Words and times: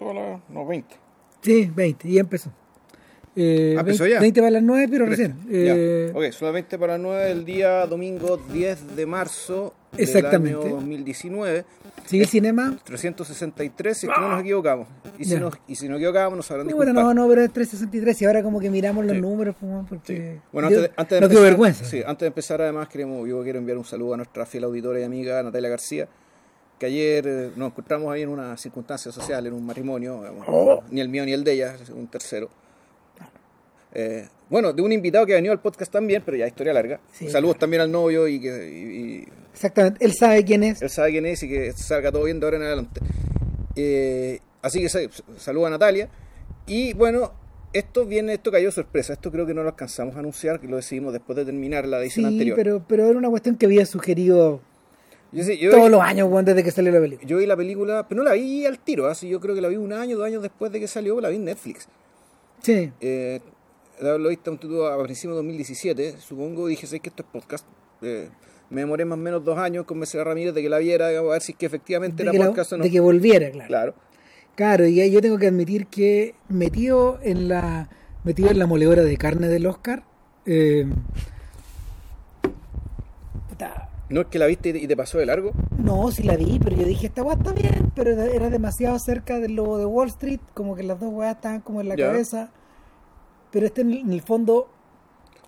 Esto 0.00 0.10
a 0.10 0.14
las 0.14 0.40
no, 0.48 0.66
20. 0.66 0.96
Sí, 1.42 1.70
20, 1.74 2.08
y 2.08 2.18
empezó. 2.18 2.50
Eh, 3.36 3.74
Ah, 3.76 3.80
empezó 3.80 4.04
20, 4.04 4.14
ya. 4.14 4.20
20 4.20 4.40
para 4.40 4.50
las 4.50 4.62
9, 4.62 4.88
pero 4.90 5.06
recién. 5.06 5.34
Eh, 5.50 6.10
Ok, 6.14 6.52
20 6.52 6.78
para 6.78 6.94
las 6.94 7.02
9 7.02 7.24
del 7.26 7.44
día 7.44 7.86
domingo 7.86 8.38
10 8.50 8.96
de 8.96 9.04
marzo 9.06 9.74
Exactamente. 9.96 10.56
del 10.58 10.66
año 10.68 10.74
2019. 10.76 11.64
Sigue 12.06 12.22
el 12.24 12.28
cinema. 12.30 12.78
363, 12.84 13.96
si 13.98 14.06
es 14.06 14.12
que 14.14 14.20
no 14.20 14.28
nos 14.30 14.40
equivocamos. 14.40 14.88
Y 15.18 15.24
si, 15.24 15.32
Ya. 15.32 15.40
nos, 15.40 15.54
y 15.68 15.76
si 15.76 15.86
nos 15.88 15.98
equivocamos, 15.98 16.36
nos 16.36 16.46
sabrán 16.46 16.66
Bueno, 16.66 16.92
disculpar. 16.92 17.04
no, 17.14 17.22
no, 17.22 17.28
pero 17.28 17.42
es 17.42 17.52
363 17.52 18.22
y 18.22 18.24
ahora 18.24 18.42
como 18.42 18.58
que 18.58 18.70
miramos 18.70 19.04
los 19.04 19.14
Sí. 19.16 19.20
números, 19.20 19.54
pues, 19.60 19.72
porque 19.88 20.16
Sí. 20.34 20.40
Bueno, 20.52 20.68
antes 20.68 20.82
de, 20.82 20.90
antes 20.96 21.16
de 21.16 21.20
nos 21.20 21.30
dio 21.30 21.38
empezar, 21.40 21.50
vergüenza. 21.52 21.84
sí, 21.84 21.98
antes 22.04 22.20
de 22.20 22.26
empezar, 22.28 22.62
además, 22.62 22.88
queremos, 22.88 23.28
yo 23.28 23.42
quiero 23.42 23.58
enviar 23.58 23.76
un 23.78 23.84
saludo 23.84 24.14
a 24.14 24.16
nuestra 24.16 24.44
fiel 24.46 24.64
auditora 24.64 24.98
y 24.98 25.02
amiga 25.04 25.42
Natalia 25.42 25.68
García, 25.68 26.08
que 26.80 26.86
ayer 26.86 27.26
eh, 27.28 27.50
nos 27.56 27.68
encontramos 27.70 28.12
ahí 28.12 28.22
en 28.22 28.30
una 28.30 28.56
circunstancia 28.56 29.12
social, 29.12 29.46
en 29.46 29.52
un 29.52 29.64
matrimonio, 29.64 30.16
digamos, 30.20 30.46
Oh. 30.48 30.82
ni 30.90 31.00
el 31.00 31.08
mío 31.10 31.24
ni 31.26 31.32
el 31.32 31.44
de 31.44 31.52
ella, 31.52 31.76
un 31.94 32.08
tercero. 32.08 32.48
Eh, 33.92 34.26
bueno, 34.48 34.72
de 34.72 34.82
un 34.82 34.92
invitado 34.92 35.26
que 35.26 35.32
ha 35.32 35.36
venido 35.36 35.52
al 35.52 35.60
podcast 35.60 35.92
también, 35.92 36.22
pero 36.24 36.36
ya 36.36 36.46
historia 36.46 36.72
larga. 36.72 37.00
Sí. 37.12 37.28
Saludos 37.28 37.58
también 37.58 37.82
al 37.82 37.90
novio 37.90 38.26
y 38.28 38.40
que 38.40 38.68
y- 38.70 38.96
y 39.20 39.28
Exactamente, 39.52 40.04
él 40.04 40.12
sabe 40.14 40.44
quién 40.44 40.62
es. 40.62 40.80
él 40.80 40.90
sabe 40.90 41.10
quién 41.10 41.26
es 41.26 41.42
y 41.42 41.48
que 41.48 41.72
salga 41.72 42.10
todo 42.12 42.24
bien 42.24 42.38
de 42.40 42.46
ahora 42.46 42.56
en 42.56 42.62
adelante. 42.62 43.00
Eh, 43.76 44.38
así 44.62 44.80
que 44.80 44.88
sa- 44.88 45.00
saludo 45.38 45.66
a 45.66 45.70
Natalia. 45.70 46.08
Y 46.66 46.92
bueno, 46.94 47.32
esto 47.72 48.06
viene, 48.06 48.34
esto 48.34 48.50
cayó 48.52 48.70
sorpresa. 48.70 49.12
Esto 49.12 49.30
creo 49.32 49.44
que 49.44 49.54
no 49.54 49.62
lo 49.64 49.70
alcanzamos 49.70 50.14
a 50.16 50.20
anunciar, 50.20 50.60
que 50.60 50.68
lo 50.68 50.76
decidimos 50.76 51.12
después 51.12 51.36
de 51.36 51.44
terminar 51.44 51.86
la 51.86 51.98
edición 52.00 52.26
Sí, 52.26 52.32
anterior. 52.32 52.56
pero, 52.56 52.84
pero 52.88 53.06
era 53.08 53.18
una 53.18 53.28
cuestión 53.28 53.56
que 53.56 53.66
había 53.66 53.84
sugerido 53.86 54.60
Yo, 55.32 55.44
sí, 55.44 55.58
yo, 55.58 55.70
todos 55.70 55.90
los 55.90 56.00
años 56.00 56.28
weón, 56.28 56.44
desde 56.44 56.64
que 56.64 56.70
salió 56.70 56.90
la 56.92 57.00
película. 57.00 57.28
yo 57.28 57.38
vi 57.38 57.46
la 57.46 57.56
película, 57.56 58.06
pero 58.08 58.22
no 58.22 58.28
la 58.28 58.34
vi 58.34 58.66
al 58.66 58.78
tiro. 58.78 59.06
Así 59.06 59.28
yo 59.28 59.38
creo 59.40 59.54
que 59.54 59.60
la 59.60 59.68
vi 59.68 59.76
un 59.76 59.92
año, 59.92 60.16
dos 60.16 60.26
años 60.26 60.42
después 60.42 60.72
de 60.72 60.80
que 60.80 60.88
salió, 60.88 61.20
la 61.20 61.28
vi 61.28 61.36
en 61.36 61.44
Netflix. 61.44 61.88
Sí, 62.62 62.92
Eh, 63.00 63.40
de 64.00 64.08
haberlo 64.08 64.28
visto 64.30 64.50
a 64.86 65.02
principios 65.02 65.34
de 65.34 65.36
2017, 65.36 66.16
supongo, 66.18 66.66
dije, 66.66 66.86
sé 66.86 67.00
que 67.00 67.10
esto 67.10 67.22
es 67.22 67.28
podcast. 67.30 67.66
Eh, 68.02 68.28
me 68.70 68.80
demoré 68.82 69.04
más 69.04 69.18
o 69.18 69.22
menos 69.22 69.44
dos 69.44 69.58
años 69.58 69.84
convencer 69.84 70.20
a 70.20 70.24
Ramírez 70.24 70.54
de 70.54 70.62
que 70.62 70.68
la 70.68 70.78
viera, 70.78 71.08
digamos, 71.08 71.30
a 71.30 71.32
ver 71.34 71.42
si 71.42 71.52
es 71.52 71.58
que 71.58 71.66
efectivamente 71.66 72.22
de 72.22 72.28
era 72.28 72.32
que, 72.32 72.38
la- 72.38 72.46
podcast 72.46 72.72
o 72.72 72.78
no. 72.78 72.84
de 72.84 72.90
que 72.90 73.00
volviera, 73.00 73.50
claro. 73.50 73.68
Claro. 73.68 73.94
Claro, 74.56 74.86
y 74.86 75.00
ahí 75.00 75.10
yo 75.10 75.20
tengo 75.22 75.38
que 75.38 75.46
admitir 75.46 75.86
que 75.86 76.34
metido 76.48 77.18
en 77.22 77.48
la 77.48 77.88
metido 78.24 78.50
en 78.50 78.58
la 78.58 78.66
moledora 78.66 79.02
de 79.04 79.16
carne 79.16 79.48
del 79.48 79.66
Oscar, 79.66 80.02
eh, 80.44 80.86
No 84.10 84.20
es 84.22 84.26
que 84.26 84.38
la 84.38 84.46
viste 84.46 84.68
y 84.70 84.86
te- 84.86 84.96
pasó 84.96 85.18
de 85.18 85.26
largo. 85.26 85.52
no, 85.78 86.10
sí 86.10 86.22
la 86.24 86.36
vi, 86.36 86.58
pero 86.62 86.76
yo 86.76 86.84
dije, 86.84 87.06
esta 87.06 87.22
weá 87.22 87.36
está 87.36 87.52
bien, 87.52 87.90
pero 87.94 88.10
era 88.10 88.50
demasiado 88.50 88.98
cerca 88.98 89.38
del 89.40 89.54
logo 89.54 89.78
de 89.78 89.86
Wall 89.86 90.08
Street, 90.08 90.40
como 90.52 90.74
que 90.76 90.82
las 90.82 90.98
dos 91.00 91.10
weas 91.12 91.36
estaban 91.36 91.60
como 91.60 91.80
en 91.80 91.88
la 91.88 91.96
Ya. 91.96 92.08
cabeza. 92.08 92.50
Pero 93.52 93.66
este 93.66 93.80
en 93.80 94.12
el, 94.12 94.20
fondo, 94.22 94.68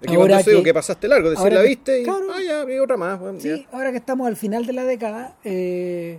Es 0.00 0.08
que 0.10 0.16
Ahora 0.16 0.42
que- 0.42 0.62
que 0.62 0.74
pasaste 0.74 1.06
largo, 1.08 1.30
decir 1.30 1.42
ahora 1.44 1.56
la 1.56 1.62
viste 1.62 2.00
y. 2.00 2.04
claro. 2.04 2.26
Ah, 2.32 2.40
ya, 2.44 2.64
vi 2.64 2.78
otra 2.78 2.96
más. 2.96 3.20
bueno, 3.20 3.38
sí, 3.40 3.48
ya. 3.48 3.68
ahora 3.76 3.90
que 3.92 3.98
estamos 3.98 4.26
al 4.26 4.36
final 4.36 4.64
de 4.66 4.72
la 4.72 4.84
década, 4.84 5.36
eh, 5.44 6.18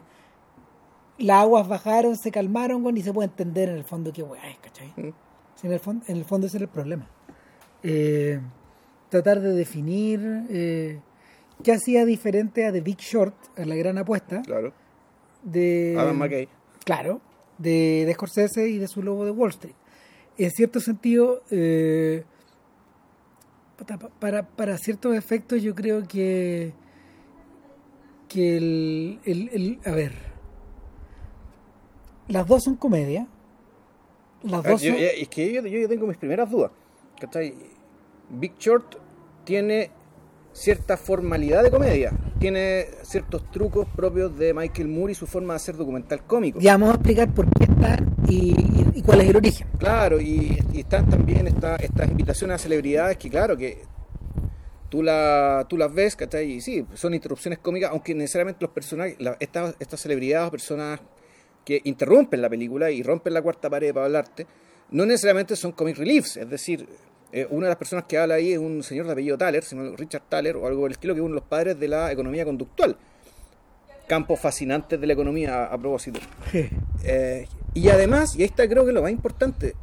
las 1.17 1.41
aguas 1.43 1.67
bajaron, 1.67 2.15
se 2.17 2.31
calmaron, 2.31 2.83
weón, 2.83 2.97
y 2.97 3.01
se 3.03 3.11
puede 3.13 3.27
entender 3.29 3.69
en 3.69 3.75
el 3.75 3.83
fondo 3.83 4.11
qué 4.13 4.23
weá 4.23 4.49
es, 4.49 4.57
¿cachai? 4.59 4.87
Mm. 4.95 5.13
Sí, 5.55 5.67
en, 5.67 5.73
el 5.73 5.79
fondo, 5.79 6.05
en 6.07 6.17
el 6.17 6.25
fondo 6.25 6.47
ese 6.47 6.57
era 6.57 6.63
el 6.65 6.69
problema. 6.71 7.07
Eh, 7.83 8.39
tratar 9.09 9.39
de 9.41 9.51
definir 9.53 10.45
eh, 10.49 10.99
qué 11.63 11.73
hacía 11.73 12.05
diferente 12.05 12.65
a 12.65 12.71
The 12.71 12.81
Big 12.81 12.97
Short, 12.97 13.35
a 13.57 13.65
la 13.65 13.75
gran 13.75 13.97
apuesta, 13.97 14.41
Claro. 14.43 14.73
de... 15.43 15.95
Adam 15.97 16.17
McKay. 16.17 16.47
Claro, 16.85 17.21
de, 17.57 18.03
de 18.05 18.13
Scorsese 18.13 18.67
y 18.69 18.77
de 18.77 18.87
su 18.87 19.01
logo 19.03 19.25
de 19.25 19.31
Wall 19.31 19.49
Street. 19.51 19.75
En 20.37 20.49
cierto 20.51 20.79
sentido, 20.79 21.43
eh, 21.51 22.23
para, 24.19 24.43
para 24.47 24.77
ciertos 24.77 25.15
efectos 25.15 25.61
yo 25.61 25.75
creo 25.75 26.07
que, 26.07 26.73
que 28.27 28.57
el, 28.57 29.19
el- 29.25 29.49
el- 29.53 29.79
A 29.85 29.91
ver, 29.91 30.13
las 32.27 32.47
dos 32.47 32.63
son 32.63 32.75
comedia. 32.75 33.27
Las 34.43 34.63
dos 34.63 34.81
son- 34.81 34.91
yo- 34.91 34.95
es 34.97 35.27
que 35.29 35.53
yo, 35.53 35.61
yo 35.65 35.87
tengo 35.87 36.07
mis 36.07 36.17
primeras 36.17 36.49
dudas. 36.49 36.71
¿cachai? 37.19 37.53
Big 38.29 38.57
Short 38.57 38.95
tiene 39.45 39.91
cierta 40.53 40.97
formalidad 40.97 41.63
de 41.63 41.71
comedia. 41.71 42.11
Tiene 42.39 42.85
ciertos 43.03 43.49
trucos 43.51 43.87
propios 43.95 44.37
de 44.37 44.53
Michael 44.53 44.87
Moore 44.87 45.11
y 45.13 45.15
su 45.15 45.25
forma 45.27 45.53
de 45.53 45.57
hacer 45.57 45.75
documental 45.75 46.23
cómico. 46.25 46.59
Ya 46.59 46.73
vamos 46.73 46.91
a 46.91 46.93
explicar 46.95 47.33
por 47.33 47.47
qué 47.51 47.63
están 47.63 48.15
y, 48.29 48.51
y- 48.51 48.85
y 48.95 49.01
cuál 49.01 49.21
es 49.21 49.29
el 49.29 49.35
origen. 49.37 49.67
Claro, 49.79 50.21
y, 50.21 50.57
y 50.71 50.79
están 50.81 51.09
también 51.09 51.47
esta- 51.47 51.75
estas 51.77 52.09
invitaciones 52.09 52.55
a 52.55 52.57
celebridades 52.59 53.17
que, 53.17 53.29
claro, 53.29 53.57
que 53.57 53.81
tú, 54.89 55.01
la, 55.01 55.65
tú 55.67 55.77
las 55.77 55.93
ves, 55.93 56.15
¿cachai? 56.15 56.51
Y 56.51 56.61
sí, 56.61 56.85
son 56.93 57.13
interrupciones 57.13 57.59
cómicas, 57.59 57.89
aunque 57.91 58.13
necesariamente 58.13 58.59
los 58.61 58.71
personajes, 58.71 59.15
la- 59.19 59.35
estas, 59.39 59.75
estas 59.79 59.99
celebridades 60.01 60.47
o 60.47 60.51
personas 60.51 60.99
que 61.65 61.81
interrumpen 61.85 62.41
la 62.41 62.49
película 62.49 62.91
y 62.91 63.01
rompen 63.03 63.33
la 63.33 63.41
cuarta 63.41 63.69
pared 63.69 63.93
para 63.93 64.05
hablarte, 64.05 64.45
no 64.91 65.05
necesariamente 65.05 65.55
son 65.55 65.71
comic 65.71 65.97
reliefs, 65.97 66.37
es 66.37 66.49
decir, 66.49 66.87
eh, 67.33 67.47
una 67.49 67.65
de 67.65 67.71
las 67.71 67.77
personas 67.77 68.05
que 68.05 68.17
habla 68.17 68.35
ahí 68.35 68.53
es 68.53 68.59
un 68.59 68.83
señor 68.83 69.07
de 69.07 69.13
apellido 69.13 69.37
Thaler, 69.37 69.63
Richard 69.97 70.21
Thaler, 70.29 70.55
o 70.55 70.67
algo 70.67 70.81
por 70.81 70.89
el 70.89 70.93
estilo, 70.93 71.15
que 71.15 71.19
es 71.19 71.25
uno 71.25 71.33
de 71.33 71.41
los 71.41 71.49
padres 71.49 71.79
de 71.79 71.87
la 71.87 72.11
economía 72.11 72.45
conductul. 72.45 72.95
Campos 74.07 74.39
fascinantes 74.39 75.01
de 75.01 75.07
la 75.07 75.13
economía 75.13 75.65
a, 75.65 75.73
a 75.73 75.77
propósito. 75.77 76.19
Eh, 77.05 77.49
y 77.73 77.89
además, 77.89 78.35
y 78.37 78.43
ahí 78.43 78.45
está 78.45 78.65
creo 78.69 78.85
que 78.85 78.93
lo 78.93 79.01
más 79.01 79.11
importante, 79.11 79.75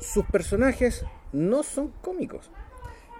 sus 0.00 0.24
personajes 0.26 1.04
no 1.32 1.62
son 1.62 1.92
cómicos. 2.00 2.50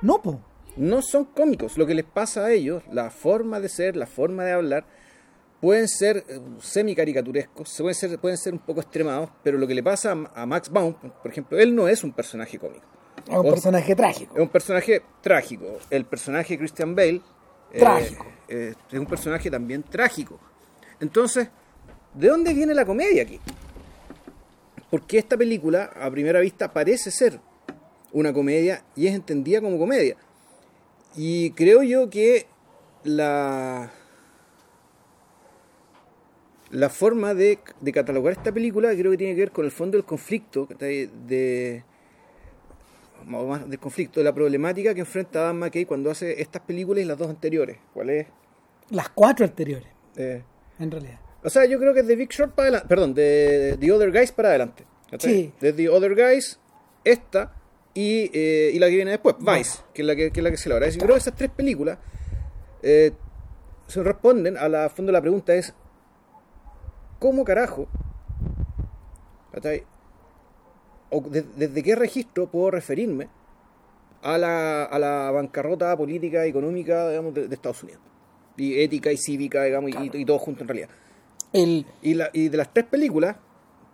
No, 0.02 0.20
po. 0.20 0.40
No 0.76 1.00
son 1.02 1.26
cómicos. 1.26 1.78
Lo 1.78 1.86
que 1.86 1.94
les 1.94 2.04
pasa 2.04 2.46
a 2.46 2.52
ellos, 2.52 2.82
la 2.90 3.10
forma 3.10 3.60
de 3.60 3.68
ser, 3.68 3.94
la 3.94 4.06
forma 4.06 4.44
de 4.44 4.52
hablar, 4.52 4.84
pueden 5.64 5.88
ser 5.88 6.24
eh, 6.28 6.40
semi-caricaturescos, 6.60 7.68
se 7.68 7.82
pueden 7.82 7.94
ser, 7.94 8.18
pueden 8.18 8.36
ser 8.38 8.52
un 8.52 8.58
poco 8.58 8.80
extremados, 8.82 9.30
pero 9.42 9.56
lo 9.58 9.66
que 9.66 9.74
le 9.74 9.82
pasa 9.82 10.12
a, 10.12 10.42
a 10.42 10.46
Max 10.46 10.68
Baum, 10.70 10.94
por 10.94 11.30
ejemplo, 11.30 11.58
él 11.58 11.74
no 11.74 11.88
es 11.88 12.04
un 12.04 12.12
personaje 12.12 12.58
cómico. 12.58 12.84
Es 13.26 13.30
un 13.30 13.36
O- 13.46 13.50
personaje 13.50 13.94
trágico. 13.96 14.34
Es 14.34 14.40
un 14.42 14.48
personaje 14.48 15.02
trágico. 15.22 15.64
El 15.90 16.04
personaje 16.04 16.54
de 16.54 16.58
Christian 16.58 16.94
Bale 16.94 17.22
eh, 17.72 18.16
eh, 18.48 18.74
es 18.92 18.98
un 18.98 19.06
personaje 19.06 19.50
también 19.50 19.82
trágico. 19.82 20.38
Entonces, 21.00 21.48
¿de 22.12 22.28
dónde 22.28 22.52
viene 22.52 22.74
la 22.74 22.84
comedia 22.84 23.22
aquí? 23.22 23.40
Porque 24.90 25.18
esta 25.18 25.36
película, 25.36 25.90
a 26.00 26.10
primera 26.10 26.40
vista, 26.40 26.72
parece 26.72 27.10
ser 27.10 27.40
una 28.12 28.32
comedia 28.32 28.84
y 28.94 29.06
es 29.06 29.14
entendida 29.14 29.60
como 29.60 29.78
comedia. 29.78 30.16
Y 31.16 31.50
creo 31.52 31.82
yo 31.82 32.10
que 32.10 32.46
la, 33.02 33.90
la 36.74 36.88
forma 36.90 37.34
de, 37.34 37.58
de 37.80 37.92
catalogar 37.92 38.32
esta 38.32 38.52
película 38.52 38.90
creo 38.94 39.10
que 39.12 39.16
tiene 39.18 39.34
que 39.34 39.40
ver 39.40 39.50
con 39.52 39.64
el 39.64 39.70
fondo 39.70 39.96
del 39.96 40.04
conflicto, 40.04 40.68
de, 40.78 41.08
de- 41.26 41.84
más 43.26 43.68
del 43.68 43.78
conflicto, 43.78 44.20
de 44.20 44.24
la 44.24 44.34
problemática 44.34 44.92
que 44.92 45.00
enfrenta 45.00 45.40
Adam 45.44 45.56
McKay 45.58 45.86
cuando 45.86 46.10
hace 46.10 46.40
estas 46.42 46.62
películas 46.62 47.02
y 47.02 47.06
las 47.06 47.16
dos 47.16 47.30
anteriores. 47.30 47.78
¿Cuál 47.94 48.10
es? 48.10 48.26
Las 48.90 49.08
cuatro 49.10 49.46
anteriores, 49.46 49.88
Eh, 50.16 50.42
en 50.78 50.90
realidad. 50.90 51.18
o 51.42 51.48
sea, 51.48 51.64
yo 51.64 51.78
creo 51.78 51.94
que 51.94 52.00
es 52.00 52.06
de 52.06 52.16
Big 52.16 52.30
Short 52.30 52.52
para 52.54 52.64
adelante, 52.68 52.88
perdón, 52.88 53.14
de 53.14 53.76
The 53.80 53.92
Other 53.92 54.10
Guys 54.12 54.32
para 54.32 54.50
adelante. 54.50 54.84
Sí. 55.18 55.52
De 55.60 55.72
The 55.72 55.88
Other 55.88 56.14
Guys, 56.14 56.58
esta 57.04 57.54
y, 57.94 58.30
eh, 58.34 58.72
y 58.74 58.78
la 58.78 58.88
que 58.88 58.96
viene 58.96 59.12
después, 59.12 59.36
Vice, 59.38 59.78
que 59.94 60.02
es 60.02 60.06
la 60.06 60.16
que, 60.16 60.30
que 60.30 60.40
es 60.40 60.44
la 60.44 60.50
que 60.50 60.56
se 60.56 60.68
logra. 60.68 60.88
Yo 60.88 60.98
creo 60.98 61.14
que 61.14 61.20
esas 61.20 61.34
tres 61.36 61.50
películas 61.50 61.98
eh, 62.82 63.12
se 63.86 64.02
responden 64.02 64.56
a 64.58 64.68
la 64.68 64.90
fondo 64.90 65.12
la 65.12 65.20
pregunta 65.22 65.54
es 65.54 65.72
¿cómo 67.24 67.42
carajo? 67.42 67.86
o 71.10 71.20
de- 71.22 71.40
desde 71.56 71.82
qué 71.82 71.94
registro 71.94 72.50
puedo 72.50 72.70
referirme 72.70 73.28
a 74.22 74.36
la, 74.36 74.84
a 74.84 74.98
la 74.98 75.30
bancarrota 75.30 75.96
política 75.96 76.46
y 76.46 76.50
económica 76.50 77.08
digamos, 77.08 77.32
de, 77.32 77.48
de 77.48 77.54
Estados 77.54 77.82
Unidos. 77.82 78.02
Y 78.58 78.78
ética 78.78 79.10
y 79.10 79.16
cívica, 79.16 79.62
digamos, 79.64 79.90
y- 79.90 80.10
y, 80.18 80.24
todo 80.26 80.38
junto 80.38 80.64
en 80.64 80.68
realidad. 80.68 80.88
El, 81.54 81.86
Y, 82.02 82.12
la, 82.12 82.28
y 82.34 82.50
de 82.50 82.56
las 82.58 82.74
tres 82.74 82.84
películas, 82.84 83.36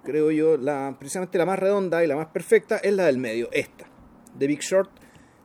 creo 0.02 0.32
yo, 0.32 0.56
la, 0.56 0.96
precisamente 0.99 1.38
la 1.38 1.46
más 1.46 1.58
redonda 1.60 2.02
y 2.02 2.08
la 2.08 2.16
más 2.16 2.26
perfecta 2.28 2.78
es 2.78 2.93
la 2.94 3.04
del 3.04 3.19
medio, 3.19 3.49
esta, 3.52 3.87
The 4.38 4.46
Big 4.49 4.60
Short, 4.60 4.90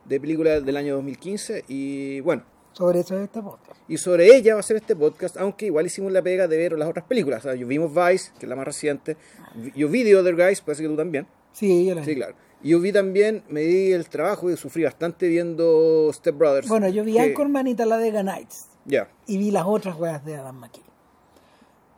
de 0.06 0.18
película 0.20 0.60
del 0.60 0.76
año 0.76 0.94
2015. 0.96 1.64
Y 1.68 2.18
bueno, 2.20 2.42
sobre 2.76 3.00
eso 3.00 3.16
es 3.16 3.24
este 3.24 3.40
podcast. 3.42 3.80
y 3.88 3.96
sobre 3.96 4.36
ella 4.36 4.54
va 4.54 4.60
a 4.60 4.62
ser 4.62 4.76
este 4.76 4.94
podcast, 4.94 5.36
aunque 5.38 5.66
igual 5.66 5.86
hicimos 5.86 6.12
la 6.12 6.20
pega 6.20 6.46
de 6.46 6.56
ver 6.58 6.72
las 6.78 6.88
otras 6.88 7.06
películas. 7.06 7.40
O 7.44 7.48
sea, 7.48 7.54
yo 7.54 7.66
vimos 7.66 7.90
Vice, 7.94 8.32
que 8.38 8.44
es 8.46 8.50
la 8.50 8.56
más 8.56 8.66
reciente. 8.66 9.16
Vi- 9.54 9.72
Yo 9.74 9.88
vi 9.88 10.04
The 10.04 10.16
Other 10.16 10.34
Guys, 10.36 10.60
parece 10.60 10.82
que 10.82 10.88
tú 10.88 10.96
también. 10.96 11.26
Sí, 11.52 11.86
yo 11.86 11.94
la 11.94 12.04
Sí, 12.04 12.14
claro. 12.14 12.34
Yo 12.62 12.80
vi 12.80 12.92
también, 12.92 13.42
me 13.48 13.60
di 13.62 13.92
el 13.92 14.08
trabajo 14.08 14.50
y 14.50 14.56
sufrí 14.56 14.82
bastante 14.84 15.28
viendo 15.28 16.10
Step 16.12 16.36
Brothers. 16.36 16.68
Bueno, 16.68 16.88
yo 16.88 17.02
vi 17.04 17.14
que- 17.14 17.20
Anchorman 17.20 17.66
y 17.68 17.74
Talladega 17.74 18.22
Nights. 18.22 18.66
Ya. 18.84 19.08
y 19.26 19.38
vi 19.38 19.50
las 19.50 19.64
otras 19.66 19.98
weas 19.98 20.24
de 20.24 20.36
Adam 20.36 20.56
McKay. 20.60 20.82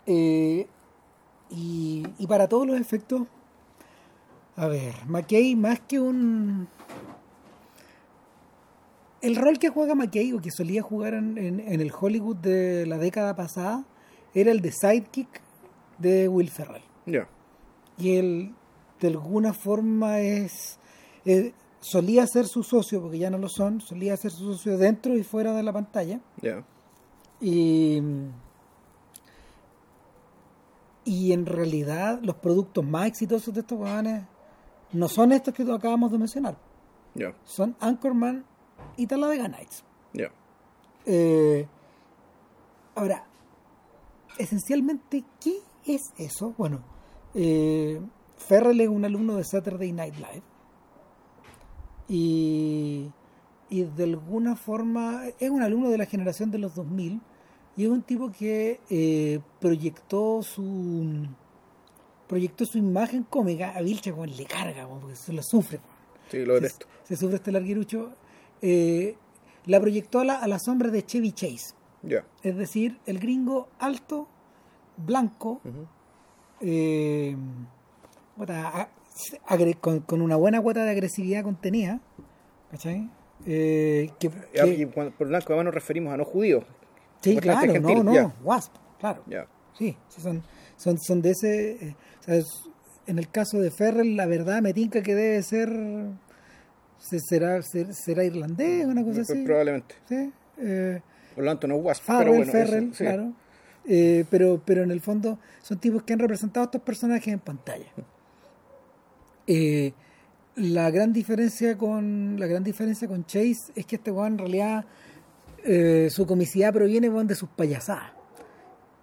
Eh, 0.07 0.67
y 1.51 2.07
y 2.19 2.27
para 2.27 2.49
todos 2.49 2.67
los 2.67 2.81
efectos, 2.81 3.23
a 4.57 4.67
ver, 4.69 4.95
McKay 5.07 5.55
más 5.57 5.81
que 5.81 6.01
un... 6.01 6.69
El 9.21 9.37
rol 9.37 9.59
que 9.59 9.69
juega 9.69 9.95
McKay 9.95 10.33
o 10.33 10.41
que 10.41 10.51
solía 10.51 10.83
jugar 10.83 11.15
en, 11.15 11.37
en- 11.39 11.61
en 11.61 11.81
el 11.81 11.93
Hollywood 11.99 12.37
de 12.37 12.87
la 12.87 12.99
década 12.99 13.35
pasada 13.35 13.85
era 14.35 14.51
el 14.53 14.61
de 14.61 14.71
sidekick 14.73 15.41
de 15.99 16.29
Will 16.29 16.51
Ferrell. 16.51 16.83
Y 17.97 18.17
él 18.17 18.55
de 19.01 19.09
alguna 19.09 19.53
forma 19.53 20.21
es... 20.21 20.79
solía 21.81 22.27
ser 22.27 22.47
su 22.47 22.63
socio, 22.63 23.01
porque 23.01 23.19
ya 23.19 23.31
no 23.31 23.39
lo 23.39 23.49
son, 23.49 23.81
solía 23.81 24.17
ser 24.17 24.31
su 24.31 24.53
socio 24.55 24.77
dentro 24.79 25.17
y 25.17 25.23
fuera 25.25 25.53
de 25.53 25.63
la 25.63 25.73
pantalla. 25.73 26.21
Y, 27.41 28.01
y 31.05 31.33
en 31.33 31.47
realidad 31.47 32.21
los 32.23 32.37
productos 32.37 32.85
más 32.85 33.07
exitosos 33.07 33.55
de 33.55 33.61
estos 33.61 33.79
weones 33.79 34.25
no 34.93 35.09
son 35.09 35.33
estos 35.33 35.55
que 35.55 35.63
acabamos 35.73 36.11
de 36.13 36.19
mencionar. 36.19 36.57
Son 37.45 37.77
Anchorman 37.81 38.45
y 38.97 39.07
Talladega 39.07 39.49
Nights. 39.49 39.85
Ya. 40.13 40.31
Eh, 41.07 41.67
ahora, 42.95 43.25
esencialmente, 44.39 45.25
¿qué 45.41 45.59
es 45.87 46.13
eso? 46.19 46.55
Bueno, 46.59 46.83
eh, 47.35 48.01
Ferrell 48.37 48.81
es 48.81 48.89
un 48.89 49.05
alumno 49.05 49.37
de 49.37 49.45
Saturday 49.45 49.93
Night 49.93 50.15
Live. 50.17 50.43
Y, 52.09 53.11
y 53.69 53.83
de 53.85 54.05
alguna 54.05 54.57
forma 54.57 55.25
es 55.39 55.51
un 55.51 55.63
alumno 55.63 55.91
de 55.91 55.99
la 55.99 56.07
generación 56.07 56.51
de 56.51 56.59
los 56.59 56.75
2000 56.75 57.21
y 57.77 57.85
es 57.85 57.91
un 57.91 58.03
tipo 58.03 58.33
que 58.33 58.81
eh, 58.89 59.41
proyectó 59.61 60.43
su 60.43 61.27
proyectó 62.27 62.65
su 62.67 62.79
imagen 62.79 63.25
cómica 63.25 63.71
a 63.71 63.83
Vilche 63.83 64.13
le 64.13 64.45
carga 64.47 64.87
porque 64.87 65.17
se 65.17 65.33
lo 65.33 65.43
sufre. 65.43 65.81
Sí, 66.31 66.45
lo 66.45 66.55
detesto. 66.55 66.87
se, 67.05 67.15
se 67.15 67.21
sufre 67.21 67.37
este 67.37 67.53
larguirucho 67.53 68.13
eh, 68.63 69.17
la 69.67 69.81
proyectó 69.81 70.21
a 70.21 70.25
la, 70.25 70.35
a 70.35 70.47
la 70.49 70.59
sombra 70.59 70.91
de 70.91 71.05
Chevy 71.05 71.33
Chase 71.33 71.75
es 72.43 72.57
decir 72.57 72.99
el 73.07 73.19
gringo 73.19 73.69
alto 73.79 74.29
blanco 74.97 75.61
eh, 76.61 77.37
con, 79.81 80.01
con 80.01 80.23
una 80.23 80.37
buena 80.37 80.61
cuota 80.61 80.85
de 80.85 80.91
agresividad 80.91 81.43
contenida 81.43 82.01
¿cachai? 82.71 83.11
Eh, 83.47 84.11
que, 84.19 84.31
Ya, 84.55 84.65
que- 84.65 84.75
Y 84.75 84.87
cuando, 84.87 85.13
por 85.17 85.29
blanco 85.29 85.47
además 85.49 85.67
nos 85.67 85.75
referimos 85.75 86.13
a 86.13 86.17
no 86.17 86.25
judíos. 86.25 86.65
sí 87.21 87.37
claro 87.43 87.73
no 87.81 87.89
no 88.05 88.13
wasp 88.43 88.75
claro. 88.99 89.23
Sí, 89.79 89.97
sí, 90.09 90.21
son, 90.21 90.43
son, 90.77 90.99
son 90.99 91.23
de 91.23 91.31
ese. 91.31 91.97
o 92.21 92.23
sea, 92.25 92.35
es- 92.37 92.65
en 93.07 93.19
el 93.19 93.31
caso 93.31 93.59
de 93.59 93.71
Ferrell, 93.71 94.17
la 94.17 94.27
verdad 94.27 94.61
me 94.61 94.75
tinca 94.75 95.03
que 95.03 95.15
debe 95.15 95.43
ser. 95.43 95.71
Se- 96.99 97.21
Será, 97.21 97.61
ser- 97.63 97.95
será 97.95 98.25
irlandés, 98.25 98.85
una 98.87 99.03
cosa 99.03 99.17
Pues 99.17 99.31
así. 99.31 99.43
probablemente. 99.45 99.95
Sí. 100.09 100.33
Eh, 100.59 101.01
Por 101.35 101.45
lo 101.45 101.51
tanto, 101.51 101.67
no 101.69 101.77
es 101.77 101.85
Wasp. 101.85 102.03
Farrell, 102.05 102.27
pero 102.27 102.37
bueno, 102.39 102.53
Ferrell, 102.53 102.85
eso, 102.85 102.95
sí. 102.95 103.05
claro. 103.05 103.33
Eh, 103.91 104.25
pero, 104.31 104.61
pero 104.65 104.83
en 104.83 104.91
el 104.91 105.01
fondo 105.01 105.39
son 105.63 105.79
tipos 105.79 106.03
que 106.03 106.13
han 106.13 106.19
representado 106.19 106.65
a 106.65 106.67
estos 106.67 106.83
personajes 106.83 107.29
en 107.33 107.39
pantalla. 107.41 107.87
Eh, 109.47 109.93
la 110.57 110.91
gran 110.91 111.13
diferencia 111.13 111.79
con 111.79 112.39
la 112.39 112.47
gran 112.47 112.65
diferencia 112.65 113.09
con 113.09 113.25
Chase 113.25 113.73
es 113.75 113.87
que 113.87 113.97
este 113.97 114.11
weón 114.11 114.33
en 114.33 114.39
realidad 114.39 114.85
eh, 115.65 116.09
su 116.11 116.27
comicidad 116.27 116.73
proviene 116.73 117.09
weón, 117.09 117.27
de 117.29 117.35
sus 117.35 117.49
payasadas. 117.49 118.13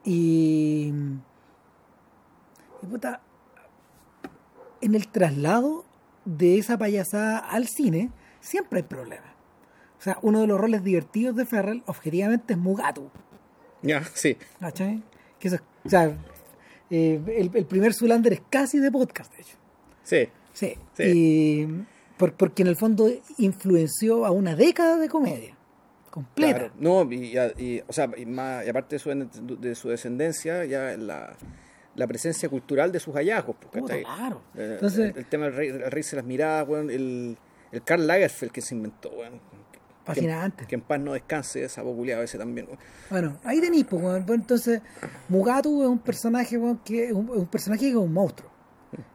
Y, 0.04 0.94
y 2.82 2.86
puta, 2.86 3.22
en 4.82 4.94
el 4.96 5.08
traslado 5.08 5.84
de 6.26 6.58
esa 6.58 6.78
payasada 6.78 7.38
al 7.40 7.68
cine 7.68 8.12
siempre 8.42 8.80
hay 8.80 8.84
problemas. 8.84 9.30
O 9.98 10.02
sea, 10.02 10.18
uno 10.22 10.42
de 10.42 10.48
los 10.48 10.60
roles 10.60 10.84
divertidos 10.84 11.36
de 11.36 11.46
Ferrell 11.46 11.84
objetivamente 11.88 12.54
es 12.54 12.60
Mugatu. 12.60 13.10
Ya, 13.82 14.04
sí. 14.14 14.38
¿Cachai? 14.60 15.02
Que 15.40 15.48
eso, 15.48 15.58
o 15.84 15.90
sea, 15.90 16.16
eh, 16.90 17.22
el, 17.38 17.52
el 17.54 17.66
primer 17.66 17.94
Zulander 17.94 18.34
es 18.34 18.42
casi 18.50 18.80
de 18.80 18.92
podcast, 18.92 19.34
de 19.36 19.42
hecho. 19.42 19.58
Sí. 20.04 20.28
Sí. 20.54 20.76
Sí. 20.94 21.04
Y 21.04 21.68
por- 22.18 22.34
porque 22.34 22.62
en 22.64 22.68
el 22.68 22.76
fondo 22.76 23.10
influenció 23.38 24.26
a 24.26 24.32
una 24.32 24.56
década 24.56 24.98
de 24.98 25.10
comedia 25.10 25.56
completa. 26.12 26.58
Claro. 26.60 26.74
No, 26.80 27.12
y, 27.12 27.38
y- 27.58 27.82
o 27.88 27.94
sea, 27.94 28.10
y, 28.16 28.26
más, 28.26 28.66
y 28.66 28.70
aparte 28.70 28.96
de 28.96 29.00
su, 29.00 29.10
de 29.60 29.76
su 29.76 29.90
descendencia, 29.90 30.64
ya 30.66 30.96
la, 30.98 31.36
la 31.96 32.08
presencia 32.08 32.50
cultural 32.50 32.92
de 32.92 33.00
sus 33.00 33.14
hallazgos. 33.16 33.56
pues, 33.72 33.84
claro. 34.04 34.42
Eh, 34.56 34.72
Entonces, 34.74 35.12
el, 35.12 35.18
el 35.18 35.26
tema 35.26 35.46
del 35.46 35.56
rey, 35.56 35.70
el 35.70 35.92
rey 35.92 36.04
se 36.04 36.16
las 36.16 36.26
miradas, 36.26 36.68
el, 36.70 37.38
el 37.72 37.84
Karl 37.84 38.06
Lagerfeld 38.06 38.52
que 38.52 38.62
se 38.62 38.76
inventó, 38.76 39.10
weón. 39.10 39.40
Fascinante. 40.04 40.64
Que, 40.64 40.68
que 40.68 40.76
en 40.76 40.82
paz 40.82 41.00
no 41.00 41.14
descanse 41.14 41.64
esa 41.64 41.82
popularidad 41.82 42.24
ese 42.24 42.38
también. 42.38 42.68
weón. 42.68 42.80
bueno, 43.10 43.38
ahí 43.44 43.60
tenéis, 43.60 43.86
pues. 43.86 44.02
Bueno, 44.02 44.34
entonces, 44.34 44.82
Mugatu 45.30 45.82
es 45.84 45.90
un 45.90 46.00
personaje, 46.00 46.58
weón, 46.58 46.80
que 46.86 47.06
es 47.06 47.12
un, 47.12 47.48
personaje 47.48 47.86
que 47.86 47.90
es 47.90 47.96
un 47.96 48.14
monstruo. 48.14 48.52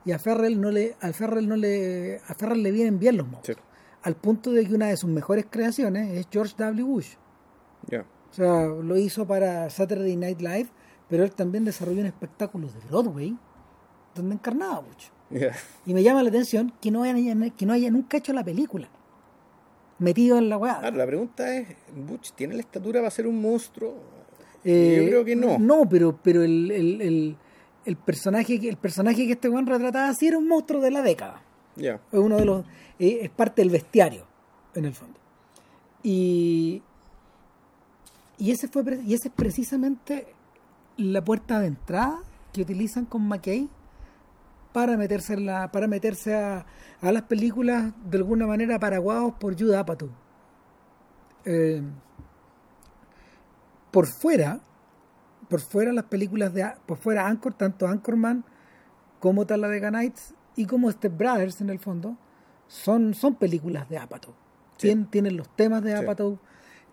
Y 0.05 0.13
a 0.13 0.19
Ferrell 0.19 0.61
no 0.61 0.71
le, 0.71 0.97
al 1.01 1.15
Ferrell 1.15 1.49
no 1.49 1.57
le, 1.57 2.21
a 2.27 2.35
Ferrell 2.35 2.63
le 2.63 2.71
vienen 2.71 2.99
bien 2.99 3.17
los 3.17 3.27
monstruos. 3.27 3.59
Sí. 3.59 3.65
Al 4.03 4.17
punto 4.17 4.51
de 4.53 4.67
que 4.67 4.75
una 4.75 4.89
de 4.89 4.97
sus 4.97 5.11
mejores 5.11 5.47
creaciones 5.49 6.19
es 6.19 6.27
George 6.31 6.55
W. 6.59 6.83
Bush. 6.83 7.15
Ya. 7.87 8.05
O 8.31 8.35
sea, 8.35 8.67
lo 8.67 8.97
hizo 8.97 9.27
para 9.27 9.69
Saturday 9.71 10.17
Night 10.17 10.41
Live, 10.41 10.69
pero 11.11 11.25
él 11.25 11.33
también 11.33 11.65
desarrolló 11.65 12.01
un 12.01 12.07
espectáculo 12.07 12.69
de 12.69 12.79
Broadway 12.89 13.37
donde 14.15 14.35
encarnaba 14.37 14.77
a 14.77 14.81
Bush. 14.81 15.09
Ya. 15.31 15.53
Y 15.87 15.93
me 15.95 16.03
llama 16.03 16.23
la 16.23 16.31
atención 16.31 16.73
que 16.81 16.91
no 16.91 17.03
haya, 17.03 17.51
que 17.57 17.67
no 17.67 17.73
haya 17.73 17.91
nunca 17.91 18.17
hecho 18.17 18.33
la 18.33 18.43
película. 18.45 18.89
Metido 19.99 20.39
en 20.39 20.49
la 20.49 20.57
weá. 20.57 20.79
Claro, 20.81 20.97
la 20.97 21.07
pregunta 21.07 21.55
es, 21.55 21.69
¿Butch 21.95 22.33
tiene 22.33 22.55
la 22.55 22.61
estatura 22.61 23.01
para 23.01 23.11
ser 23.11 23.27
un 23.27 23.41
monstruo? 23.41 23.95
Eh, 24.65 25.01
Yo 25.03 25.09
creo 25.09 25.25
que 25.25 25.37
no. 25.37 25.59
No, 25.59 25.89
pero, 25.89 26.19
pero 26.23 26.43
el, 26.43 26.71
el, 26.71 27.01
el, 27.03 27.37
el 27.85 27.97
personaje, 27.97 28.59
que- 28.59 28.69
el 28.71 28.77
personaje 28.79 29.27
que 29.27 29.33
este 29.33 29.49
weón 29.49 29.67
retrataba 29.67 30.13
sí 30.15 30.27
era 30.29 30.39
un 30.39 30.49
monstruo 30.49 30.81
de 30.81 30.91
la 30.91 31.03
década. 31.03 31.43
Es 31.77 31.99
uno 32.13 32.37
de 32.37 32.45
los. 32.45 32.65
eh, 32.99 33.21
es 33.23 33.31
parte 33.31 33.63
del 33.63 33.71
bestiario, 33.71 34.27
en 34.75 34.85
el 34.87 34.95
fondo. 34.95 35.19
Y. 36.03 36.83
Y 38.39 38.51
ese 38.53 38.69
fue 38.69 38.83
y 39.07 39.13
ese 39.15 39.29
es 39.29 39.35
precisamente 39.35 40.27
la 41.01 41.25
puerta 41.25 41.59
de 41.61 41.67
entrada 41.69 42.21
que 42.53 42.63
utilizan 42.63 43.05
con 43.07 43.27
McKay 43.27 43.69
para 44.73 44.97
meterse 44.97 45.35
en 45.35 45.47
la, 45.47 45.71
para 45.73 45.87
meterse 45.89 46.35
a, 46.37 46.67
a 47.01 47.13
las 47.13 47.23
películas 47.23 47.93
de 48.05 48.19
alguna 48.19 48.47
manera 48.47 48.79
paraguados 48.79 49.35
por 49.35 49.59
Judd 49.59 49.75
Apatow. 49.75 50.11
Eh, 51.45 51.83
por 53.91 54.07
fuera, 54.07 54.61
por 55.49 55.61
fuera 55.61 55.93
las 55.93 56.05
películas 56.05 56.55
de 56.55 56.71
por 56.87 56.99
fuera 56.99 57.27
Anchor, 57.27 57.55
tanto 57.55 57.87
Anchorman 57.89 58.45
como 59.19 59.47
Talladega 59.47 59.91
Nights 59.91 60.35
y 60.57 60.67
como 60.67 60.91
Step 60.91 61.17
Brothers 61.17 61.61
en 61.61 61.71
el 61.71 61.79
fondo, 61.79 62.17
son, 62.69 63.15
son 63.15 63.35
películas 63.35 63.89
de 63.89 63.99
Apatow. 63.99 64.35
Sí. 64.77 64.89
Tien- 64.89 65.11
tienen 65.11 65.37
los 65.37 65.49
temas 65.57 65.83
de 65.83 65.97
Sí. 65.97 66.05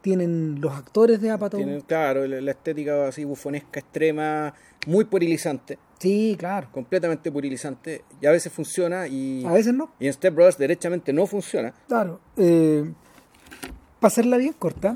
Tienen 0.08 0.62
los 0.62 0.72
actores 0.74 1.20
de 1.20 1.32
Apatow. 1.32 1.60
Tiene, 1.60 1.82
claro, 1.82 2.26
la, 2.26 2.52
estética 2.52 3.10
así 3.10 3.26
bufonesca 3.26 3.82
extrema, 3.82 4.54
muy 4.86 5.04
puerilizante, 5.04 5.78
Sí, 6.00 6.38
claro. 6.40 6.70
completamente 6.72 7.30
purilizante, 7.30 8.06
y 8.22 8.26
a 8.26 8.32
veces 8.32 8.54
funciona 8.54 9.06
y, 9.06 9.44
A 9.46 9.52
veces 9.52 9.74
no. 9.74 9.90
y 10.00 10.08
en 10.08 10.14
Step 10.14 10.34
Brothers 10.34 10.58
derechamente 10.58 11.12
no 11.12 11.26
funciona. 11.28 11.74
Claro. 11.90 12.22
Eh, 12.38 12.90
para 14.00 14.08
hacerla 14.08 14.38
bien 14.38 14.54
corta, 14.54 14.96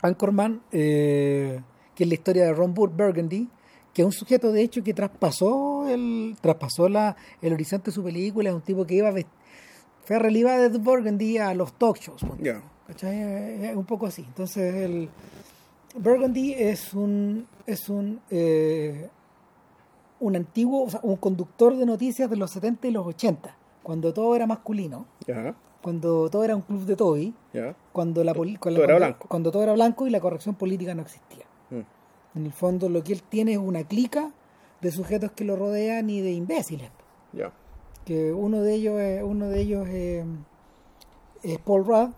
Anchorman, 0.00 0.62
eh, 0.72 1.60
que 1.94 2.04
es 2.04 2.08
la 2.08 2.14
historia 2.14 2.44
de 2.46 2.54
Ron 2.54 2.74
Bur- 2.74 2.96
Burgundy, 2.96 3.50
que 3.92 4.00
es 4.00 4.06
un 4.06 4.12
sujeto 4.12 4.50
de 4.50 4.62
hecho 4.62 4.82
que 4.82 4.94
traspasó 4.94 5.86
el 5.90 6.36
traspasó 6.40 6.88
la, 6.88 7.16
el 7.42 7.52
horizonte 7.52 7.90
de 7.90 7.94
su 7.94 8.02
película, 8.02 8.48
es 8.48 8.54
un 8.54 8.62
tipo 8.62 8.86
que 8.86 8.94
iba 8.94 9.08
a 9.08 9.12
vest- 9.12 9.26
Ferrell 10.06 10.36
iba 10.38 10.56
de 10.56 10.78
Burgundy 10.78 11.36
a 11.36 11.52
los 11.52 11.74
talk 11.78 11.98
shows. 11.98 12.22
ponte. 12.24 12.56
¿Cachai? 12.92 13.16
Eh, 13.22 13.70
Es 13.70 13.76
un 13.76 13.84
poco 13.86 14.06
así. 14.06 14.22
Entonces, 14.22 14.74
el 14.74 15.08
Burgundy 15.96 16.52
es 16.54 16.92
un 16.94 17.46
es 17.66 17.88
un 17.88 18.20
eh, 18.30 19.08
un 20.20 20.36
antiguo, 20.36 20.84
o 20.84 20.90
sea, 20.90 21.00
un 21.02 21.16
conductor 21.16 21.74
de 21.76 21.84
noticias 21.86 22.28
de 22.30 22.36
los 22.36 22.50
70 22.52 22.86
y 22.86 22.90
los 22.92 23.06
80, 23.06 23.56
cuando 23.82 24.12
todo 24.12 24.36
era 24.36 24.46
masculino, 24.46 25.06
cuando 25.82 26.30
todo 26.30 26.44
era 26.44 26.54
un 26.54 26.62
club 26.62 26.84
de 26.84 26.94
Toby, 26.94 27.34
ya. 27.52 27.74
cuando 27.92 28.22
la 28.22 28.32
poli- 28.32 28.56
con 28.56 28.72
la- 28.72 28.76
Todo 28.78 28.84
era 28.84 28.94
cuando- 28.94 29.06
blanco. 29.08 29.28
cuando 29.28 29.50
todo 29.50 29.62
era 29.64 29.72
blanco 29.72 30.06
y 30.06 30.10
la 30.10 30.20
corrección 30.20 30.54
política 30.54 30.94
no 30.94 31.02
existía. 31.02 31.44
Mm, 31.70 32.38
En 32.38 32.46
el 32.46 32.52
fondo, 32.52 32.88
lo 32.88 33.02
que 33.02 33.12
él 33.14 33.22
tiene 33.22 33.52
es 33.52 33.58
una 33.58 33.82
clica 33.84 34.30
de 34.80 34.92
sujetos 34.92 35.32
que 35.32 35.44
lo 35.44 35.56
rodean 35.56 36.08
y 36.10 36.20
de 36.20 36.32
imbéciles. 36.32 36.90
Ya. 37.32 37.50
que 38.04 38.32
uno 38.32 38.62
de 38.62 38.74
ellos 38.74 39.00
es, 39.00 39.22
uno 39.22 39.48
de 39.48 39.60
ellos 39.60 39.88
es, 39.88 40.24
es 41.44 41.58
Paul 41.58 41.84
Rudd 41.86 42.10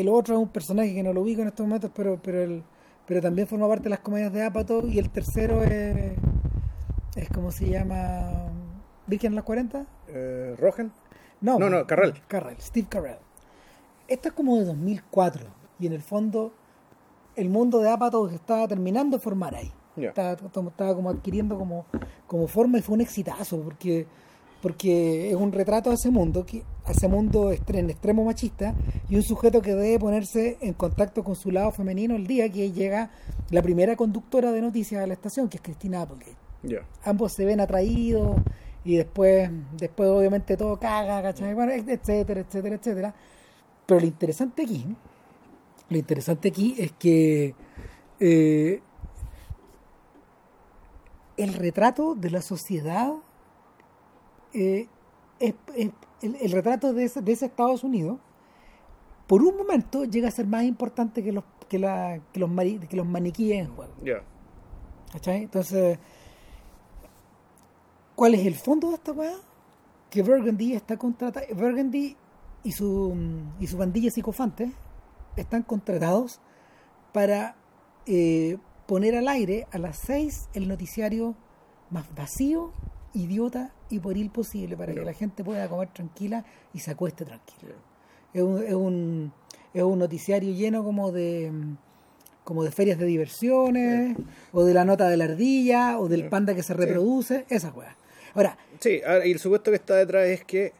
el 0.00 0.08
otro 0.08 0.34
es 0.34 0.40
un 0.40 0.48
personaje 0.48 0.94
que 0.94 1.02
no 1.02 1.12
lo 1.12 1.22
ubico 1.22 1.42
en 1.42 1.48
estos 1.48 1.66
momentos 1.66 1.90
pero 1.94 2.18
pero 2.22 2.42
el, 2.42 2.62
pero 3.06 3.22
también 3.22 3.46
forma 3.46 3.68
parte 3.68 3.84
de 3.84 3.90
las 3.90 4.00
comedias 4.00 4.32
de 4.32 4.42
Apatow 4.44 4.86
y 4.86 4.98
el 4.98 5.10
tercero 5.10 5.62
es 5.62 6.12
Es 7.14 7.28
como 7.30 7.50
se 7.50 7.70
llama. 7.70 8.50
¿Virgen 9.06 9.32
en 9.32 9.36
los 9.36 9.44
40? 9.44 9.86
Eh, 10.08 10.54
¿Rogen? 10.58 10.92
No, 11.40 11.58
No, 11.58 11.70
no, 11.70 11.86
Carrell. 11.86 12.14
Carrell, 12.26 12.60
Steve 12.60 12.88
Carrell. 12.90 13.18
Esto 14.08 14.28
es 14.28 14.34
como 14.34 14.56
de 14.58 14.64
2004 14.64 15.46
y 15.78 15.86
en 15.86 15.92
el 15.92 16.02
fondo 16.02 16.52
el 17.36 17.48
mundo 17.48 17.78
de 17.78 17.88
Apatow 17.88 18.28
se 18.28 18.34
estaba 18.34 18.66
terminando 18.66 19.16
de 19.16 19.22
formar 19.22 19.54
ahí. 19.54 19.72
Ya. 19.96 20.08
Estaba, 20.08 20.32
estaba 20.32 20.94
como 20.94 21.08
adquiriendo 21.08 21.56
como, 21.56 21.86
como 22.26 22.48
forma 22.48 22.78
y 22.78 22.82
fue 22.82 22.96
un 22.96 23.00
exitazo 23.00 23.60
porque 23.62 24.06
porque 24.66 25.30
es 25.30 25.36
un 25.36 25.52
retrato 25.52 25.90
de 25.90 25.94
ese 25.94 26.10
mundo, 26.10 26.44
que, 26.44 26.64
a 26.86 26.90
ese 26.90 27.06
mundo 27.06 27.52
en 27.52 27.88
extremo 27.88 28.24
machista 28.24 28.74
y 29.08 29.14
un 29.14 29.22
sujeto 29.22 29.62
que 29.62 29.76
debe 29.76 30.00
ponerse 30.00 30.56
en 30.60 30.72
contacto 30.72 31.22
con 31.22 31.36
su 31.36 31.52
lado 31.52 31.70
femenino 31.70 32.16
el 32.16 32.26
día 32.26 32.50
que 32.50 32.72
llega 32.72 33.10
la 33.50 33.62
primera 33.62 33.94
conductora 33.94 34.50
de 34.50 34.60
noticias 34.60 35.04
a 35.04 35.06
la 35.06 35.14
estación, 35.14 35.48
que 35.48 35.58
es 35.58 35.62
Cristina 35.62 36.02
Applegate 36.02 36.34
ambos 37.04 37.32
se 37.32 37.44
ven 37.44 37.60
atraídos 37.60 38.38
y 38.84 38.96
después, 38.96 39.48
después 39.78 40.10
obviamente 40.10 40.56
todo 40.56 40.80
caga, 40.80 41.22
¿cachai? 41.22 41.56
Etcétera, 41.88 42.40
etcétera, 42.40 42.74
etcétera. 42.74 43.14
Pero 43.86 44.00
lo 44.00 44.06
interesante 44.06 44.62
aquí, 44.64 44.84
lo 45.90 45.96
interesante 45.96 46.48
aquí 46.48 46.74
es 46.76 46.90
que 46.90 47.54
eh, 48.18 48.80
el 51.36 51.54
retrato 51.54 52.16
de 52.16 52.30
la 52.30 52.42
sociedad, 52.42 53.12
eh, 54.56 54.88
es- 55.38 55.54
es- 55.76 55.90
el, 56.22 56.34
el 56.36 56.50
retrato 56.52 56.92
de 56.94 57.04
ese, 57.04 57.20
de 57.20 57.32
ese 57.32 57.46
Estados 57.46 57.84
Unidos, 57.84 58.18
por 59.26 59.42
un 59.42 59.56
momento 59.56 60.04
llega 60.04 60.28
a 60.28 60.30
ser 60.30 60.46
más 60.46 60.64
importante 60.64 61.22
que 61.22 61.32
los, 61.32 61.44
que 61.68 61.78
la, 61.78 62.20
que 62.32 62.40
los, 62.40 62.48
mari- 62.50 62.78
que 62.88 62.96
los 62.96 63.06
maniquíes 63.06 63.58
en 63.66 63.74
juego. 63.74 63.92
Entonces, 65.42 65.98
¿cuál 68.14 68.34
es 68.34 68.46
el 68.46 68.54
fondo 68.54 68.88
de 68.88 68.94
esta 68.94 69.12
weá? 69.12 69.34
Que 70.10 70.22
Burgundy 70.22 70.72
está 70.74 70.96
contratado. 70.96 71.44
Burgundy 71.54 72.16
y 72.62 72.72
su, 72.72 73.14
y 73.60 73.66
su 73.66 73.76
bandilla 73.76 74.06
de 74.06 74.10
psicofantes 74.12 74.70
están 75.36 75.62
contratados 75.62 76.40
para 77.12 77.56
eh, 78.06 78.58
poner 78.86 79.16
al 79.16 79.28
aire 79.28 79.66
a 79.72 79.78
las 79.78 79.98
6 79.98 80.48
el 80.54 80.68
noticiario 80.68 81.34
más 81.90 82.12
vacío, 82.14 82.72
idiota 83.14 83.72
y 83.88 83.98
pueril 83.98 84.30
posible 84.30 84.76
para 84.76 84.92
que 84.92 85.02
la 85.02 85.12
gente 85.12 85.44
pueda 85.44 85.68
comer 85.68 85.88
tranquila 85.88 86.44
y 86.72 86.80
se 86.80 86.90
acueste 86.90 87.24
tranquila. 87.24 87.74
Es 88.32 88.42
un, 88.42 88.62
es 88.62 88.74
un, 88.74 89.32
es 89.72 89.82
un 89.82 89.98
noticiario 89.98 90.52
lleno 90.54 90.84
como 90.84 91.12
de 91.12 91.50
como 92.44 92.62
de 92.62 92.70
ferias 92.70 92.96
de 92.96 93.06
diversiones, 93.06 94.16
o 94.52 94.64
de 94.64 94.72
la 94.72 94.84
nota 94.84 95.08
de 95.08 95.16
la 95.16 95.24
ardilla, 95.24 95.98
o 95.98 96.08
del 96.08 96.28
panda 96.28 96.54
que 96.54 96.62
se 96.62 96.74
reproduce, 96.74 97.44
esas 97.48 97.74
weas. 97.74 97.96
Ahora, 98.34 98.56
Sí, 98.78 99.00
ahora, 99.04 99.26
y 99.26 99.32
el 99.32 99.40
supuesto 99.40 99.72
que 99.72 99.76
está 99.76 99.96
detrás 99.96 100.28
es 100.28 100.44
que 100.44 100.72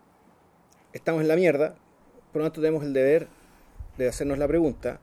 estamos 0.92 1.22
en 1.22 1.28
la 1.28 1.34
mierda, 1.34 1.74
por 2.30 2.42
lo 2.42 2.46
tanto 2.46 2.60
tenemos 2.60 2.84
el 2.84 2.92
deber 2.92 3.26
de 3.98 4.08
hacernos 4.08 4.38
la 4.38 4.46
pregunta, 4.46 5.00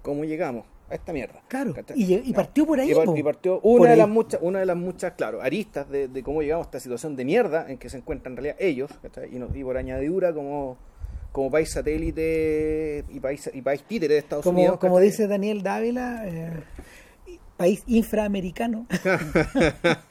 ¿cómo 0.00 0.24
llegamos 0.24 0.64
a 0.90 0.94
esta 0.94 1.12
mierda? 1.12 1.40
claro, 1.48 1.74
y, 1.94 2.32
partió 2.32 2.66
por 2.66 2.80
ahí. 2.80 2.88
Y, 2.90 3.18
y 3.20 3.22
partió 3.22 3.60
Por 3.60 3.80
una 3.80 3.86
de 3.88 3.92
ahí. 3.94 3.98
las 3.98 4.08
muchas, 4.08 4.40
una 4.42 4.58
de 4.60 4.66
las 4.66 4.76
muchas, 4.76 5.12
claro, 5.14 5.40
aristas 5.40 5.88
de, 5.88 6.08
de 6.08 6.22
cómo 6.22 6.42
llegamos 6.42 6.66
a 6.66 6.68
esta 6.68 6.80
situación 6.80 7.16
de 7.16 7.24
mierda 7.24 7.66
en 7.70 7.78
que 7.78 7.88
se 7.88 7.96
encuentran 7.98 8.32
en 8.32 8.36
realidad 8.38 8.56
ellos, 8.58 8.90
¿cachai? 9.02 9.34
y, 9.34 9.38
no- 9.38 9.48
y 9.54 9.62
por 9.64 9.76
añadidura 9.76 10.32
como, 10.34 10.76
como 11.32 11.50
país 11.50 11.70
satélite 11.72 13.04
y 13.08 13.20
país, 13.20 13.48
y 13.54 13.62
país 13.62 13.82
títere 13.86 14.14
de 14.14 14.20
Estados 14.20 14.42
como, 14.44 14.58
Unidos. 14.58 14.78
como 14.78 14.98
dice 15.00 15.26
Daniel 15.28 15.62
Dávila, 15.62 16.22
eh, 16.26 16.52
país 17.56 17.82
infraamericano. 17.86 18.86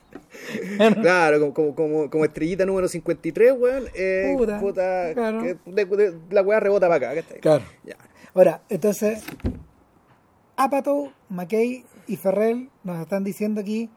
Claro, 1.01 1.39
como, 1.39 1.53
como, 1.53 1.75
como, 1.75 2.09
como 2.09 2.25
estrellita 2.25 2.65
número 2.65 2.87
53, 2.87 3.53
weón. 3.57 3.83
Eh, 3.93 4.33
Puta, 4.37 4.59
puta, 4.59 5.13
claro. 5.13 5.41
que 5.43 5.57
de- 5.65 5.85
de- 5.85 6.17
la 6.31 6.41
weá 6.41 6.59
rebota 6.59 6.87
para 6.87 7.09
acá, 7.11 7.21
¿cachai? 7.21 7.39
Claro. 7.39 7.63
Ya. 7.83 7.95
Ahora, 8.33 8.61
entonces, 8.69 9.23
Apatow, 10.63 11.11
McKay 11.29 11.85
y 12.07 12.15
Ferrell 12.17 12.69
nos 12.83 12.99
están 12.99 13.23
diciendo 13.23 13.61
aquí, 13.61 13.89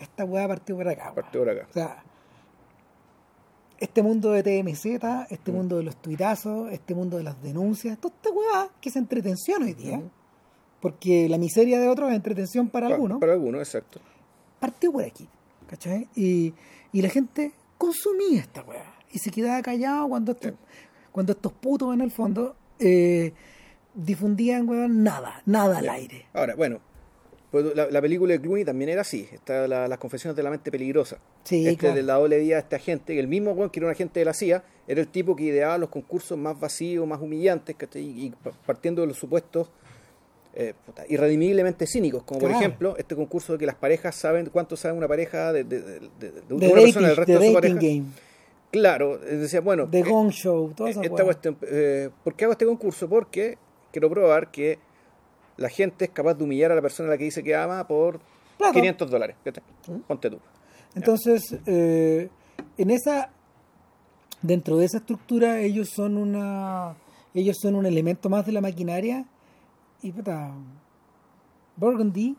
esta 0.00 0.24
weá 0.24 0.48
partió 0.48 0.76
por 0.76 0.88
acá. 0.88 1.12
Partió 1.14 1.40
por 1.42 1.50
acá. 1.50 1.66
O 1.70 1.72
sea, 1.72 2.02
este 3.78 4.02
mundo 4.02 4.32
de 4.32 4.42
TMZ, 4.42 4.86
Mm. 4.86 5.26
este 5.30 5.52
mundo 5.52 5.76
de 5.76 5.84
los 5.84 5.96
tuitazos, 5.96 6.70
este 6.72 6.94
mundo 6.94 7.16
de 7.16 7.22
las 7.22 7.40
denuncias, 7.42 7.96
toda 7.98 8.14
esta 8.14 8.30
weá 8.30 8.68
que 8.80 8.88
es 8.88 8.96
entretención 8.96 9.62
hoy 9.62 9.74
día, 9.74 9.98
Ujú. 9.98 10.10
porque 10.80 11.28
la 11.28 11.38
miseria 11.38 11.78
de 11.78 11.88
otros 11.88 12.10
es 12.10 12.16
entretención 12.16 12.68
para 12.68 12.88
Pa- 12.88 12.94
algunos, 12.94 13.20
Para 13.20 13.32
algunos, 13.32 13.60
exacto. 13.60 14.00
partió 14.58 14.92
por 14.92 15.04
aquí, 15.04 15.28
¿cachai? 15.68 16.08
Y, 16.14 16.52
y 16.92 17.02
la 17.02 17.08
gente 17.08 17.52
consumía 17.78 18.40
esta 18.40 18.62
weá 18.62 18.94
y 19.12 19.18
se 19.18 19.30
quedaba 19.30 19.62
callado 19.62 20.08
cuando 20.08 20.32
estos, 20.32 20.52
cuando 21.12 21.32
estos 21.32 21.52
putos 21.52 21.94
en 21.94 22.00
el 22.00 22.10
fondo 22.10 22.56
eh, 22.80 23.32
difundían 23.94 24.68
weón, 24.68 25.02
nada, 25.02 25.42
nada 25.46 25.78
al 25.78 25.88
aire. 25.88 26.26
Ahora, 26.32 26.54
bueno, 26.54 26.80
pues 27.50 27.74
la, 27.74 27.90
la 27.90 28.00
película 28.00 28.32
de 28.32 28.40
Clooney 28.40 28.64
también 28.64 28.90
era 28.90 29.00
así. 29.02 29.28
Está 29.32 29.66
la- 29.66 29.88
las 29.88 29.98
confesiones 29.98 30.36
de 30.36 30.42
la 30.42 30.50
mente 30.50 30.70
peligrosa. 30.70 31.18
Sí, 31.44 31.66
este 31.66 31.76
claro. 31.78 31.94
de 31.96 32.02
la 32.02 32.14
doble 32.14 32.38
vida 32.38 32.54
de 32.56 32.60
este 32.60 32.76
agente, 32.76 33.14
que 33.14 33.20
el 33.20 33.26
mismo 33.28 33.52
weón 33.52 33.70
que 33.70 33.80
era 33.80 33.86
un 33.86 33.92
agente 33.92 34.20
de 34.20 34.24
la 34.26 34.34
CIA, 34.34 34.62
era 34.86 35.00
el 35.00 35.08
tipo 35.08 35.34
que 35.36 35.44
ideaba 35.44 35.76
los 35.78 35.88
concursos 35.88 36.38
más 36.38 36.58
vacíos, 36.58 37.06
más 37.06 37.20
humillantes, 37.20 37.74
¿cachai? 37.76 38.02
Y 38.02 38.30
pa- 38.30 38.52
partiendo 38.66 39.02
de 39.02 39.08
los 39.08 39.16
supuestos 39.18 39.70
eh, 40.54 40.74
puta, 40.84 41.04
irredimiblemente 41.08 41.86
cínicos, 41.86 42.24
como 42.24 42.40
por 42.40 42.50
ejemplo 42.50 42.96
este 42.98 43.14
concurso 43.14 43.52
de 43.52 43.58
que 43.60 43.66
las 43.66 43.76
parejas 43.76 44.16
saben 44.16 44.46
cuánto 44.52 44.76
sabe 44.76 44.98
una 44.98 45.06
pareja 45.06 45.52
de, 45.52 45.62
de, 45.62 45.80
de- 45.80 46.00
de- 46.00 46.54
una 46.54 46.66
dating, 46.66 46.82
persona 46.84 47.06
del 47.08 47.16
resto 47.16 47.38
de 47.38 47.46
su 47.48 47.52
pareja. 47.54 47.74
game, 47.76 48.02
Claro, 48.72 49.20
eh, 49.24 49.36
decía, 49.36 49.60
bueno, 49.60 49.86
de 49.86 50.00
eh, 50.00 50.02
Gong 50.02 50.30
Show, 50.30 50.72
toda 50.76 50.90
esa 50.90 51.02
esta 51.02 51.24
cuestión, 51.24 51.56
eh, 51.62 52.10
¿por 52.24 52.34
qué 52.34 52.44
hago 52.44 52.52
este 52.52 52.66
concurso? 52.66 53.08
Porque 53.08 53.58
quiero 53.92 54.10
probar 54.10 54.50
que 54.50 54.78
la 55.56 55.68
gente 55.68 56.06
es 56.06 56.10
capaz 56.10 56.34
de 56.34 56.44
humillar 56.44 56.72
a 56.72 56.74
la 56.74 56.82
persona 56.82 57.08
a 57.08 57.12
la 57.12 57.18
que 57.18 57.24
dice 57.24 57.42
que 57.42 57.54
ama 57.54 57.86
por 57.86 58.20
Plata. 58.56 58.72
500 58.72 59.10
dólares. 59.10 59.36
¿cachai? 59.44 59.62
Ponte 60.06 60.30
tú. 60.30 60.38
Entonces, 60.94 61.56
eh, 61.66 62.28
en 62.76 62.90
esa, 62.90 63.30
dentro 64.42 64.76
de 64.76 64.86
esa 64.86 64.98
estructura, 64.98 65.60
ellos 65.60 65.90
son 65.94 66.16
una, 66.16 66.96
ellos 67.34 67.56
son 67.60 67.74
un 67.74 67.86
elemento 67.86 68.28
más 68.28 68.44
de 68.46 68.52
la 68.52 68.60
maquinaria 68.60 69.24
y 70.02 70.12
puta, 70.12 70.52
Burgundy, 71.76 72.36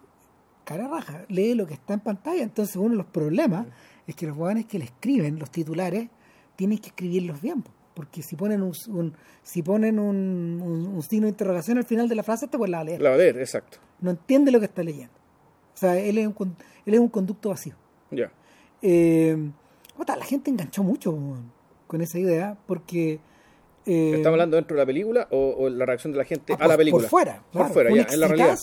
cara 0.64 0.88
raja, 0.88 1.26
lee 1.30 1.54
lo 1.54 1.68
que 1.68 1.76
está 1.76 1.94
en 1.94 2.00
pantalla. 2.00 2.44
Entonces, 2.44 2.76
uno 2.76 2.90
de 2.90 2.98
los 2.98 3.06
problemas 3.06 3.68
es 4.08 4.16
que 4.16 4.28
los 4.28 4.36
jóvenes 4.36 4.66
que 4.66 4.80
le 4.80 4.86
escriben 4.86 5.40
los 5.40 5.52
titulares 5.52 6.10
tienen 6.56 6.78
que 6.80 6.88
escribirlos 6.88 7.42
bien, 7.42 7.64
porque 8.02 8.24
si 8.24 8.36
ponen 8.36 8.64
un, 8.64 8.74
un- 8.88 9.14
si 9.44 9.62
ponen 9.62 10.00
un, 10.00 10.60
un- 10.60 10.88
un 10.88 11.02
signo 11.04 11.26
de 11.28 11.30
interrogación 11.30 11.78
al 11.78 11.84
final 11.86 12.10
de 12.10 12.16
la 12.16 12.24
frase, 12.24 12.48
te 12.48 12.58
pues 12.58 12.70
la 12.72 12.78
va 12.78 12.82
a 12.82 12.86
leer. 12.86 13.00
La 13.02 13.10
va 13.10 13.16
a 13.16 13.18
leer, 13.20 13.38
exacto. 13.38 13.78
No 14.00 14.10
entiende 14.10 14.52
lo 14.52 14.60
que 14.60 14.66
está 14.66 14.82
leyendo. 14.82 15.14
O 15.76 15.78
sea, 15.78 15.98
él 16.00 16.18
es 16.18 16.28
un, 16.28 16.56
él 16.86 16.94
es 16.96 17.00
un 17.00 17.10
conducto 17.10 17.50
vacío. 17.50 17.76
Ya. 18.10 18.32
Eh, 18.82 19.38
puta, 19.96 20.16
la 20.16 20.26
gente 20.26 20.50
enganchó 20.50 20.82
mucho 20.82 21.16
con 21.86 22.02
esa 22.02 22.18
idea 22.18 22.58
porque 22.66 23.20
eh, 23.86 24.14
¿Estamos 24.16 24.34
hablando 24.36 24.56
dentro 24.58 24.76
de 24.76 24.82
la 24.82 24.86
película 24.88 25.28
o, 25.30 25.56
o 25.60 25.70
la 25.70 25.86
reacción 25.86 26.12
de 26.12 26.18
la 26.18 26.26
gente 26.26 26.54
ah, 26.54 26.56
a 26.56 26.60
por- 26.60 26.68
la 26.70 26.78
película? 26.78 27.02
por 27.04 27.10
fuera, 27.10 27.36
Por 27.52 27.62
claro, 27.62 27.74
fuera, 27.74 27.90
fue 27.92 28.00
ya, 28.00 28.08
en 28.14 28.20
la 28.20 28.28
realidad. 28.28 28.60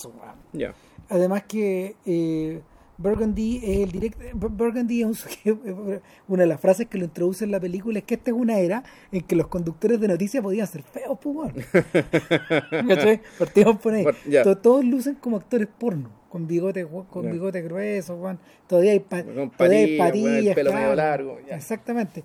Ya. 0.53 0.73
Además 1.09 1.43
que 1.47 1.95
eh, 2.05 2.61
Burgundy 3.01 3.57
es 3.63 3.77
el 3.79 3.91
directo. 3.93 4.19
Burgundy 4.33 5.01
es 5.01 5.07
un 5.07 5.13
suje- 5.15 6.01
una 6.27 6.43
de 6.43 6.47
las 6.47 6.59
frases 6.59 6.87
que 6.87 6.97
lo 6.97 7.05
introduce 7.05 7.45
en 7.45 7.51
la 7.51 7.59
película 7.59 7.99
es 7.99 8.05
que 8.05 8.15
esta 8.15 8.29
es 8.31 8.37
una 8.37 8.59
era 8.59 8.83
en 9.11 9.21
que 9.21 9.35
los 9.37 9.47
conductores 9.47 9.99
de 10.01 10.07
noticias 10.09 10.43
podían 10.43 10.67
ser 10.67 10.83
feos, 10.83 11.17
pues, 11.21 11.35
weón. 11.35 11.53
¿Cachai? 12.87 13.21
Partimos 13.37 13.77
por 13.77 13.93
ahí. 13.93 14.03
Por- 14.03 14.15
ya. 14.29 14.43
To- 14.43 14.57
Todos 14.57 14.83
lucen 14.85 15.15
como 15.15 15.37
actores 15.37 15.67
porno, 15.79 16.09
con 16.29 16.45
bigote, 16.45 16.85
con 17.09 17.23
Ya. 17.23 17.31
bigote 17.31 17.61
grueso, 17.61 18.15
weón. 18.15 18.37
Todavía 18.67 18.91
hay, 18.91 18.99
pa- 18.99 19.23
todavía 19.23 19.79
hay 19.79 19.97
patillas, 19.97 20.45
el 20.47 20.55
pelo 20.55 20.73
medio 20.73 20.93
claro. 20.93 20.95
largo, 20.95 21.37
ya. 21.47 21.55
Exactamente. 21.55 22.23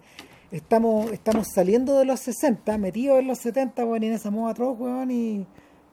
Estamos, 0.50 1.11
estamos 1.12 1.47
saliendo 1.54 1.99
de 1.99 2.04
los 2.04 2.21
60, 2.21 2.78
metidos 2.78 3.19
en 3.21 3.26
los 3.28 3.38
70, 3.38 3.85
weón, 3.85 4.02
y 4.02 4.07
en 4.09 4.12
esa 4.14 4.31
moda 4.31 4.50
atroz, 4.52 4.78
weón, 4.78 5.11
y, 5.11 5.47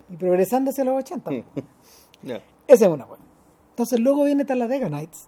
y 0.09 0.17
progresando 0.17 0.71
hacia 0.71 0.83
los 0.83 0.95
80. 0.97 1.29
Mm. 1.31 1.43
Ya. 2.23 2.35
Esa 2.67 2.85
es 2.85 2.91
una 2.91 3.05
weón. 3.05 3.20
Entonces 3.81 3.99
luego 3.99 4.25
viene 4.25 4.45
Talladega 4.45 4.89
Nights, 4.89 5.27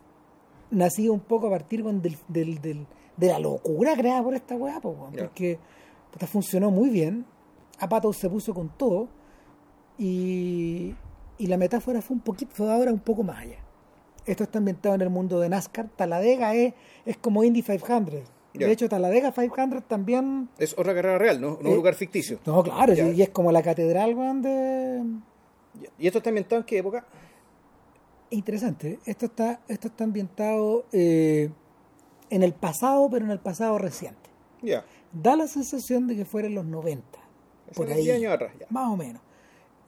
nacido 0.69 1.11
un 1.11 1.21
poco 1.21 1.47
a 1.47 1.49
partir 1.49 1.83
del, 1.83 1.99
del- 2.27 2.61
del- 2.61 2.85
de 3.17 3.27
la 3.27 3.39
locura 3.39 3.95
creada 3.95 4.21
por 4.21 4.35
esta 4.35 4.55
weá, 4.55 4.79
po, 4.79 5.09
porque 5.17 5.57
puta, 6.11 6.27
funcionó 6.27 6.69
muy 6.69 6.91
bien. 6.91 7.25
Apatow 7.79 8.13
se 8.13 8.29
puso 8.29 8.53
con 8.53 8.69
todo 8.77 9.07
y, 9.97 10.93
y 11.39 11.47
la 11.47 11.57
metáfora 11.57 11.99
fue 12.03 12.15
un 12.15 12.21
poquito, 12.21 12.51
fue 12.55 12.71
ahora 12.71 12.91
un 12.91 12.99
poco 12.99 13.23
más 13.23 13.39
allá. 13.39 13.57
Esto 14.27 14.43
está 14.43 14.59
ambientado 14.59 14.93
en 14.93 15.01
el 15.01 15.09
mundo 15.09 15.39
de 15.39 15.49
NASCAR. 15.49 15.89
Talladega 15.95 16.53
es, 16.53 16.75
es 17.07 17.17
como 17.17 17.43
Indy 17.43 17.63
500. 17.63 18.21
Ya. 18.53 18.67
De 18.67 18.71
hecho, 18.71 18.87
Talladega 18.87 19.31
500 19.31 19.83
también... 19.87 20.47
Es 20.59 20.77
otra 20.77 20.93
carrera 20.93 21.17
real, 21.17 21.41
¿no? 21.41 21.57
No 21.59 21.69
Eh, 21.69 21.71
un 21.71 21.75
lugar 21.77 21.95
ficticio. 21.95 22.37
No, 22.45 22.61
claro, 22.61 22.93
y 22.93 23.19
es 23.19 23.29
como 23.29 23.51
la 23.51 23.63
catedral, 23.63 24.13
weón, 24.13 24.43
de... 24.43 25.01
¿Y 25.97 26.05
esto 26.05 26.19
está 26.19 26.29
ambientado 26.29 26.61
en 26.61 26.65
qué 26.67 26.77
época? 26.77 27.03
Interesante. 28.35 28.99
Esto 29.05 29.25
está, 29.27 29.61
esto 29.67 29.87
está 29.87 30.03
ambientado 30.03 30.85
eh, 30.91 31.49
en 32.29 32.43
el 32.43 32.53
pasado, 32.53 33.09
pero 33.09 33.25
en 33.25 33.31
el 33.31 33.39
pasado 33.39 33.77
reciente. 33.77 34.29
Ya. 34.61 34.85
Da 35.11 35.35
la 35.35 35.47
sensación 35.47 36.07
de 36.07 36.15
que 36.15 36.25
fuera 36.25 36.47
en 36.47 36.55
los 36.55 36.65
90. 36.65 37.03
Por 37.75 37.91
ahí. 37.91 38.03
10 38.03 38.17
años 38.17 38.33
atrás, 38.33 38.53
ya. 38.59 38.65
Más 38.69 38.89
o 38.89 38.97
menos. 38.97 39.21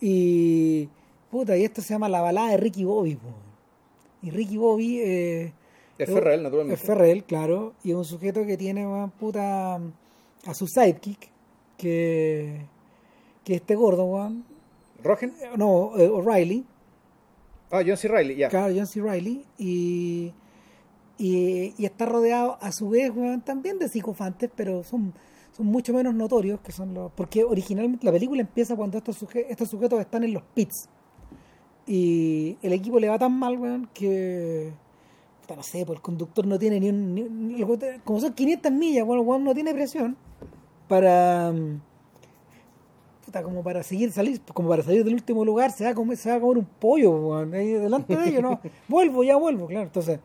Y. 0.02 0.90
Puta, 1.32 1.58
y 1.58 1.64
esto 1.64 1.82
se 1.82 1.90
llama 1.94 2.08
La 2.10 2.22
balada 2.22 2.52
de 2.52 2.58
Ricky 2.58 2.84
Bobby. 2.84 3.16
po. 3.16 3.30
Y 4.22 4.30
Ricky 4.32 4.58
Bobby. 4.58 5.00
Eh, 5.02 5.54
Es 5.98 6.10
Ferrell, 6.10 6.44
naturalmente. 6.44 6.82
Es 6.82 6.86
Ferrell, 6.88 7.24
claro. 7.24 7.74
Y 7.84 7.92
es 7.92 7.96
un 7.96 8.06
sujeto 8.06 8.46
que 8.46 8.58
tiene, 8.58 8.86
weón, 8.88 9.12
puta. 9.12 9.76
A 9.76 10.54
su 10.54 10.68
sidekick. 10.68 11.30
Que. 11.78 12.62
Que 13.44 13.56
este 13.56 13.76
gordo, 13.76 14.06
weón. 14.06 14.46
¿Rogen? 15.04 15.34
No, 15.58 15.98
eh, 15.98 16.08
O'Reilly. 16.08 16.66
Ah, 17.72 17.82
John 17.86 17.98
C. 17.98 18.08
Reilly, 18.08 18.36
ya. 18.36 18.50
Claro, 18.50 18.74
John 18.76 18.88
C. 18.88 19.02
Reilly. 19.02 19.44
Y, 19.58 20.32
y, 21.18 21.74
y 21.78 21.86
está 21.86 22.06
rodeado 22.06 22.58
a 22.62 22.72
su 22.72 22.90
vez 22.90 23.12
weón, 23.16 23.42
también 23.42 23.80
de 23.80 23.90
psicofantes, 23.90 24.50
pero 24.56 24.84
son, 24.84 25.14
son 25.56 25.66
mucho 25.66 25.94
menos 25.94 26.14
notorios 26.14 26.60
que 26.62 26.72
son 26.72 26.94
los. 26.94 27.12
Porque 27.14 27.44
originalmente 27.44 28.06
la 28.06 28.12
película 28.12 28.42
empieza 28.42 28.76
cuando 28.76 28.98
estos, 28.98 29.22
suje- 29.22 29.46
estos 29.50 29.70
sujetos 29.70 30.00
están 30.00 30.24
en 30.24 30.34
los 30.34 30.44
pits. 30.54 30.88
Y 31.88 32.58
el 32.62 32.74
equipo 32.74 33.00
le 33.00 33.10
va 33.10 33.20
tan 33.20 33.38
mal, 33.38 33.58
weón, 33.58 33.90
que. 33.94 34.72
no 35.56 35.64
sé, 35.64 35.86
pues 35.86 35.98
el 35.98 36.02
conductor 36.02 36.46
no 36.48 36.58
tiene 36.58 36.80
ni 36.80 36.90
un. 36.90 38.02
como 38.04 38.20
son 38.20 38.34
500 38.34 38.72
millas, 38.72 39.06
bueno, 39.06 39.22
weón 39.22 39.44
no 39.44 39.54
tiene 39.54 39.74
presión 39.74 40.16
para. 40.88 41.52
mm, 41.52 41.82
puta, 43.36 43.44
como 43.44 43.64
para 43.64 43.84
seguir 43.84 44.12
salir 44.12 44.42
como 44.54 44.70
para 44.70 44.84
salir 44.84 45.04
del 45.04 45.14
último 45.14 45.44
lugar 45.46 45.72
se 45.72 45.84
va 45.84 45.92
a 45.92 45.94
comer, 45.94 46.18
se 46.18 46.30
va 46.30 46.36
a 46.36 46.40
comer 46.40 46.58
un 46.60 46.66
pollo 46.66 47.36
ahí 47.54 47.74
delante 47.74 48.16
de 48.16 48.30
ellos 48.30 48.42
no 48.42 48.60
vuelvo 48.88 49.24
ya 49.24 49.36
vuelvo 49.36 49.68
claro 49.68 49.86
entonces 49.88 50.20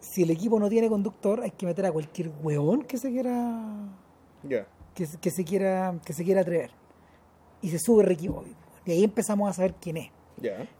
si 0.00 0.22
el 0.22 0.30
equipo 0.30 0.58
no 0.60 0.68
tiene 0.68 0.88
conductor 0.88 1.40
hay 1.42 1.50
que 1.50 1.66
meter 1.66 1.86
a 1.86 1.92
cualquier 1.92 2.30
huevón 2.42 2.82
que 2.82 2.96
se 2.96 3.10
quiera 3.10 3.62
que, 4.94 5.06
se- 5.06 5.18
que 5.18 5.30
se 5.30 5.44
quiera 5.44 5.94
que 6.04 6.12
se 6.12 6.22
quiera 6.24 6.42
atrever. 6.42 6.70
Y 7.62 7.70
se 7.70 7.78
sube 7.78 8.04
Ricky 8.04 8.28
Bobby 8.28 8.54
y 8.84 8.92
ahí 8.92 9.02
empezamos 9.04 9.50
a 9.50 9.52
saber 9.52 9.74
quién 9.80 9.96
es. 9.96 10.10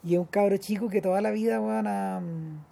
Y 0.05 0.15
es 0.15 0.21
un 0.21 0.27
cabro 0.27 0.57
chico 0.59 0.89
que 0.89 1.01
toda 1.03 1.21
la 1.21 1.31
vida 1.33 1.61
weón, 1.61 1.87
ha 1.89 2.21
mm, 2.21 2.65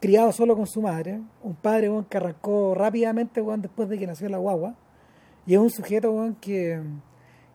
criado 0.00 0.32
solo 0.32 0.56
con 0.56 0.66
su 0.66 0.80
madre 0.80 1.20
un 1.42 1.54
padre 1.54 1.90
que 2.08 2.16
arrancó 2.16 2.74
rápidamente 2.74 3.42
weón, 3.42 3.60
después 3.60 3.88
de 3.88 3.98
que 3.98 4.06
nació 4.06 4.28
la 4.30 4.38
guagua 4.38 4.74
y 5.46 5.54
es 5.54 5.60
un 5.60 5.68
sujeto 5.70 6.12
weón, 6.12 6.34
que, 6.36 6.80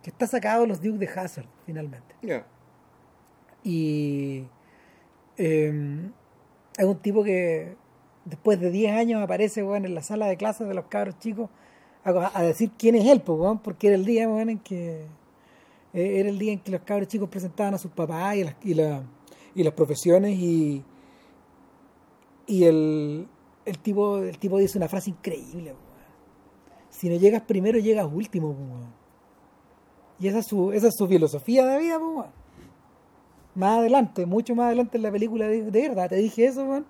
que 0.06 0.12
está 0.12 0.28
sacado 0.28 0.62
de 0.62 0.68
los 0.68 0.84
Duke 0.84 1.00
de 1.00 1.08
Hazard 1.08 1.48
finalmente 1.66 2.14
Ya. 2.22 2.46
y 3.64 4.44
eh, 5.38 6.10
es 6.78 6.86
un 6.86 6.98
tipo 7.00 7.24
que 7.24 7.76
después 8.24 8.60
de 8.60 8.70
10 8.70 8.94
años 8.94 9.24
aparece 9.24 9.64
weón, 9.64 9.86
en 9.86 9.96
la 9.96 10.04
sala 10.04 10.28
de 10.28 10.38
clases 10.38 10.68
de 10.68 10.76
los 10.76 10.86
cabros 10.86 11.18
chicos 11.18 11.50
a, 12.04 12.32
a 12.38 12.44
decir 12.44 12.70
quién 12.78 12.94
es 12.96 13.06
él, 13.08 13.22
pues, 13.22 13.40
weón, 13.40 13.58
porque 13.58 13.88
era 13.88 13.96
el 13.96 14.06
día 14.06 14.30
weón, 14.30 14.50
en 14.52 14.60
que 14.60 15.08
eh, 15.94 16.20
era 16.20 16.30
el 16.30 16.38
día 16.38 16.54
en 16.54 16.60
que 16.60 16.70
los 16.72 16.82
cabros 16.82 17.08
chicos 17.08 17.28
presentaban 17.30 17.74
a 17.74 17.78
sus 17.80 17.90
papás 17.92 18.36
y 18.36 18.44
las, 18.44 18.56
y 18.64 18.74
la- 18.76 19.04
y 19.56 19.64
las 19.64 19.74
profesiones 19.74 20.38
y, 20.38 20.84
y 22.46 22.66
el, 22.66 23.28
el 23.66 23.80
tipo 23.80 24.18
el 24.20 24.38
tipo 24.38 24.58
dice 24.60 24.78
una 24.78 24.88
frase 24.90 25.10
increíble 25.10 25.74
si 26.90 27.10
no 27.10 27.16
llegas 27.16 27.42
primero 27.42 27.80
llegas 27.80 28.06
último 28.12 28.50
weón. 28.52 29.05
Y 30.20 30.28
esa 30.28 30.40
es 30.40 30.48
su 30.48 30.72
esa 30.72 30.88
es 30.88 30.96
su 30.96 31.08
filosofía 31.08 31.66
de 31.66 31.80
vida 31.80 32.00
pues, 32.00 32.12
weón 32.16 32.46
más 33.56 33.80
adelante, 33.80 34.26
mucho 34.26 34.54
más 34.54 34.68
adelante 34.68 34.98
en 34.98 35.04
la 35.04 35.12
película, 35.12 35.48
de, 35.48 35.64
de 35.64 35.82
verdad, 35.90 36.10
te 36.10 36.18
dije 36.18 36.46
eso, 36.46 36.66
weón. 36.66 36.86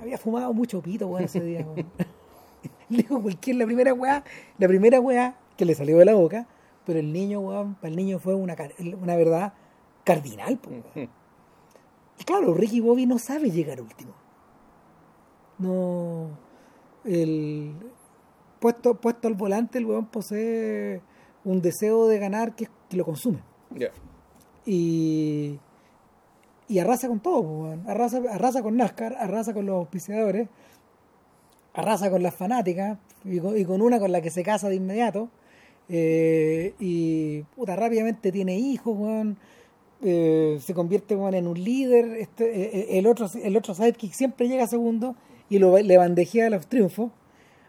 Había 0.00 0.16
fumado 0.16 0.54
mucho 0.54 0.80
pito, 0.80 1.08
weón, 1.08 1.24
ese 1.24 1.40
día, 1.40 1.66
weón. 1.66 1.86
Le 2.88 3.02
digo 3.02 3.20
cualquier, 3.20 3.56
la 3.56 3.66
primera 3.66 3.92
weá, 3.92 4.24
la 4.56 4.66
primera 4.66 4.98
weá 5.00 5.36
que 5.56 5.66
le 5.66 5.74
salió 5.74 5.98
de 5.98 6.06
la 6.06 6.14
boca, 6.14 6.46
pero 6.86 6.98
el 6.98 7.12
niño, 7.12 7.40
weón, 7.40 7.74
para 7.74 7.88
el 7.88 7.96
niño 7.96 8.18
fue 8.18 8.34
una, 8.34 8.56
una 9.02 9.16
verdad 9.16 9.52
cardinal, 10.04 10.56
po, 10.56 10.70
weón. 10.70 11.10
Y 12.20 12.24
claro, 12.24 12.54
Ricky 12.54 12.80
Bobby 12.80 13.06
no 13.06 13.18
sabe 13.18 13.50
llegar 13.50 13.80
último. 13.80 14.12
No. 15.58 16.30
El. 17.04 17.74
Puesto, 18.58 18.94
puesto 18.94 19.28
al 19.28 19.34
volante, 19.34 19.78
el 19.78 19.86
weón 19.86 20.06
posee 20.06 21.00
un 21.50 21.60
deseo 21.62 22.06
de 22.06 22.18
ganar 22.18 22.54
que, 22.54 22.68
que 22.88 22.96
lo 22.96 23.04
consume 23.04 23.38
y, 24.66 25.58
y 26.68 26.78
arrasa 26.78 27.08
con 27.08 27.20
todo, 27.20 27.74
arrasa, 27.86 28.20
arrasa 28.30 28.62
con 28.62 28.76
NASCAR, 28.76 29.14
arrasa 29.18 29.54
con 29.54 29.66
los 29.66 29.76
auspiciadores, 29.76 30.48
arrasa 31.74 32.10
con 32.10 32.22
las 32.22 32.34
fanáticas 32.34 32.98
y 33.24 33.38
con, 33.40 33.56
y 33.56 33.64
con 33.64 33.80
una 33.80 33.98
con 33.98 34.12
la 34.12 34.20
que 34.20 34.30
se 34.30 34.42
casa 34.42 34.68
de 34.68 34.76
inmediato. 34.76 35.30
eh, 35.88 36.74
y 36.78 37.42
puta, 37.56 37.76
rápidamente 37.76 38.30
tiene 38.30 38.58
hijos, 38.58 38.96
weón, 38.96 39.38
eh, 40.02 40.58
se 40.60 40.74
convierte 40.74 41.16
weón, 41.16 41.34
en 41.34 41.46
un 41.46 41.62
líder. 41.62 42.16
Este, 42.18 42.44
eh, 42.94 42.98
el, 42.98 43.06
otro, 43.06 43.26
el 43.42 43.56
otro 43.56 43.74
sidekick 43.74 44.12
siempre 44.12 44.48
llega 44.48 44.66
segundo 44.66 45.16
y 45.48 45.58
lo, 45.58 45.78
le 45.78 45.96
bandejea 45.96 46.50
los 46.50 46.66
triunfos. 46.66 47.10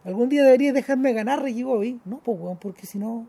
Algún 0.04 0.30
día 0.30 0.44
deberías 0.44 0.74
dejarme 0.74 1.14
ganar, 1.14 1.44
Ricky 1.44 1.64
Bobby. 1.64 2.00
No, 2.06 2.20
pues, 2.20 2.38
weón, 2.40 2.58
porque 2.58 2.86
si 2.86 3.00
no, 3.00 3.28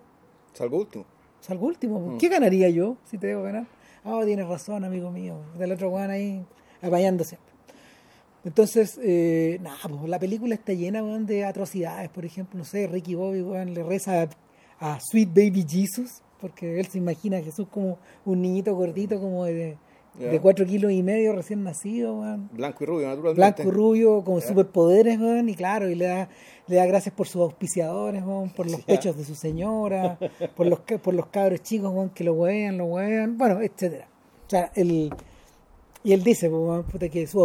Salgo 0.53 0.79
último. 0.79 1.05
Salgo 1.41 1.67
último. 1.67 2.01
Mm. 2.01 2.19
¿Qué 2.19 2.29
ganaría 2.29 2.69
yo 2.69 2.97
si 3.05 3.19
te 3.19 3.29
debo 3.29 3.43
ganar? 3.43 3.67
Ah, 4.05 4.21
tienes 4.25 4.47
razón, 4.47 4.85
amigo 4.85 5.11
mío. 5.11 5.37
Del 5.59 5.73
otro 5.73 5.91
weón 5.91 6.11
ahí 6.11 6.45
apañando 6.83 7.25
siempre. 7.25 7.51
Entonces, 8.45 8.99
eh, 9.03 9.59
nada, 9.61 9.79
pues 9.83 10.09
la 10.09 10.19
película 10.19 10.55
está 10.55 10.73
llena 10.73 11.03
de 11.03 11.45
atrocidades. 11.45 12.09
Por 12.09 12.25
ejemplo, 12.25 12.59
no 12.59 12.65
sé, 12.65 12.87
Ricky 12.87 13.15
Bobby 13.15 13.43
le 13.43 13.83
reza 13.83 14.23
a, 14.23 14.95
a 14.95 15.01
Sweet 15.01 15.29
Baby 15.29 15.67
Jesus, 15.69 16.23
porque 16.41 16.81
él 16.81 16.87
se 16.87 16.99
imagina 16.99 17.37
a 17.37 17.43
Jesús 17.43 17.69
como 17.71 17.99
un 18.25 18.41
niñito 18.41 18.75
gordito, 18.75 19.21
como 19.21 19.45
de, 19.45 19.77
De 20.21 20.41
cuatro 20.41 20.67
kilos 20.67 20.93
y 20.93 21.03
medio, 21.03 21.33
recién 21.33 21.63
nacido, 21.65 22.21
weón. 22.21 22.49
Blanco 22.53 22.85
y 22.85 22.87
rubio, 22.87 23.09
naturalmente. 23.09 23.35
blanco 23.41 23.63
y 23.63 23.71
rubio 23.71 24.23
con 24.25 24.41
superpoderes 24.41 25.19
weón, 25.19 25.49
y 25.49 25.55
claro 25.55 25.89
y 25.89 25.95
le 25.95 26.05
da 26.07 26.29
le 26.67 26.77
da 26.77 26.87
gracias 26.87 27.15
por 27.15 27.27
sus 27.27 27.43
auspiciadores 27.43 28.23
weón, 28.25 28.51
por 28.51 28.71
los 28.71 28.81
pechos 28.85 29.17
de 29.17 29.25
su 29.25 29.35
señora 29.35 30.19
por 30.57 30.67
los 30.67 30.81
por 30.81 31.15
los 31.15 31.27
cabros 31.27 31.63
chicos 31.63 31.93
weón, 31.93 32.11
que 32.11 32.23
lo 32.25 32.35
huean 32.35 32.79
lo 32.79 32.85
huean 32.87 33.37
bueno 33.39 33.61
etcétera. 33.61 34.07
O 34.47 34.51
sea 34.51 34.71
el 34.75 35.11
y 36.03 36.13
él 36.13 36.23
dice 36.23 36.49
pues, 36.51 36.63
weón, 36.63 36.85
puta, 36.85 37.09
que 37.09 37.27
su 37.27 37.39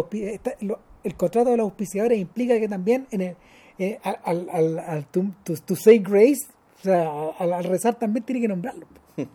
lo- 0.61 0.79
el 1.03 1.15
contrato 1.15 1.51
de 1.51 1.57
los 1.57 1.65
auspiciadores 1.65 2.17
implica 2.19 2.59
que 2.59 2.67
también 2.67 3.05
en 3.11 3.21
el, 3.21 3.35
eh, 3.77 3.99
al, 4.03 4.47
al, 4.51 4.79
al 4.79 5.05
to, 5.07 5.23
to- 5.43 5.53
to 5.65 5.75
say 5.75 5.99
grace 5.99 6.47
o 6.79 6.83
sea 6.83 7.09
al, 7.39 7.53
al 7.53 7.63
rezar 7.63 7.95
también 7.95 8.25
tiene 8.25 8.41
que 8.41 8.47
nombrarlo. 8.47 8.85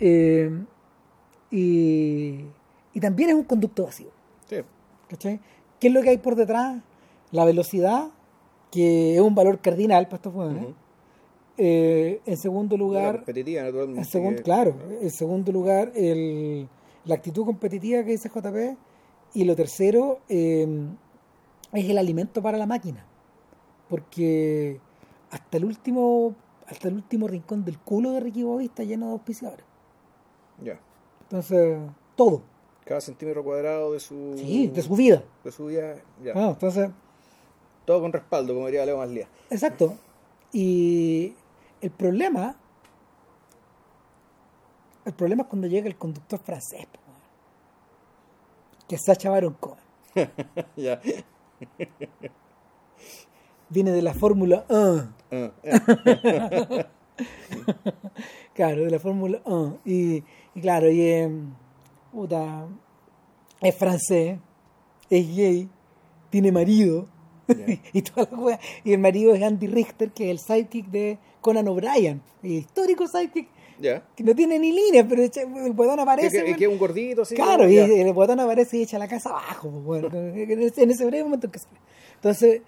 Eh, 0.00 0.50
y, 1.50 2.44
y 2.94 3.00
también 3.00 3.30
es 3.30 3.34
un 3.36 3.44
conducto 3.44 3.84
vacío 3.84 4.08
Sí. 4.48 4.56
¿Cachai? 5.08 5.40
¿Qué 5.80 5.88
es 5.88 5.92
lo 5.94 6.02
que 6.02 6.10
hay 6.10 6.18
por 6.18 6.34
detrás? 6.34 6.82
La 7.32 7.44
velocidad, 7.44 8.10
que 8.70 9.14
es 9.16 9.20
un 9.20 9.34
valor 9.34 9.58
cardinal 9.60 10.04
para 10.06 10.16
estos 10.16 10.32
jóvenes. 10.34 10.62
Ujú. 10.62 10.74
Eh, 11.58 12.20
en 12.24 12.36
segundo 12.36 12.76
lugar, 12.76 13.24
en 13.26 14.04
segundo, 14.04 14.36
que- 14.36 14.42
claro, 14.42 14.74
en 15.00 15.10
segundo 15.10 15.50
lugar, 15.52 15.92
el, 15.94 16.68
la 17.04 17.14
actitud 17.16 17.44
competitiva 17.44 18.02
que 18.04 18.10
dice 18.12 18.28
JP. 18.28 18.76
Y 19.34 19.44
lo 19.44 19.54
tercero 19.56 20.20
eh, 20.28 20.66
es 21.72 21.88
el 21.90 21.98
alimento 21.98 22.40
para 22.42 22.56
la 22.58 22.66
máquina. 22.66 23.04
Porque 23.88 24.80
hasta 25.30 25.56
el 25.58 25.64
último, 25.64 26.34
hasta 26.66 26.88
el 26.88 26.94
último 26.94 27.28
rincón 27.28 27.64
del 27.64 27.78
culo 27.78 28.12
de 28.12 28.20
Ricky 28.20 28.42
Bobby 28.42 28.66
está 28.66 28.84
lleno 28.84 29.06
de 29.06 29.12
auspiciadores. 29.12 29.64
Ya. 30.62 30.80
Entonces, 31.30 31.78
todo. 32.16 32.42
Cada 32.84 33.02
centímetro 33.02 33.44
cuadrado 33.44 33.92
de 33.92 34.00
su. 34.00 34.34
Sí, 34.38 34.68
de 34.68 34.82
su 34.82 34.96
vida. 34.96 35.22
De 35.44 35.52
su 35.52 35.66
vida. 35.66 35.96
Ya. 36.22 36.32
Ah, 36.34 36.48
entonces, 36.50 36.90
Todo 37.84 38.00
con 38.00 38.12
respaldo, 38.12 38.54
como 38.54 38.66
diría 38.66 38.86
Leo 38.86 38.96
Maslía. 38.96 39.28
Exacto. 39.50 39.94
Y 40.52 41.34
el 41.82 41.90
problema, 41.90 42.56
el 45.04 45.12
problema 45.12 45.42
es 45.42 45.48
cuando 45.48 45.66
llega 45.68 45.86
el 45.86 45.96
conductor 45.96 46.38
francés, 46.38 46.86
que 48.88 48.94
es 48.94 49.02
Sacha 49.04 49.28
Baron 49.28 49.54
Cohen. 49.60 49.78
ya. 50.76 50.98
Viene 53.68 53.90
de 53.90 54.00
la 54.00 54.14
Fórmula 54.14 54.64
1. 54.70 55.12
Claro, 58.54 58.82
de 58.82 58.90
la 58.90 58.98
Fórmula 58.98 59.40
1. 59.44 59.78
Y, 59.84 60.24
y 60.56 60.60
claro, 60.60 60.90
y 60.90 61.00
es, 61.00 61.30
puta, 62.10 62.66
es 63.60 63.74
francés, 63.76 64.36
es 65.08 65.36
gay, 65.36 65.68
tiene 66.28 66.50
marido. 66.50 67.06
Ya. 67.46 67.78
y 67.92 68.02
toda 68.02 68.28
la 68.32 68.36
wea. 68.36 68.60
Y 68.82 68.92
el 68.92 68.98
marido 68.98 69.32
es 69.32 69.44
Andy 69.44 69.68
Richter, 69.68 70.10
que 70.10 70.24
es 70.24 70.30
el 70.30 70.38
sidekick 70.40 70.86
de 70.86 71.18
Conan 71.40 71.68
O'Brien, 71.68 72.20
el 72.42 72.50
histórico 72.50 73.06
sidekick 73.06 73.48
Ya. 73.78 74.02
Que 74.16 74.24
no 74.24 74.34
tiene 74.34 74.58
ni 74.58 74.72
líneas, 74.72 75.06
pero 75.08 75.22
el 75.22 75.72
botón 75.72 76.00
aparece. 76.00 76.56
Que, 76.56 76.64
es 76.64 76.68
un 76.68 76.78
gordito, 76.78 77.22
así. 77.22 77.36
Claro, 77.36 77.68
y 77.68 77.78
el 77.78 78.12
botón 78.12 78.40
aparece 78.40 78.78
y 78.78 78.82
echa 78.82 78.98
la 78.98 79.06
casa 79.06 79.30
abajo, 79.30 79.70
pues, 79.70 80.02
bueno, 80.02 80.08
en, 80.12 80.62
ese, 80.62 80.82
en 80.82 80.90
ese 80.90 81.06
breve 81.06 81.22
momento 81.22 81.48
que 81.48 81.60
sale. 81.60 81.78
Entonces, 82.16 82.62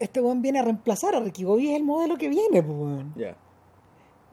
este 0.00 0.20
weón 0.20 0.42
viene 0.42 0.58
a 0.58 0.62
reemplazar 0.62 1.14
a 1.14 1.20
Ricky 1.20 1.44
Bobby, 1.44 1.70
es 1.70 1.76
el 1.76 1.84
modelo 1.84 2.16
que 2.16 2.28
viene, 2.28 2.62
pues, 2.62 2.78
weón. 2.78 3.14
Ya. 3.16 3.36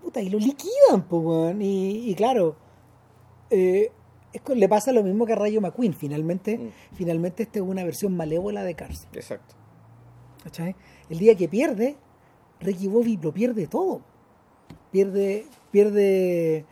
Puta, 0.01 0.21
y 0.21 0.29
lo 0.29 0.39
liquidan, 0.39 1.03
pues, 1.07 1.23
weón. 1.23 1.61
Y, 1.61 2.09
y 2.09 2.15
claro, 2.15 2.55
eh, 3.49 3.91
es 4.33 4.41
le 4.55 4.69
pasa 4.69 4.91
lo 4.91 5.03
mismo 5.03 5.25
que 5.25 5.33
a 5.33 5.35
Rayo 5.35 5.61
McQueen, 5.61 5.93
finalmente. 5.93 6.57
Mm. 6.57 6.95
Finalmente, 6.95 7.43
esta 7.43 7.59
es 7.59 7.65
una 7.65 7.83
versión 7.83 8.15
malévola 8.15 8.63
de 8.63 8.75
Cars. 8.75 9.07
Exacto. 9.13 9.55
¿cachai? 10.43 10.75
El 11.09 11.19
día 11.19 11.35
que 11.35 11.49
pierde, 11.49 11.97
Ricky 12.61 12.87
Bobby 12.87 13.17
lo 13.17 13.33
pierde 13.33 13.67
todo. 13.67 14.01
Pierde, 14.91 15.45
pierde, 15.71 16.65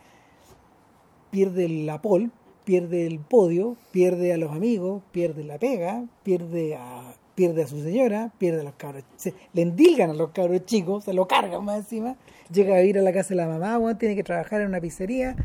pierde 1.30 1.68
la 1.68 2.00
pole, 2.00 2.30
pierde 2.64 3.06
el 3.06 3.18
podio, 3.18 3.76
pierde 3.92 4.32
a 4.32 4.38
los 4.38 4.52
amigos, 4.52 5.02
pierde 5.12 5.44
la 5.44 5.58
pega, 5.58 6.06
pierde 6.22 6.76
a, 6.76 7.14
pierde 7.36 7.62
a 7.62 7.66
su 7.68 7.80
señora, 7.80 8.32
pierde 8.38 8.62
a 8.62 8.64
los 8.64 8.74
cabros, 8.74 9.04
le 9.52 9.62
endilgan 9.62 10.10
a 10.10 10.14
los 10.14 10.30
cabros 10.30 10.64
chicos, 10.64 11.04
se 11.04 11.12
lo 11.12 11.28
cargan 11.28 11.64
más 11.64 11.76
encima, 11.76 12.16
llega 12.50 12.74
a 12.74 12.82
ir 12.82 12.98
a 12.98 13.02
la 13.02 13.12
casa 13.12 13.28
de 13.28 13.36
la 13.36 13.46
mamá, 13.46 13.78
weón, 13.78 13.96
tiene 13.98 14.16
que 14.16 14.24
trabajar 14.24 14.62
en 14.62 14.68
una 14.68 14.80
pizzería, 14.80 15.36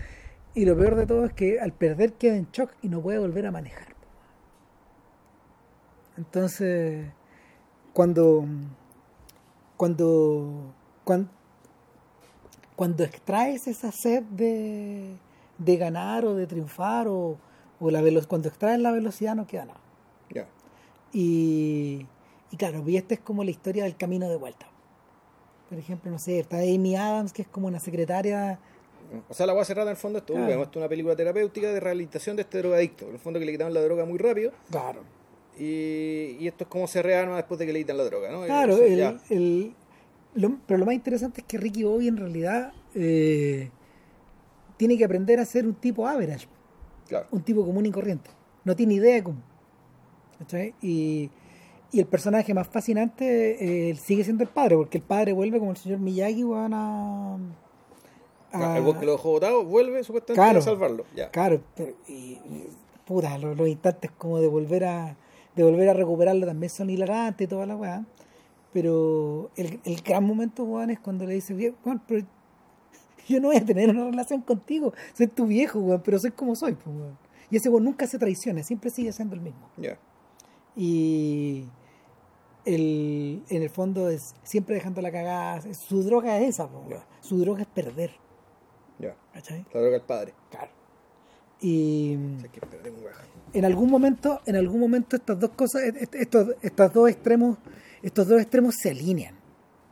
y 0.55 0.65
lo 0.65 0.75
peor 0.75 0.95
de 0.95 1.05
todo 1.05 1.25
es 1.25 1.33
que 1.33 1.59
al 1.59 1.73
perder 1.73 2.13
queda 2.13 2.35
en 2.35 2.47
shock 2.51 2.71
y 2.81 2.89
no 2.89 3.01
puede 3.01 3.19
volver 3.19 3.45
a 3.45 3.51
manejar. 3.51 3.89
Entonces, 6.17 7.07
cuando 7.93 8.45
cuando 9.77 10.73
cuando, 11.03 11.29
cuando 12.75 13.03
extraes 13.03 13.67
esa 13.67 13.91
sed 13.91 14.23
de, 14.23 15.15
de 15.57 15.77
ganar 15.77 16.25
o 16.25 16.35
de 16.35 16.47
triunfar 16.47 17.07
o, 17.07 17.37
o 17.79 17.91
la 17.91 18.01
cuando 18.27 18.47
extraes 18.47 18.79
la 18.79 18.91
velocidad 18.91 19.35
no 19.35 19.47
queda 19.47 19.65
nada. 19.65 19.80
Y, 21.13 22.05
y 22.51 22.57
claro 22.57 22.83
y 22.87 22.97
esta 22.97 23.13
es 23.15 23.19
como 23.19 23.43
la 23.43 23.51
historia 23.51 23.83
del 23.83 23.95
camino 23.97 24.29
de 24.29 24.35
vuelta 24.37 24.67
por 25.69 25.77
ejemplo 25.77 26.11
no 26.11 26.19
sé 26.19 26.39
está 26.39 26.57
Amy 26.57 26.95
Adams 26.95 27.33
que 27.33 27.41
es 27.43 27.47
como 27.47 27.67
una 27.67 27.79
secretaria 27.79 28.59
O 29.29 29.33
sea, 29.33 29.45
la 29.45 29.51
voy 29.53 29.61
a 29.61 29.65
cerrar 29.65 29.83
en 29.87 29.91
el 29.91 29.97
fondo 29.97 30.19
esto. 30.19 30.33
Claro. 30.33 30.63
Esto 30.63 30.71
es 30.71 30.77
una 30.77 30.87
película 30.87 31.15
terapéutica 31.17 31.67
de 31.73 31.79
rehabilitación 31.81 32.37
de 32.37 32.43
este 32.43 32.59
drogadicto. 32.59 33.05
En 33.07 33.13
el 33.13 33.19
fondo 33.19 33.39
que 33.39 33.45
le 33.45 33.51
quitaron 33.51 33.73
la 33.73 33.81
droga 33.81 34.05
muy 34.05 34.17
rápido. 34.17 34.53
claro 34.69 35.01
Y, 35.59 36.37
y 36.39 36.47
esto 36.47 36.63
es 36.63 36.69
como 36.69 36.87
se 36.87 37.01
rearma 37.01 37.35
después 37.35 37.59
de 37.59 37.65
que 37.65 37.73
le 37.73 37.79
quitan 37.79 37.97
la 37.97 38.05
droga, 38.05 38.31
¿no? 38.31 38.45
Claro, 38.45 38.73
Eso, 38.75 38.83
el, 38.83 38.97
ya. 38.97 39.17
el- 39.29 39.73
lo- 40.35 40.57
pero 40.65 40.77
lo 40.77 40.85
más 40.85 40.95
interesante 40.95 41.41
es 41.41 41.47
que 41.47 41.57
Ricky 41.57 41.83
Bobby 41.83 42.07
en 42.07 42.15
realidad 42.15 42.71
eh, 42.95 43.69
tiene 44.77 44.97
que 44.97 45.03
aprender 45.03 45.39
a 45.41 45.45
ser 45.45 45.65
un 45.65 45.73
tipo 45.73 46.07
average, 46.07 46.47
Claro. 47.09 47.27
un 47.31 47.41
tipo 47.43 47.65
común 47.65 47.85
y 47.85 47.91
corriente. 47.91 48.29
No 48.63 48.77
tiene 48.77 48.93
idea 48.93 49.15
de 49.15 49.23
cómo. 49.23 49.41
Y, 50.81 51.29
y 51.91 51.99
el 51.99 52.05
personaje 52.05 52.53
más 52.53 52.67
fascinante 52.67 53.89
eh, 53.89 53.95
sigue 53.95 54.23
siendo 54.23 54.43
el 54.43 54.49
padre, 54.49 54.75
porque 54.77 54.97
el 54.99 55.03
padre 55.03 55.33
vuelve 55.33 55.59
como 55.59 55.71
el 55.71 55.77
señor 55.77 55.99
Miyagi 55.99 56.43
van 56.43 56.73
a... 56.73 57.35
a- 58.51 58.77
El 58.77 58.83
bosque 58.83 59.05
lo 59.05 59.13
dejó 59.13 59.31
botado, 59.31 59.63
vuelve 59.65 60.03
supuestamente 60.03 60.41
Claro. 60.41 60.59
a 60.59 60.61
salvarlo. 60.61 61.05
Ya. 61.15 61.29
Claro, 61.31 61.61
pero- 61.75 61.93
y, 62.07 62.13
y, 62.13 62.67
puta, 63.05 63.37
los, 63.37 63.57
los 63.57 63.67
instantes 63.67 64.11
como 64.17 64.39
de 64.39 64.47
volver 64.47 64.85
a 64.85 65.17
de 65.53 65.63
volver 65.65 65.89
a 65.89 65.93
recuperarlo 65.93 66.45
también 66.45 66.69
son 66.69 66.89
hilarantes 66.89 67.43
y 67.45 67.49
toda 67.49 67.65
la 67.65 67.75
weá. 67.75 68.05
Pero 68.71 69.51
el, 69.57 69.81
el 69.83 70.01
gran 70.01 70.23
momento, 70.23 70.63
weón, 70.63 70.89
es 70.91 70.99
cuando 71.01 71.25
le 71.25 71.33
dice, 71.33 71.53
"Viejo, 71.53 71.75
weón, 71.85 72.01
pero 72.07 72.25
yo 73.27 73.41
no 73.41 73.49
voy 73.49 73.57
a 73.57 73.65
tener 73.65 73.89
una 73.89 74.05
relación 74.05 74.41
contigo, 74.41 74.93
soy 75.13 75.27
tu 75.27 75.45
viejo, 75.47 75.79
weón, 75.79 76.01
pero 76.05 76.19
soy 76.19 76.31
como 76.31 76.55
soy, 76.55 76.73
pues, 76.75 76.95
weón. 76.95 77.17
Y 77.49 77.57
ese 77.57 77.67
weón 77.67 77.83
nunca 77.83 78.07
se 78.07 78.17
traiciona, 78.17 78.63
siempre 78.63 78.89
sigue 78.89 79.11
siendo 79.11 79.35
el 79.35 79.41
mismo. 79.41 79.59
Ya. 79.75 79.97
Y 80.75 81.65
el, 82.65 83.43
en 83.49 83.61
el 83.63 83.69
fondo 83.69 84.09
es 84.09 84.33
siempre 84.43 84.75
dejando 84.75 85.01
la 85.01 85.11
cagada. 85.11 85.61
Su 85.73 86.03
droga 86.03 86.37
es 86.39 86.49
esa. 86.55 86.69
Su 87.21 87.39
droga 87.39 87.61
es 87.61 87.67
perder. 87.67 88.11
La 89.73 89.79
droga 89.79 89.97
del 89.97 90.05
padre. 90.05 90.33
Claro. 90.49 90.71
Y 91.59 92.15
O 92.37 92.39
sea, 92.39 92.49
que 92.51 92.59
en 93.53 93.65
algún 93.65 93.89
momento, 93.91 94.41
en 94.45 94.55
algún 94.55 94.79
momento 94.79 95.15
estas 95.15 95.39
dos 95.39 95.51
cosas, 95.51 95.83
est- 95.83 96.15
estos, 96.15 96.55
estos 96.61 96.93
dos 96.93 97.09
extremos, 97.09 97.57
estos 98.01 98.27
dos 98.27 98.41
extremos 98.41 98.75
se 98.81 98.89
alinean, 98.89 99.35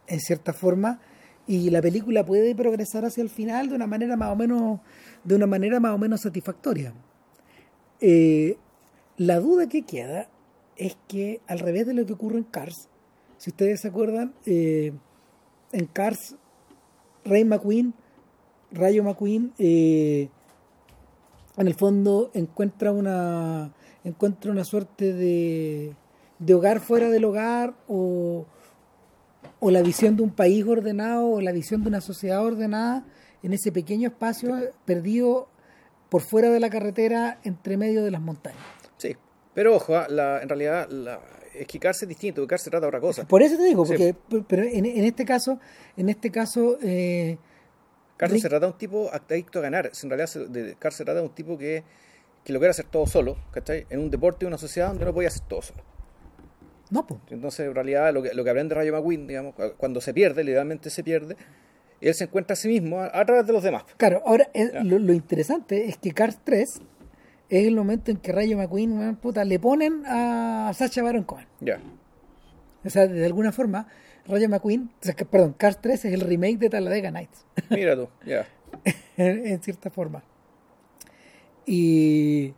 en 0.07 0.19
cierta 0.19 0.53
forma, 0.53 0.99
y 1.45 1.69
la 1.69 1.81
película 1.81 2.25
puede 2.25 2.55
progresar 2.55 3.05
hacia 3.05 3.21
el 3.21 3.29
final 3.29 3.69
de 3.69 3.75
una 3.75 3.85
manera 3.85 4.15
más 4.15 4.31
o 4.31 4.35
menos, 4.35 4.79
de 5.23 5.35
una 5.35 5.45
manera 5.45 5.79
más 5.79 5.93
o 5.93 5.97
menos 5.99 6.21
satisfactoria. 6.21 6.93
Eh, 8.01 8.57
la 9.17 9.39
duda 9.39 9.67
que 9.67 9.83
queda 9.83 10.29
es 10.79 10.97
que, 11.07 11.41
al 11.47 11.59
revés 11.59 11.85
de 11.85 11.93
lo 11.93 12.05
que 12.05 12.13
ocurre 12.13 12.37
en 12.37 12.45
Cars, 12.45 12.89
si 13.37 13.51
ustedes 13.51 13.81
se 13.81 13.89
acuerdan, 13.89 14.33
eh, 14.45 14.93
en 15.71 15.85
Cars, 15.85 16.35
Ray 17.25 17.45
McQueen, 17.45 17.93
Rayo 18.71 19.03
McQueen, 19.03 19.53
eh, 19.59 20.29
en 21.57 21.67
el 21.67 21.75
fondo 21.75 22.31
encuentra 22.33 22.91
una 22.91 23.73
encuentra 24.05 24.51
una 24.51 24.63
suerte 24.63 25.13
de, 25.13 25.93
de 26.39 26.53
hogar 26.53 26.79
fuera 26.79 27.09
del 27.09 27.25
hogar 27.25 27.75
o, 27.89 28.45
o 29.59 29.71
la 29.71 29.81
visión 29.81 30.15
de 30.15 30.23
un 30.23 30.31
país 30.31 30.65
ordenado 30.65 31.27
o 31.27 31.41
la 31.41 31.51
visión 31.51 31.83
de 31.83 31.89
una 31.89 31.99
sociedad 31.99 32.43
ordenada 32.43 33.05
en 33.43 33.51
ese 33.51 33.73
pequeño 33.73 34.07
espacio 34.07 34.55
perdido 34.85 35.49
por 36.09 36.21
fuera 36.21 36.49
de 36.49 36.61
la 36.61 36.69
carretera 36.69 37.39
entre 37.43 37.75
medio 37.75 38.03
de 38.03 38.11
las 38.11 38.21
montañas. 38.21 38.78
Pero 39.53 39.75
ojo, 39.75 39.95
ah, 39.97 40.07
la, 40.09 40.41
en 40.41 40.49
realidad 40.49 40.88
la, 40.89 41.19
es 41.55 41.67
que 41.67 41.79
Cars 41.79 42.01
es 42.03 42.07
distinto, 42.09 42.45
Cars 42.47 42.62
se 42.62 42.69
trata 42.69 42.85
de 42.85 42.88
otra 42.89 42.99
cosa. 43.01 43.27
Por 43.27 43.41
eso 43.41 43.57
te 43.57 43.63
digo, 43.63 43.85
Sí. 43.85 43.93
porque 44.29 44.43
pero 44.47 44.63
en, 44.63 44.85
en 44.85 45.03
este 45.03 45.25
caso, 45.25 45.59
en 45.97 46.09
este 46.09 46.31
caso 46.31 46.77
eh, 46.81 47.38
se 48.19 48.39
trata 48.49 48.67
de 48.67 48.71
un 48.71 48.77
tipo 48.77 49.09
adicto 49.12 49.59
a 49.59 49.62
ganar. 49.63 49.91
En 50.03 50.09
realidad, 50.09 50.27
se- 50.27 50.45
de, 50.47 50.75
se 50.79 51.03
trata 51.03 51.15
de 51.15 51.21
un 51.21 51.29
tipo 51.33 51.57
que, 51.57 51.83
que 52.43 52.53
lo 52.53 52.59
quiere 52.59 52.71
hacer 52.71 52.85
todo 52.85 53.07
solo, 53.07 53.38
¿cachai? 53.51 53.85
En 53.89 53.99
un 53.99 54.09
deporte, 54.12 54.45
en 54.45 54.47
una 54.49 54.57
sociedad 54.57 54.89
donde 54.89 55.05
no 55.05 55.13
podía 55.13 55.29
hacer 55.29 55.43
todo 55.47 55.62
solo. 55.62 55.83
no, 56.91 57.05
pues. 57.07 57.19
Entonces, 57.29 57.67
en 57.67 57.75
realidad, 57.75 58.13
lo 58.13 58.21
que, 58.21 58.33
lo 58.33 58.43
que 58.43 58.49
aprende 58.49 58.75
Rayo 58.75 58.93
McQueen, 58.93 59.27
digamos, 59.27 59.55
cu- 59.55 59.73
cuando 59.77 59.99
se 60.01 60.13
pierde, 60.13 60.43
literalmente 60.43 60.89
se 60.89 61.03
pierde, 61.03 61.35
él 62.01 62.13
se 62.13 62.25
encuentra 62.25 62.53
a 62.53 62.55
sí 62.55 62.67
mismo 62.67 62.99
a, 62.99 63.07
a 63.19 63.25
través 63.25 63.45
de 63.45 63.53
los 63.53 63.63
demás. 63.63 63.83
Claro, 63.97 64.21
ahora 64.25 64.49
eh, 64.53 64.71
lo, 64.83 64.99
lo 64.99 65.13
interesante 65.13 65.88
es 65.89 65.97
que 65.97 66.12
Cars 66.13 66.39
3 66.43 66.81
es 67.49 67.67
el 67.67 67.75
momento 67.75 68.12
en 68.12 68.17
que 68.17 68.31
Rayo 68.31 68.57
McQueen, 68.57 69.15
puta, 69.17 69.43
le 69.43 69.59
ponen 69.59 70.03
a 70.05 70.71
Sacha 70.75 71.01
Baron 71.03 71.23
Cohen. 71.23 71.47
Ya. 71.59 71.79
O 72.85 72.89
sea, 72.89 73.07
de 73.07 73.25
alguna 73.25 73.51
forma, 73.51 73.88
Rayo 74.27 74.47
McQueen, 74.49 74.91
o 75.01 75.03
sea, 75.05 75.13
que, 75.15 75.25
perdón, 75.25 75.53
Cars 75.57 75.79
3 75.81 76.05
es 76.05 76.13
el 76.13 76.21
remake 76.21 76.57
de 76.59 76.69
Talladega 76.69 77.12
Nights, 77.12 77.45
Mira 77.69 77.95
tú, 77.95 78.07
ya. 78.25 78.47
en, 79.17 79.45
en 79.47 79.62
cierta 79.62 79.89
forma. 79.89 80.23
Y, 81.65 82.53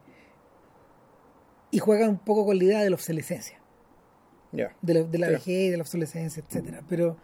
y 1.72 1.80
juega 1.80 2.08
un 2.08 2.18
poco 2.20 2.46
con 2.46 2.58
la 2.58 2.64
idea 2.64 2.80
de 2.82 2.90
la 2.90 2.96
obsolescencia, 2.96 3.60
Ya. 4.52 4.76
de 4.82 4.94
la, 4.94 5.04
de 5.04 5.18
la 5.18 5.30
vejez, 5.30 5.72
de 5.72 5.78
la 5.78 5.84
obsolescencia, 5.84 6.44
etcétera. 6.48 6.82
Pero, 6.88 7.18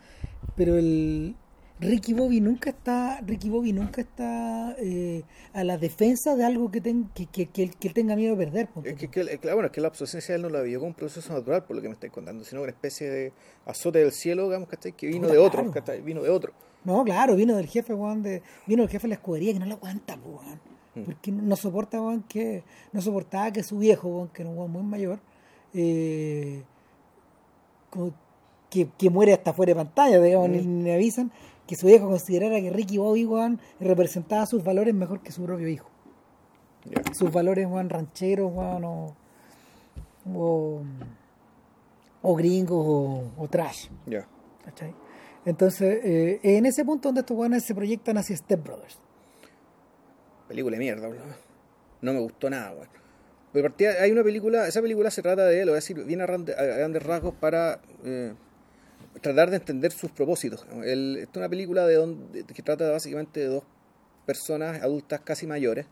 pero 0.55 0.77
el 0.77 1.35
Ricky 1.79 2.13
Bobby 2.13 2.41
nunca 2.41 2.71
está, 2.71 3.21
Ricky 3.21 3.49
Bobby 3.49 3.71
nunca 3.71 4.01
está 4.01 4.75
eh, 4.79 5.23
a 5.53 5.63
la 5.63 5.77
defensa 5.77 6.35
de 6.35 6.43
algo 6.43 6.71
que, 6.71 6.81
ten- 6.81 7.09
que, 7.13 7.27
que, 7.27 7.45
que 7.45 7.63
él- 7.63 7.75
que 7.75 7.87
él 7.89 7.93
tenga 7.93 8.15
miedo 8.15 8.35
de 8.35 8.45
perder. 8.45 8.69
Es 8.83 8.95
que, 8.95 9.07
que- 9.09 9.37
que, 9.37 9.53
bueno, 9.53 9.67
es 9.67 9.71
que 9.71 9.81
la 9.81 9.89
obsolescencia 9.89 10.33
él 10.35 10.41
no 10.41 10.49
la 10.49 10.61
vio 10.61 10.79
como 10.79 10.89
un 10.89 10.95
proceso 10.95 11.31
natural, 11.33 11.65
por 11.65 11.75
lo 11.75 11.81
que 11.83 11.87
me 11.89 11.93
estáis 11.93 12.11
contando, 12.11 12.43
sino 12.43 12.61
una 12.61 12.71
especie 12.71 13.09
de 13.09 13.33
azote 13.65 13.99
del 13.99 14.11
cielo, 14.11 14.45
digamos, 14.45 14.69
¿cachai? 14.69 14.93
Que 14.93 15.05
vino 15.07 15.27
de 15.27 15.37
otro. 15.37 15.71
Vino 16.03 16.23
de 16.23 16.29
otro. 16.29 16.51
No, 16.83 17.03
claro, 17.03 17.35
vino 17.35 17.55
del 17.55 17.67
jefe, 17.67 17.93
weón, 17.93 18.23
de, 18.23 18.41
vino 18.65 18.81
del 18.81 18.89
jefe 18.89 19.03
de 19.03 19.09
la 19.09 19.15
escudería 19.15 19.53
que 19.53 19.59
no 19.59 19.65
lo 19.67 19.75
aguanta, 19.75 20.17
weón. 20.25 20.59
Mm. 20.95 21.01
Porque 21.03 21.31
no 21.31 21.55
soporta, 21.55 22.01
weón, 22.01 22.23
que, 22.23 22.63
no 22.91 23.01
soportaba 23.01 23.51
que 23.51 23.61
su 23.61 23.77
viejo, 23.77 24.07
weón, 24.07 24.27
que 24.29 24.41
era 24.41 24.49
un 24.49 24.57
weón 24.57 24.71
muy 24.71 24.83
mayor, 24.83 25.19
eh, 25.75 26.63
como 27.89 28.13
que, 28.69 28.87
que 28.97 29.09
muere 29.09 29.33
hasta 29.33 29.53
fuera 29.53 29.71
de 29.71 29.75
pantalla, 29.75 30.19
digamos, 30.19 30.49
Mm. 30.49 30.51
ni, 30.53 30.61
ni 30.65 30.91
avisan, 30.91 31.31
que 31.67 31.75
su 31.75 31.85
viejo 31.85 32.07
considerara 32.07 32.59
que 32.61 32.69
Ricky 32.71 32.97
Bobby, 32.97 33.27
representaba 33.79 34.45
sus 34.45 34.63
valores 34.63 34.95
mejor 34.95 35.21
que 35.21 35.31
su 35.31 35.43
propio 35.43 35.67
hijo. 35.67 35.89
Sus 37.13 37.31
valores, 37.31 37.67
weón, 37.67 37.89
rancheros, 37.89 38.51
weón, 38.53 38.85
o, 38.85 39.15
o, 40.33 40.81
o 42.21 42.35
gringos, 42.35 42.85
o, 42.87 43.31
o 43.37 43.47
trash. 43.49 43.89
Ya. 44.05 44.25
¿cachai? 44.63 44.95
Entonces, 45.45 45.99
eh, 46.03 46.39
en 46.43 46.65
ese 46.65 46.85
punto 46.85 47.09
donde 47.09 47.21
estos 47.21 47.37
weones 47.37 47.63
se 47.63 47.75
proyectan 47.75 48.17
hacia 48.17 48.35
Step 48.37 48.63
Brothers. 48.63 48.99
Película 50.47 50.77
de 50.77 50.79
mierda, 50.79 51.07
bro. 51.09 51.19
No 52.01 52.13
me 52.13 52.19
gustó 52.19 52.49
nada, 52.49 52.73
weón. 52.73 53.73
Hay 54.01 54.11
una 54.11 54.23
película, 54.23 54.67
esa 54.67 54.81
película 54.81 55.09
se 55.09 55.21
trata 55.21 55.45
de, 55.45 55.65
lo 55.65 55.71
voy 55.71 55.77
a 55.77 55.81
decir 55.81 56.01
bien 56.05 56.21
a 56.21 56.25
grandes 56.25 57.03
rasgos 57.03 57.33
para... 57.33 57.81
eh, 58.05 58.33
tratar 59.21 59.49
de 59.49 59.57
entender 59.57 59.91
sus 59.91 60.11
propósitos. 60.11 60.65
El, 60.83 61.17
esta 61.17 61.31
es 61.31 61.37
una 61.37 61.49
película 61.49 61.85
de 61.85 61.95
donde, 61.95 62.43
que 62.43 62.61
trata 62.61 62.89
básicamente 62.89 63.39
de 63.39 63.47
dos 63.47 63.63
personas 64.25 64.81
adultas 64.81 65.21
casi 65.21 65.47
mayores, 65.47 65.85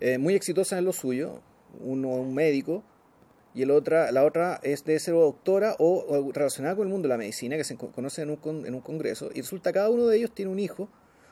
eh, 0.00 0.18
muy 0.18 0.34
exitosas 0.34 0.78
en 0.78 0.84
lo 0.84 0.92
suyo, 0.92 1.40
uno 1.80 2.08
un 2.08 2.34
médico 2.34 2.82
y 3.54 3.62
el 3.62 3.70
otra, 3.70 4.10
la 4.12 4.24
otra 4.24 4.60
es 4.62 4.84
de 4.84 4.98
ser 4.98 5.14
doctora 5.14 5.76
o, 5.78 6.32
relacionada 6.32 6.74
con 6.74 6.86
el 6.86 6.92
mundo 6.92 7.06
de 7.06 7.14
la 7.14 7.18
medicina, 7.18 7.56
que 7.56 7.64
se 7.64 7.76
conoce 7.76 8.22
en 8.22 8.30
un, 8.30 8.66
en 8.66 8.74
un 8.74 8.80
congreso, 8.80 9.30
y 9.34 9.42
resulta 9.42 9.70
que 9.70 9.74
cada 9.74 9.90
uno 9.90 10.06
de 10.06 10.16
ellos 10.16 10.34
tiene 10.34 10.50
un 10.50 10.58
hijo 10.58 10.88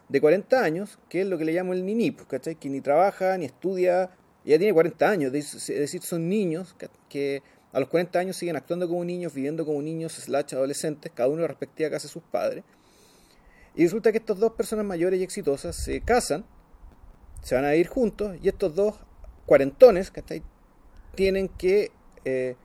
de 0.08 0.20
40 0.20 0.62
años, 0.62 0.98
que 1.08 1.22
es 1.22 1.26
lo 1.26 1.38
que 1.38 1.44
le 1.44 1.52
llamo 1.52 1.72
el 1.72 1.84
ninip, 1.84 2.20
¿cachai? 2.26 2.56
que 2.56 2.68
ni 2.68 2.80
trabaja, 2.80 3.38
ni 3.38 3.46
estudia, 3.46 4.10
ya 4.44 4.58
tiene 4.58 4.74
40 4.74 5.08
años, 5.08 5.34
es 5.34 5.66
decir, 5.66 6.02
son 6.02 6.28
niños 6.28 6.76
que 7.08 7.42
a 7.72 7.80
los 7.80 7.88
40 7.88 8.18
años 8.18 8.36
siguen 8.36 8.56
actuando 8.56 8.88
como 8.88 9.04
niños, 9.04 9.32
viviendo 9.32 9.64
como 9.64 9.80
niños, 9.80 10.12
slash 10.14 10.54
adolescentes, 10.54 11.12
cada 11.14 11.28
uno 11.28 11.36
en 11.36 11.42
la 11.42 11.48
respectiva 11.48 11.90
casa 11.90 12.08
de 12.08 12.12
sus 12.12 12.22
padres. 12.22 12.64
Y 13.76 13.84
resulta 13.84 14.10
que 14.10 14.18
estas 14.18 14.38
dos 14.38 14.52
personas 14.52 14.84
mayores 14.84 15.20
y 15.20 15.22
exitosas 15.22 15.76
se 15.76 16.00
casan, 16.00 16.44
se 17.42 17.54
van 17.54 17.64
a 17.64 17.74
ir 17.76 17.86
juntos, 17.86 18.36
y 18.42 18.48
estos 18.48 18.74
dos 18.74 18.96
cuarentones 19.46 20.10
que 20.10 20.22
tienen 21.14 21.48
que 21.48 21.92
eh, 22.24 22.56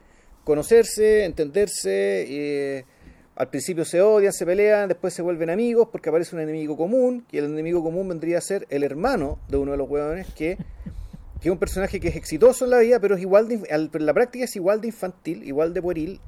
conocerse, 0.43 1.25
entenderse. 1.25 2.25
Eh, 2.27 2.85
al 3.35 3.49
principio 3.49 3.83
se 3.83 4.01
odian, 4.01 4.31
se 4.31 4.45
pelean, 4.45 4.87
después 4.87 5.13
se 5.13 5.21
vuelven 5.21 5.49
amigos 5.49 5.89
porque 5.91 6.07
aparece 6.07 6.35
un 6.35 6.41
enemigo 6.41 6.77
común, 6.77 7.25
y 7.31 7.37
el 7.37 7.45
enemigo 7.45 7.83
común 7.83 8.07
vendría 8.07 8.37
a 8.37 8.41
ser 8.41 8.65
el 8.69 8.83
hermano 8.83 9.39
de 9.49 9.57
uno 9.57 9.71
de 9.71 9.77
los 9.77 9.89
huevones 9.89 10.27
que 10.33 10.57
que 11.45 11.49
es 11.49 11.53
un 11.53 11.59
personaje 11.59 11.99
que 11.99 12.07
es 12.07 12.15
exitoso 12.15 12.65
en 12.65 12.71
la 12.71 12.79
vida, 12.79 12.99
pero 12.99 13.13
es 13.13 13.21
igual 13.21 13.47
de, 13.47 13.61
en 13.69 14.05
la 14.07 14.13
práctica 14.15 14.45
es 14.45 14.55
igual 14.55 14.81
de 14.81 14.87
infantil, 14.87 15.43
igual 15.43 15.75
de 15.75 15.81
pueril, 15.83 16.19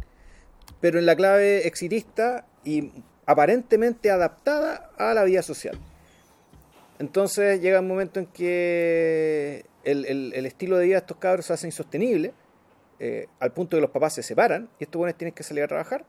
pero 0.80 1.00
en 1.00 1.08
la 1.08 1.16
clave 1.16 1.66
exitista 1.66 2.46
y 2.64 2.92
aparentemente 3.26 4.12
adaptada 4.12 4.92
a 4.96 5.16
la 5.16 5.24
vida 5.24 5.42
social. 5.42 5.80
Entonces 7.00 7.60
llega 7.62 7.80
un 7.80 7.88
momento 7.88 8.20
en 8.20 8.28
que 8.28 9.66
el, 9.84 10.46
estilo 10.46 10.78
de 10.78 10.86
vida 10.86 10.98
de 10.98 11.00
estos 11.00 11.18
cabros 11.18 11.48
se 11.48 11.54
hace 11.54 11.66
insostenible, 11.66 12.36
eh, 13.00 13.26
al 13.40 13.54
punto 13.54 13.76
de 13.76 13.80
que 13.80 13.88
los 13.88 13.92
papás 13.92 14.14
se 14.14 14.22
separan 14.22 14.70
y 14.80 14.84
estos 14.84 15.00
buenos 15.00 15.18
tienen 15.18 15.34
que 15.34 15.42
salir 15.42 15.64
a 15.64 15.68
trabajar. 15.68 16.06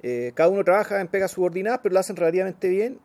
Eh, 0.00 0.30
cada 0.36 0.48
uno 0.48 0.62
trabaja 0.62 1.00
en 1.00 1.08
pegas 1.08 1.32
subordinadas, 1.32 1.80
pero 1.82 1.94
lo 1.94 1.98
hacen 1.98 2.14
relativamente 2.14 2.68
bien 2.68 3.00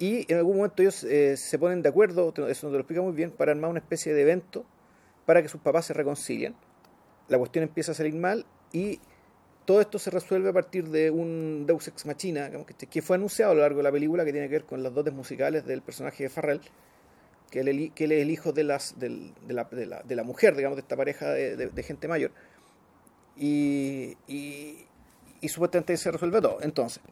y 0.00 0.24
en 0.32 0.38
algún 0.38 0.56
momento 0.56 0.82
ellos 0.82 1.04
eh, 1.04 1.36
se 1.36 1.58
ponen 1.58 1.82
de 1.82 1.90
acuerdo, 1.90 2.32
eso 2.48 2.66
nos 2.66 2.72
lo 2.72 2.78
explica 2.78 3.02
muy 3.02 3.12
bien, 3.12 3.30
para 3.30 3.52
armar 3.52 3.70
una 3.70 3.80
especie 3.80 4.14
de 4.14 4.22
evento 4.22 4.64
para 5.26 5.42
que 5.42 5.48
sus 5.48 5.60
papás 5.60 5.84
se 5.84 5.92
reconcilien. 5.92 6.54
La 7.28 7.36
cuestión 7.36 7.64
empieza 7.64 7.92
a 7.92 7.94
salir 7.94 8.14
mal 8.14 8.46
y 8.72 8.98
todo 9.66 9.82
esto 9.82 9.98
se 9.98 10.10
resuelve 10.10 10.48
a 10.48 10.52
partir 10.54 10.88
de 10.88 11.10
un 11.10 11.66
Deus 11.66 11.86
Ex 11.86 12.06
Machina 12.06 12.50
que, 12.90 13.02
fue 13.02 13.16
anunciado 13.16 13.52
a 13.52 13.54
lo 13.54 13.60
largo 13.60 13.76
de 13.76 13.82
la 13.84 13.92
película 13.92 14.24
que 14.24 14.32
tiene 14.32 14.48
que 14.48 14.54
ver 14.54 14.64
con 14.64 14.82
las 14.82 14.94
dotes 14.94 15.12
musicales 15.12 15.66
del 15.66 15.82
personaje 15.82 16.24
de 16.24 16.30
Farrell, 16.30 16.62
que 17.50 17.60
él, 17.60 17.68
es 17.68 18.00
el 18.00 18.30
hijo 18.30 18.52
de, 18.52 18.64
la, 18.64 20.24
mujer, 20.24 20.56
digamos, 20.56 20.76
de 20.76 20.80
esta 20.80 20.96
pareja 20.96 21.30
de, 21.30 21.82
gente 21.82 22.08
mayor. 22.08 22.30
Y, 23.36 24.16
y, 24.26 24.86
y 25.42 25.48
supuestamente 25.48 25.94
se 25.98 26.10
resuelve 26.10 26.40
todo. 26.40 26.58
Entonces, 26.62 27.02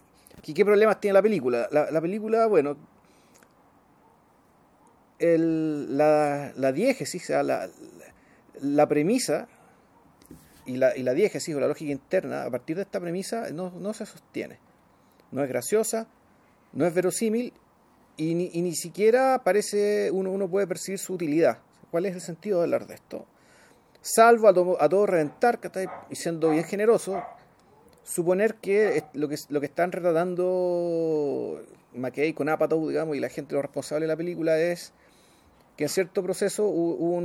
¿Qué, 0.43 0.65
problemas 0.65 1.01
tiene 1.01 1.15
la 1.15 1.23
película? 1.23 1.69
La, 1.71 2.01
película, 2.01 2.47
bueno, 2.47 2.77
la, 5.19 6.53
la 6.55 6.73
diégesis, 6.73 7.23
o 7.25 7.27
sea, 7.27 7.43
la, 7.43 7.69
la, 8.61 8.89
premisa 8.89 9.49
y 10.67 10.77
la, 10.77 10.97
y 10.97 11.03
la 11.03 11.15
diégesis 11.15 11.55
o 11.55 11.61
la 11.61 11.69
lógica 11.69 11.91
interna, 11.91 12.45
a 12.45 12.51
partir 12.51 12.77
de 12.77 12.83
esta 12.83 13.01
premisa, 13.01 13.51
no, 13.51 13.93
se 13.93 14.07
sostiene. 14.07 14.59
No 15.31 15.43
es 15.43 15.49
graciosa, 15.49 16.07
no 16.73 16.87
es 16.87 16.95
verosímil 16.95 17.53
y 18.17 18.35
ni, 18.35 18.51
y 18.53 18.75
siquiera 18.75 19.43
parece, 19.45 20.11
uno, 20.11 20.31
uno 20.31 20.49
puede 20.49 20.67
percibir 20.67 20.99
su 20.99 21.15
utilidad. 21.15 21.59
¿Cuál 21.91 22.07
es 22.07 22.15
el 22.15 22.21
sentido 22.21 22.59
de 22.59 22.65
hablar 22.65 22.87
de 22.87 22.95
esto? 22.95 23.27
Salvo 24.01 24.49
a, 24.49 24.85
a 24.85 24.89
todo 24.89 25.07
reventar, 25.07 25.61
y 26.11 26.17
siendo 26.17 26.51
bien 26.51 26.65
generoso, 26.65 27.23
suponer 28.09 28.55
que 28.55 29.05
lo 29.13 29.29
que, 29.29 29.37
lo 29.51 29.61
que 29.61 29.67
están 29.67 29.93
retratando 29.93 31.63
McKay 31.95 32.33
con 32.33 32.49
Apatow, 32.49 32.89
digamos, 32.89 33.17
y 33.17 33.21
la 33.21 33.29
gente 33.29 33.55
lo 33.55 33.63
responsable 33.63 34.05
de 34.05 34.09
la 34.09 34.17
película 34.17 34.59
es 34.59 34.93
que 35.77 35.85
en 35.85 35.91
cierto 35.91 36.23
proceso 36.23 36.67
hubo, 36.67 37.17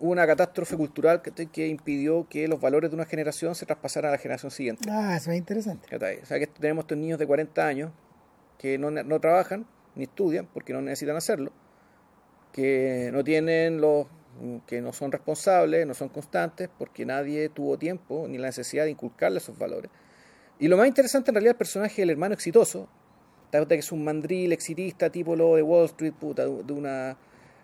una 0.00 0.26
catástrofe 0.26 0.76
cultural 0.76 1.22
que, 1.22 1.46
que, 1.46 1.68
impidió 1.68 2.26
que 2.28 2.48
los 2.48 2.60
valores 2.60 2.90
de 2.90 2.96
una 2.96 3.04
generación 3.04 3.54
se 3.54 3.66
traspasaran 3.66 4.08
a 4.08 4.12
la 4.12 4.18
generación 4.18 4.50
siguiente. 4.50 4.88
Ah, 4.90 5.16
eso 5.16 5.30
es 5.30 5.36
interesante. 5.36 5.94
O 5.94 6.26
sea, 6.26 6.38
que 6.38 6.46
tenemos 6.46 6.84
estos 6.84 6.98
niños 6.98 7.18
de 7.18 7.26
40 7.26 7.66
años 7.66 7.92
que 8.58 8.78
no, 8.78 8.90
no 8.90 9.20
trabajan 9.20 9.66
ni 9.94 10.04
estudian 10.04 10.46
porque 10.46 10.72
no 10.72 10.80
necesitan 10.80 11.16
hacerlo, 11.16 11.52
que 12.52 13.10
no 13.12 13.22
tienen 13.22 13.80
los 13.80 14.06
que 14.66 14.80
no 14.80 14.92
son 14.92 15.12
responsables, 15.12 15.86
no 15.86 15.92
son 15.92 16.08
constantes, 16.08 16.70
porque 16.78 17.04
nadie 17.04 17.48
tuvo 17.50 17.76
tiempo 17.76 18.26
ni 18.26 18.38
la 18.38 18.46
necesidad 18.46 18.84
de 18.84 18.90
inculcarle 18.90 19.38
esos 19.38 19.58
valores 19.58 19.90
y 20.60 20.68
lo 20.68 20.76
más 20.76 20.86
interesante 20.86 21.30
en 21.30 21.36
realidad 21.36 21.52
el 21.52 21.58
personaje 21.58 22.02
del 22.02 22.10
hermano 22.10 22.34
exitoso, 22.34 22.88
que 23.50 23.74
es 23.74 23.92
un 23.92 24.04
mandril 24.04 24.52
exitista 24.52 25.10
tipo 25.10 25.34
lo 25.34 25.56
de 25.56 25.62
Wall 25.62 25.86
Street, 25.86 26.12
puta, 26.12 26.46
de 26.46 26.72
una 26.72 27.16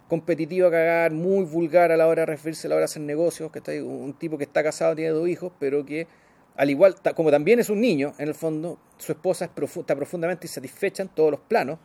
competitiva 0.09 0.71
cagar, 0.71 1.13
muy 1.13 1.45
vulgar 1.45 1.93
a 1.93 1.97
la 1.97 2.07
hora 2.07 2.23
de 2.23 2.27
referirse 2.27 2.67
a 2.67 2.71
la 2.71 2.77
hora 2.77 2.81
de 2.81 2.87
hacer 2.87 3.03
negocios, 3.03 3.53
que 3.53 3.59
está 3.59 3.73
un 3.85 4.15
tipo 4.15 4.39
que 4.39 4.45
está 4.45 4.63
casado, 4.63 4.97
tiene 4.97 5.11
dos 5.11 5.29
hijos, 5.29 5.53
pero 5.61 5.85
que 5.85 6.07
al 6.57 6.71
igual, 6.71 6.97
como 7.15 7.31
también 7.31 7.61
es 7.61 7.69
un 7.69 7.81
niño, 7.81 8.15
en 8.19 8.29
el 8.29 8.35
fondo, 8.35 8.79
su 8.97 9.13
esposa 9.13 9.45
está 9.45 9.95
profundamente 9.95 10.47
insatisfecha 10.47 11.03
en 11.03 11.11
todos 11.11 11.31
los 11.31 11.41
planos. 11.41 11.79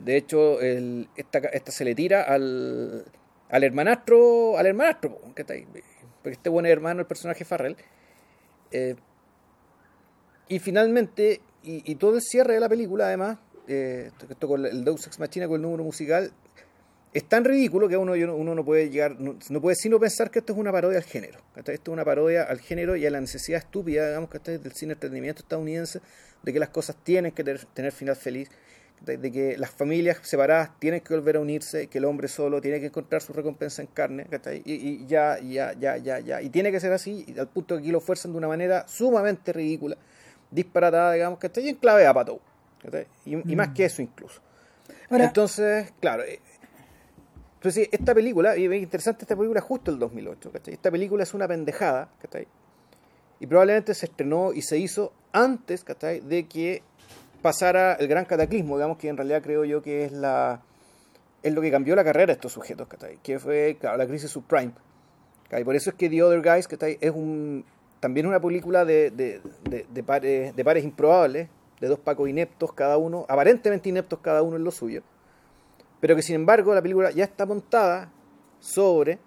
De 0.00 0.16
hecho, 0.16 0.60
esta, 0.60 1.70
se 1.70 1.84
le 1.84 1.94
tira 1.94 2.22
al, 2.22 3.04
al 3.48 3.64
hermanastro, 3.64 4.58
al 4.58 4.66
hermanastro, 4.66 5.20
que 5.36 5.42
está 5.42 5.54
ahí, 5.54 5.66
porque 6.22 6.34
este 6.34 6.48
buen 6.48 6.66
hermano, 6.66 7.00
el 7.00 7.06
personaje 7.06 7.44
Farrell, 7.44 7.76
eh, 8.72 8.96
y 10.50 10.58
finalmente, 10.58 11.40
y, 11.62 11.94
todo 11.94 12.16
el 12.16 12.22
cierre 12.22 12.54
de 12.54 12.60
la 12.60 12.68
película, 12.68 13.06
además, 13.06 13.38
eh, 13.68 14.10
esto 14.28 14.48
con 14.48 14.66
el 14.66 14.84
Deus 14.84 15.06
Ex 15.06 15.20
Machina 15.20 15.46
con 15.46 15.54
el 15.54 15.62
número 15.62 15.84
musical, 15.84 16.32
es 17.14 17.24
tan 17.28 17.44
ridículo 17.44 17.88
que 17.88 17.96
uno, 17.96 18.14
uno 18.14 18.54
no 18.56 18.64
puede 18.64 18.90
llegar, 18.90 19.16
no, 19.20 19.60
puede 19.60 19.76
sino 19.76 20.00
pensar 20.00 20.28
que 20.28 20.40
esto 20.40 20.52
es 20.52 20.58
una 20.58 20.72
parodia 20.72 20.98
al 20.98 21.04
género. 21.04 21.38
Esto 21.54 21.70
es 21.70 21.80
una 21.86 22.04
parodia 22.04 22.42
al 22.42 22.58
género 22.58 22.96
y 22.96 23.06
a 23.06 23.10
la 23.10 23.20
necesidad 23.20 23.60
estúpida, 23.60 24.08
digamos, 24.08 24.28
que 24.28 24.38
es 24.38 24.62
del 24.62 24.72
cine 24.72 24.94
entretenimiento 24.94 25.42
estadounidense, 25.42 26.00
de 26.42 26.52
que 26.52 26.58
las 26.58 26.70
cosas 26.70 26.96
tienen 27.04 27.30
que 27.30 27.44
tener, 27.44 27.92
final 27.92 28.16
feliz, 28.16 28.48
de, 29.02 29.30
que 29.30 29.56
las 29.56 29.70
familias 29.70 30.18
separadas 30.22 30.76
tienen 30.80 31.00
que 31.00 31.14
volver 31.14 31.36
a 31.36 31.40
unirse, 31.40 31.86
que 31.86 31.98
el 31.98 32.06
hombre 32.06 32.26
solo 32.26 32.60
tiene 32.60 32.80
que 32.80 32.86
encontrar 32.86 33.22
su 33.22 33.32
recompensa 33.32 33.82
en 33.82 33.88
carne, 33.88 34.26
y, 34.64 34.72
y, 34.72 35.06
ya, 35.06 35.38
ya, 35.38 35.74
ya, 35.74 35.96
ya, 35.96 36.18
ya. 36.18 36.42
Y 36.42 36.50
tiene 36.50 36.72
que 36.72 36.80
ser 36.80 36.92
así, 36.92 37.24
al 37.38 37.46
punto 37.46 37.76
que 37.76 37.82
aquí 37.82 37.92
lo 37.92 38.00
fuerzan 38.00 38.32
de 38.32 38.38
una 38.38 38.48
manera 38.48 38.88
sumamente 38.88 39.52
ridícula 39.52 39.96
disparatada, 40.50 41.12
digamos, 41.12 41.38
que 41.38 41.46
está 41.46 41.60
en 41.60 41.76
clave 41.76 42.06
a 42.06 42.14
pato. 42.14 42.40
Y, 43.24 43.52
y, 43.52 43.56
más 43.56 43.70
mm. 43.70 43.74
que 43.74 43.84
eso 43.84 44.02
incluso. 44.02 44.40
Entonces, 45.10 45.92
claro, 46.00 46.22
eh, 46.22 46.40
pues 47.60 47.76
esta 47.76 48.14
película, 48.14 48.56
y 48.56 48.64
es 48.64 48.82
interesante 48.82 49.24
esta 49.24 49.36
película 49.36 49.60
justo 49.60 49.90
el 49.90 49.98
2008, 49.98 50.52
Esta 50.66 50.90
película 50.90 51.24
es 51.24 51.34
una 51.34 51.46
pendejada, 51.46 52.08
Y 53.38 53.46
probablemente 53.46 53.94
se 53.94 54.06
estrenó 54.06 54.52
y 54.52 54.62
se 54.62 54.78
hizo 54.78 55.12
antes, 55.32 55.84
De 56.24 56.46
que 56.48 56.82
pasara 57.42 57.94
el 57.94 58.08
gran 58.08 58.24
cataclismo, 58.24 58.76
digamos, 58.76 58.96
que 58.96 59.08
en 59.08 59.16
realidad 59.16 59.42
creo 59.42 59.64
yo 59.64 59.82
que 59.82 60.04
es 60.04 60.12
la 60.12 60.62
es 61.42 61.54
lo 61.54 61.62
que 61.62 61.70
cambió 61.70 61.96
la 61.96 62.04
carrera 62.04 62.26
de 62.26 62.32
estos 62.34 62.52
sujetos, 62.52 62.86
Que 63.22 63.38
fue, 63.38 63.76
la 63.82 64.06
crisis 64.06 64.30
subprime. 64.30 64.72
Y 65.58 65.64
por 65.64 65.74
eso 65.74 65.90
es 65.90 65.96
que 65.96 66.08
The 66.08 66.22
Other 66.22 66.42
Guys, 66.42 66.68
Es 67.00 67.10
un 67.10 67.64
también 68.00 68.26
una 68.26 68.40
película 68.40 68.84
de, 68.84 69.10
de, 69.10 69.40
de, 69.88 70.02
pares, 70.02 70.56
de 70.56 70.64
pares 70.64 70.82
improbables, 70.84 71.48
de 71.80 71.86
dos 71.86 71.98
pacos 71.98 72.28
ineptos 72.28 72.72
cada 72.72 72.96
uno, 72.96 73.26
aparentemente 73.28 73.88
ineptos 73.88 74.18
cada 74.20 74.42
uno 74.42 74.56
en 74.56 74.64
lo 74.64 74.70
suyo, 74.70 75.02
pero 76.00 76.16
que 76.16 76.22
sin 76.22 76.34
embargo 76.34 76.74
la 76.74 76.82
película 76.82 77.10
ya 77.10 77.24
está 77.24 77.44
montada 77.46 78.10
sobre 78.58 79.18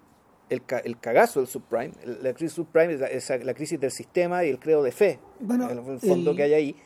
el, 0.50 0.62
el 0.84 0.98
cagazo 0.98 1.40
del 1.40 1.48
subprime, 1.48 1.92
la 2.20 2.32
crisis 2.34 2.52
subprime 2.52 2.94
es 3.10 3.30
la, 3.44 3.54
crisis 3.54 3.80
del 3.80 3.92
sistema 3.92 4.44
y 4.44 4.50
el 4.50 4.58
credo 4.58 4.82
de 4.82 4.92
fe, 4.92 5.20
en 5.40 5.60
el 5.60 6.00
fondo 6.00 6.34
que 6.34 6.42
hay 6.42 6.54
ahí, 6.54 6.76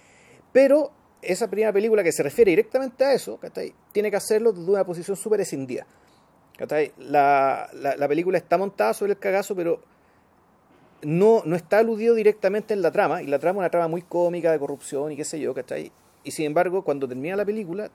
pero 0.53 0.93
esa 1.23 1.49
primera 1.49 1.73
película 1.73 2.03
que 2.05 2.13
se 2.13 2.23
refiere 2.23 2.51
directamente 2.51 3.05
a 3.05 3.13
eso, 3.13 3.41
tiene 3.93 4.11
que 4.11 4.17
hacerlo 4.17 4.53
desde 4.53 4.71
una 4.71 4.85
posición 4.85 5.17
súper 5.17 5.41
escindida. 5.41 5.87
La, 6.99 7.69
la, 7.73 7.97
la 7.97 8.09
película 8.09 8.37
está 8.37 8.59
montada 8.59 8.93
sobre 8.93 9.13
el 9.13 9.19
cagazo, 9.19 9.55
pero 9.55 9.81
no, 11.03 11.43
no 11.45 11.57
está 11.57 11.79
aludido 11.79 12.15
directamente 12.15 12.75
en 12.75 12.83
la 12.83 12.91
trama, 12.91 13.23
y 13.23 13.27
la 13.27 13.39
trama 13.39 13.59
es 13.59 13.61
una 13.61 13.71
trama 13.71 13.89
muy 13.89 14.03
cómica 14.03 14.51
de 14.53 14.59
corrupción 14.59 15.13
y 15.13 15.17
qué 15.17 15.25
sé 15.25 15.39
yo, 15.41 15.55
¿cachai? 15.55 15.93
Y 16.25 16.31
sin 16.31 16.47
embargo, 16.47 16.83
cuando 16.83 17.07
termina 17.07 17.37
la 17.37 17.45
película, 17.45 17.91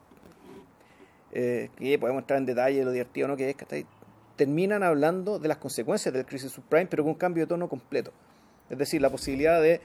eh, 1.31 1.69
que 1.77 1.99
podemos 1.99 2.21
entrar 2.21 2.39
en 2.39 2.45
detalle 2.45 2.79
de 2.79 2.85
lo 2.85 2.91
divertido 2.91 3.27
no 3.27 3.35
que 3.35 3.49
es, 3.49 3.55
¿cachai? 3.55 3.85
Terminan 4.35 4.83
hablando 4.83 5.39
de 5.39 5.47
las 5.47 5.57
consecuencias 5.57 6.13
del 6.13 6.25
crisis 6.25 6.51
subprime, 6.51 6.87
pero 6.87 7.03
con 7.03 7.11
un 7.11 7.17
cambio 7.17 7.43
de 7.43 7.47
tono 7.47 7.67
completo. 7.67 8.11
Es 8.69 8.77
decir, 8.77 9.01
la 9.01 9.09
posibilidad 9.09 9.61
de 9.61 9.81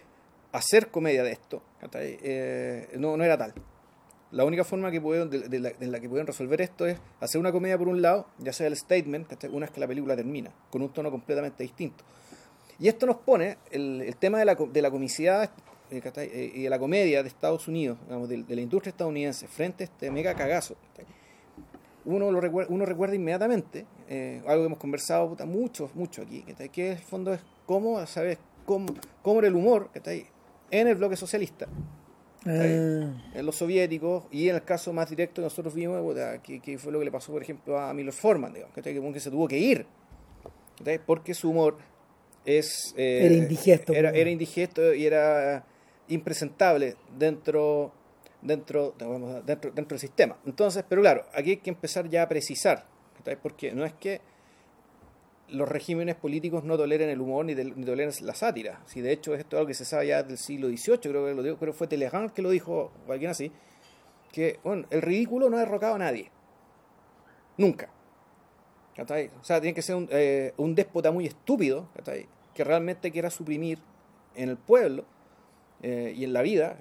hacer 0.53 0.89
comedia 0.89 1.23
de 1.23 1.33
esto 1.33 1.63
eh, 1.95 2.89
no, 2.99 3.17
no 3.17 3.25
era 3.25 3.37
tal. 3.37 3.53
La 4.31 4.45
única 4.45 4.63
forma 4.63 4.91
que 4.91 5.01
pudieron, 5.01 5.31
de, 5.31 5.59
la, 5.59 5.73
la 5.79 6.01
que 6.01 6.09
pudieron 6.09 6.27
resolver 6.27 6.61
esto 6.61 6.87
es 6.87 6.99
hacer 7.21 7.41
una 7.41 7.51
comedia 7.51 7.79
por 7.79 7.89
un 7.89 8.03
lado, 8.03 8.27
ya 8.39 8.53
sea 8.53 8.67
el 8.67 8.77
statement, 8.77 9.33
una 9.51 9.67
vez 9.67 9.71
que 9.71 9.81
la 9.81 9.89
película 9.89 10.17
termina, 10.17 10.51
con 10.71 10.83
un 10.83 10.91
tono 10.91 11.11
completamente 11.11 11.63
distinto. 11.63 12.05
Y 12.79 12.88
esto 12.88 13.07
nos 13.07 13.17
pone 13.17 13.59
el, 13.71 14.14
tema 14.19 14.38
de 14.38 14.45
la, 14.45 14.55
de 14.55 14.83
la 14.83 14.91
comicidad 14.91 15.51
eh, 15.91 16.03
eh, 16.17 16.53
y 16.55 16.62
de 16.62 16.71
la 16.71 16.79
comedia 16.79 17.23
de 17.23 17.29
Estados 17.29 17.67
Unidos, 17.67 17.99
de, 18.29 18.55
la 18.55 18.61
industria 18.61 18.91
estadounidense, 18.91 19.49
frente 19.49 19.85
a 19.85 19.87
este 19.87 20.11
mega 20.11 20.35
cagazo. 20.35 20.77
Uno, 22.05 22.31
lo 22.31 22.41
recuerda, 22.41 22.73
uno 22.73 22.87
recuerda 22.87 23.17
inmediatamente, 23.17 23.85
eh, 24.09 24.43
algo 24.47 24.62
que 24.62 24.67
hemos 24.67 24.79
conversado 24.79 25.37
mucho, 25.47 25.91
mucho 25.95 26.23
aquí, 26.23 26.43
que 26.73 26.87
en 26.87 26.93
el 26.93 27.03
fondo 27.03 27.35
es 27.35 27.41
cómo, 27.67 28.05
¿sabes? 28.07 28.38
Cómo, 28.64 28.95
cómo 29.23 29.41
era 29.41 29.49
el 29.49 29.57
humor 29.57 29.91
en 30.71 30.87
el 30.87 30.95
bloque 30.95 31.17
socialista. 31.17 31.67
En 32.45 33.45
los 33.45 33.57
soviéticos 33.57 34.25
y 34.31 34.49
en 34.49 34.55
el 34.55 34.62
caso 34.62 34.93
más 34.93 35.11
directo 35.11 35.43
que 35.43 35.47
nosotros 35.47 35.75
vimos, 35.75 36.14
que, 36.43 36.79
fue 36.79 36.93
lo 36.93 36.99
que 36.99 37.05
le 37.07 37.11
pasó, 37.11 37.33
por 37.33 37.43
ejemplo, 37.43 37.79
a 37.79 37.93
Milos 37.93 38.14
Forman, 38.14 38.55
digamos, 38.55 38.75
que 38.75 39.21
se 39.21 39.31
tuvo 39.31 39.49
que 39.49 39.59
ir, 39.59 39.87
porque 41.05 41.35
su 41.35 41.51
humor 41.51 41.77
es... 42.49 42.95
Eh, 42.97 43.27
era 43.27 43.35
indigesto. 43.35 43.93
Era, 43.93 44.11
era, 44.11 44.31
indigesto 44.31 44.95
y 44.95 45.07
era 45.07 45.65
impresentable 46.09 46.97
dentro, 47.17 47.93
dentro, 48.41 48.95
dentro, 48.99 49.43
dentro 49.45 49.85
del 49.87 49.99
sistema. 49.99 50.39
Entonces, 50.47 50.85
pero 50.89 51.03
claro, 51.03 51.27
aquí 51.35 51.51
hay 51.51 51.57
que 51.59 51.71
empezar 51.71 52.09
ya 52.09 52.23
a 52.23 52.29
precisar, 52.29 52.87
porque 53.43 53.73
no 53.73 53.85
es 53.85 53.93
que 53.93 54.21
los 55.49 55.69
regímenes 55.69 56.15
políticos 56.17 56.65
no 56.65 56.77
toleren 56.77 57.09
el 57.09 57.21
humor 57.21 57.45
ni, 57.45 57.55
toleren 57.55 58.13
la 58.23 58.35
sátira. 58.35 58.81
Si 58.87 59.01
de 59.01 59.13
hecho 59.13 59.35
esto 59.35 59.57
es 59.57 59.61
algo 59.61 59.69
que 59.69 59.75
se 59.75 59.85
sabe 59.85 60.09
ya 60.09 60.23
del 60.23 60.39
siglo 60.39 60.69
XVIII, 60.69 60.99
creo 61.01 61.27
que 61.27 61.35
lo 61.35 61.43
digo, 61.43 61.57
pero 61.59 61.73
fue 61.73 61.87
Telegrand 61.87 62.33
que 62.33 62.43
lo 62.43 62.51
dijo, 62.51 62.93
o 63.07 63.13
alguien 63.13 63.31
así, 63.31 63.53
que 64.33 64.59
bueno, 64.65 64.87
el 64.91 65.03
ridículo 65.03 65.51
no 65.51 65.57
ha 65.57 65.61
derrocado 65.61 65.95
a 65.95 65.99
nadie. 65.99 66.31
Nunca. 67.57 67.91
O 69.01 69.45
sea, 69.45 69.61
tiene 69.61 69.75
que 69.75 69.83
ser 69.83 69.95
un, 69.95 70.09
eh, 70.11 70.53
un 70.57 70.75
déspota 70.75 71.13
muy 71.13 71.27
estúpido 71.27 71.89
que 72.59 72.64
realmente 72.64 73.12
quiera 73.12 73.31
suprimir 73.31 73.79
en 74.35 74.49
el 74.49 74.57
pueblo 74.57 75.05
eh, 75.81 76.12
y 76.16 76.25
en 76.25 76.33
la 76.33 76.42
vida 76.42 76.77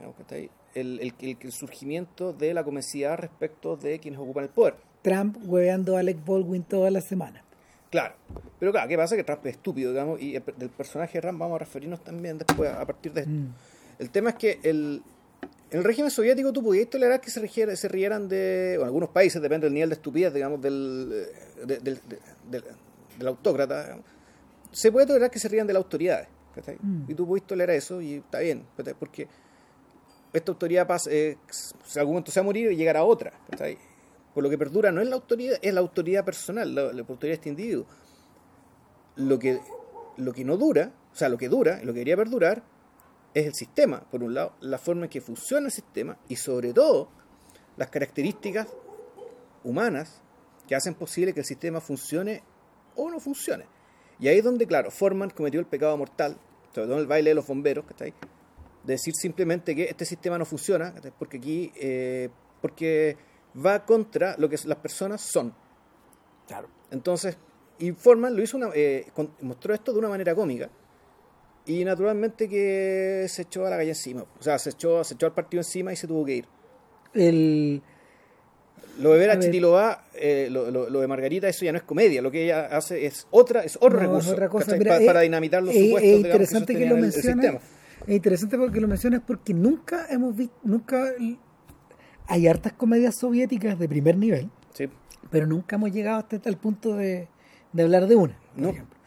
el, 0.73 0.99
el, 0.99 1.37
el, 1.39 1.51
surgimiento 1.51 2.33
de 2.33 2.55
la 2.55 2.63
comicidad 2.63 3.15
respecto 3.15 3.77
de 3.77 3.99
quienes 3.99 4.19
ocupan 4.19 4.45
el 4.45 4.49
poder. 4.49 4.73
Trump 5.03 5.37
hueveando 5.45 5.95
a 5.95 5.99
Alec 5.99 6.17
Baldwin 6.25 6.63
toda 6.63 6.89
la 6.89 6.99
semana. 6.99 7.43
Claro. 7.91 8.15
Pero 8.59 8.71
claro, 8.71 8.89
¿qué 8.89 8.97
pasa? 8.97 9.15
Que 9.15 9.23
Trump 9.23 9.45
es 9.45 9.51
estúpido, 9.51 9.91
digamos, 9.91 10.19
y 10.19 10.31
del 10.31 10.69
personaje 10.69 11.19
de 11.19 11.21
Trump 11.21 11.37
vamos 11.37 11.57
a 11.57 11.59
referirnos 11.59 12.03
también 12.03 12.39
después 12.39 12.71
a 12.71 12.83
partir 12.83 13.13
de 13.13 13.21
esto. 13.21 13.31
Mm. 13.31 13.53
El 13.99 14.09
tema 14.09 14.31
es 14.31 14.35
que 14.37 14.59
el, 14.63 15.03
en 15.69 15.77
el 15.77 15.83
régimen 15.83 16.09
soviético 16.09 16.51
tú 16.51 16.63
podías 16.63 16.89
tolerar 16.89 17.21
que 17.21 17.29
se, 17.29 17.75
se 17.75 17.87
rieran 17.87 18.27
de, 18.27 18.77
bueno, 18.77 18.85
algunos 18.87 19.09
países, 19.09 19.39
depende 19.43 19.67
del 19.67 19.75
nivel 19.75 19.89
de 19.89 19.95
estupidez, 19.95 20.33
digamos, 20.33 20.59
del, 20.59 21.27
del, 21.67 21.99
del, 22.49 23.27
autócrata, 23.27 23.99
se 24.71 24.91
puede 24.91 25.08
tolerar 25.08 25.32
que 25.32 25.39
se 25.39 25.47
rían 25.47 25.67
de 25.67 25.73
las 25.73 25.84
autoridades. 25.84 26.27
Mm. 26.82 27.12
Y 27.12 27.13
tú 27.13 27.27
puedes 27.27 27.45
tolerar 27.45 27.75
eso 27.75 28.01
y 28.01 28.15
está 28.15 28.39
bien, 28.39 28.65
porque 28.99 29.27
esta 30.34 30.51
autoridad 30.51 30.88
pasa, 30.88 31.10
eh, 31.12 31.38
en 31.93 31.99
algún 31.99 32.13
momento 32.15 32.32
se 32.32 32.39
va 32.39 32.43
a 32.43 32.45
morir 32.45 32.71
y 32.71 32.75
llegará 32.75 33.03
otra. 33.03 33.34
Por 34.34 34.43
lo 34.43 34.49
que 34.49 34.58
perdura 34.58 34.91
no 34.91 35.01
es 35.01 35.08
la 35.08 35.15
autoridad, 35.15 35.58
es 35.62 35.73
la 35.73 35.80
autoridad 35.80 36.25
personal, 36.25 36.73
la, 36.73 36.82
autoridad 36.82 37.19
de 37.19 37.34
este 37.34 37.49
individuo. 37.49 37.86
Lo 39.15 39.39
que, 39.39 39.60
lo 40.17 40.34
que 40.34 40.43
no 40.45 40.58
dura, 40.58 40.91
o 41.12 41.15
sea, 41.15 41.30
lo 41.30 41.38
que 41.38 41.49
dura, 41.49 41.77
lo 41.84 41.93
que 41.93 41.99
debería 41.99 42.17
perdurar, 42.17 42.63
es 43.34 43.45
el 43.45 43.53
sistema, 43.53 44.01
por 44.10 44.23
un 44.23 44.34
lado, 44.34 44.53
la 44.62 44.77
forma 44.77 45.06
en 45.06 45.10
que 45.10 45.21
funciona 45.21 45.67
el 45.67 45.71
sistema 45.71 46.17
y 46.27 46.36
sobre 46.36 46.73
todo 46.73 47.10
las 47.77 47.89
características 47.89 48.67
humanas 49.63 50.21
que 50.67 50.75
hacen 50.75 50.95
posible 50.95 51.34
que 51.34 51.41
el 51.41 51.45
sistema 51.45 51.82
funcione 51.82 52.43
o 52.95 53.10
no 53.10 53.19
funcione. 53.19 53.65
Y 54.19 54.27
ahí 54.27 54.39
es 54.39 54.43
donde, 54.43 54.65
claro, 54.65 54.91
Forman 54.91 55.30
cometió 55.30 55.60
el 55.60 55.65
pecado 55.65 55.95
mortal, 55.97 56.38
sobre 56.73 56.88
todo 56.88 56.95
en 56.95 57.01
el 57.01 57.08
baile 57.08 57.32
de 57.32 57.36
los 57.36 57.45
bomberos, 57.45 57.86
que 57.86 57.91
está 57.91 58.06
ahí, 58.06 58.13
de 58.84 58.93
decir 58.93 59.13
simplemente 59.15 59.75
que 59.75 59.86
este 59.86 60.06
sistema 60.06 60.38
no 60.38 60.45
funciona, 60.45 60.93
porque 61.19 61.38
aquí, 61.38 61.71
eh, 61.75 62.30
porque 62.62 63.17
va 63.65 63.86
contra 63.86 64.36
lo 64.38 64.49
que 64.49 64.58
las 64.65 64.77
personas 64.77 65.21
son. 65.21 65.53
Claro. 66.47 66.67
Entonces, 66.91 67.38
y 67.80 67.91
Forman 67.91 68.36
lo 68.36 68.41
hizo 68.41 68.58
una, 68.58 68.69
eh, 68.73 69.12
mostró 69.41 69.73
esto 69.73 69.93
de 69.93 69.99
una 69.99 70.10
manera 70.10 70.34
cómica. 70.34 70.69
Y 71.65 71.84
naturalmente 71.84 72.47
que 72.47 73.25
se 73.27 73.41
echó 73.41 73.65
a 73.65 73.69
la 73.69 73.77
calle 73.77 73.89
encima. 73.89 74.23
O 74.39 74.41
sea, 74.41 74.58
se 74.58 74.69
echó, 74.69 75.03
se 75.03 75.15
echó 75.15 75.25
al 75.25 75.34
partido 75.34 75.60
encima 75.60 75.91
y 75.91 75.95
se 75.97 76.08
tuvo 76.08 76.25
que 76.25 76.36
ir. 76.38 76.47
El... 77.13 77.82
Lo 78.99 79.13
de 79.13 79.19
ver 79.19 79.29
a, 79.29 79.39
Chitilová, 79.39 80.05
eh, 80.15 80.47
lo, 80.49 80.71
lo, 80.71 80.99
de 80.99 81.07
Margarita, 81.07 81.47
eso 81.47 81.65
ya 81.65 81.71
no 81.71 81.77
es 81.77 81.83
comedia. 81.83 82.21
Lo 82.21 82.31
que 82.31 82.45
ella 82.45 82.65
hace 82.65 83.05
es 83.05 83.27
otra, 83.29 83.63
es 83.63 83.77
otro 83.79 83.99
recurso 83.99 84.35
para, 85.05 85.21
dinamitar 85.21 85.61
los 85.61 85.73
supuestos. 85.73 86.03
Es 86.03 86.17
interesante 86.17 86.75
que, 86.75 86.85
lo 86.87 86.97
menciones. 86.97 87.61
Es 88.07 88.15
interesante 88.15 88.57
porque 88.57 88.79
lo 88.79 88.87
mencionas 88.87 89.21
porque 89.25 89.53
nunca 89.53 90.07
hemos 90.09 90.35
visto, 90.35 90.55
nunca 90.63 91.11
hay 92.27 92.47
hartas 92.47 92.73
comedias 92.73 93.15
soviéticas 93.15 93.77
de 93.77 93.87
primer 93.87 94.17
nivel, 94.17 94.49
sí. 94.73 94.89
pero 95.29 95.45
nunca 95.45 95.75
hemos 95.75 95.91
llegado 95.91 96.19
hasta 96.19 96.49
el 96.49 96.57
punto 96.57 96.95
de, 96.95 97.27
hablar 97.77 98.07
de 98.07 98.15
una, 98.15 98.37
por 98.55 98.69
ejemplo. 98.69 98.97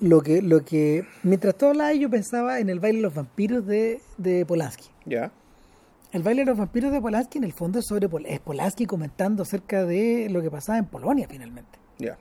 Lo, 0.00 0.22
que, 0.22 0.42
lo 0.42 0.64
que, 0.64 1.04
mientras 1.22 1.56
todo 1.56 1.70
hablaba, 1.70 1.92
yo 1.92 2.10
pensaba 2.10 2.58
en 2.58 2.68
el 2.68 2.80
baile 2.80 2.98
de 2.98 3.02
los 3.02 3.14
vampiros 3.14 3.64
de, 3.64 4.00
de 4.18 4.44
Polanski. 4.44 4.88
Ya. 5.04 5.30
El 6.12 6.22
baile 6.22 6.42
de 6.42 6.46
los 6.46 6.58
vampiros 6.58 6.92
de 6.92 7.00
Polanski, 7.00 7.38
en 7.38 7.44
el 7.44 7.52
fondo, 7.52 7.78
es 7.78 7.86
sobre 7.86 8.08
es 8.26 8.40
Polanski 8.40 8.86
comentando 8.86 9.42
acerca 9.42 9.84
de 9.84 10.28
lo 10.30 10.40
que 10.40 10.50
pasaba 10.50 10.78
en 10.78 10.86
Polonia, 10.86 11.26
finalmente. 11.28 11.78
Ya. 11.98 12.16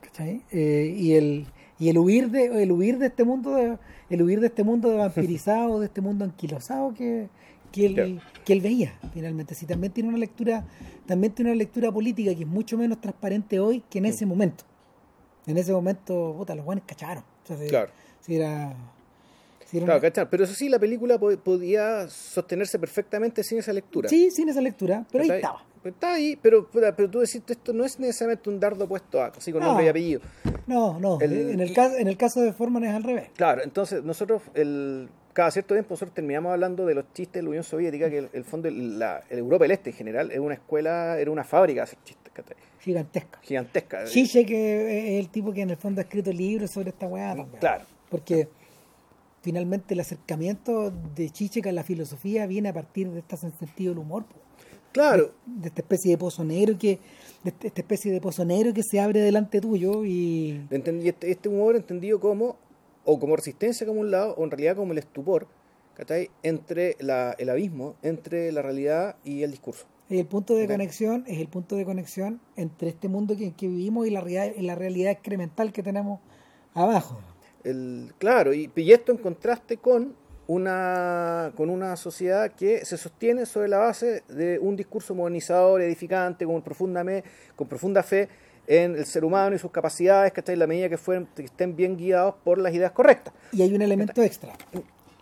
¿Cachai? 0.00 0.42
Eh, 0.50 0.94
y 0.96 1.14
el 1.14 1.46
y 1.78 1.88
el 1.88 1.98
huir 1.98 2.30
de 2.30 2.62
el 2.62 2.70
huir 2.70 2.98
de 2.98 3.06
este 3.06 3.24
mundo 3.24 3.54
de, 3.54 3.78
el 4.10 4.22
huir 4.22 4.40
de 4.40 4.46
este 4.46 4.62
mundo 4.62 4.88
de 4.90 4.96
vampirizado 4.96 5.80
de 5.80 5.86
este 5.86 6.00
mundo 6.00 6.24
anquilosado 6.24 6.94
que, 6.94 7.28
que 7.72 7.86
él, 7.86 8.20
que 8.44 8.52
él 8.52 8.60
veía 8.60 8.98
finalmente. 9.12 9.54
Si 9.54 9.66
también 9.66 9.92
tiene 9.92 10.08
una 10.08 10.18
lectura, 10.18 10.64
también 11.06 11.32
tiene 11.32 11.50
una 11.50 11.58
lectura 11.58 11.90
política 11.90 12.34
que 12.34 12.42
es 12.42 12.48
mucho 12.48 12.78
menos 12.78 13.00
transparente 13.00 13.58
hoy 13.58 13.82
que 13.90 13.98
en 13.98 14.06
ese 14.06 14.26
momento. 14.26 14.64
En 15.46 15.58
ese 15.58 15.72
momento, 15.72 16.34
puta, 16.36 16.54
los 16.54 16.64
buenos 16.64 16.84
cacharon. 16.86 17.24
claro. 17.68 17.90
Si 18.20 18.36
era, 18.36 18.74
claro, 19.80 20.00
cachar. 20.00 20.30
Pero 20.30 20.44
eso 20.44 20.54
sí, 20.54 20.68
la 20.68 20.78
película 20.78 21.18
podía 21.18 22.08
sostenerse 22.08 22.78
perfectamente 22.78 23.42
sin 23.42 23.58
esa 23.58 23.72
lectura. 23.72 24.08
Sí, 24.08 24.30
sin 24.30 24.48
esa 24.48 24.60
lectura, 24.60 25.06
pero 25.10 25.24
ahí 25.24 25.30
estaba. 25.30 25.64
Está 25.84 26.14
ahí, 26.14 26.38
pero, 26.40 26.66
pero 26.70 27.10
tú 27.10 27.20
decís, 27.20 27.42
esto 27.46 27.74
no 27.74 27.84
es 27.84 28.00
necesariamente 28.00 28.48
un 28.48 28.58
dardo 28.58 28.88
puesto 28.88 29.20
a, 29.20 29.26
así 29.26 29.52
con 29.52 29.62
nombre 29.62 29.84
y 29.84 29.88
apellido. 29.88 30.22
No, 30.66 30.98
no. 30.98 31.20
en, 31.20 31.60
el 31.60 31.74
caso, 31.74 31.96
en 31.98 32.08
el 32.08 32.16
caso 32.16 32.40
de 32.40 32.54
Forman 32.54 32.84
es 32.84 32.94
al 32.94 33.02
revés. 33.02 33.28
Claro, 33.36 33.62
entonces 33.62 34.02
nosotros, 34.02 34.40
el, 34.54 35.10
cada 35.34 35.50
cierto 35.50 35.74
tiempo 35.74 35.92
nosotros 35.92 36.14
terminamos 36.14 36.52
hablando 36.52 36.86
de 36.86 36.94
los 36.94 37.12
chistes 37.12 37.34
de 37.34 37.42
la 37.42 37.48
Unión 37.50 37.64
Soviética, 37.64 38.08
que 38.08 38.30
el, 38.32 38.44
fondo, 38.44 38.70
la, 38.70 39.24
el 39.28 39.40
Europa 39.40 39.64
del 39.64 39.72
Este 39.72 39.90
en 39.90 39.96
general, 39.96 40.30
es 40.30 40.38
una 40.38 40.54
escuela, 40.54 41.18
era 41.18 41.30
una 41.30 41.44
fábrica 41.44 41.80
de 41.80 41.82
hacer 41.82 41.98
chistes. 42.02 42.24
Gigantesca. 42.80 43.38
Gigantesca. 43.42 44.04
Chiche, 44.04 44.44
que 44.44 45.16
es 45.16 45.24
el 45.24 45.30
tipo 45.30 45.52
que 45.52 45.62
en 45.62 45.70
el 45.70 45.76
fondo 45.76 46.00
ha 46.00 46.04
escrito 46.04 46.32
libros 46.32 46.70
sobre 46.70 46.90
esta 46.90 47.06
weá. 47.06 47.34
Claro. 47.60 47.84
Porque 48.10 48.48
finalmente 49.44 49.92
el 49.92 50.00
acercamiento 50.00 50.90
de 50.90 51.28
Chiche 51.28 51.60
a 51.68 51.72
la 51.72 51.84
filosofía 51.84 52.46
viene 52.46 52.70
a 52.70 52.72
partir 52.72 53.10
de 53.10 53.18
este 53.18 53.36
sentido 53.36 53.92
del 53.92 53.98
humor. 53.98 54.24
Claro. 54.90 55.32
De, 55.44 55.68
esta 55.68 55.82
especie 55.82 56.12
de 56.12 56.18
pozo 56.18 56.44
negro 56.44 56.78
que 56.78 56.98
de 57.42 57.50
este, 57.50 57.66
esta 57.66 57.82
especie 57.82 58.10
de 58.10 58.22
pozo 58.22 58.44
negro 58.46 58.72
que 58.72 58.82
se 58.82 59.00
abre 59.00 59.20
delante 59.20 59.60
tuyo 59.60 60.02
y 60.04 60.66
este, 60.70 61.30
este 61.30 61.48
humor 61.50 61.76
entendido 61.76 62.18
como 62.20 62.56
o 63.04 63.20
como 63.20 63.36
resistencia 63.36 63.86
como 63.86 64.00
un 64.00 64.10
lado, 64.10 64.34
o 64.38 64.44
en 64.44 64.50
realidad 64.50 64.76
como 64.76 64.92
el 64.92 64.98
estupor, 64.98 65.46
¿cachai? 65.92 66.30
Entre 66.42 66.96
la, 67.00 67.34
el 67.38 67.50
abismo, 67.50 67.96
entre 68.02 68.50
la 68.50 68.62
realidad 68.62 69.16
y 69.24 69.42
el 69.42 69.50
discurso. 69.50 69.84
Y 70.08 70.18
el 70.20 70.26
punto 70.26 70.54
de 70.54 70.66
conexión 70.66 71.24
es 71.26 71.38
el 71.38 71.48
punto 71.48 71.76
de 71.76 71.84
conexión 71.84 72.40
entre 72.56 72.88
este 72.88 73.08
mundo 73.08 73.36
que, 73.36 73.52
que 73.52 73.68
vivimos 73.68 74.06
y 74.06 74.10
la, 74.10 74.24
y 74.56 74.62
la 74.62 74.74
realidad 74.74 75.12
excremental 75.12 75.70
que 75.70 75.82
tenemos 75.82 76.20
abajo. 76.72 77.20
El, 77.64 78.12
claro, 78.18 78.52
y, 78.52 78.70
y, 78.76 78.92
esto 78.92 79.10
en 79.10 79.18
contraste 79.18 79.78
con 79.78 80.14
una, 80.46 81.52
con 81.56 81.70
una 81.70 81.96
sociedad 81.96 82.52
que 82.52 82.84
se 82.84 82.96
sostiene 82.96 83.46
sobre 83.46 83.68
la 83.68 83.78
base 83.78 84.22
de 84.28 84.58
un 84.58 84.76
discurso 84.76 85.14
modernizador, 85.14 85.80
edificante, 85.80 86.44
con 86.44 86.62
profunda, 86.62 87.04
con 87.56 87.66
profunda 87.66 88.02
fe 88.02 88.28
en 88.66 88.96
el 88.96 89.06
ser 89.06 89.24
humano 89.24 89.56
y 89.56 89.58
sus 89.58 89.70
capacidades, 89.70 90.32
que 90.32 90.42
en 90.52 90.58
la 90.58 90.66
medida 90.66 90.88
que, 90.88 90.98
fueren, 90.98 91.26
que 91.34 91.44
estén 91.44 91.76
bien 91.76 91.96
guiados 91.96 92.34
por 92.44 92.58
las 92.58 92.74
ideas 92.74 92.92
correctas. 92.92 93.34
Y 93.52 93.62
hay 93.62 93.74
un 93.74 93.82
elemento 93.82 94.22
extra, 94.22 94.54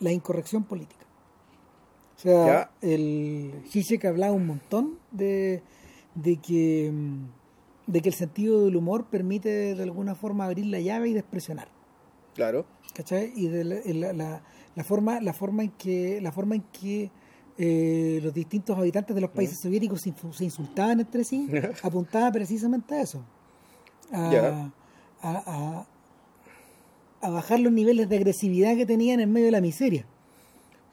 la 0.01 0.13
incorrección 0.13 0.65
política. 0.65 1.03
O 2.17 2.21
sea, 2.23 2.71
el 2.81 3.53
que 4.01 4.07
hablaba 4.07 4.33
un 4.33 4.47
montón 4.47 4.99
de, 5.11 5.61
de, 6.15 6.37
que, 6.37 6.93
de 7.89 8.01
que 8.01 8.09
el 8.09 8.15
sentido 8.15 8.65
del 8.65 8.77
humor 8.77 9.07
permite 9.07 9.75
de 9.75 9.83
alguna 9.83 10.15
forma 10.15 10.45
abrir 10.45 10.67
la 10.67 10.79
llave 10.79 11.09
y 11.09 11.15
despresionar. 11.15 11.67
Claro. 12.35 12.65
¿Cachai? 12.95 13.33
Y 13.37 13.49
de 13.49 13.65
la, 13.65 14.43
la 14.75 14.85
forma, 14.85 15.21
la 15.21 15.33
forma 15.33 15.63
en 15.65 15.71
que, 15.71 16.21
la 16.21 16.33
forma 16.33 16.55
en 16.57 16.63
que 16.73 17.11
eh, 17.59 18.21
los 18.23 18.33
distintos 18.35 18.77
habitantes 18.79 19.15
de 19.15 19.21
los 19.21 19.31
países 19.31 19.59
soviéticos 19.61 20.01
se, 20.01 20.45
insultaban 20.45 21.01
entre 21.01 21.25
sí, 21.25 21.49
apuntaba 21.83 22.31
precisamente 22.33 22.95
a 22.95 23.03
eso. 23.03 23.23
A, 24.13 24.71
a- 25.23 25.43
a- 25.47 25.87
a 27.21 27.31
bajar 27.31 27.61
los 27.61 27.73
niveles 27.73 28.09
de 28.09 28.17
agresividad 28.17 28.77
que 28.77 28.85
tenían 28.85 29.21
en 29.21 29.33
medio 29.33 29.47
de 29.47 29.53
la 29.53 29.61
miseria. 29.61 30.05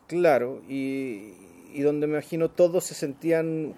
Claro, 0.07 0.61
y, 0.69 1.33
y 1.73 1.81
donde 1.81 2.05
me 2.07 2.13
imagino 2.13 2.49
todos 2.51 2.83
se 2.85 2.93
sentían 2.93 3.73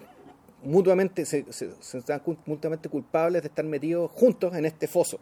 mutuamente, 0.63 1.25
se, 1.25 1.45
se, 1.53 1.71
se 1.79 2.01
sentían 2.01 2.21
mutuamente 2.45 2.89
culpables 2.89 3.41
de 3.41 3.47
estar 3.47 3.63
metidos 3.65 4.11
juntos 4.11 4.53
en 4.55 4.65
este 4.65 4.87
foso. 4.87 5.17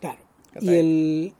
Claro. 0.00 0.18
Y 0.60 0.68
el. 0.74 1.34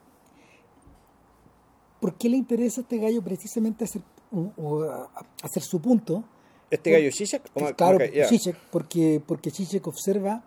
¿Por 2.00 2.14
qué 2.16 2.28
le 2.28 2.36
interesa 2.36 2.80
a 2.80 2.82
este 2.82 2.98
gallo 2.98 3.22
precisamente 3.22 3.84
hacer, 3.84 4.02
o- 4.32 4.52
o, 4.56 4.82
a- 4.84 5.10
hacer 5.42 5.62
su 5.62 5.80
punto? 5.80 6.24
¿Este 6.70 6.90
gallo 6.90 7.10
Zizek? 7.12 7.42
¿O 7.54 7.60
ma- 7.60 7.72
claro, 7.72 7.96
ok, 7.96 8.12
ya. 8.14 8.26
Zizek, 8.28 8.56
porque, 8.70 9.20
porque 9.26 9.50
Zizek 9.50 9.86
observa, 9.86 10.44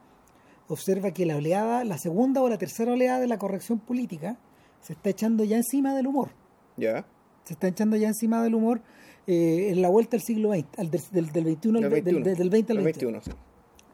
observa 0.68 1.12
que 1.12 1.26
la 1.26 1.36
oleada, 1.36 1.84
la 1.84 1.98
segunda 1.98 2.42
o 2.42 2.48
la 2.50 2.58
tercera 2.58 2.94
oleada 2.94 3.20
de 3.20 3.28
la 3.28 3.38
corrección 3.38 3.80
política, 3.80 4.38
se 4.82 4.94
está 4.94 5.10
echando 5.10 5.44
ya 5.44 5.58
encima 5.58 5.96
del 5.96 6.08
humor. 6.08 6.30
Ya, 6.78 7.06
Se 7.44 7.54
está 7.54 7.68
echando 7.68 7.98
ya 7.98 8.08
encima 8.08 8.42
del 8.44 8.56
humor 8.56 8.82
eh, 9.28 9.70
en 9.72 9.82
la 9.82 9.90
vuelta 9.90 10.16
al 10.16 10.22
siglo 10.22 10.52
XX, 10.54 10.66
al 10.78 10.90
del, 10.92 11.02
del, 11.12 11.32
del 11.32 11.44
21 11.44 11.78
al 11.78 11.84
Del 11.84 11.92
ve- 11.92 12.02
del, 12.02 12.16
21. 12.24 12.38
del 12.38 12.50
20 12.50 12.72
al 12.72 12.78
el 12.78 12.84
21. 12.86 13.20
21, 13.20 13.22
sí. 13.24 13.32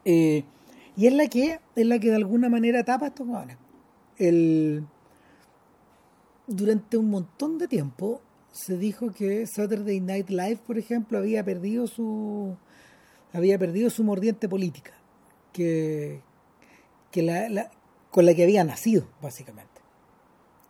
Eh, 0.06 0.44
y 0.96 1.08
es 1.08 1.14
la 1.14 1.28
que 1.28 1.60
es 1.76 1.86
la 1.86 2.00
que 2.00 2.10
de 2.10 2.16
alguna 2.16 2.50
manera 2.50 2.84
tapa 2.84 3.08
estos 3.08 3.28
hueones. 3.28 3.58
El 4.18 4.86
durante 6.48 6.98
un 6.98 7.10
montón 7.10 7.58
de 7.58 7.68
tiempo 7.68 8.22
se 8.52 8.78
dijo 8.78 9.12
que 9.12 9.46
Saturday 9.46 10.00
Night 10.00 10.30
Live, 10.30 10.60
por 10.66 10.78
ejemplo, 10.78 11.18
había 11.20 11.44
perdido 11.44 11.88
su 11.88 12.56
había 13.34 13.60
perdido 13.60 13.90
su 13.90 14.04
mordiente 14.04 14.48
política, 14.50 14.94
que, 15.54 16.22
que 17.12 17.22
la, 17.22 17.50
la- 17.50 17.70
con 18.10 18.26
la 18.26 18.34
que 18.34 18.44
había 18.44 18.64
nacido, 18.64 19.06
básicamente. 19.22 19.82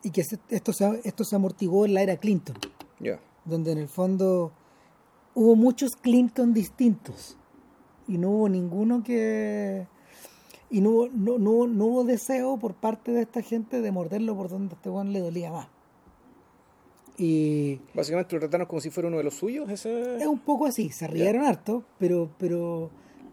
Y 0.03 0.09
que 0.09 0.23
se- 0.23 0.39
esto 0.49 0.73
se, 0.73 1.01
esto 1.05 1.23
se 1.23 1.35
amortiguó 1.35 1.85
en 1.85 1.93
la 1.93 2.01
era 2.01 2.17
Clinton 2.17 2.57
Ya, 2.99 3.19
donde 3.45 3.71
en 3.71 3.77
el 3.77 3.87
fondo 3.87 4.51
hubo 5.35 5.55
muchos 5.55 5.95
Clinton 5.95 6.53
distintos 6.53 7.37
y 8.07 8.17
no 8.17 8.31
hubo 8.31 8.49
ninguno 8.49 9.03
que 9.03 9.87
y 10.69 10.81
no, 10.81 10.89
hubo- 10.89 11.09
no, 11.13 11.37
no, 11.37 11.67
no 11.67 11.85
hubo 11.85 12.03
deseo 12.03 12.57
por 12.57 12.73
parte 12.73 13.11
de 13.11 13.21
esta 13.21 13.41
gente 13.41 13.81
de 13.81 13.91
morderlo 13.91 14.35
por 14.35 14.49
donde 14.49 14.73
a 14.73 14.75
este 14.77 14.89
weón 14.89 15.13
le 15.13 15.19
dolía 15.21 15.51
más 15.51 15.67
y 17.17 17.79
básicamente 17.95 18.35
lo 18.35 18.39
trataron 18.41 18.67
como 18.67 18.79
si 18.79 18.89
fuera 18.91 19.07
uno 19.09 19.17
de 19.17 19.23
los 19.23 19.33
suyos, 19.33 19.69
ese... 19.69 20.17
es 20.17 20.27
un 20.27 20.39
poco 20.39 20.65
así 20.67 20.89
se 20.89 21.07
rieron 21.07 21.43
harto 21.45 21.83
pero 21.97 22.29
pero 22.37 22.89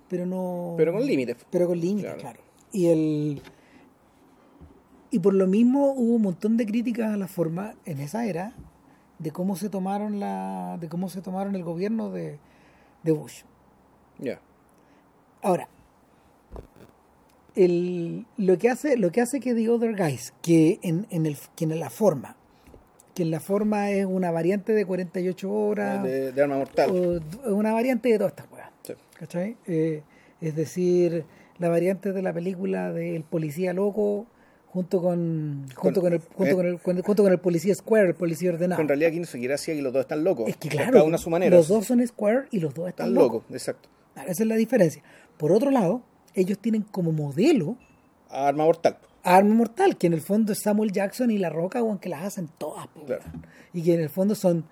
pero 0.08 0.24
no 0.26 0.74
pero 0.76 0.92
con 0.92 1.04
límites. 1.04 1.36
pero 1.50 1.66
con 1.66 1.78
límites, 1.80 2.04
Claro. 2.14 2.20
claro. 2.20 2.40
Y 2.72 2.86
el 2.86 3.42
y 5.10 5.18
por 5.20 5.34
lo 5.34 5.46
mismo 5.46 5.92
hubo 5.92 6.14
un 6.16 6.22
montón 6.22 6.56
de 6.56 6.66
críticas 6.66 7.12
a 7.12 7.16
la 7.16 7.28
forma 7.28 7.74
en 7.84 8.00
esa 8.00 8.26
era 8.26 8.52
de 9.18 9.30
cómo 9.30 9.54
se 9.54 9.68
tomaron 9.68 10.18
la 10.18 10.76
de 10.80 10.88
cómo 10.88 11.08
se 11.08 11.20
tomaron 11.20 11.54
el 11.54 11.62
gobierno 11.62 12.10
de, 12.10 12.38
de 13.04 13.12
Bush. 13.12 13.42
Ya, 14.18 14.40
Ahora, 15.42 15.68
el, 17.56 18.26
lo 18.36 18.58
que 18.58 18.68
hace 18.68 18.96
lo 18.96 19.10
que 19.12 19.20
hace 19.20 19.40
que 19.40 19.54
The 19.54 19.68
Other 19.68 19.96
Guys, 19.96 20.32
que 20.42 20.78
en, 20.82 21.06
en 21.10 21.26
el 21.26 21.36
que 21.56 21.64
en 21.64 21.78
la 21.78 21.90
forma, 21.90 22.36
que 23.14 23.22
en 23.22 23.30
la 23.30 23.40
forma 23.40 23.90
es 23.90 24.06
una 24.06 24.30
variante 24.30 24.72
de 24.72 24.84
48 24.84 25.50
horas 25.52 26.02
de, 26.02 26.32
de 26.32 26.42
arma 26.42 26.56
mortal. 26.58 26.90
o 26.90 27.16
es 27.16 27.22
una 27.46 27.72
variante 27.72 28.08
de 28.08 28.18
todas 28.18 28.32
estas 28.32 28.50
weas. 28.52 28.70
Sí. 28.82 28.92
¿Cachai? 29.18 29.56
Eh, 29.66 30.02
es 30.40 30.56
decir, 30.56 31.24
la 31.58 31.68
variante 31.68 32.12
de 32.12 32.22
la 32.22 32.32
película 32.32 32.92
del 32.92 33.22
policía 33.22 33.72
loco 33.72 34.26
junto 34.66 35.00
con 35.00 35.66
junto 35.76 36.00
Con- 36.00 36.10
con, 36.10 36.12
el, 36.14 36.18
junto, 36.20 36.44
eh. 36.50 36.54
con 36.56 36.66
el, 36.66 36.80
con- 36.80 37.02
junto 37.02 37.22
con 37.22 37.32
el 37.32 37.38
policía 37.38 37.72
Square, 37.76 38.08
el 38.08 38.14
policía 38.16 38.50
ordenado. 38.50 38.82
En 38.82 38.88
realidad 38.88 39.10
aquí 39.10 39.20
no 39.20 39.26
se 39.26 39.38
quiere 39.38 39.54
así 39.54 39.70
y 39.70 39.80
los 39.80 39.92
dos 39.92 40.00
están 40.00 40.24
locos. 40.24 40.48
es 40.48 40.56
que 40.56 40.68
claro, 40.68 40.90
Cada 40.92 41.04
uno 41.04 41.14
a 41.14 41.18
su 41.18 41.30
manera. 41.30 41.56
los 41.56 41.68
dos 41.68 41.86
son 41.86 42.04
Square 42.04 42.48
y 42.50 42.58
los 42.58 42.74
dos 42.74 42.88
están, 42.88 43.06
están 43.06 43.14
locos. 43.14 43.42
locos, 43.44 43.54
exacto. 43.54 43.88
Esa 44.26 44.42
es 44.42 44.48
la 44.48 44.56
diferencia. 44.56 45.02
Por 45.38 45.52
otro 45.52 45.70
lado, 45.70 46.02
ellos 46.34 46.58
tienen 46.58 46.82
como 46.82 47.12
modelo 47.12 47.76
Arma 48.30 48.64
mortal. 48.64 48.96
Arma 49.22 49.54
Mortal, 49.54 49.96
que 49.96 50.06
en 50.08 50.12
el 50.12 50.20
fondo 50.20 50.52
es 50.52 50.60
Samuel 50.62 50.92
Jackson 50.92 51.30
y 51.30 51.38
La 51.38 51.48
Roca, 51.48 51.78
aunque 51.78 52.08
las 52.10 52.24
hacen 52.24 52.48
todas. 52.58 52.86
po, 52.88 53.04
Claro. 53.06 53.22
weón. 53.32 53.46
Y 53.72 53.82
que 53.82 53.94
en 53.94 54.00
el 54.00 54.10
fondo 54.10 54.34
son 54.34 54.64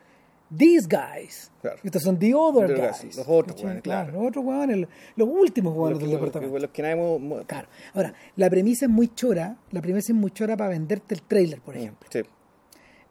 these 0.55 0.87
guys. 0.87 1.51
Claro. 1.63 1.79
Estos 1.83 2.03
son 2.03 2.19
the 2.19 2.35
other 2.35 2.67
The 2.67 2.73
other 2.75 2.87
guys. 2.91 3.03
guys, 3.03 3.17
los 3.17 3.27
otros 3.29 3.63
weones, 3.63 3.83
claro. 3.83 4.13
Los 4.13 4.27
otros 4.29 4.45
el- 4.69 4.89
los 5.17 5.29
últimos 5.29 5.75
Los 5.75 5.99
del 5.99 6.09
que- 6.09 6.15
departamento. 6.15 6.59
los 6.59 6.71
que 6.71 6.83
nadie 6.83 6.97
mo- 6.97 7.19
mo- 7.19 7.43
Claro. 7.47 7.69
Ahora, 7.95 8.13
la 8.37 8.51
premisa 8.51 8.85
es 8.85 8.91
muy 8.91 9.09
chora, 9.15 9.57
la 9.71 9.81
premisa 9.81 10.13
es 10.13 10.19
muy 10.19 10.31
chora 10.33 10.55
para 10.57 10.69
venderte 10.71 11.15
el 11.15 11.23
trailer, 11.23 11.61
por 11.63 11.77
ejemplo. 11.77 12.09
Sí. 12.13 12.21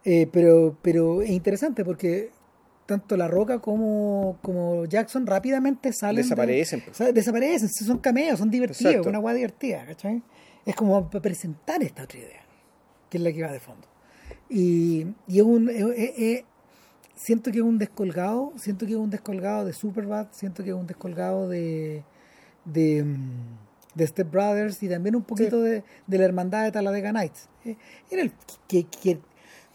Eh, 0.04 0.28
pero, 0.32 0.76
pero 0.82 1.22
es 1.24 1.30
interesante 1.32 1.84
porque 1.86 2.30
tanto 2.92 3.18
La 3.18 3.28
Roca 3.28 3.60
como, 3.60 4.38
como 4.42 4.86
Jackson 4.86 5.26
rápidamente 5.26 5.92
salen. 5.94 6.18
de- 6.18 6.24
Desaparecen, 6.24 6.82
pues. 6.82 6.98
sa- 6.98 7.12
desaparecen, 7.12 7.70
sí, 7.70 7.84
son 7.84 7.98
cameos, 8.00 8.38
son 8.40 8.50
divertidos, 8.52 8.92
Exacto. 8.92 9.10
una 9.10 9.20
guay 9.20 9.36
divertida, 9.38 9.86
¿cachai? 9.86 10.22
Es 10.66 10.76
como 10.76 11.10
presentar 11.10 11.82
esta 11.84 12.04
otra 12.04 12.20
idea, 12.20 12.42
que 13.10 13.18
es 13.18 13.24
la 13.24 13.32
que 13.32 13.42
va 13.44 13.52
de 13.52 13.60
fondo. 13.60 13.88
Y, 14.50 15.08
y 15.28 15.38
es 15.40 15.44
un. 15.44 15.70
es- 15.70 16.14
es- 16.18 16.44
siento 17.16 17.52
que 17.52 17.58
es 17.60 17.64
un 17.64 17.78
descolgado, 17.78 18.54
siento 18.58 18.86
que 18.86 18.92
es 18.94 18.98
un 18.98 19.10
descolgado 19.10 19.66
de 19.66 19.74
Superbad, 19.74 20.28
siento 20.32 20.64
que 20.64 20.70
es 20.72 20.76
un 20.76 20.88
descolgado 20.88 21.48
de. 21.50 22.04
de, 22.66 23.04
mm, 23.04 23.58
de 23.96 24.08
Step 24.08 24.30
Brothers 24.32 24.82
y 24.84 24.88
también 24.90 25.16
un 25.16 25.24
poquito 25.24 25.62
de, 25.62 25.84
de 26.08 26.18
la 26.18 26.26
hermandad 26.26 26.64
de 26.64 26.72
Talladega 26.72 27.12
Nights. 27.12 27.50
Eh, 27.66 27.76
Era 28.10 28.22
el 28.22 28.32
que. 28.68 28.84
que 28.86 29.20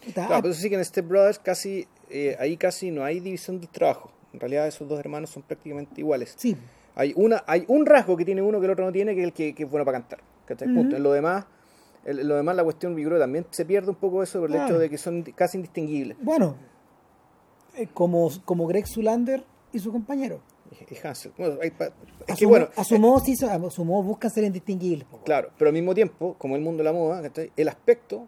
puta, 0.05 0.27
Claro, 0.27 0.41
pero 0.43 0.51
eso 0.53 0.61
sí 0.61 0.69
que 0.69 0.75
en 0.75 0.85
Step 0.85 1.07
Brothers 1.07 1.39
casi, 1.39 1.87
eh, 2.09 2.35
ahí 2.39 2.57
casi 2.57 2.91
no 2.91 3.03
hay 3.03 3.19
división 3.19 3.59
del 3.59 3.69
trabajo. 3.69 4.11
En 4.33 4.39
realidad 4.39 4.67
esos 4.67 4.87
dos 4.87 4.99
hermanos 4.99 5.29
son 5.29 5.43
prácticamente 5.43 6.01
iguales. 6.01 6.33
sí, 6.37 6.55
Hay 6.95 7.13
una, 7.15 7.43
hay 7.47 7.63
un 7.67 7.85
rasgo 7.85 8.17
que 8.17 8.25
tiene 8.25 8.41
uno 8.41 8.59
que 8.59 8.65
el 8.65 8.71
otro 8.71 8.85
no 8.85 8.91
tiene, 8.91 9.13
que 9.13 9.21
es 9.21 9.27
el 9.27 9.33
que, 9.33 9.53
que 9.53 9.63
es 9.63 9.69
bueno 9.69 9.85
para 9.85 9.99
cantar. 9.99 10.19
¿cachai? 10.45 10.67
Punto. 10.73 10.95
En 10.95 11.03
lo 11.03 11.11
demás, 11.11 11.45
en 12.05 12.27
lo 12.27 12.35
demás 12.35 12.55
la 12.55 12.63
cuestión, 12.63 12.93
yo 12.97 13.03
creo 13.07 13.17
que 13.17 13.23
también 13.23 13.45
se 13.51 13.65
pierde 13.65 13.89
un 13.89 13.95
poco 13.97 14.23
eso 14.23 14.39
por 14.39 14.49
el 14.49 14.55
Claro. 14.55 14.67
hecho 14.69 14.79
de 14.79 14.89
que 14.89 14.97
son 14.97 15.21
casi 15.35 15.57
indistinguibles. 15.57 16.17
bueno, 16.21 16.55
eh, 17.75 17.87
como, 17.93 18.29
como 18.45 18.65
Greg 18.67 18.87
Zulander 18.87 19.43
y 19.71 19.79
su 19.79 19.91
compañero. 19.91 20.41
Y- 20.89 21.07
Hansel. 21.07 21.31
Bueno, 21.37 21.57
hay 21.61 21.67
es 21.69 21.73
que 22.25 22.33
Asumo, 22.33 22.49
bueno, 22.49 22.67
asumo, 22.75 23.19
sí, 23.19 23.35
so- 23.35 23.49
asumo, 23.49 24.03
buscan 24.03 24.29
ser 24.31 24.43
indistinguibles. 24.43 25.07
po. 25.07 25.19
claro, 25.23 25.49
pero 25.57 25.69
al 25.69 25.73
mismo 25.73 25.93
tiempo, 25.95 26.35
como 26.37 26.55
el 26.55 26.61
mundo 26.61 26.79
de 26.79 26.83
la 26.85 26.93
moda, 26.93 27.21
¿cachai? 27.21 27.51
el 27.55 27.67
aspecto 27.69 28.27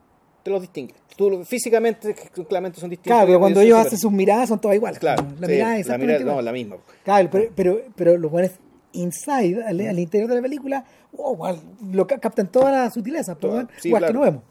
te 0.49 0.53
los 0.53 0.61
distingue. 0.61 0.93
Tú 1.15 1.43
físicamente, 1.43 2.15
claramente 2.47 2.79
son 2.79 2.89
distintos. 2.89 3.11
Claro, 3.15 3.27
pero 3.27 3.39
cuando 3.39 3.61
ellos 3.61 3.77
hacen 3.79 3.97
sus 3.97 4.11
miradas 4.11 4.49
son 4.49 4.59
todas 4.59 4.75
iguales. 4.75 4.99
Claro, 4.99 5.23
la 5.39 5.47
sí, 5.47 5.53
mirada 5.53 5.71
es 5.77 5.87
la 5.87 5.95
exactamente 5.95 6.05
mirada 6.05 6.21
igual. 6.21 6.35
no, 6.37 6.41
la 6.41 6.51
misma. 6.51 6.77
Claro, 7.03 7.29
pero, 7.31 7.51
pero, 7.55 7.81
pero 7.95 8.17
los 8.17 8.31
buenos 8.31 8.51
inside, 8.93 9.63
al, 9.63 9.79
al 9.81 9.99
interior 9.99 10.29
de 10.29 10.35
la 10.37 10.41
película, 10.41 10.85
wow, 11.13 11.33
igual, 11.33 11.59
lo 11.91 12.07
ca- 12.07 12.17
captan 12.19 12.47
pero 12.47 12.61
Todas, 12.63 12.93
bueno, 13.41 13.69
sí, 13.79 13.87
igual 13.89 14.05
que 14.07 14.13
no 14.13 14.21
vemos. 14.21 14.43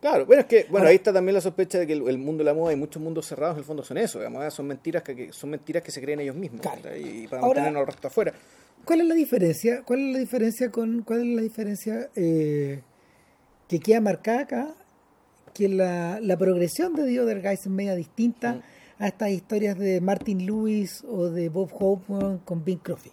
Claro, 0.00 0.24
bueno, 0.26 0.40
es 0.42 0.46
que 0.46 0.62
bueno, 0.64 0.78
Ahora- 0.78 0.90
ahí 0.90 0.96
está 0.96 1.12
también 1.12 1.34
la 1.34 1.40
sospecha 1.40 1.78
de 1.78 1.86
que 1.86 1.92
el, 1.94 2.08
el 2.08 2.16
mundo 2.18 2.42
de 2.42 2.44
la 2.50 2.54
moda 2.54 2.72
y 2.72 2.76
muchos 2.76 3.02
mundos 3.02 3.26
cerrados 3.26 3.54
en 3.56 3.58
el 3.58 3.64
fondo 3.64 3.82
son 3.82 3.98
eso, 3.98 4.18
digamos, 4.18 4.44
¿eh? 4.44 4.50
son 4.50 4.66
mentiras 4.66 5.02
que, 5.02 5.14
que- 5.16 5.32
son 5.32 5.50
mentiras 5.50 5.82
que 5.82 5.90
se 5.90 6.00
creen 6.00 6.20
ellos 6.20 6.36
mismos 6.36 6.60
Claro. 6.62 6.80
y 6.96 7.26
para 7.28 7.42
Ahora- 7.42 7.60
mantenernos 7.60 7.80
al 7.80 7.86
resto 7.86 8.08
afuera. 8.08 8.32
¿Cuál 8.84 9.00
es 9.02 9.06
la 9.08 9.14
diferencia? 9.14 9.82
¿Cuál 9.84 10.00
es 10.08 10.12
la 10.14 10.18
diferencia 10.20 10.70
con 10.70 11.02
cuál 11.02 11.20
es 11.20 11.26
la 11.36 11.42
diferencia 11.42 12.08
eh, 12.16 12.80
que 13.68 13.78
queda 13.80 14.00
marcada 14.00 14.40
acá? 14.40 14.74
Que 15.60 15.68
la, 15.68 16.20
la 16.20 16.38
progresión 16.38 16.94
de 16.94 17.04
The 17.04 17.20
Other 17.20 17.42
Guys 17.42 17.60
es 17.60 17.66
media 17.68 17.94
distinta 17.94 18.62
a 18.98 19.08
estas 19.08 19.28
historias 19.28 19.76
de 19.78 20.00
Martin 20.00 20.46
Lewis 20.46 21.04
o 21.06 21.26
de 21.28 21.50
Bob 21.50 21.68
Hope 21.78 22.38
con 22.46 22.64
Bing 22.64 22.78
Crosby. 22.78 23.10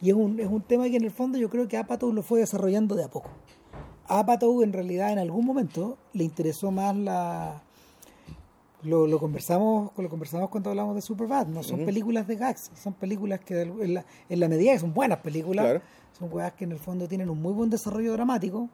Y 0.00 0.10
es 0.10 0.14
un, 0.14 0.38
es 0.38 0.46
un 0.46 0.62
tema 0.62 0.84
que 0.88 0.94
en 0.98 1.02
el 1.02 1.10
fondo 1.10 1.36
yo 1.36 1.50
creo 1.50 1.66
que 1.66 1.76
Apatow 1.76 2.12
lo 2.12 2.22
fue 2.22 2.38
desarrollando 2.38 2.94
de 2.94 3.02
a 3.02 3.08
poco. 3.08 3.30
Apatow 4.06 4.62
en 4.62 4.72
realidad 4.72 5.10
en 5.10 5.18
algún 5.18 5.44
momento 5.44 5.98
le 6.12 6.22
interesó 6.22 6.70
más 6.70 6.94
la... 6.94 7.60
Lo, 8.84 9.08
lo 9.08 9.18
conversamos 9.18 9.90
lo 9.96 10.08
conversamos 10.08 10.50
cuando 10.50 10.70
hablamos 10.70 10.94
de 10.94 11.00
Superbad, 11.02 11.48
no 11.48 11.64
son 11.64 11.84
películas 11.84 12.28
de 12.28 12.36
gags, 12.36 12.70
son 12.80 12.92
películas 12.92 13.40
que 13.40 13.62
en 13.62 13.94
la, 13.94 14.04
en 14.28 14.38
la 14.38 14.46
medida 14.46 14.74
que 14.74 14.78
son 14.78 14.94
buenas 14.94 15.18
películas, 15.18 15.64
Claro. 15.64 15.80
son 16.16 16.28
weas 16.32 16.52
que 16.52 16.62
en 16.66 16.70
el 16.72 16.78
fondo 16.78 17.08
tienen 17.08 17.30
un 17.30 17.42
muy 17.42 17.52
buen 17.52 17.68
desarrollo 17.68 18.12
dramático 18.12 18.68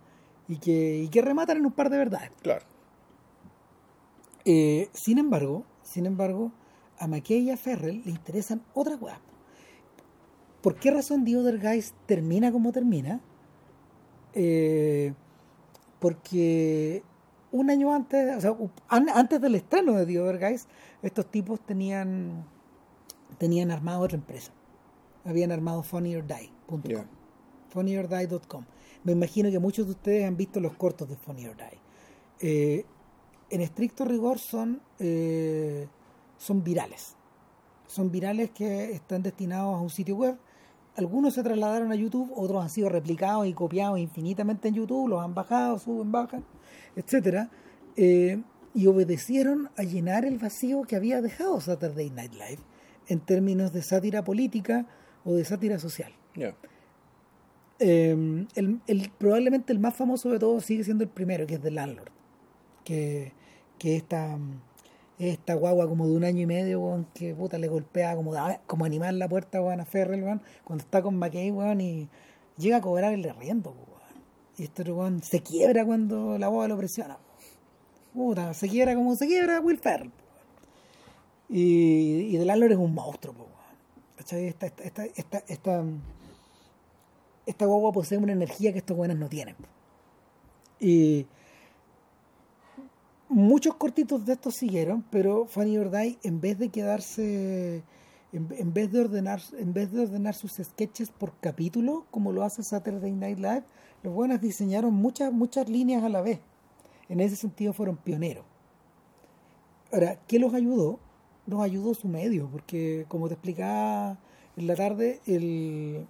y 0.49 0.59
que, 0.59 0.99
y 1.05 1.09
que 1.09 1.23
rematan 1.23 1.57
en 1.57 1.65
un 1.65 1.73
par 1.73 1.89
de 1.89 1.97
verdades. 1.97 2.31
Claro. 2.43 2.67
Eh, 4.45 4.89
sin 4.93 5.19
embargo, 5.19 5.65
sin 5.83 6.07
embargo, 6.07 6.53
a 6.99 7.07
McKay 7.07 7.41
y 7.41 7.51
a 7.51 7.57
Ferrell 7.57 8.03
le 8.05 8.11
interesan 8.11 8.63
otras 8.75 9.01
weas. 9.01 9.19
¿Por 10.63 10.77
qué 10.77 10.91
razón 10.91 11.25
The 11.25 11.37
Other 11.37 11.59
Guys 11.59 11.95
termina 12.07 12.53
como 12.53 12.73
termina? 12.73 13.21
Eh, 14.35 15.15
porque 15.99 17.03
un 17.53 17.71
año 17.71 17.95
antes, 17.95 18.37
o 18.37 18.41
sea, 18.41 18.57
antes 18.89 19.41
del 19.41 19.55
estreno 19.55 19.95
de 19.95 20.07
The 20.07 20.21
Other 20.21 20.39
Guys, 20.39 20.67
estos 21.03 21.31
tipos 21.31 21.61
tenían, 21.61 22.45
tenían 23.39 23.71
armado 23.71 24.01
otra 24.01 24.17
empresa. 24.17 24.53
Habían 25.25 25.53
armado 25.53 25.83
funnyordie.com. 25.83 27.07
Funnyordie.com. 27.71 28.65
Me 29.05 29.13
imagino 29.13 29.51
que 29.51 29.59
muchos 29.59 29.87
de 29.87 29.93
ustedes 29.93 30.27
han 30.27 30.37
visto 30.37 30.61
los 30.61 30.75
cortos 30.75 31.09
de 31.09 31.17
Funny 31.17 31.47
or 31.47 31.57
Die. 31.57 31.81
Eh, 32.41 32.85
en 33.51 33.61
estricto 33.61 34.05
rigor 34.05 34.39
son, 34.39 34.81
eh, 34.99 35.87
son 36.39 36.63
virales. 36.65 37.17
Son 37.87 38.11
virales 38.11 38.51
que 38.51 38.93
están 38.93 39.23
destinados 39.23 39.77
a 39.77 39.81
un 39.81 39.91
sitio 39.91 40.17
web. 40.17 40.39
Algunos 40.97 41.35
se 41.35 41.43
trasladaron 41.43 41.93
a 41.93 41.95
YouTube, 41.95 42.33
otros 42.35 42.63
han 42.63 42.71
sido 42.71 42.89
replicados 42.89 43.47
y 43.47 43.53
copiados 43.53 43.99
infinitamente 43.99 44.69
en 44.69 44.75
YouTube, 44.75 45.09
los 45.09 45.23
han 45.23 45.35
bajado, 45.35 45.79
suben, 45.79 46.13
bajan, 46.13 46.45
etc. 46.97 47.49
Eh, 47.97 48.43
y 48.75 48.87
obedecieron 48.87 49.71
a 49.77 49.83
llenar 49.83 50.25
el 50.25 50.39
vacío 50.39 50.83
que 50.83 50.97
había 50.97 51.21
dejado 51.21 51.61
Saturday 51.61 52.11
Night 52.11 52.33
Live 52.33 52.63
en 53.09 53.21
términos 53.21 53.73
de 53.73 53.83
sátira 53.83 54.23
política 54.23 54.87
o 55.25 55.35
de 55.35 55.45
sátira 55.45 55.79
social. 55.79 56.13
Eh, 57.81 58.47
el, 58.55 59.11
probablemente 59.19 59.73
el 59.73 59.81
más 59.81 59.97
famoso 59.97 60.31
de 60.31 60.39
todos 60.39 60.65
sigue 60.65 60.85
siendo 60.85 61.03
el 61.03 61.11
primero, 61.11 61.47
que 61.47 61.55
es 61.55 61.61
The 61.61 61.71
Landlord. 61.71 62.11
Que, 62.85 63.33
que 63.81 63.97
esta, 63.97 64.39
esta 65.19 65.55
guagua 65.55 65.89
como 65.89 66.07
de 66.07 66.15
un 66.15 66.23
año 66.23 66.43
y 66.43 66.47
medio, 66.47 67.07
que 67.15 67.35
puta 67.35 67.59
le 67.59 67.67
golpea 67.67 68.15
como, 68.15 68.33
como 68.67 68.85
animal 68.85 69.19
la 69.19 69.29
puerta 69.29 69.59
a 69.59 69.85
Ferrell, 69.87 70.41
cuando 70.65 70.85
está 70.85 71.03
con 71.03 71.19
McKay, 71.19 71.51
y 71.81 72.09
llega 72.59 72.77
a 72.77 72.81
cobrar 72.81 73.15
el 73.15 73.25
riendo, 73.35 73.75
Y 74.59 74.65
este 74.65 74.85
se 75.23 75.41
quiebra 75.41 75.85
cuando 75.85 76.39
la 76.39 76.49
guagua 76.49 76.69
lo 76.69 76.77
presiona. 76.77 77.19
Puta, 78.13 78.53
se 78.55 78.69
quiebra 78.69 78.95
como 78.95 79.17
se 79.17 79.27
quiebra 79.27 79.61
Will 79.61 79.79
Ferrell. 79.79 80.13
Y, 81.49 82.37
y 82.37 82.39
The 82.39 82.67
es 82.67 82.77
un 82.77 82.95
monstruo, 82.95 83.35
Esta, 84.19 84.39
esta, 84.39 84.67
esta, 84.67 85.39
esta, 85.49 85.85
esta 87.47 87.67
guagua 87.67 87.93
posee 87.93 88.19
una 88.19 88.33
energía 88.33 88.73
que 88.73 88.79
estos 88.79 88.97
buenos 88.97 89.17
no 89.17 89.29
tienen. 89.29 89.57
Y 90.79 91.27
muchos 93.31 93.77
cortitos 93.77 94.27
de 94.27 94.35
estos 94.35 94.57
siguieron, 94.57 95.05
pero 95.11 95.47
Fanny 95.47 95.79
Orday, 95.79 96.19
en 96.25 96.41
vez 96.41 96.59
de 96.59 96.69
quedarse, 96.69 97.83
en, 98.33 98.73
vez 98.75 98.93
de 98.93 99.01
ordenar, 99.01 99.41
en 99.57 99.73
vez 99.73 99.93
de 99.93 100.03
ordenar 100.03 100.35
sus 100.35 100.55
sketches 100.55 101.11
por 101.11 101.33
capítulo, 101.41 102.07
como 102.11 102.33
lo 102.33 102.43
hace 102.43 102.63
Saturday 102.63 103.13
Night 103.13 103.39
Live, 103.39 103.63
los 104.03 104.13
buenos 104.13 104.41
diseñaron 104.41 104.93
muchas, 104.93 105.33
muchas 105.33 105.69
líneas 105.69 106.03
a 106.03 106.09
la 106.09 106.21
vez. 106.21 106.41
En 107.09 107.21
ese 107.21 107.37
sentido 107.37 107.73
fueron 107.73 107.97
pioneros. 107.97 108.45
Ahora, 109.93 110.19
¿qué 110.27 110.39
los 110.39 110.53
ayudó? 110.53 110.99
Los 111.47 111.61
ayudó 111.61 111.95
su 111.95 112.09
medio, 112.09 112.49
porque 112.51 113.07
como 113.09 113.29
te 113.29 113.35
explicaba 113.35 114.19
en 114.57 114.67
la 114.67 114.75
tarde, 114.75 115.21
el, 115.27 116.07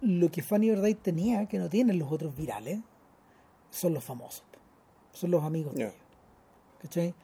lo 0.00 0.30
que 0.30 0.42
Fanny 0.42 0.70
Verday 0.70 0.94
tenía, 0.94 1.46
que 1.46 1.58
no 1.58 1.68
tienen 1.68 1.98
los 1.98 2.10
otros 2.10 2.36
virales, 2.36 2.80
son 3.70 3.94
los 3.94 4.04
famosos. 4.04 4.44
Son 5.12 5.30
los 5.30 5.42
amigos 5.42 5.74
de 5.74 5.84
ellos. 5.84 5.94
¿Cachai? 6.80 7.14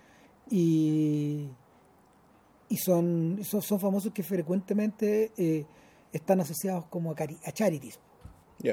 Y, 0.50 1.48
y 2.68 2.76
son, 2.76 3.40
son, 3.44 3.80
famosos 3.80 4.12
que 4.12 4.22
frecuentemente 4.22 5.32
eh, 5.36 5.64
están 6.12 6.40
asociados 6.40 6.86
como 6.86 7.12
a, 7.12 7.14
a 7.14 7.52
charities, 7.52 7.98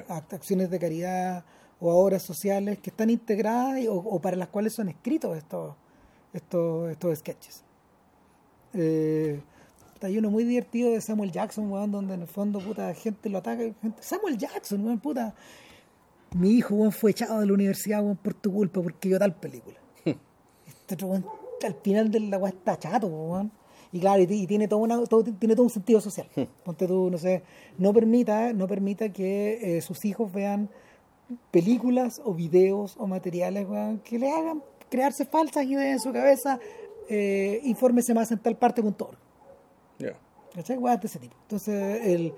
a 0.08 0.18
acciones 0.18 0.70
de 0.70 0.80
caridad 0.80 1.46
o 1.80 1.92
a 1.92 1.96
obras 1.96 2.24
sociales 2.24 2.80
que 2.80 2.90
están 2.90 3.10
integradas 3.10 3.86
o, 3.88 4.20
para 4.20 4.36
las 4.36 4.50
cuales 4.50 4.74
son 4.74 4.90
escritos 4.90 5.38
estos, 5.38 5.76
estos, 6.34 6.92
estos 6.92 7.20
sketches. 7.20 7.64
Eh, 8.74 9.42
hay 10.02 10.18
uno 10.18 10.32
muy 10.32 10.44
divertido 10.44 10.92
de 10.92 11.02
Samuel 11.02 11.32
Jackson, 11.32 11.72
weón, 11.72 11.92
donde 11.92 12.14
en 12.14 12.22
el 12.22 12.28
fondo, 12.28 12.60
puta, 12.60 12.94
gente 12.94 13.30
lo 13.30 13.40
ataca. 13.40 13.64
Samuel 14.00 14.38
Jackson, 14.38 14.86
weón, 14.86 15.00
puta. 15.00 15.34
Mi 16.36 16.52
hijo, 16.52 16.92
fue 16.92 17.12
echado 17.12 17.40
de 17.40 17.48
la 17.48 17.54
universidad, 17.54 18.04
por 18.22 18.34
tu 18.34 18.54
culpa, 18.54 18.82
porque 18.82 19.10
yo 19.10 19.20
tal 19.20 19.36
película. 19.36 19.78
este 20.06 20.94
otro, 20.96 21.08
weón, 21.08 21.26
al 21.64 21.76
final 21.76 22.12
de 22.12 22.20
la 22.20 22.38
weón 22.38 22.56
está 22.56 22.78
chato. 22.78 23.50
Y 23.92 24.00
claro, 24.00 24.22
y, 24.22 24.48
tiene 24.48 24.68
todo, 24.68 24.80
una, 24.80 25.04
tiene 25.40 25.56
todo 25.56 25.64
un 25.64 25.70
sentido 25.70 26.00
social. 26.00 26.28
Ponte 26.64 26.88
tú, 26.88 27.10
no 27.10 27.18
sé, 27.18 27.44
no 27.78 27.94
permita, 27.94 28.54
no 28.54 28.68
permita 28.68 29.10
que 29.10 29.78
eh, 29.78 29.82
sus 29.82 30.06
hijos 30.06 30.32
vean 30.32 30.70
películas 31.52 32.22
o 32.24 32.34
videos 32.34 32.96
o 32.98 33.08
materiales 33.08 33.68
que 34.04 34.20
le 34.20 34.32
hagan 34.32 34.64
crearse 34.90 35.26
falsas 35.26 35.66
ideas 35.66 35.94
en 35.94 36.00
su 36.00 36.14
cabeza. 36.14 36.60
Eh, 37.10 37.62
infórmese 37.64 38.14
más 38.14 38.32
en 38.32 38.38
tal 38.38 38.56
parte 38.56 38.84
con 38.84 38.94
todo 38.94 39.14
¿Cachai? 40.54 40.78
de 40.78 41.00
ese 41.04 41.20
tipo. 41.20 41.36
Entonces, 41.44 42.06
el, 42.06 42.34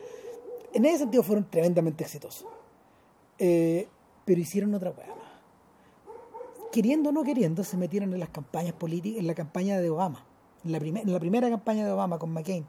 en 0.74 0.86
ese 0.86 1.00
sentido 1.00 1.24
fueron 1.24 1.50
tremendamente 1.50 2.04
exitosos. 2.04 2.46
Eh, 3.44 3.88
pero 4.24 4.40
hicieron 4.40 4.72
otra 4.76 4.92
weá 4.92 5.08
Queriendo 6.72 7.10
o 7.10 7.12
no 7.12 7.24
queriendo, 7.24 7.64
se 7.64 7.76
metieron 7.76 8.14
en 8.14 8.20
las 8.20 8.30
campañas 8.30 8.74
políticas, 8.74 9.20
en 9.20 9.26
la 9.26 9.34
campaña 9.34 9.80
de 9.80 9.90
Obama, 9.90 10.24
en 10.64 10.72
la, 10.72 10.78
en 10.78 11.12
la 11.12 11.20
primera 11.20 11.50
campaña 11.50 11.84
de 11.84 11.92
Obama 11.92 12.20
con 12.20 12.32
McCain. 12.32 12.66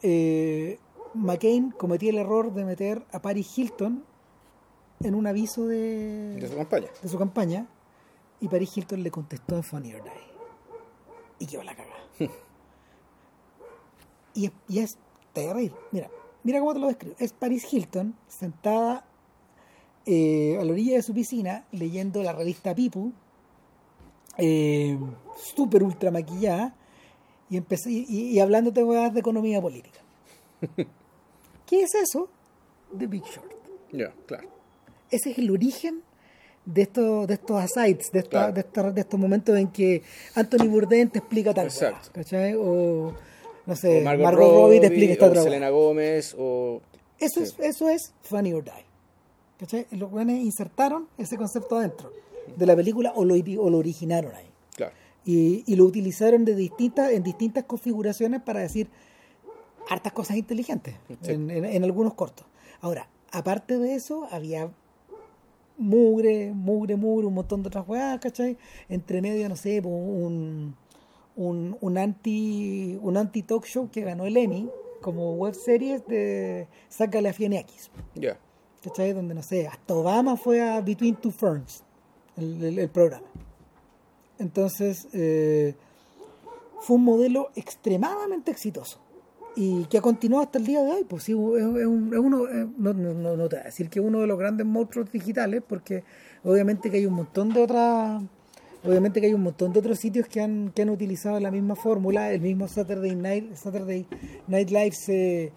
Eh, 0.00 0.78
McCain 1.12 1.72
cometió 1.72 2.08
el 2.10 2.18
error 2.18 2.54
de 2.54 2.64
meter 2.64 3.04
a 3.12 3.20
Paris 3.20 3.58
Hilton 3.58 4.04
en 5.00 5.14
un 5.14 5.26
aviso 5.26 5.66
de, 5.66 6.36
de 6.36 6.48
su 6.48 6.56
campaña. 6.56 6.88
De 7.02 7.08
su 7.08 7.18
campaña 7.18 7.66
y 8.40 8.48
Paris 8.48 8.78
Hilton 8.78 9.02
le 9.02 9.10
contestó 9.10 9.56
en 9.56 9.64
Funny 9.64 9.94
or 9.94 10.04
Die. 10.04 10.10
Y 11.40 11.46
quedó 11.46 11.64
la 11.64 11.74
cagada. 11.74 11.98
Y, 14.36 14.50
es 14.80 14.98
terrible. 15.32 15.76
Mira, 15.92 16.10
mira 16.42 16.58
cómo 16.58 16.74
te 16.74 16.80
lo 16.80 16.88
describo. 16.88 17.14
Es 17.20 17.32
Paris 17.32 17.72
Hilton 17.72 18.16
sentada 18.26 19.06
eh, 20.06 20.58
a 20.60 20.64
la 20.64 20.72
orilla 20.72 20.96
de 20.96 21.02
su 21.02 21.14
piscina 21.14 21.64
leyendo 21.72 22.22
la 22.22 22.32
revista 22.32 22.74
Pipu, 22.74 23.12
eh, 24.38 24.98
súper 25.36 25.82
ultra 25.82 26.10
maquillada, 26.10 26.74
y, 27.50 27.56
empecé, 27.56 27.90
y, 27.90 28.38
hablándote 28.40 28.82
de 28.82 29.20
economía 29.20 29.60
política. 29.60 30.00
¿Qué 31.66 31.82
es 31.82 31.94
eso? 31.94 32.28
The 32.96 33.06
Big 33.06 33.24
Short. 33.24 33.52
Ya, 33.92 34.12
claro. 34.26 34.48
Ese 35.10 35.30
es 35.30 35.38
el 35.38 35.50
origen 35.50 36.02
de 36.64 36.82
estos, 36.82 37.26
de 37.26 37.34
estos 37.34 37.60
asides, 37.60 38.10
de, 38.12 38.22
de, 38.22 39.00
estos, 39.00 39.20
momentos 39.20 39.56
en 39.56 39.68
que 39.68 40.02
Anthony 40.34 40.68
Bourdain 40.68 41.10
te 41.10 41.18
explica 41.18 41.52
tal 41.52 41.66
cosa. 41.66 42.00
¿cachai? 42.12 42.54
O 42.54 43.14
no 43.66 43.76
sé, 43.76 44.02
Margot, 44.02 44.32
Robbie, 44.32 44.80
te 44.80 44.86
explica 44.86 45.12
esta 45.12 45.26
o 45.26 45.34
Selena 45.42 45.70
Gómez 45.70 46.34
o... 46.38 46.82
Eso, 47.18 47.40
es, 47.40 47.54
eso 47.58 47.88
es 47.88 48.12
Funny 48.22 48.52
or 48.52 48.64
Die. 48.64 48.72
¿Cachai? 49.58 49.86
Los 49.92 50.10
buenos 50.10 50.36
insertaron 50.36 51.08
ese 51.18 51.36
concepto 51.36 51.76
adentro 51.76 52.12
de 52.56 52.66
la 52.66 52.76
película 52.76 53.12
o 53.14 53.24
lo, 53.24 53.34
o 53.34 53.70
lo 53.70 53.78
originaron 53.78 54.34
ahí. 54.34 54.50
Claro. 54.76 54.92
Y, 55.24 55.64
y, 55.66 55.76
lo 55.76 55.84
utilizaron 55.84 56.44
de 56.44 56.54
distintas, 56.54 57.12
en 57.12 57.22
distintas 57.22 57.64
configuraciones 57.64 58.42
para 58.42 58.60
decir 58.60 58.88
hartas 59.88 60.12
cosas 60.12 60.36
inteligentes 60.36 60.94
en, 61.22 61.50
en, 61.50 61.84
algunos 61.84 62.14
cortos. 62.14 62.46
Ahora, 62.80 63.08
aparte 63.32 63.78
de 63.78 63.94
eso, 63.94 64.28
había 64.30 64.70
mugre, 65.78 66.52
mugre, 66.52 66.96
mugre, 66.96 67.26
un 67.26 67.34
montón 67.34 67.62
de 67.62 67.68
otras 67.68 67.88
weas, 67.88 68.18
¿cachai? 68.20 68.58
Entre 68.88 69.22
medio, 69.22 69.48
no 69.48 69.56
sé, 69.56 69.80
un 69.80 70.74
un, 71.36 71.76
un, 71.80 71.98
anti 71.98 72.98
un 73.02 73.16
anti 73.16 73.42
talk 73.42 73.64
show 73.66 73.90
que 73.90 74.02
ganó 74.02 74.26
el 74.26 74.36
Emmy 74.36 74.68
como 75.00 75.34
web 75.34 75.54
series 75.54 76.06
de 76.06 76.68
Sácale 76.88 77.28
a 77.28 77.32
Fieniakis. 77.32 77.90
Ya. 78.14 78.38
¿Cachai? 78.84 79.14
Donde 79.14 79.34
no 79.34 79.42
sé, 79.42 79.66
hasta 79.66 79.94
Obama 79.94 80.36
fue 80.36 80.60
a 80.60 80.78
Between 80.82 81.16
Two 81.16 81.30
Ferns, 81.30 81.82
el, 82.36 82.88
programa. 82.90 83.26
Entonces, 84.38 85.08
eh, 85.14 85.74
fue 86.80 86.96
un 86.96 87.04
modelo 87.04 87.50
extremadamente 87.56 88.50
exitoso 88.50 88.98
y 89.56 89.84
que 89.86 89.96
ha 89.96 90.02
continuado 90.02 90.44
hasta 90.44 90.58
el 90.58 90.66
día 90.66 90.82
de 90.82 90.90
hoy. 90.90 91.04
Pues 91.04 91.22
sí, 91.22 91.32
es, 91.32 91.36
uno, 91.38 92.46
eh, 92.46 92.68
no, 92.76 92.92
no, 92.92 93.36
no, 93.36 93.48
te 93.48 93.56
voy 93.56 93.62
a 93.62 93.66
decir 93.66 93.88
que 93.88 94.00
es 94.00 94.04
uno 94.04 94.20
de 94.20 94.26
los 94.26 94.38
grandes 94.38 94.66
monstruos 94.66 95.10
digitales, 95.10 95.62
porque 95.66 96.04
obviamente 96.42 96.90
que 96.90 96.98
hay 96.98 97.06
un 97.06 97.14
montón 97.14 97.54
de 97.54 97.62
otras 97.62 98.22
Obviamente 98.86 99.18
que 99.18 99.28
hay 99.28 99.32
un 99.32 99.42
montón 99.42 99.72
de 99.72 99.78
otros 99.78 99.98
sitios 99.98 100.28
que 100.28 100.42
han, 100.42 100.70
que 100.74 100.82
han 100.82 100.90
utilizado 100.90 101.40
la 101.40 101.50
misma 101.50 101.74
fórmula. 101.74 102.30
El 102.30 102.42
mismo 102.42 102.68
Saturday 102.68 103.16
Night, 103.16 103.54
Saturday 103.54 104.06
Night 104.46 104.68
Live 104.68 104.92
se, 104.92 105.52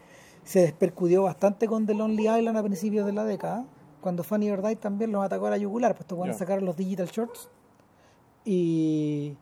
se 0.48 0.62
despercudió 0.62 1.24
bastante 1.24 1.68
con 1.68 1.86
The 1.86 1.94
Lonely 1.94 2.30
Island 2.30 2.58
a 2.58 2.64
principios 2.64 3.06
de 3.06 3.12
la 3.12 3.26
década. 3.26 3.66
Cuando 4.00 4.24
Funny 4.24 4.50
or 4.50 4.66
Die 4.66 4.78
también 4.78 5.12
los 5.12 5.24
atacó 5.24 5.48
a 5.48 5.50
la 5.50 5.58
yugular, 5.58 5.94
pues 5.94 6.08
van 6.18 6.30
a 6.30 6.34
sacar 6.34 6.62
los 6.62 6.78
digital 6.78 7.08
shorts. 7.08 7.50
Y, 8.46 9.36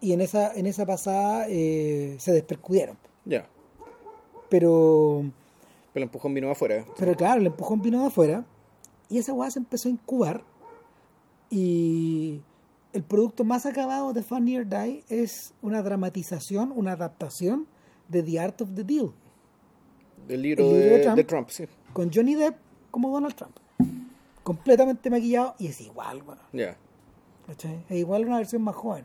y 0.00 0.12
en 0.12 0.20
esa 0.20 0.52
en 0.52 0.66
esa 0.66 0.84
pasada 0.84 1.46
eh, 1.48 2.16
se 2.18 2.32
despercudieron. 2.32 2.98
Ya. 3.24 3.46
Pero... 4.50 5.24
Pero 5.92 6.02
el 6.02 6.02
empujón 6.02 6.34
vino 6.34 6.48
de 6.48 6.52
afuera. 6.52 6.84
Pero 6.98 7.14
claro, 7.14 7.40
el 7.40 7.46
empujón 7.46 7.80
vino 7.80 8.02
de 8.02 8.08
afuera. 8.08 8.44
Y 9.08 9.16
esa 9.16 9.32
weá 9.32 9.50
se 9.50 9.58
empezó 9.58 9.88
a 9.88 9.92
incubar 9.92 10.44
y 11.48 12.42
el 12.92 13.04
producto 13.04 13.44
más 13.44 13.66
acabado 13.66 14.12
de 14.12 14.22
Funny 14.22 14.58
or 14.58 14.66
Die 14.66 15.04
es 15.08 15.54
una 15.62 15.82
dramatización, 15.82 16.72
una 16.74 16.92
adaptación 16.92 17.66
de 18.08 18.22
The 18.22 18.40
Art 18.40 18.60
of 18.60 18.74
the 18.74 18.84
Deal. 18.84 19.12
Del 20.26 20.42
libro, 20.42 20.70
de, 20.70 21.24
Trump. 21.24 21.48
sí. 21.50 21.66
Con 21.92 22.12
Johnny 22.12 22.34
Depp 22.34 22.56
como 22.90 23.10
Donald 23.10 23.34
Trump. 23.34 23.56
Completamente 24.42 25.10
maquillado 25.10 25.54
y 25.58 25.68
es 25.68 25.80
igual, 25.80 26.22
bueno. 26.22 26.42
Ya. 26.52 26.76
Es 27.88 27.96
igual 27.96 28.26
una 28.26 28.38
versión 28.38 28.62
más 28.62 28.74
joven 28.74 29.04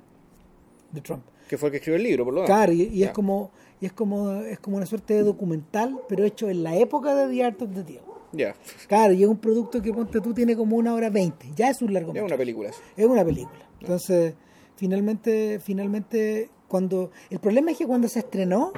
de 0.91 1.01
Trump. 1.01 1.23
Que 1.47 1.57
fue 1.57 1.67
el 1.67 1.71
que 1.71 1.77
escribió 1.77 1.97
el 1.97 2.03
libro, 2.03 2.25
por 2.25 2.33
lo 2.33 2.41
menos. 2.41 2.55
Claro, 2.55 2.73
y, 2.73 3.03
es 3.03 3.11
como 3.11 3.51
y 3.79 3.85
es 3.85 3.93
como 3.93 4.31
es 4.41 4.59
como 4.59 4.77
una 4.77 4.85
suerte 4.85 5.13
de 5.13 5.23
documental, 5.23 5.99
pero 6.07 6.23
hecho 6.23 6.49
en 6.49 6.63
la 6.63 6.75
época 6.75 7.13
de 7.13 7.33
The 7.33 7.43
Art 7.43 7.61
of 7.61 7.73
the 7.73 7.83
Deal. 7.83 8.03
Ya. 8.31 8.55
Claro, 8.87 9.13
y 9.13 9.23
es 9.23 9.29
un 9.29 9.37
producto 9.37 9.81
que 9.81 9.91
ponte 9.91 10.21
tú 10.21 10.33
tiene 10.33 10.55
como 10.55 10.77
una 10.77 10.93
hora 10.93 11.09
veinte. 11.09 11.47
Ya 11.55 11.69
es 11.69 11.81
un 11.81 11.93
largo. 11.93 12.13
Es 12.15 12.21
una 12.21 12.37
película. 12.37 12.71
Es 12.95 13.05
una 13.05 13.25
película. 13.25 13.59
Entonces, 13.81 14.35
finalmente, 14.75 15.59
finalmente, 15.59 16.49
cuando 16.67 17.11
el 17.29 17.39
problema 17.39 17.71
es 17.71 17.77
que 17.77 17.85
cuando 17.85 18.07
se 18.07 18.19
estrenó, 18.19 18.71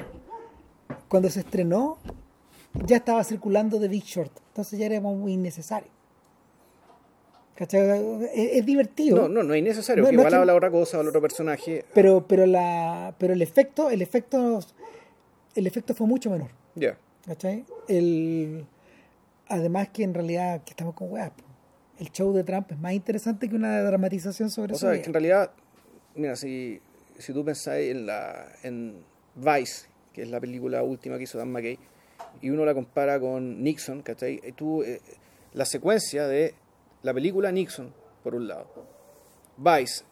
cuando 1.08 1.30
se 1.30 1.40
estrenó, 1.40 1.98
ya 2.86 2.96
estaba 2.96 3.22
circulando 3.24 3.80
The 3.80 3.88
Big 3.88 4.04
Short. 4.04 4.32
Entonces 4.48 4.78
ya 4.78 4.86
era 4.86 5.00
muy 5.00 5.32
innecesario. 5.32 5.88
¿Cachai? 7.54 8.28
Es, 8.34 8.66
divertido. 8.66 9.16
No, 9.16 9.28
no, 9.28 9.42
no 9.44 9.54
es 9.54 9.62
necesario, 9.62 10.10
igual 10.10 10.34
habla 10.34 10.56
otra 10.56 10.72
cosa, 10.72 10.98
habla 10.98 11.10
otro 11.10 11.20
personaje. 11.20 11.84
Pero, 11.94 12.26
pero 12.26 12.46
la, 12.46 13.14
pero 13.18 13.32
el 13.32 13.42
efecto, 13.42 13.90
el 13.90 14.02
efecto, 14.02 14.58
el 15.54 15.66
efecto 15.66 15.94
fue 15.94 16.08
mucho 16.08 16.30
menor. 16.30 16.50
Ya. 16.74 16.98
¿Cachai? 17.24 17.64
El, 17.86 18.66
además 19.46 19.88
que 19.90 20.02
en 20.02 20.14
realidad 20.14 20.64
que 20.64 20.70
estamos 20.70 20.94
con 20.94 21.12
weas. 21.12 21.30
El 22.00 22.10
show 22.10 22.32
de 22.32 22.42
Trump 22.42 22.72
es 22.72 22.78
más 22.78 22.92
interesante 22.92 23.48
que 23.48 23.54
una 23.54 23.80
dramatización 23.82 24.50
sobre 24.50 24.74
eso. 24.74 24.88
O 24.88 24.90
sea, 24.90 25.00
que 25.00 25.06
en 25.06 25.12
realidad, 25.12 25.52
mira, 26.16 26.34
si, 26.34 26.80
si 27.18 27.32
tú 27.32 27.44
pensáis 27.44 27.92
en 27.92 28.06
la 28.06 28.48
en 28.64 28.96
Vice, 29.36 29.86
que 30.12 30.22
es 30.22 30.28
la 30.28 30.40
película 30.40 30.82
última 30.82 31.18
que 31.18 31.22
hizo 31.22 31.38
Dan 31.38 31.52
McKay, 31.52 31.78
y 32.42 32.50
uno 32.50 32.64
la 32.64 32.74
compara 32.74 33.18
con 33.20 33.62
Nixon, 33.62 34.02
¿cachai? 34.02 34.40
Tú, 34.56 34.82
eh, 34.82 35.00
la 35.52 35.64
secuencia 35.64 36.26
de 36.26 36.54
la 37.02 37.14
película 37.14 37.52
Nixon, 37.52 37.92
por 38.22 38.34
un 38.34 38.48
lado, 38.48 38.66
Vice 39.56 40.04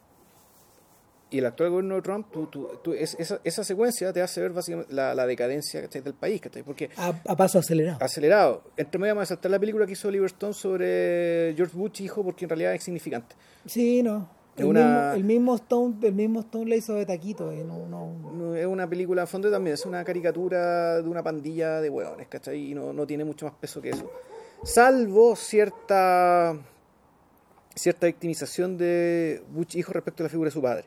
y 1.33 1.39
el 1.39 1.47
actual 1.47 1.71
gobierno 1.71 1.95
de 1.95 2.01
Trump, 2.03 2.27
tú, 2.31 2.93
esa, 2.93 3.39
esa, 3.43 3.63
secuencia 3.63 4.13
te 4.13 4.21
hace 4.21 4.39
ver 4.39 4.51
básicamente 4.51 4.93
la, 4.93 5.15
la 5.15 5.25
decadencia 5.25 5.81
del 5.81 6.13
país, 6.13 6.39
Porque 6.63 6.91
a, 6.95 7.11
paso 7.35 7.57
acelerado. 7.57 7.97
Acelerado. 8.01 8.63
Entre 8.77 8.99
medio 8.99 9.15
vamos 9.15 9.31
a 9.31 9.33
saltar 9.33 9.49
la 9.49 9.59
película 9.59 9.87
que 9.87 9.93
hizo 9.93 10.09
Oliver 10.09 10.27
Stone 10.27 10.53
sobre 10.53 11.55
George 11.57 11.75
Bush, 11.75 12.01
hijo, 12.03 12.23
porque 12.23 12.45
en 12.45 12.49
realidad 12.49 12.73
es 12.73 12.81
insignificante. 12.81 13.35
Sí, 13.65 14.03
no. 14.03 14.29
El, 14.55 14.67
mismo, 14.67 15.11
el, 15.15 15.23
mismo, 15.23 15.55
Stone, 15.55 15.95
el 16.03 16.13
mismo 16.13 16.39
Stone 16.41 16.65
le 16.69 16.77
hizo 16.77 16.93
de 16.93 17.05
taquito. 17.05 17.51
Eh, 17.51 17.63
no, 17.63 17.87
no. 17.87 18.55
Es 18.55 18.67
una 18.67 18.87
película, 18.87 19.23
a 19.23 19.27
fondo 19.27 19.49
también, 19.49 19.73
es 19.73 19.85
una 19.85 20.03
caricatura 20.03 21.01
de 21.01 21.09
una 21.09 21.23
pandilla 21.23 21.81
de 21.81 21.89
hueones, 21.89 22.27
¿cachai? 22.27 22.71
Y 22.71 22.75
no, 22.75 22.93
no 22.93 23.07
tiene 23.07 23.23
mucho 23.23 23.45
más 23.45 23.55
peso 23.55 23.81
que 23.81 23.89
eso. 23.89 24.09
Salvo 24.63 25.35
cierta 25.35 26.55
cierta 27.75 28.05
victimización 28.07 28.77
de 28.77 29.43
Bush 29.49 29.77
hijo 29.77 29.93
respecto 29.93 30.23
a 30.23 30.25
la 30.25 30.29
figura 30.29 30.47
de 30.47 30.51
su 30.53 30.61
padre. 30.61 30.85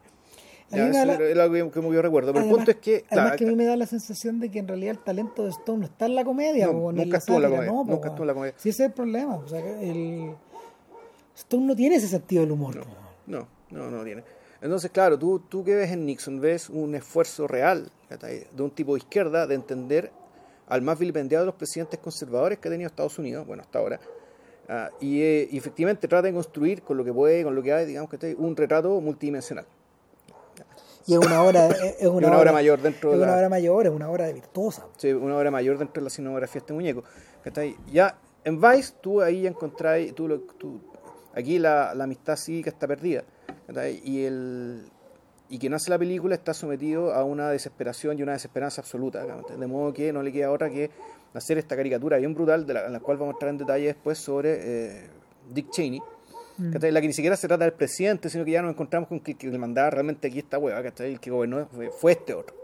Ya, 0.70 0.88
es 0.88 0.96
algo 0.96 1.70
que, 1.70 1.94
yo 1.94 2.02
recuerdo. 2.02 2.32
Pero 2.32 2.44
el 2.44 2.50
punto 2.50 2.70
es 2.72 2.78
que. 2.78 3.04
Además, 3.10 3.36
que 3.36 3.44
a 3.44 3.46
mí 3.46 3.54
me 3.54 3.66
da 3.66 3.76
la 3.76 3.86
sensación 3.86 4.40
de 4.40 4.50
que 4.50 4.58
en 4.58 4.66
realidad 4.66 4.92
el 4.92 4.98
talento 4.98 5.44
de 5.44 5.50
Stone 5.50 5.78
no 5.78 5.84
está 5.86 6.06
en 6.06 6.16
la 6.16 6.24
comedia. 6.24 6.66
No, 6.66 6.90
nunca 6.90 7.18
estuvo 7.18 7.36
en 7.36 7.42
la 7.42 7.48
comedia. 7.48 7.72
No, 7.72 7.84
nunca 7.84 8.08
estuvo 8.08 8.22
en 8.24 8.26
la 8.26 8.34
comedia. 8.34 8.54
Sí, 8.56 8.70
ese 8.70 8.82
es 8.84 8.88
el 8.88 8.94
problema. 8.94 9.36
O 9.36 9.48
sea, 9.48 9.60
el... 9.60 10.34
Stone 11.36 11.66
no 11.66 11.76
tiene 11.76 11.96
ese 11.96 12.08
sentido 12.08 12.42
del 12.42 12.50
humor. 12.50 12.76
No, 12.76 12.84
no, 13.26 13.48
no, 13.70 14.04
tiene. 14.04 14.24
Entonces, 14.60 14.90
claro, 14.90 15.18
tú, 15.18 15.40
tú 15.40 15.64
que 15.64 15.74
ves 15.74 15.90
en 15.90 16.06
Nixon, 16.06 16.40
ves 16.40 16.70
un 16.70 16.94
esfuerzo 16.94 17.46
real 17.46 17.90
de 18.08 18.62
un 18.62 18.70
tipo 18.70 18.94
de 18.94 18.98
izquierda 18.98 19.46
de 19.46 19.54
entender 19.54 20.10
al 20.68 20.82
más 20.82 20.98
vilipendiado 20.98 21.44
de 21.44 21.46
los 21.46 21.54
presidentes 21.54 21.98
conservadores 22.00 22.58
que 22.58 22.68
ha 22.68 22.70
tenido 22.70 22.88
Estados 22.88 23.18
Unidos, 23.18 23.46
bueno, 23.46 23.62
hasta 23.62 23.78
ahora, 23.78 24.00
ah, 24.68 24.90
y, 25.00 25.22
eh, 25.22 25.48
y, 25.50 25.58
efectivamente 25.58 26.08
trata 26.08 26.26
de 26.26 26.32
construir 26.32 26.82
con 26.82 26.96
lo 26.96 27.04
que 27.04 27.12
puede, 27.12 27.44
con 27.44 27.54
lo 27.54 27.62
que 27.62 27.72
hay, 27.72 27.86
digamos 27.86 28.10
que 28.10 28.34
un 28.38 28.56
retrato 28.56 29.00
multidimensional. 29.00 29.66
Y 31.06 31.12
es 31.14 31.18
una 31.18 31.42
obra, 31.42 31.68
es 31.68 32.06
una, 32.08 32.36
obra, 32.36 32.52
mayor 32.52 32.80
dentro 32.80 33.12
de 33.12 33.22
una 33.22 33.36
obra 33.36 33.48
mayor, 33.48 33.86
es 33.86 33.92
una 33.92 34.10
obra 34.10 34.26
de 34.26 34.32
virtuosa. 34.32 34.86
Sí, 34.96 35.12
una 35.12 35.36
obra 35.36 35.52
mayor 35.52 35.78
dentro 35.78 36.00
de 36.00 36.04
la 36.04 36.10
cinematografía 36.10 36.58
este 36.58 36.72
muñeco. 36.72 37.04
Ya 37.92 38.18
en 38.44 38.60
Vice 38.60 38.94
tú 39.00 39.20
ahí 39.22 39.42
ya 39.42 39.50
encontráis, 39.50 40.14
tú, 40.14 40.28
tú, 40.58 40.80
aquí 41.32 41.60
la, 41.60 41.94
la, 41.94 42.04
amistad 42.04 42.36
que 42.44 42.68
está 42.68 42.88
perdida. 42.88 43.22
Y 44.04 44.24
el 44.24 44.84
y 45.48 45.58
quien 45.58 45.74
hace 45.74 45.90
la 45.90 45.98
película 45.98 46.34
está 46.34 46.52
sometido 46.54 47.14
a 47.14 47.22
una 47.22 47.50
desesperación 47.50 48.18
y 48.18 48.22
una 48.22 48.32
desesperanza 48.32 48.80
absoluta. 48.80 49.24
De 49.24 49.66
modo 49.66 49.92
que 49.92 50.12
no 50.12 50.22
le 50.22 50.32
queda 50.32 50.50
otra 50.50 50.70
que 50.70 50.90
hacer 51.34 51.58
esta 51.58 51.76
caricatura 51.76 52.16
bien 52.16 52.34
brutal, 52.34 52.66
de 52.66 52.74
la, 52.74 52.88
la 52.88 53.00
cual 53.00 53.18
vamos 53.18 53.34
a 53.34 53.36
entrar 53.36 53.50
en 53.50 53.58
detalle 53.58 53.86
después 53.86 54.18
sobre 54.18 54.58
eh, 54.60 55.10
Dick 55.52 55.70
Cheney 55.70 56.00
Mm. 56.58 56.72
La 56.90 57.00
que 57.00 57.06
ni 57.06 57.12
siquiera 57.12 57.36
se 57.36 57.48
trata 57.48 57.64
del 57.64 57.74
presidente, 57.74 58.30
sino 58.30 58.44
que 58.44 58.52
ya 58.52 58.62
nos 58.62 58.72
encontramos 58.72 59.08
con 59.08 59.20
que, 59.20 59.34
que 59.34 59.48
le 59.48 59.58
mandaba 59.58 59.90
realmente 59.90 60.28
aquí 60.28 60.38
esta 60.38 60.58
hueva, 60.58 60.80
El 60.80 61.20
que 61.20 61.30
gobernó 61.30 61.68
fue, 61.98 62.12
este 62.12 62.34
otro. 62.34 62.56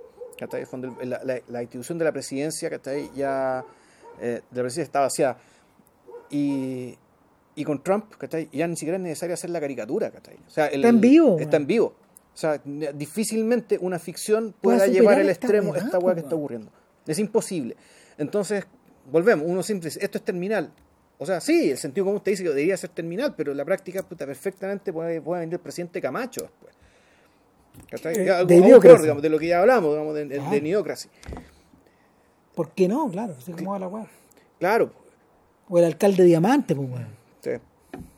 La, 1.48 1.62
institución 1.62 1.98
de 1.98 2.04
la 2.04 2.12
presidencia, 2.12 2.70
Ya, 3.14 3.64
eh, 4.20 4.40
de 4.50 4.56
la 4.56 4.62
presidencia 4.62 4.82
está 4.82 5.00
vaciada. 5.00 5.38
Y, 6.30 6.96
y 7.54 7.64
con 7.64 7.82
Trump, 7.82 8.14
Ya 8.52 8.66
ni 8.66 8.76
siquiera 8.76 8.96
es 8.96 9.02
necesario 9.02 9.34
hacer 9.34 9.50
la 9.50 9.60
caricatura, 9.60 10.12
está 10.46 10.68
en 10.70 11.00
vivo. 11.00 11.38
Está 11.38 11.56
en 11.56 11.66
vivo. 11.66 11.94
O 12.34 12.36
sea, 12.36 12.60
difícilmente 12.64 13.78
una 13.78 13.98
ficción 13.98 14.54
pueda 14.60 14.86
llevar 14.86 15.20
al 15.20 15.28
extremo 15.28 15.74
esta 15.76 15.98
hueá 15.98 16.14
que 16.14 16.20
está 16.22 16.34
ocurriendo. 16.34 16.70
Es 17.06 17.18
imposible. 17.18 17.76
Entonces, 18.16 18.64
volvemos, 19.10 19.46
uno 19.46 19.62
siempre 19.62 19.88
dice, 19.88 20.02
esto 20.02 20.18
es 20.18 20.24
terminal. 20.24 20.72
O 21.18 21.26
sea, 21.26 21.40
sí, 21.40 21.70
el 21.70 21.78
sentido 21.78 22.06
común 22.06 22.20
te 22.20 22.30
dice 22.30 22.42
que 22.42 22.48
debería 22.48 22.76
ser 22.76 22.90
terminal, 22.90 23.34
pero 23.36 23.52
en 23.52 23.58
la 23.58 23.64
práctica 23.64 24.02
puta, 24.02 24.26
perfectamente 24.26 24.92
puede, 24.92 25.20
puede 25.20 25.40
venir 25.40 25.54
el 25.54 25.60
presidente 25.60 26.00
Camacho 26.00 26.42
después. 26.42 26.74
Eh, 28.04 28.44
de, 28.46 28.60
de 29.20 29.28
lo 29.28 29.38
que 29.38 29.46
ya 29.46 29.60
hablamos, 29.60 29.92
digamos, 29.92 30.14
de, 30.14 30.26
de, 30.26 30.84
¿Por 32.54 32.70
qué 32.72 32.88
no? 32.88 33.08
Claro, 33.10 33.34
cómo 33.56 33.72
va 33.72 33.78
la 33.78 33.88
weá. 33.88 34.06
Claro. 34.58 34.92
O 35.68 35.78
el 35.78 35.84
alcalde 35.84 36.24
Diamante, 36.24 36.74
pues 36.74 36.88
weón. 36.88 37.21
Sí. 37.42 37.50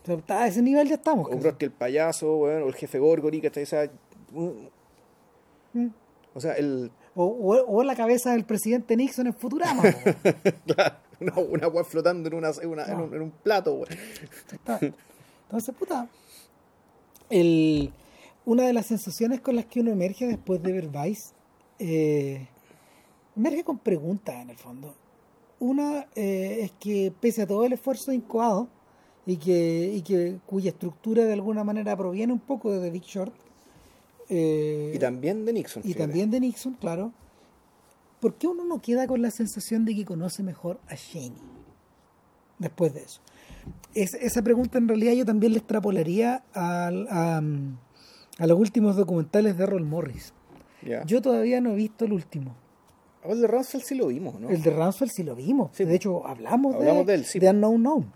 O 0.07 0.23
sea, 0.27 0.41
a 0.41 0.47
ese 0.47 0.63
nivel 0.63 0.89
ya 0.89 0.95
estamos. 0.97 1.29
O 1.29 1.57
el 1.59 1.71
payaso, 1.73 2.37
bueno, 2.37 2.67
o 2.67 2.69
el 2.69 2.75
jefe 2.75 2.99
Gorgori, 2.99 3.41
que 3.41 3.49
está 3.49 3.61
esa. 3.61 3.91
Mm. 4.33 5.89
O 6.35 6.41
sea, 6.41 6.55
el. 6.55 6.91
O, 7.17 7.25
o, 7.69 7.85
la 7.85 7.95
cabeza 7.95 8.33
del 8.33 8.45
presidente 8.45 8.97
Nixon 8.97 9.29
en 9.29 9.35
Futurama. 9.35 9.83
claro. 10.67 10.97
una, 11.21 11.39
una 11.39 11.69
weá 11.69 11.85
flotando 11.85 12.29
en, 12.29 12.35
una, 12.35 12.51
en, 12.51 12.69
un, 12.69 13.15
en, 13.15 13.23
un, 13.23 13.31
plato. 13.31 13.85
Entonces, 15.45 15.75
puta, 15.77 16.09
el, 17.31 17.93
una 18.45 18.65
de 18.65 18.73
las 18.73 18.87
sensaciones 18.87 19.41
con 19.41 19.57
las 19.57 19.67
que 19.67 19.81
uno 19.81 19.93
emerge 19.93 20.27
después 20.27 20.63
de 20.63 20.73
ver 20.73 20.89
Vice, 20.89 21.33
eh, 21.79 22.49
emerge 23.37 23.65
con 23.65 23.79
preguntas 23.79 24.35
en 24.37 24.51
el 24.51 24.57
fondo. 24.57 24.95
Una 25.61 26.09
eh, 26.15 26.59
es 26.63 26.73
que 26.73 27.13
pese 27.21 27.43
a 27.43 27.47
todo 27.47 27.65
el 27.65 27.73
esfuerzo 27.73 28.13
incoado 28.13 28.69
y 29.27 29.37
que, 29.37 29.93
y 29.95 30.03
que 30.03 30.39
cuya 30.47 30.71
estructura 30.71 31.25
de 31.25 31.33
alguna 31.33 31.65
manera 31.65 31.97
proviene 31.97 32.33
un 32.33 32.41
poco 32.41 32.71
de 32.73 32.81
The 32.81 32.91
Big 32.91 33.05
Short, 33.05 33.35
eh, 34.29 34.93
y 34.95 34.99
también 34.99 35.45
de 35.45 35.53
Nixon. 35.53 35.83
Y 35.85 35.95
también 35.95 36.31
de 36.31 36.41
Nixon, 36.41 36.75
claro. 36.75 37.13
¿por 38.21 38.35
qué 38.37 38.47
uno 38.47 38.65
no 38.65 38.81
queda 38.81 39.07
con 39.07 39.21
la 39.21 39.31
sensación 39.31 39.85
de 39.85 39.95
que 39.95 40.07
conoce 40.07 40.43
mejor 40.43 40.81
a 40.89 40.95
Shaney 40.95 41.43
después 42.59 42.95
de 42.95 43.03
eso? 43.03 43.21
esa 43.95 44.43
pregunta 44.43 44.79
en 44.79 44.89
realidad 44.89 45.13
yo 45.13 45.25
también 45.25 45.53
le 45.53 45.59
extrapolaría 45.59 46.43
a, 46.53 46.91
los 46.91 48.59
últimos 48.59 48.97
documentales 48.97 49.57
de 49.57 49.65
Errol 49.65 49.85
Morris. 49.85 50.33
Yo 51.07 51.23
todavía 51.23 51.61
no 51.61 51.73
he 51.73 51.77
visto 51.77 52.05
el 52.05 52.13
último. 52.13 52.55
Ah, 53.23 53.29
el 53.31 53.41
de 53.41 53.47
Ramsfeld 53.47 53.85
sí 53.85 53.95
lo 53.95 54.09
vimos, 54.09 54.39
¿no? 54.39 54.51
El 54.51 54.63
de 54.63 54.71
Ramsfeld 54.71 55.11
sí 55.11 55.23
lo 55.23 55.35
vimos. 55.35 55.77
De 55.77 55.95
hecho, 55.95 56.27
hablamos, 56.27 56.79
de, 56.79 57.05
de, 57.05 57.15
él, 57.15 57.27
de 57.33 57.51
Unknown 57.51 57.81
Known. 57.81 58.13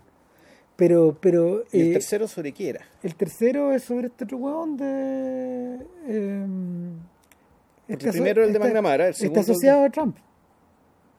Pero, 0.79 1.17
pero, 1.19 1.65
¿Y 1.73 1.81
el 1.81 1.87
eh, 1.89 1.93
tercero 1.93 2.25
sobre 2.25 2.53
qué 2.53 2.69
era? 2.69 2.85
El 3.03 3.13
tercero 3.15 3.73
es 3.73 3.83
sobre 3.83 4.07
este 4.07 4.23
otro 4.23 4.37
huevón 4.37 4.77
de... 4.77 5.85
Em, 6.07 6.97
el 7.89 7.97
primero 7.97 8.45
el 8.45 8.53
de 8.53 8.59
McNamara, 8.59 9.07
el 9.09 9.13
segundo. 9.13 9.41
Está 9.41 9.51
asociado 9.51 9.83
a 9.83 9.89
Trump. 9.89 10.15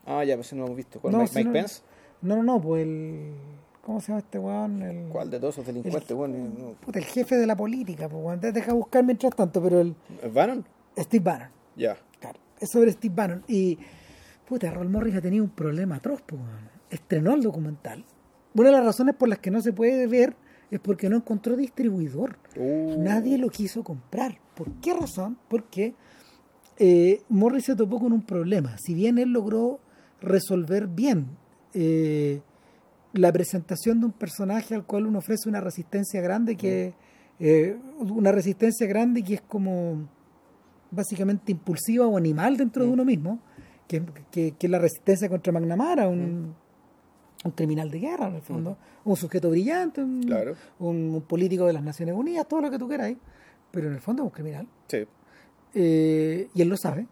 Ah, 0.06 0.24
ya, 0.24 0.36
pues 0.36 0.50
no 0.54 0.60
lo 0.60 0.66
hemos 0.66 0.76
visto. 0.78 0.98
¿Cuál? 0.98 1.14
Mike, 1.14 1.50
Pence? 1.50 1.82
No, 2.22 2.36
no, 2.36 2.42
no, 2.42 2.60
pues 2.60 2.84
el. 2.84 3.34
¿Cómo 3.84 4.00
se 4.00 4.08
llama 4.08 4.20
este 4.20 4.38
weón? 4.38 4.82
El, 4.82 5.08
¿Cuál 5.08 5.30
de 5.30 5.38
todos 5.38 5.56
esos 5.56 5.66
delincuentes, 5.66 6.10
weón? 6.10 6.76
Puta, 6.80 6.98
el 6.98 7.04
jefe 7.04 7.36
de 7.36 7.46
la 7.46 7.56
política, 7.56 8.08
pues 8.08 8.24
weón. 8.24 8.40
Deja 8.40 8.72
buscar 8.72 9.04
mientras 9.04 9.34
tanto, 9.34 9.62
pero 9.62 9.80
el. 9.80 9.94
¿El 10.22 10.30
Bannon? 10.30 10.64
Steve 10.96 11.24
Bannon. 11.24 11.48
Ya. 11.76 11.98
Claro. 12.18 12.38
Es 12.58 12.70
sobre 12.70 12.92
Steve 12.92 13.14
Bannon. 13.14 13.44
Y. 13.46 13.78
Puta, 14.48 14.70
Roll 14.70 14.88
Morris 14.88 15.16
ha 15.16 15.20
tenido 15.20 15.44
un 15.44 15.50
problema 15.50 15.96
atroz, 15.96 16.22
pues 16.24 16.40
weón. 16.40 16.70
Estrenó 16.88 17.34
el 17.34 17.42
documental 17.42 18.04
una 18.54 18.68
de 18.68 18.76
las 18.76 18.84
razones 18.84 19.14
por 19.14 19.28
las 19.28 19.38
que 19.38 19.50
no 19.50 19.60
se 19.60 19.72
puede 19.72 20.06
ver 20.06 20.36
es 20.70 20.80
porque 20.80 21.08
no 21.08 21.16
encontró 21.16 21.56
distribuidor. 21.56 22.36
Uh. 22.56 22.96
Nadie 22.98 23.38
lo 23.38 23.50
quiso 23.50 23.82
comprar. 23.82 24.38
¿Por 24.54 24.70
qué 24.74 24.94
razón? 24.94 25.36
Porque 25.48 25.94
eh, 26.78 27.22
Morris 27.28 27.64
se 27.64 27.76
topó 27.76 27.98
con 27.98 28.12
un 28.12 28.22
problema. 28.22 28.76
Si 28.78 28.94
bien 28.94 29.18
él 29.18 29.32
logró 29.32 29.80
resolver 30.20 30.86
bien 30.86 31.26
eh, 31.74 32.40
la 33.12 33.32
presentación 33.32 34.00
de 34.00 34.06
un 34.06 34.12
personaje 34.12 34.74
al 34.74 34.84
cual 34.84 35.06
uno 35.06 35.18
ofrece 35.18 35.48
una 35.48 35.60
resistencia 35.60 36.20
grande 36.20 36.56
que 36.56 36.94
eh, 37.38 37.76
una 37.98 38.32
resistencia 38.32 38.86
grande 38.86 39.22
que 39.22 39.34
es 39.34 39.40
como 39.40 40.08
básicamente 40.90 41.52
impulsiva 41.52 42.06
o 42.06 42.16
animal 42.16 42.56
dentro 42.56 42.84
de 42.84 42.90
uno 42.90 43.04
mismo, 43.04 43.40
que, 43.88 44.02
que, 44.30 44.52
que 44.52 44.66
es 44.66 44.70
la 44.70 44.78
resistencia 44.78 45.28
contra 45.28 45.52
McNamara, 45.52 46.08
un, 46.08 46.54
un 47.44 47.52
criminal 47.52 47.90
de 47.90 47.98
guerra 48.00 48.28
en 48.28 48.34
el 48.36 48.42
fondo, 48.42 48.76
un 49.04 49.16
sujeto 49.16 49.48
brillante, 49.50 50.02
un, 50.02 50.22
Claro. 50.22 50.54
un- 50.78 51.14
un 51.14 51.22
político 51.22 51.66
de 51.66 51.72
las 51.72 51.82
Naciones 51.82 52.14
Unidas, 52.14 52.46
todo 52.46 52.60
lo 52.60 52.70
que 52.70 52.78
tú 52.78 52.86
queráis, 52.88 53.16
pero 53.70 53.88
en 53.88 53.94
el 53.94 54.00
fondo 54.00 54.22
es 54.22 54.26
un 54.26 54.30
criminal. 54.30 54.66
Sí. 54.88 55.04
Eh, 55.74 56.48
y 56.54 56.62
él 56.62 56.68
lo 56.68 56.76
sabe. 56.76 57.06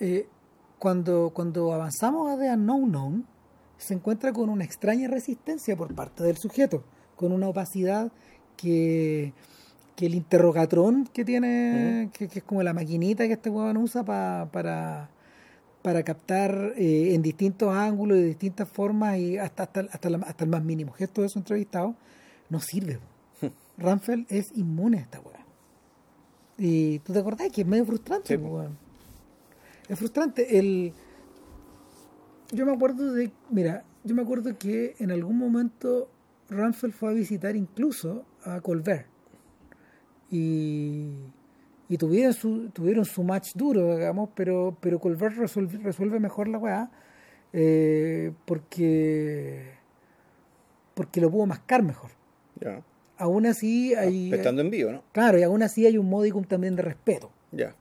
Eh, 0.00 0.26
cuando, 0.78 1.30
cuando 1.34 1.72
avanzamos 1.72 2.30
a 2.30 2.38
The 2.38 2.50
Unknown 2.52 2.88
Known, 2.90 3.26
se 3.76 3.94
encuentra 3.94 4.32
con 4.32 4.48
una 4.48 4.64
extraña 4.64 5.08
resistencia 5.08 5.76
por 5.76 5.94
parte 5.94 6.24
del 6.24 6.36
sujeto, 6.36 6.82
con 7.16 7.32
una 7.32 7.48
opacidad 7.48 8.10
que, 8.56 9.32
que 9.94 10.06
el 10.06 10.14
interrogatrón 10.14 11.08
que 11.12 11.24
tiene, 11.24 12.10
que, 12.12 12.28
que 12.28 12.38
es 12.40 12.44
como 12.44 12.62
la 12.62 12.72
maquinita 12.72 13.26
que 13.26 13.34
este 13.34 13.50
huevón 13.50 13.76
usa 13.76 14.02
pa- 14.04 14.48
para, 14.52 15.10
para 15.88 16.02
captar 16.02 16.74
eh, 16.76 17.14
en 17.14 17.22
distintos 17.22 17.74
ángulos 17.74 18.18
de 18.18 18.24
distintas 18.24 18.68
formas 18.68 19.16
y 19.16 19.38
hasta, 19.38 19.62
hasta, 19.62 19.80
hasta, 19.90 20.10
la- 20.10 20.18
hasta 20.18 20.44
el 20.44 20.50
más 20.50 20.62
mínimo 20.62 20.92
gesto 20.92 21.22
de 21.22 21.30
su 21.30 21.38
entrevistado, 21.38 21.94
no 22.50 22.60
sirve. 22.60 22.98
Ramfeld 23.78 24.26
es 24.28 24.54
inmune 24.54 24.98
a 24.98 25.00
esta 25.00 25.18
hueá. 25.18 25.46
Y 26.58 26.98
tú 26.98 27.14
te 27.14 27.20
acordás 27.20 27.50
que 27.50 27.62
es 27.62 27.66
medio 27.66 27.86
frustrante, 27.86 28.36
Sí. 28.36 28.42
weón. 28.42 28.76
Es 29.88 29.98
frustrante. 29.98 30.58
El... 30.58 30.92
Yo 32.52 32.66
me 32.66 32.72
acuerdo 32.74 33.14
de. 33.14 33.32
Mira, 33.48 33.82
yo 34.04 34.14
me 34.14 34.20
acuerdo 34.20 34.58
que 34.58 34.94
en 34.98 35.10
algún 35.10 35.38
momento 35.38 36.10
Ramfeld 36.50 36.92
fue 36.92 37.08
a 37.08 37.12
visitar 37.14 37.56
incluso 37.56 38.26
a 38.44 38.60
Colbert. 38.60 39.06
Y, 40.30 41.08
y 41.88 41.96
tuvieron, 41.96 42.34
su, 42.34 42.68
tuvieron 42.70 43.04
su 43.04 43.22
match 43.22 43.54
duro, 43.54 43.96
digamos, 43.96 44.30
pero, 44.34 44.76
pero 44.80 44.98
Colbert 44.98 45.36
resuelve, 45.36 45.78
resuelve 45.78 46.20
mejor 46.20 46.48
la 46.48 46.58
weá 46.58 46.90
eh, 47.52 48.32
porque, 48.44 49.62
porque 50.94 51.20
lo 51.20 51.30
pudo 51.30 51.46
mascar 51.46 51.82
mejor. 51.82 52.10
Ya. 52.60 52.82
Aún 53.16 53.46
así 53.46 53.94
hay. 53.94 54.32
Estando 54.32 54.62
en 54.62 54.70
vivo, 54.70 54.92
¿no? 54.92 55.02
Claro, 55.12 55.38
y 55.38 55.42
aún 55.42 55.62
así 55.62 55.86
hay 55.86 55.98
un 55.98 56.08
modicum 56.08 56.44
también 56.44 56.76
de 56.76 56.82
respeto. 56.82 57.30
Ya. 57.52 57.74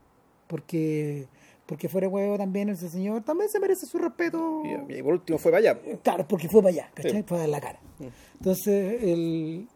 Porque, 0.47 1.27
porque 1.65 1.89
fuera 1.89 2.07
huevo 2.07 2.37
también 2.37 2.69
ese 2.69 2.89
señor 2.89 3.23
también 3.23 3.49
se 3.49 3.59
merece 3.59 3.85
su 3.85 3.97
respeto. 3.97 4.63
Y, 4.89 4.93
y 4.99 5.03
por 5.03 5.13
último 5.13 5.37
fue 5.37 5.51
para 5.51 5.71
allá. 5.71 5.79
Claro, 6.01 6.25
porque 6.27 6.47
fue 6.47 6.61
para 6.61 6.73
allá, 6.73 6.91
¿cachai? 6.93 7.11
Sí. 7.11 7.23
Fue 7.27 7.37
a 7.37 7.41
dar 7.41 7.49
la 7.49 7.61
cara. 7.61 7.79
Entonces, 8.39 9.03
el, 9.03 9.67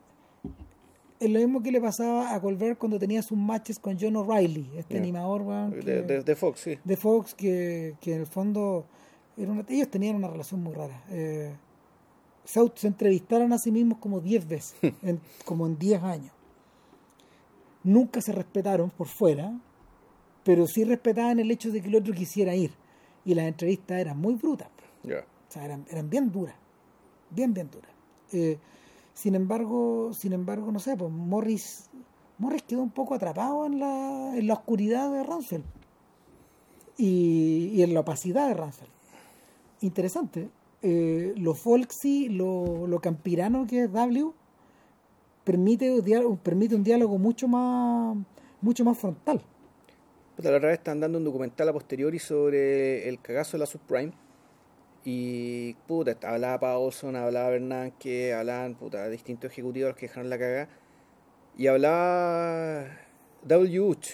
es 1.21 1.29
lo 1.29 1.39
mismo 1.39 1.61
que 1.63 1.71
le 1.71 1.79
pasaba 1.79 2.33
a 2.33 2.41
Colbert 2.41 2.77
cuando 2.77 2.97
tenía 2.99 3.21
sus 3.21 3.37
matches 3.37 3.79
con 3.79 3.97
John 3.99 4.15
O'Reilly, 4.17 4.71
este 4.77 4.97
animador 4.97 5.41
weón, 5.43 5.71
De, 5.71 5.79
que- 5.79 6.01
de- 6.01 6.23
de 6.23 6.35
Fox, 6.35 6.59
sí. 6.59 6.77
de 6.83 6.97
Fox, 6.97 7.33
que, 7.35 7.95
que 8.01 8.15
en 8.15 8.21
el 8.21 8.27
fondo 8.27 8.85
era 9.37 9.51
una- 9.51 9.65
ellos 9.69 9.89
tenían 9.89 10.15
una 10.15 10.27
relación 10.27 10.61
muy 10.63 10.73
rara. 10.73 11.03
Eh, 11.09 11.53
se, 12.43 12.59
entrevistaron 12.87 13.53
a 13.53 13.57
sí 13.59 13.71
mismos 13.71 13.99
como 13.99 14.19
10 14.19 14.47
veces, 14.47 14.75
en- 15.03 15.21
como 15.45 15.65
en 15.67 15.77
10 15.77 16.01
años. 16.03 16.31
Nunca 17.83 18.21
se 18.21 18.31
respetaron 18.31 18.89
por 18.89 19.07
fuera, 19.07 19.51
pero 20.43 20.67
sí 20.67 20.83
respetaban 20.83 21.39
el 21.39 21.49
hecho 21.51 21.71
de 21.71 21.81
que 21.81 21.87
el 21.87 21.95
otro 21.95 22.13
quisiera 22.13 22.53
ir. 22.55 22.71
Y 23.25 23.33
las 23.35 23.45
entrevistas 23.45 23.99
eran 23.99 24.17
muy 24.19 24.35
brutas. 24.35 24.67
Ya. 25.03 25.19
O 25.19 25.51
sea, 25.51 25.65
eran, 25.65 25.85
eran 25.89 26.09
bien 26.09 26.31
duras. 26.31 26.55
Bien, 27.29 27.53
bien 27.53 27.69
duras. 27.71 27.91
Eh, 28.33 28.57
sin 29.21 29.35
embargo, 29.35 30.13
sin 30.13 30.33
embargo, 30.33 30.71
no 30.71 30.79
sé, 30.79 30.97
pues 30.97 31.11
Morris, 31.11 31.91
Morris 32.39 32.63
quedó 32.63 32.81
un 32.81 32.89
poco 32.89 33.13
atrapado 33.13 33.67
en 33.67 33.79
la, 33.79 34.35
en 34.35 34.47
la 34.47 34.55
oscuridad 34.55 35.11
de 35.11 35.21
Ransel. 35.21 35.63
Y, 36.97 37.69
y 37.71 37.83
en 37.83 37.93
la 37.93 37.99
opacidad 37.99 38.47
de 38.47 38.55
Ransel. 38.55 38.87
Interesante. 39.81 40.49
Eh, 40.81 41.35
lo 41.37 41.53
folksy, 41.53 42.29
lo, 42.29 42.87
lo 42.87 42.99
campirano 42.99 43.67
que 43.67 43.83
es 43.83 43.91
W, 43.91 44.31
permite, 45.43 46.01
permite 46.41 46.75
un 46.75 46.83
diálogo 46.83 47.19
mucho 47.19 47.47
más, 47.47 48.17
mucho 48.59 48.83
más 48.83 48.97
frontal. 48.97 49.39
Puta, 50.35 50.49
la 50.49 50.57
otra 50.57 50.73
están 50.73 50.99
dando 50.99 51.19
un 51.19 51.25
documental 51.25 51.69
a 51.69 51.73
posteriori 51.73 52.17
sobre 52.17 53.07
el 53.07 53.21
cagazo 53.21 53.51
de 53.51 53.59
la 53.59 53.67
subprime. 53.67 54.13
Y 55.03 55.73
puta, 55.87 56.15
hablaba 56.23 56.59
Paulson, 56.59 57.15
hablaba 57.15 57.49
Bernanke, 57.49 58.33
hablaban 58.33 58.75
puta, 58.75 59.07
distintos 59.09 59.51
ejecutivos 59.51 59.95
que 59.95 60.07
dejaron 60.07 60.29
la 60.29 60.37
cagada. 60.37 60.69
Y 61.57 61.67
hablaba 61.67 62.85
W. 63.43 63.79
Bush. 63.79 64.11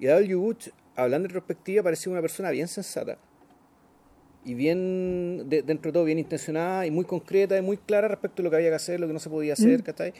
Y 0.00 0.06
W. 0.06 0.34
Bush, 0.36 0.68
hablando 0.96 1.26
en 1.26 1.30
retrospectiva, 1.34 1.82
parecía 1.82 2.10
una 2.12 2.22
persona 2.22 2.50
bien 2.50 2.66
sensata. 2.68 3.18
Y 4.46 4.54
bien, 4.54 5.48
de- 5.48 5.62
dentro 5.62 5.90
de 5.90 5.92
todo, 5.94 6.04
bien 6.04 6.18
intencionada 6.18 6.86
y 6.86 6.90
muy 6.90 7.04
concreta 7.04 7.56
y 7.56 7.62
muy 7.62 7.76
clara 7.78 8.08
respecto 8.08 8.42
a 8.42 8.44
lo 8.44 8.50
que 8.50 8.56
había 8.56 8.68
que 8.70 8.74
hacer, 8.76 9.00
lo 9.00 9.06
que 9.06 9.12
no 9.12 9.18
se 9.18 9.30
podía 9.30 9.52
hacer, 9.54 9.82
¿cachai? 9.82 10.08
En 10.10 10.14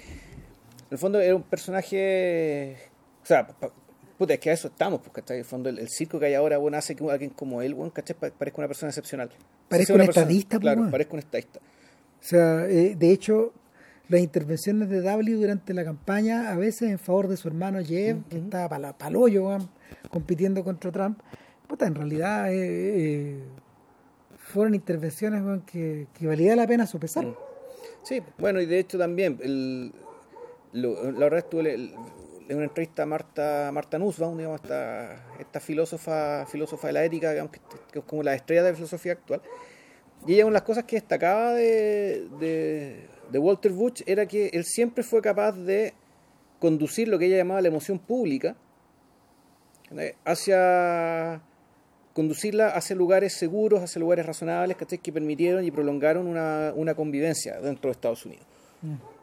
el 0.92 0.98
fondo 0.98 1.20
era 1.20 1.34
un 1.34 1.42
personaje. 1.42 2.76
O 3.22 3.26
sea, 3.26 3.46
puta, 4.18 4.34
es 4.34 4.40
que 4.40 4.50
a 4.50 4.52
eso 4.54 4.68
estamos, 4.68 5.00
pues, 5.00 5.12
¿cachai? 5.12 5.36
En 5.36 5.40
el 5.40 5.44
fondo, 5.44 5.68
el, 5.68 5.78
el 5.78 5.88
circo 5.88 6.18
que 6.20 6.26
hay 6.26 6.34
ahora, 6.34 6.56
bueno, 6.58 6.76
hace 6.78 6.94
que 6.94 7.10
alguien 7.10 7.30
como 7.30 7.60
él, 7.62 7.74
bueno, 7.74 7.92
¿cachai? 7.92 8.16
Pa- 8.16 8.30
Parezca 8.30 8.58
una 8.60 8.68
persona 8.68 8.90
excepcional. 8.90 9.30
Parezca 9.68 9.94
Sea 9.94 10.02
un 10.02 10.08
estadista, 10.08 10.60
pues, 10.60 10.74
Claro, 10.74 10.90
parezca 10.90 11.12
un 11.14 11.18
estadista. 11.20 11.58
O 11.58 12.26
sea, 12.26 12.66
eh, 12.68 12.94
de 12.98 13.10
hecho, 13.10 13.52
las 14.08 14.20
intervenciones 14.20 14.88
de 14.88 15.00
W 15.00 15.34
durante 15.36 15.72
la 15.74 15.84
campaña, 15.84 16.50
a 16.52 16.56
veces 16.56 16.90
en 16.90 16.98
favor 16.98 17.28
de 17.28 17.36
su 17.36 17.48
hermano 17.48 17.82
Jeff, 17.84 18.18
que 18.28 18.36
estaba 18.38 18.68
para 18.68 19.08
el 19.08 19.16
hoyo, 19.16 19.46
weón, 19.48 19.68
compitiendo 20.10 20.62
contra 20.64 20.90
Trump, 20.92 21.18
puta, 21.66 21.86
en 21.86 21.94
realidad 21.94 22.52
eh, 22.52 22.56
eh, 22.58 23.38
fueron 24.36 24.74
intervenciones 24.74 25.42
que, 25.64 26.06
que 26.18 26.26
valía 26.26 26.54
la 26.56 26.66
pena 26.66 26.86
sopesar. 26.86 27.26
Sí, 28.02 28.20
bueno, 28.38 28.60
y 28.60 28.66
de 28.66 28.78
hecho 28.78 28.98
también, 28.98 29.38
el, 29.42 29.92
lo- 30.72 31.10
la 31.12 31.18
verdad 31.20 31.38
estuve 31.40 31.74
el- 31.74 31.94
en 32.48 32.56
una 32.56 32.66
entrevista 32.66 33.04
a 33.04 33.06
Marta, 33.06 33.70
Marta 33.72 33.98
Nussbaum, 33.98 34.36
digamos, 34.36 34.60
esta, 34.60 35.36
esta 35.38 35.60
filósofa, 35.60 36.46
filósofa 36.46 36.88
de 36.88 36.92
la 36.92 37.04
ética, 37.04 37.30
digamos, 37.30 37.52
que, 37.52 37.60
es 37.98 38.04
como 38.04 38.22
la 38.22 38.34
estrella 38.34 38.62
de 38.62 38.70
la 38.70 38.76
filosofía 38.76 39.12
actual. 39.12 39.40
Y 40.26 40.34
ella, 40.34 40.44
una 40.44 40.52
de 40.52 40.60
las 40.60 40.62
cosas 40.62 40.84
que 40.84 40.96
destacaba 40.96 41.54
de, 41.54 42.28
de, 42.38 43.08
de 43.30 43.38
Walter 43.38 43.72
Bush 43.72 44.02
era 44.06 44.26
que 44.26 44.48
él 44.52 44.64
siempre 44.64 45.02
fue 45.04 45.20
capaz 45.20 45.52
de 45.52 45.94
conducir 46.58 47.08
lo 47.08 47.18
que 47.18 47.26
ella 47.26 47.38
llamaba 47.38 47.60
la 47.60 47.68
emoción 47.68 47.98
pública 47.98 48.56
¿cachai? 49.88 50.14
hacia 50.24 51.42
conducirla 52.14 52.68
hacia 52.68 52.94
lugares 52.94 53.34
seguros, 53.34 53.82
hacia 53.82 53.98
lugares 53.98 54.24
razonables 54.24 54.76
que 54.76 55.12
permitieron 55.12 55.64
y 55.64 55.70
prolongaron 55.70 56.26
una, 56.26 56.72
una 56.74 56.94
convivencia 56.94 57.60
dentro 57.60 57.88
de 57.88 57.92
Estados 57.92 58.24
Unidos. 58.24 58.46
¿cachai? 58.80 59.13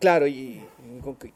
Claro, 0.00 0.26
y, 0.26 0.62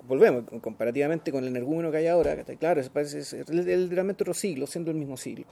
volvemos, 0.06 0.44
comparativamente 0.60 1.30
con 1.32 1.44
el 1.44 1.48
energúmeno 1.50 1.90
que 1.90 1.98
hay 1.98 2.06
ahora, 2.08 2.36
claro, 2.58 2.82
ser 2.82 3.44
el, 3.48 3.68
el- 3.68 3.90
realmente 3.90 4.22
otro 4.24 4.34
siglo, 4.34 4.66
siendo 4.66 4.90
el 4.90 4.96
mismo 4.96 5.16
siglo. 5.16 5.46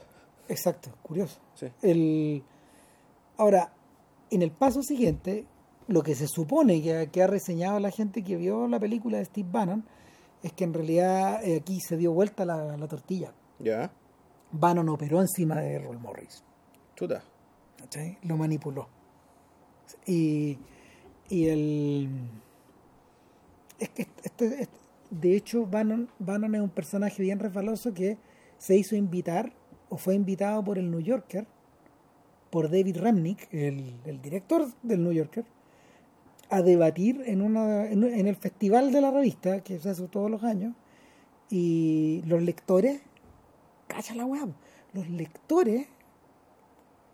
Exacto, 0.49 0.91
curioso. 1.01 1.39
Sí. 1.55 1.67
El... 1.81 2.43
Ahora, 3.37 3.73
en 4.29 4.41
el 4.41 4.51
paso 4.51 4.81
siguiente, 4.83 5.45
lo 5.87 6.03
que 6.03 6.15
se 6.15 6.27
supone 6.27 6.81
que, 6.81 6.97
ha- 6.97 7.05
que 7.07 7.23
ha 7.23 7.27
reseñado 7.27 7.79
la 7.79 7.91
gente 7.91 8.23
que 8.23 8.35
vio 8.35 8.67
la 8.67 8.79
película 8.79 9.17
de 9.19 9.25
Steve 9.25 9.47
Bannon 9.51 9.85
es 10.43 10.53
que 10.53 10.63
en 10.63 10.73
realidad 10.73 11.43
eh, 11.43 11.57
aquí 11.61 11.79
se 11.79 11.97
dio 11.97 12.11
vuelta 12.13 12.45
la, 12.45 12.77
la 12.77 12.87
tortilla. 12.87 13.33
¿Ya? 13.59 13.91
Bannon 14.51 14.89
operó 14.89 15.19
encima 15.21 15.59
de 15.61 15.73
Errol 15.73 15.99
Morris. 15.99 16.43
Chuta. 16.95 17.23
Lo 18.23 18.37
manipuló. 18.37 18.87
Y, 20.05 20.57
y 21.29 21.47
el. 21.47 22.09
Es 23.79 23.89
que 23.89 24.07
este, 24.23 24.61
este- 24.61 24.69
de 25.09 25.37
hecho, 25.37 25.65
Bannon, 25.65 26.09
Bannon 26.19 26.55
es 26.55 26.61
un 26.61 26.69
personaje 26.69 27.21
bien 27.23 27.39
resbaloso 27.39 27.93
que 27.93 28.17
se 28.57 28.75
hizo 28.75 28.95
invitar 28.95 29.53
o 29.89 29.97
fue 29.97 30.15
invitado 30.15 30.63
por 30.63 30.77
el 30.77 30.91
New 30.91 30.99
Yorker, 30.99 31.47
por 32.49 32.69
David 32.69 32.97
Remnick, 32.97 33.47
el, 33.53 33.95
el 34.05 34.21
director 34.21 34.67
del 34.83 35.03
New 35.03 35.13
Yorker, 35.13 35.45
a 36.49 36.61
debatir 36.61 37.21
en, 37.25 37.41
una, 37.41 37.89
en, 37.89 38.03
el 38.03 38.35
festival 38.35 38.91
de 38.91 39.01
la 39.01 39.11
revista, 39.11 39.61
que 39.63 39.79
se 39.79 39.89
hace 39.89 40.07
todos 40.07 40.29
los 40.31 40.43
años, 40.43 40.73
y 41.49 42.21
los 42.25 42.41
lectores, 42.41 43.01
cacha 43.87 44.15
la 44.15 44.25
weá, 44.25 44.47
los 44.93 45.09
lectores 45.09 45.87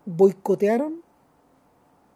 boicotearon 0.05 1.01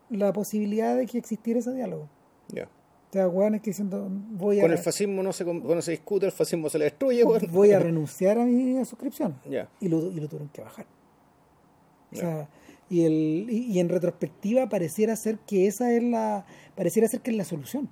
la 0.10 0.34
posibilidad 0.34 0.96
de 0.96 1.06
que 1.06 1.18
existiera 1.18 1.60
ese 1.60 1.74
diálogo. 1.74 2.10
Ya. 2.50 2.70
O 3.10 3.14
sea, 3.14 3.28
hueones 3.28 3.62
que 3.62 3.70
diciendo, 3.70 4.08
voy 4.10 4.60
a, 4.60 4.64
Con 4.64 4.72
el 4.72 4.78
fascismo 4.78 5.24
no 5.24 5.32
se, 5.32 5.46
no 5.46 5.82
se 5.82 5.92
discute, 5.92 6.26
el 6.26 6.32
fascismo 6.32 6.70
se 6.70 6.78
le 6.78 6.86
destruye, 6.86 7.24
weón. 7.24 7.48
voy 7.52 7.72
a 7.72 7.80
renunciar 7.80 8.38
a 8.38 8.46
mi 8.46 8.84
suscripción. 8.86 9.40
Ya. 9.50 9.70
Y 9.80 9.88
lo, 9.88 10.12
y 10.12 10.20
lo 10.20 10.28
tuvieron 10.28 10.50
que 10.50 10.62
bajar. 10.62 10.86
O 12.12 12.16
sea, 12.16 12.50
y, 12.90 13.04
el, 13.04 13.48
y, 13.50 13.72
y 13.72 13.80
en 13.80 13.90
retrospectiva 13.90 14.70
pareciera 14.70 15.16
ser 15.16 15.40
que 15.40 15.68
esa 15.68 15.92
es 15.92 16.04
la, 16.04 16.46
pareciera 16.76 17.08
ser 17.08 17.22
que 17.22 17.32
es 17.32 17.38
la 17.38 17.46
solución. 17.46 17.90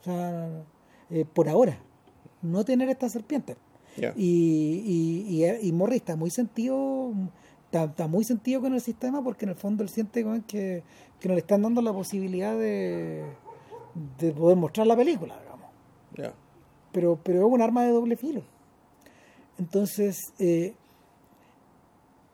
O 0.00 0.04
sea, 0.04 0.64
eh, 1.10 1.24
por 1.24 1.48
ahora, 1.48 1.78
no 2.42 2.64
tener 2.64 2.88
esta 2.88 3.08
serpiente. 3.08 3.56
Ya. 3.96 4.14
Y, 4.16 4.82
y, 5.28 5.44
y, 5.44 5.68
y 5.68 5.72
Morris 5.72 5.98
está 5.98 6.16
muy 6.16 6.30
sentido, 6.30 7.12
está, 7.72 7.84
está 7.84 8.06
muy 8.06 8.24
sentido 8.24 8.60
con 8.60 8.74
el 8.74 8.82
sistema 8.82 9.24
porque 9.24 9.46
en 9.46 9.50
el 9.50 9.56
fondo 9.56 9.82
él 9.82 9.88
siente 9.88 10.24
que, 10.46 10.82
que 11.18 11.28
no 11.28 11.34
le 11.34 11.40
están 11.40 11.62
dando 11.62 11.80
la 11.80 11.92
posibilidad 11.92 12.56
de, 12.56 13.24
de 14.18 14.32
poder 14.32 14.58
mostrar 14.58 14.86
la 14.86 14.94
película, 14.94 15.40
digamos. 15.40 15.70
Pero, 16.92 17.18
pero 17.22 17.46
es 17.46 17.52
un 17.52 17.62
arma 17.62 17.84
de 17.84 17.90
doble 17.90 18.16
filo. 18.16 18.42
Entonces, 19.58 20.18
eh, 20.38 20.74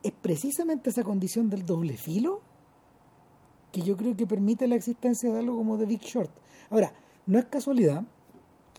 es 0.02 0.12
precisamente 0.20 0.90
esa 0.90 1.04
condición 1.04 1.48
del 1.48 1.64
doble 1.64 1.96
filo 1.96 2.40
que 3.70 3.82
yo 3.82 3.96
creo 3.96 4.16
que 4.16 4.26
permite 4.26 4.66
la 4.66 4.74
existencia 4.74 5.32
de 5.32 5.38
algo 5.38 5.56
como 5.56 5.78
The 5.78 5.86
Big 5.86 6.00
Short. 6.00 6.30
Ahora, 6.70 6.92
no 7.26 7.38
es 7.38 7.44
casualidad, 7.44 8.02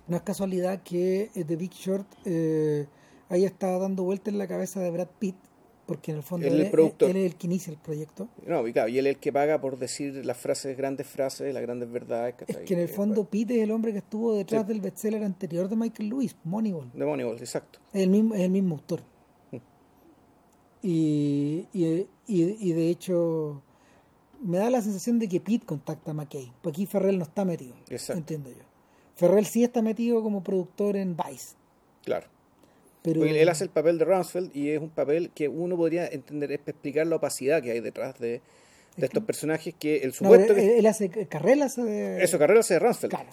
no 0.08 0.18
es 0.18 0.24
casualidad 0.24 0.82
que 0.84 1.32
eh, 1.34 1.44
The 1.46 1.56
Big 1.56 1.72
Short 1.72 2.08
eh, 2.26 2.88
haya 3.30 3.48
estado 3.48 3.80
dando 3.80 4.04
vueltas 4.04 4.34
en 4.34 4.40
la 4.40 4.48
cabeza 4.48 4.82
de 4.82 4.92
Brad 4.92 5.10
Pitt, 5.20 5.36
porque 5.90 6.12
en 6.12 6.18
el 6.18 6.24
fondo 6.24 6.48
Él 6.48 6.54
es 6.54 6.60
el 6.60 6.66
él, 6.68 6.72
productor. 6.72 7.10
él 7.10 7.18
es 7.18 7.26
el 7.32 7.36
que 7.38 7.48
inicia 7.48 7.72
el 7.72 7.78
proyecto. 7.80 8.30
No, 8.46 8.66
y 8.68 8.72
claro, 8.72 8.88
y 8.90 8.98
él 9.00 9.08
es 9.08 9.16
el 9.16 9.20
que 9.20 9.34
paga 9.34 9.60
por 9.60 9.78
decir 9.78 10.26
las 10.26 10.38
frases, 10.38 10.78
grandes 10.78 11.08
frases, 11.08 11.54
las 11.54 11.62
grandes 11.64 11.92
verdades. 11.92 12.36
Es 12.40 12.46
¿cachai? 12.48 12.66
que 12.66 12.74
en 12.76 12.80
el 12.82 12.86
Eh, 12.90 12.94
fondo 12.94 13.26
Pitt 13.26 13.52
es 13.52 13.58
el 13.64 13.72
hombre 13.72 13.92
que 13.92 13.98
estuvo 13.98 14.36
detrás 14.36 14.62
Sí. 14.62 14.68
del 14.70 14.82
bestseller 14.82 15.24
anterior 15.24 15.68
de 15.68 15.76
Michael 15.76 16.10
Lewis, 16.10 16.36
Moneyball. 16.44 16.92
De 16.94 17.06
Moneyball, 17.06 17.38
exacto. 17.40 17.80
Es 17.92 18.04
el 18.04 18.10
mismo, 18.10 18.36
es 18.36 18.42
el 18.42 18.52
mismo 18.52 18.76
autor. 18.76 19.02
Mm. 19.52 19.58
Y, 20.82 21.68
y, 21.74 21.86
y- 22.28 22.58
y 22.70 22.74
de 22.74 22.90
hecho, 22.90 23.62
me 24.42 24.58
da 24.60 24.70
la 24.70 24.82
sensación 24.82 25.20
de 25.20 25.28
que 25.28 25.42
Pete 25.42 25.66
contacta 25.66 26.12
a 26.12 26.14
McKay. 26.14 26.54
Porque 26.62 26.78
aquí 26.78 26.86
Ferrell 26.86 27.18
no 27.18 27.24
está 27.26 27.44
metido. 27.46 27.76
Exacto. 27.90 28.20
Entiendo 28.20 28.50
yo. 28.52 28.64
Ferrell 29.16 29.46
sí 29.46 29.64
está 29.64 29.82
metido 29.82 30.24
como 30.24 30.42
productor 30.44 30.96
en 30.96 31.18
Vice. 31.18 31.56
Claro. 32.04 32.28
Pero 33.14 33.26
Porque 33.26 33.42
él 33.42 33.50
hace 33.50 33.64
el 33.64 33.70
papel 33.70 33.98
de 33.98 34.06
Rumsfeld 34.06 34.56
y 34.56 34.70
es 34.70 34.80
un 34.80 34.90
papel 34.90 35.32
que 35.34 35.48
uno 35.48 35.76
podría 35.78 36.08
entender, 36.08 36.52
es 36.52 36.60
explicar 36.66 37.08
la 37.08 37.16
opacidad 37.18 37.62
que 37.62 37.72
hay 37.72 37.80
detrás 37.80 38.18
de, 38.20 38.42
de 38.98 39.06
estos 39.06 39.24
personajes 39.24 39.74
que 39.80 39.98
el 39.98 40.08
No, 40.10 40.14
supuesto 40.14 40.54
él, 40.54 40.60
que... 40.60 40.80
él 40.80 40.86
hace 40.88 41.10
Carrell 41.10 41.62
hace 41.62 41.84
de- 41.84 42.24
Eso, 42.24 42.38
Carrera 42.40 42.60
hace 42.62 42.74
de 42.76 42.80
Rumsfeld. 42.80 43.12
Claro. 43.14 43.30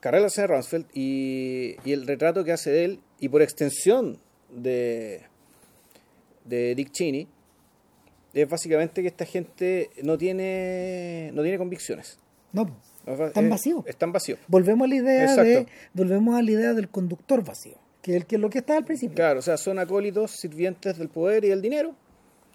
Carrera 0.00 0.26
hace 0.26 0.40
de 0.42 0.46
Rumsfeld 0.46 0.86
y, 0.94 1.76
y 1.84 1.92
el 1.92 2.06
retrato 2.06 2.42
que 2.44 2.52
hace 2.52 2.70
de 2.70 2.84
él, 2.84 3.00
y 3.18 3.28
por 3.28 3.42
extensión 3.42 4.18
de, 4.50 5.22
de 6.44 6.74
Dick 6.74 6.90
Cheney, 6.92 7.28
es 8.32 8.48
básicamente 8.48 9.02
que 9.02 9.08
esta 9.08 9.24
gente 9.26 9.90
no 10.02 10.16
tiene, 10.16 11.30
no 11.34 11.42
tiene 11.42 11.58
convicciones. 11.58 12.18
No, 12.52 12.70
Están 13.06 13.44
Es- 13.44 13.50
vacíos. 13.50 13.84
Están 13.86 14.12
vacíos. 14.12 14.38
volvemos 14.48 14.86
a 14.86 14.88
la 14.88 14.94
idea 14.94 15.22
Exacto. 15.24 15.42
de 15.42 15.66
volvemos 15.94 16.34
a 16.38 16.42
la 16.42 16.50
idea 16.50 16.72
del 16.74 16.88
conductor 16.88 17.44
vacío, 17.44 17.76
que 18.02 18.12
es 18.12 18.16
el 18.18 18.26
que 18.26 18.38
lo 18.38 18.48
que 18.50 18.58
está 18.58 18.76
al 18.76 18.84
principio. 18.84 19.14
Claro, 19.16 19.40
o 19.40 19.42
sea, 19.42 19.56
son 19.56 19.78
acólitos, 19.78 20.30
sirvientes 20.32 20.96
del 20.98 21.08
poder 21.08 21.44
y 21.44 21.48
del 21.48 21.60
dinero. 21.62 21.94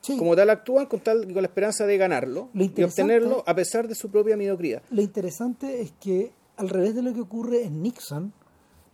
Sí. 0.02 0.18
Como 0.18 0.36
tal 0.36 0.50
actúan 0.52 0.86
con 0.86 1.00
tal 1.00 1.24
con 1.34 1.42
la 1.42 1.48
esperanza 1.48 1.86
de 1.88 1.98
ganarlo 1.98 2.50
Lo 2.54 2.64
y 2.64 2.84
obtenerlo 2.84 3.44
a 3.48 3.56
pesar 3.56 3.88
de 3.88 3.96
su 3.96 4.10
propia 4.12 4.38
mediocridad. 4.38 4.84
Lo 4.92 5.02
interesante 5.02 5.82
es 5.82 5.94
que, 6.00 6.32
al 6.58 6.70
revés 6.70 6.94
de 6.96 7.02
lo 7.02 7.14
que 7.14 7.22
ocurre 7.22 7.64
en 7.64 7.82
Nixon, 7.82 8.32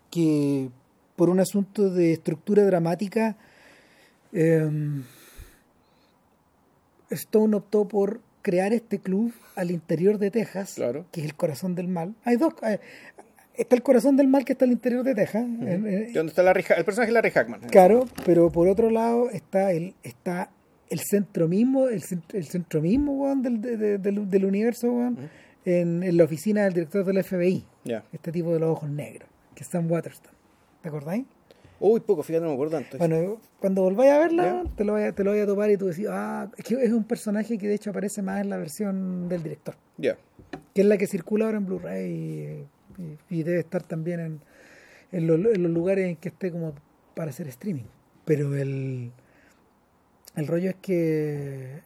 que 0.10 0.70
por 1.18 1.30
un 1.30 1.40
asunto 1.42 1.90
de 1.90 2.14
estructura 2.14 2.64
dramática, 2.64 3.36
eh, 4.32 4.70
Stone 7.10 7.58
optó 7.58 7.88
por 7.88 8.22
crear 8.42 8.74
este 8.74 9.00
club 9.00 9.34
al 9.56 9.70
interior 9.72 10.18
de 10.18 10.32
Texas, 10.32 10.74
Claro. 10.76 11.06
que 11.12 11.22
es 11.22 11.26
el 11.28 11.36
corazón 11.36 11.76
del 11.76 11.88
mal. 11.88 12.16
Hay 12.24 12.38
dos. 12.38 12.54
eh, 12.64 12.80
está 13.56 13.76
el 13.76 13.84
corazón 13.84 14.16
del 14.18 14.28
mal 14.28 14.46
que 14.46 14.54
está 14.54 14.66
al 14.66 14.72
interior 14.72 15.04
de 15.04 15.16
Texas. 15.16 15.44
en- 15.44 16.14
¿Dónde 16.14 16.30
está 16.32 16.42
Ha- 16.42 16.78
el 16.78 16.86
personaje 16.86 17.08
de 17.08 17.14
Larry 17.14 17.32
Hackman? 17.32 17.62
Claro, 17.70 18.06
pero 18.26 18.50
por 18.52 18.68
otro 18.68 18.90
lado 18.90 19.30
está 19.30 19.72
el, 19.72 19.94
está 20.04 20.50
el 20.90 21.00
centro 21.00 21.48
mismo, 21.48 21.88
el, 21.88 22.02
el 22.34 22.44
centro 22.46 22.82
mismo 22.82 23.14
weón, 23.14 23.42
del, 23.42 23.62
de- 23.62 23.78
de- 23.78 23.98
del, 23.98 24.30
del 24.30 24.46
universo 24.46 24.92
weón, 24.92 25.18
en, 25.66 26.04
en 26.04 26.18
la 26.18 26.24
oficina 26.24 26.64
del 26.64 26.74
director 26.74 27.06
del 27.06 27.24
FBI, 27.24 27.64
Ya. 27.86 28.04
este 28.12 28.32
tipo 28.32 28.54
de 28.54 28.60
los 28.60 28.70
ojos 28.72 28.90
negros, 28.90 29.30
que 29.56 29.64
es 29.64 29.70
Sam 29.70 29.90
Waterston. 29.92 30.32
¿Te 30.82 30.90
acordáis? 30.90 31.26
Uy, 31.80 32.00
poco, 32.02 32.22
fíjate, 32.24 32.44
no 32.44 32.50
me 32.50 32.54
acuerdo 32.56 32.78
tanto. 32.80 32.98
Bueno, 33.00 33.40
cuando 33.60 33.82
volváis 33.84 34.12
a 34.12 34.20
verla, 34.20 34.64
te 34.76 34.84
lo, 34.84 34.94
voy 34.94 35.04
a, 35.04 35.12
te 35.14 35.24
lo 35.24 35.32
voy 35.32 35.40
a 35.40 35.46
topar 35.48 35.72
y 35.72 35.78
tú 35.78 35.88
decís, 35.88 36.06
ah, 36.10 36.48
es 36.58 36.64
que 36.64 36.76
es 36.76 36.92
un 36.92 37.04
personaje 37.06 37.58
que 37.58 37.68
de 37.68 37.74
hecho 37.76 37.90
aparece 37.90 38.22
más 38.22 38.40
en 38.42 38.50
la 38.50 38.58
versión 38.58 39.28
del 39.30 39.42
director, 39.42 39.76
Ya. 39.98 40.16
que 40.76 40.82
es 40.82 40.88
la 40.88 40.98
que 40.98 41.08
circula 41.08 41.46
ahora 41.46 41.58
en 41.58 41.66
Blu-ray 41.66 42.66
y, 43.30 43.44
debe 43.44 43.60
estar 43.60 43.84
también 43.84 44.20
en, 44.20 44.42
en, 45.12 45.28
los, 45.28 45.38
en 45.38 45.64
los 45.64 45.72
lugares 45.72 46.08
en 46.08 46.16
que 46.16 46.30
esté 46.30 46.52
como 46.52 46.76
para 47.16 47.32
hacer 47.32 47.48
streaming. 47.48 47.86
Pero 48.26 48.56
el, 48.56 49.12
el 50.36 50.48
rollo 50.48 50.70
es 50.70 50.76
que 50.76 51.82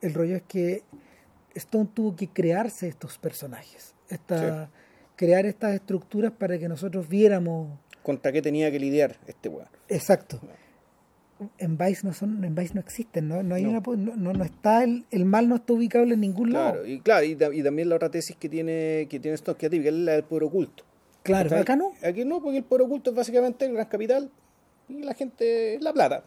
el 0.00 0.14
rollo 0.14 0.36
es 0.36 0.42
que 0.42 0.82
Stone 1.54 1.88
tuvo 1.94 2.16
que 2.16 2.28
crearse 2.28 2.88
estos 2.88 3.18
personajes, 3.18 3.94
esta, 4.08 4.70
crear 5.16 5.46
estas 5.46 5.74
estructuras 5.74 6.32
para 6.32 6.58
que 6.58 6.68
nosotros 6.68 7.08
viéramos 7.08 7.78
¿Contra 8.02 8.32
qué 8.32 8.42
tenía 8.42 8.70
que 8.70 8.78
lidiar 8.78 9.16
este 9.26 9.48
weón? 9.48 9.68
exacto. 9.88 10.40
En 11.58 11.76
Vice 11.76 12.06
no 12.06 12.12
son, 12.12 12.44
en 12.44 12.54
Vice 12.54 12.74
no 12.74 12.80
existen, 12.80 13.26
no, 13.28 13.42
no 13.42 13.56
hay 13.56 13.64
No. 13.64 13.70
una 13.70 13.80
no, 14.16 14.32
no, 14.32 14.44
está 14.44 14.84
el, 14.84 15.04
el 15.10 15.24
mal 15.24 15.48
no 15.48 15.56
está 15.56 15.72
ubicable 15.72 16.14
en 16.14 16.20
ningún 16.20 16.50
Claro, 16.50 16.76
lado. 16.76 16.86
y 16.86 17.00
claro, 17.00 17.24
y, 17.26 17.32
y 17.58 17.62
también 17.62 17.88
la 17.88 17.96
otra 17.96 18.08
tesis 18.10 18.36
que 18.36 18.48
tiene, 18.48 19.06
que 19.10 19.18
tiene 19.18 19.34
Stone, 19.34 19.58
que 19.58 19.66
es 19.66 19.92
la 19.94 20.12
del 20.12 20.22
poder 20.24 20.44
oculto. 20.44 20.84
Claro, 21.24 21.50
no. 21.76 21.92
Aquí 22.06 22.24
no, 22.24 22.40
porque 22.40 22.58
el 22.58 22.64
poder 22.64 22.82
oculto 22.86 23.10
es 23.10 23.16
básicamente 23.16 23.64
el 23.66 23.72
gran 23.74 23.86
capital 23.86 24.30
y 24.88 25.02
la 25.02 25.14
gente, 25.14 25.78
la 25.80 25.92
plata. 25.92 26.22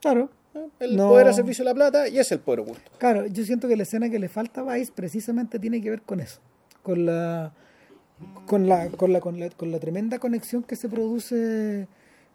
Claro. 0.00 0.30
¿Eh? 0.54 0.66
El 0.80 0.96
No. 0.96 1.08
poder 1.10 1.28
al 1.28 1.34
servicio 1.34 1.62
de 1.64 1.70
la 1.70 1.74
plata 1.74 2.08
y 2.08 2.18
es 2.18 2.32
el 2.32 2.40
poder 2.40 2.60
oculto. 2.60 2.90
Claro, 2.98 3.26
yo 3.26 3.44
siento 3.44 3.68
que 3.68 3.76
la 3.76 3.82
escena 3.84 4.10
que 4.10 4.18
le 4.18 4.28
falta 4.28 4.62
a 4.62 4.74
Vice 4.74 4.90
precisamente 4.94 5.58
tiene 5.58 5.80
que 5.80 5.90
ver 5.90 6.02
con 6.02 6.20
eso, 6.20 6.40
con 6.82 7.06
la 7.06 7.52
con 8.46 8.66
la 8.68 8.88
con 8.88 9.12
la 9.12 9.20
con 9.20 9.38
la, 9.38 9.48
con 9.50 9.70
la 9.70 9.78
tremenda 9.78 10.18
conexión 10.18 10.62
que 10.64 10.74
se 10.74 10.88
produce 10.88 11.86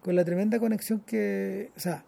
con 0.04 0.14
la 0.16 0.24
tremenda 0.24 0.58
conexión 0.58 1.00
que, 1.00 1.70
o 1.74 1.80
sea, 1.80 2.04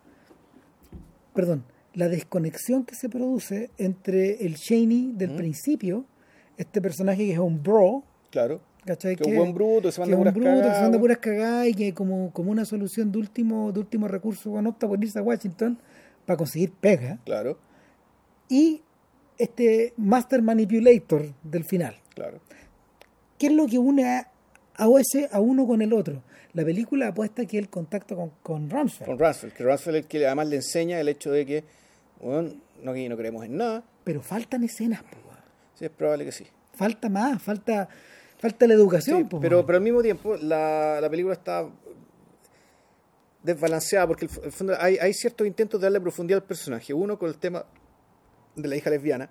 perdón, 1.35 1.65
la 1.95 2.09
desconexión 2.09 2.85
que 2.85 2.95
se 2.95 3.09
produce 3.09 3.71
entre 3.79 4.45
el 4.45 4.55
Shaney 4.57 5.13
del 5.15 5.35
principio, 5.35 6.05
este 6.59 6.83
personaje 6.83 7.25
que 7.25 7.33
es 7.33 7.39
un 7.39 7.63
bro, 7.63 8.05
Claro. 8.31 8.61
¿cachai? 8.85 9.17
Que 9.17 9.23
es 9.25 9.29
un 9.31 9.37
buen 9.37 9.55
bruto, 9.55 9.91
se 9.91 10.03
que 10.03 10.11
manda 10.15 10.17
puras 10.19 10.35
bruto, 10.35 10.69
que 10.69 10.75
se 10.75 10.83
manda 10.83 10.99
puras 10.99 11.19
cagadas 11.19 11.69
y 11.69 11.75
que 11.75 11.95
como, 11.95 12.31
como 12.33 12.51
una 12.51 12.67
solución 12.67 13.11
de 13.13 13.19
último, 13.19 13.73
de 13.73 13.81
último 13.81 14.09
recurso, 14.09 14.51
bueno, 14.51 14.69
opta 14.71 14.87
por 14.87 15.03
irse 15.03 15.19
a 15.19 15.23
Washington 15.23 15.79
para 16.27 16.37
conseguir 16.37 16.73
pega 16.73 17.19
Claro, 17.25 17.59
y 18.51 18.83
este 19.39 19.95
Master 19.97 20.43
Manipulator 20.43 21.33
del 21.43 21.65
final. 21.65 21.97
claro. 22.15 22.41
¿Qué 23.39 23.47
es 23.49 23.53
lo 23.53 23.67
que 23.67 23.79
une 23.79 24.05
a, 24.05 24.31
a, 24.77 24.87
ese, 25.01 25.29
a 25.33 25.41
uno 25.41 25.67
con 25.67 25.81
el 25.83 25.93
otro? 25.95 26.23
La 26.57 26.65
película 26.65 27.09
apuesta 27.09 27.45
que 27.47 27.59
el 27.59 27.69
contacto 27.69 28.17
con, 28.17 28.31
con 28.43 28.71
Rumsfeld, 28.71 29.07
Con 29.11 29.19
Rumsfeld, 29.19 29.53
que 29.53 29.63
Rumsfeld 29.63 29.97
es 29.97 30.03
el 30.05 30.09
que 30.09 30.27
además 30.27 30.49
le 30.49 30.57
enseña 30.57 30.99
el 31.01 31.09
hecho 31.09 31.31
de 31.31 31.45
que, 31.47 31.65
bueno, 32.21 32.55
no, 32.83 32.95
no 32.95 33.17
creemos 33.17 33.45
en 33.45 33.57
nada. 33.59 33.85
pero 34.05 34.23
faltan 34.23 34.65
escenas, 34.65 35.03
weón. 35.03 35.37
Sí, 35.75 35.85
es 35.85 35.91
probable 35.91 36.25
que 36.25 36.33
sí. 36.33 36.47
falta 36.75 37.09
más, 37.11 37.43
falta, 37.43 37.89
falta 38.39 38.67
la 38.67 38.75
educación. 38.75 39.19
Sí, 39.19 39.25
po, 39.25 39.39
pero, 39.41 39.65
pero 39.67 39.77
al 39.79 39.85
mismo 39.85 40.03
tiempo 40.03 40.37
la, 40.37 40.99
la 41.01 41.11
película 41.11 41.35
está 41.35 41.69
desbalanceada 43.43 44.07
porque 44.07 44.25
el, 44.25 44.31
f- 44.31 44.41
el 44.45 44.53
fondo 44.53 44.75
hay, 44.81 44.97
hay 44.99 45.13
ciertos 45.13 45.47
intentos 45.47 45.81
de 45.81 45.85
darle 45.87 46.01
profundidad 46.01 46.41
al 46.43 46.47
personaje. 46.47 46.93
Uno 46.93 47.19
con 47.19 47.29
el 47.29 47.37
tema 47.39 47.65
de 48.55 48.69
la 48.69 48.77
hija 48.77 48.91
lesbiana, 48.91 49.29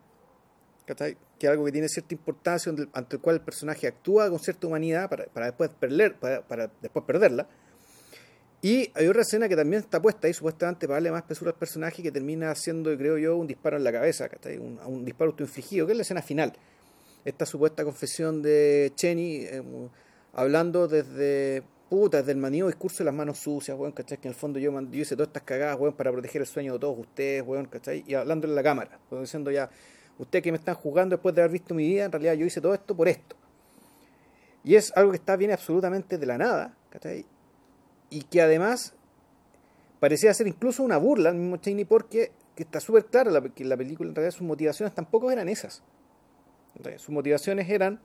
¿cachai? 0.85 1.17
Que 1.39 1.47
es 1.47 1.51
algo 1.51 1.65
que 1.65 1.71
tiene 1.71 1.89
cierta 1.89 2.13
importancia, 2.13 2.73
ante 2.93 3.15
el 3.15 3.21
cual 3.21 3.37
el 3.37 3.41
personaje 3.41 3.87
actúa 3.87 4.29
con 4.29 4.39
cierta 4.39 4.67
humanidad 4.67 5.09
para, 5.09 5.25
para 5.25 5.47
después 5.47 5.69
perder, 5.69 6.15
para, 6.15 6.41
para 6.47 6.71
después 6.81 7.05
perderla. 7.05 7.47
Y 8.61 8.89
hay 8.95 9.07
otra 9.07 9.21
escena 9.21 9.47
que 9.47 9.55
también 9.55 9.83
está 9.83 10.01
puesta 10.01 10.27
ahí 10.27 10.33
supuestamente 10.33 10.87
para 10.87 10.95
darle 10.95 11.11
más 11.11 11.21
espesura 11.21 11.51
al 11.51 11.57
personaje 11.57 12.01
que 12.01 12.11
termina 12.11 12.55
siendo, 12.55 12.97
creo 12.97 13.17
yo, 13.17 13.35
un 13.37 13.45
disparo 13.45 13.77
en 13.77 13.83
la 13.83 13.91
cabeza. 13.91 14.27
Un, 14.59 14.79
un 14.85 15.05
disparo 15.05 15.31
autoinfligido, 15.31 15.85
que 15.85 15.91
es 15.91 15.97
la 15.97 16.01
escena 16.01 16.21
final. 16.23 16.53
Esta 17.23 17.45
supuesta 17.45 17.83
confesión 17.83 18.41
de 18.41 18.91
Cheney 18.95 19.45
eh, 19.45 19.61
hablando 20.33 20.87
desde 20.87 21.63
puta, 21.89 22.17
desde 22.17 22.31
el 22.31 22.37
manido 22.37 22.67
discurso 22.67 22.99
de 22.99 23.05
las 23.05 23.13
manos 23.13 23.37
sucias, 23.37 23.77
weón, 23.77 23.91
¿cachai? 23.91 24.17
Que 24.17 24.27
en 24.27 24.33
el 24.33 24.39
fondo 24.39 24.59
yo, 24.59 24.71
yo 24.71 25.01
hice 25.01 25.15
todas 25.15 25.27
estas 25.27 25.43
cagadas, 25.43 25.79
weón, 25.79 25.93
para 25.93 26.11
proteger 26.11 26.41
el 26.41 26.47
sueño 26.47 26.73
de 26.73 26.79
todos 26.79 26.97
ustedes, 26.97 27.43
weón, 27.45 27.65
¿cachai? 27.65 28.03
Y 28.07 28.15
hablándole 28.15 28.53
a 28.53 28.55
la 28.55 28.63
cámara, 28.63 28.99
diciendo 29.11 29.51
ya, 29.51 29.69
Ustedes 30.17 30.43
que 30.43 30.51
me 30.51 30.57
están 30.57 30.75
juzgando 30.75 31.15
después 31.15 31.35
de 31.35 31.41
haber 31.41 31.51
visto 31.51 31.73
mi 31.73 31.87
vida, 31.87 32.05
en 32.05 32.11
realidad 32.11 32.33
yo 32.33 32.45
hice 32.45 32.61
todo 32.61 32.73
esto 32.73 32.95
por 32.95 33.07
esto. 33.07 33.35
Y 34.63 34.75
es 34.75 34.95
algo 34.95 35.11
que 35.11 35.17
está 35.17 35.35
bien 35.35 35.51
absolutamente 35.51 36.17
de 36.17 36.25
la 36.25 36.37
nada, 36.37 36.75
¿cachai? 36.89 37.25
Y 38.09 38.23
que 38.23 38.41
además 38.41 38.93
parecía 39.99 40.33
ser 40.33 40.47
incluso 40.47 40.83
una 40.83 40.97
burla 40.97 41.29
al 41.29 41.35
mismo 41.35 41.57
Cheney 41.57 41.85
porque 41.85 42.31
que 42.55 42.63
está 42.63 42.79
súper 42.79 43.05
claro 43.05 43.31
la, 43.31 43.41
que 43.41 43.65
la 43.65 43.75
película 43.75 44.09
en 44.09 44.15
realidad 44.15 44.31
sus 44.31 44.47
motivaciones 44.47 44.95
tampoco 44.95 45.29
eran 45.31 45.49
esas. 45.49 45.83
Entonces, 46.75 47.01
sus 47.01 47.13
motivaciones 47.13 47.69
eran 47.69 47.99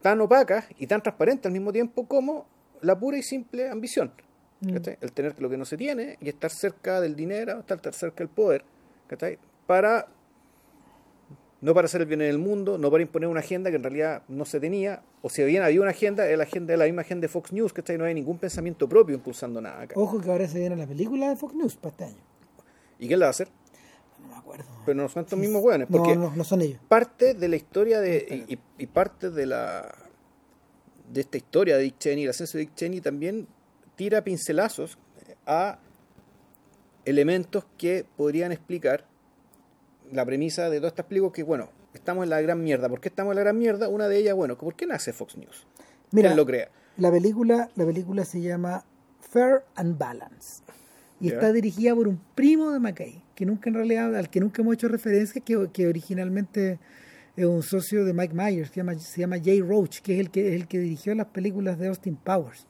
tan 0.00 0.20
opacas 0.20 0.66
y 0.78 0.86
tan 0.86 1.02
transparentes 1.02 1.46
al 1.46 1.52
mismo 1.52 1.72
tiempo 1.72 2.06
como 2.06 2.46
la 2.80 2.98
pura 2.98 3.18
y 3.18 3.22
simple 3.22 3.68
ambición. 3.68 4.12
Mm. 4.60 4.76
El 5.00 5.12
tener 5.12 5.40
lo 5.40 5.50
que 5.50 5.58
no 5.58 5.64
se 5.64 5.76
tiene 5.76 6.16
y 6.20 6.28
estar 6.28 6.50
cerca 6.50 7.00
del 7.00 7.14
dinero, 7.16 7.60
estar 7.60 7.94
cerca 7.94 8.18
del 8.18 8.28
poder, 8.28 8.64
¿cachai? 9.06 9.38
para 9.70 10.08
no 11.62 11.74
para 11.74 11.84
hacer 11.86 12.00
el 12.00 12.06
bien 12.06 12.22
en 12.22 12.28
el 12.30 12.38
mundo, 12.38 12.78
no 12.78 12.90
para 12.90 13.02
imponer 13.02 13.28
una 13.28 13.40
agenda 13.40 13.70
que 13.70 13.76
en 13.76 13.82
realidad 13.82 14.22
no 14.28 14.44
se 14.44 14.60
tenía, 14.60 15.02
o 15.22 15.28
si 15.28 15.44
bien 15.44 15.62
había 15.62 15.80
una 15.82 15.90
agenda, 15.90 16.26
era 16.26 16.38
la 16.38 16.44
agenda 16.44 16.72
de 16.72 16.78
la 16.78 16.84
misma 16.86 17.02
agenda 17.02 17.22
de 17.22 17.28
Fox 17.28 17.52
News, 17.52 17.72
que 17.72 17.98
no 17.98 18.04
hay 18.04 18.14
ningún 18.14 18.38
pensamiento 18.38 18.88
propio 18.88 19.14
impulsando 19.14 19.60
nada 19.60 19.82
acá. 19.82 19.94
Ojo 19.98 20.20
que 20.20 20.30
ahora 20.30 20.48
se 20.48 20.58
viene 20.58 20.76
la 20.76 20.86
película 20.86 21.28
de 21.28 21.36
Fox 21.36 21.54
News 21.54 21.76
para 21.76 21.90
este 21.90 22.04
año. 22.04 22.22
¿Y 22.98 23.06
quién 23.08 23.18
la 23.20 23.26
va 23.26 23.28
a 23.28 23.30
hacer? 23.30 23.48
No 24.20 24.28
me 24.28 24.36
acuerdo. 24.36 24.64
Pero 24.86 25.02
no 25.02 25.08
son 25.08 25.24
estos 25.24 25.38
mismos 25.38 25.62
hueones, 25.62 25.90
No, 25.90 25.98
porque 25.98 26.16
no, 26.16 26.32
no 26.34 26.44
son 26.44 26.62
ellos. 26.62 26.80
parte 26.88 27.34
de 27.34 27.48
la 27.48 27.56
historia 27.56 28.00
de 28.00 28.44
y, 28.48 28.54
y- 28.54 28.58
y 28.78 28.86
parte 28.86 29.30
de 29.30 29.46
la 29.46 29.94
de 31.12 31.20
esta 31.22 31.36
historia 31.36 31.76
de 31.76 31.82
Dick 31.82 31.98
Cheney, 31.98 32.24
el 32.24 32.30
ascenso 32.30 32.56
de 32.56 32.64
Dick 32.66 32.74
Cheney 32.76 33.00
también 33.00 33.48
tira 33.96 34.22
pincelazos 34.22 34.96
a 35.44 35.78
elementos 37.04 37.64
que 37.78 38.04
podrían 38.16 38.52
explicar 38.52 39.04
la 40.12 40.24
premisa 40.24 40.70
de 40.70 40.78
todas 40.78 40.92
estas 40.92 41.06
películas 41.06 41.32
que 41.32 41.42
bueno, 41.42 41.70
estamos 41.94 42.24
en 42.24 42.30
la 42.30 42.40
gran 42.40 42.62
mierda. 42.62 42.88
¿Por 42.88 43.00
qué 43.00 43.08
estamos 43.08 43.32
en 43.32 43.36
la 43.36 43.42
gran 43.42 43.58
mierda? 43.58 43.88
Una 43.88 44.08
de 44.08 44.18
ellas, 44.18 44.34
bueno, 44.34 44.56
¿por 44.56 44.74
qué 44.74 44.86
nace 44.86 45.12
Fox 45.12 45.36
News? 45.36 45.66
Mira, 46.12 46.30
¿Quién 46.30 46.36
lo 46.36 46.46
crea? 46.46 46.68
La 46.96 47.10
película, 47.10 47.70
la 47.76 47.86
película 47.86 48.24
se 48.24 48.40
llama 48.40 48.84
Fair 49.20 49.62
and 49.76 49.96
Balance 49.96 50.62
y 51.20 51.28
está 51.28 51.52
dirigida 51.52 51.94
por 51.94 52.08
un 52.08 52.20
primo 52.34 52.70
de 52.70 52.80
McKay, 52.80 53.22
que 53.34 53.44
nunca 53.44 53.68
en 53.68 53.74
realidad, 53.74 54.16
al 54.16 54.30
que 54.30 54.40
nunca 54.40 54.62
hemos 54.62 54.74
hecho 54.74 54.88
referencia, 54.88 55.40
que, 55.42 55.68
que 55.72 55.86
originalmente 55.86 56.78
es 57.36 57.44
un 57.44 57.62
socio 57.62 58.04
de 58.04 58.12
Mike 58.12 58.34
Myers, 58.34 58.70
se 58.70 58.76
llama, 58.76 58.98
se 58.98 59.20
llama 59.20 59.36
Jay 59.42 59.60
Roach, 59.60 60.00
que 60.00 60.14
es 60.14 60.20
el 60.20 60.30
que, 60.30 60.48
es 60.48 60.60
el 60.60 60.66
que 60.66 60.78
dirigió 60.78 61.14
las 61.14 61.26
películas 61.26 61.78
de 61.78 61.88
Austin 61.88 62.16
Powers. 62.16 62.66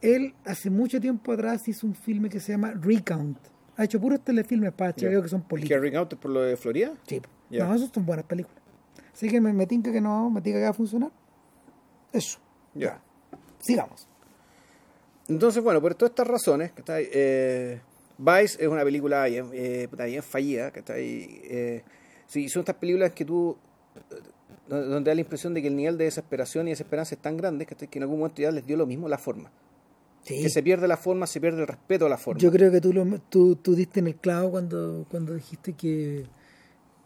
Él 0.00 0.34
hace 0.44 0.68
mucho 0.68 1.00
tiempo 1.00 1.32
atrás 1.32 1.66
hizo 1.68 1.86
un 1.86 1.94
filme 1.94 2.28
que 2.28 2.40
se 2.40 2.52
llama 2.52 2.72
Recount. 2.72 3.38
Ha 3.76 3.84
hecho 3.84 4.00
puros 4.00 4.20
telefilmes 4.20 4.72
para. 4.72 4.92
HBO 4.92 5.22
que 5.22 5.28
son 5.28 5.42
políticos. 5.42 5.76
Carrying 5.76 5.96
Out 5.96 6.14
por 6.16 6.30
lo 6.30 6.42
de 6.42 6.56
Florida? 6.56 6.92
Sí. 7.06 7.20
Ya. 7.50 7.66
No, 7.66 7.74
esos 7.74 7.90
son 7.92 8.04
buenas 8.06 8.24
películas. 8.26 8.60
Así 9.12 9.28
que 9.28 9.40
me, 9.40 9.52
me 9.52 9.66
tinca 9.66 9.92
que 9.92 10.00
no, 10.00 10.30
me 10.30 10.40
tinca 10.40 10.58
que 10.58 10.64
va 10.64 10.70
a 10.70 10.74
funcionar. 10.74 11.10
Eso. 12.12 12.38
Ya. 12.74 13.00
Sigamos. 13.60 14.06
Entonces, 15.28 15.62
bueno, 15.62 15.80
por 15.80 15.94
todas 15.94 16.10
estas 16.10 16.26
razones, 16.26 16.72
¿cachai? 16.72 17.08
Eh, 17.12 17.80
Vice 18.18 18.62
es 18.62 18.68
una 18.68 18.84
película 18.84 19.24
bien, 19.26 19.50
eh, 19.52 19.88
puta, 19.90 20.04
bien 20.04 20.22
fallida, 20.22 20.70
¿cachai? 20.70 21.40
Eh, 21.44 21.82
sí, 22.26 22.48
son 22.48 22.60
estas 22.60 22.76
películas 22.76 23.12
que 23.12 23.24
tú, 23.24 23.56
eh, 24.10 24.20
donde 24.68 25.10
da 25.10 25.14
la 25.14 25.20
impresión 25.20 25.54
de 25.54 25.62
que 25.62 25.68
el 25.68 25.76
nivel 25.76 25.96
de 25.98 26.04
desesperación 26.04 26.68
y 26.68 26.70
desesperanza 26.70 27.14
es 27.14 27.20
tan 27.20 27.36
grande 27.36 27.66
¿cachai? 27.66 27.88
que 27.88 27.98
en 27.98 28.04
algún 28.04 28.18
momento 28.18 28.42
ya 28.42 28.50
les 28.50 28.66
dio 28.66 28.76
lo 28.76 28.86
mismo 28.86 29.08
la 29.08 29.18
forma. 29.18 29.50
Sí. 30.22 30.42
Que 30.42 30.48
se 30.48 30.62
pierde 30.62 30.86
la 30.86 30.96
forma, 30.96 31.26
se 31.26 31.40
pierde 31.40 31.60
el 31.62 31.66
respeto 31.66 32.06
a 32.06 32.08
la 32.08 32.16
forma. 32.16 32.40
Yo 32.40 32.52
creo 32.52 32.70
que 32.70 32.80
tú, 32.80 32.92
lo, 32.92 33.04
tú, 33.28 33.56
tú 33.56 33.74
diste 33.74 34.00
en 34.00 34.06
el 34.06 34.16
clavo 34.16 34.52
cuando, 34.52 35.04
cuando 35.10 35.34
dijiste 35.34 35.72
que, 35.72 36.26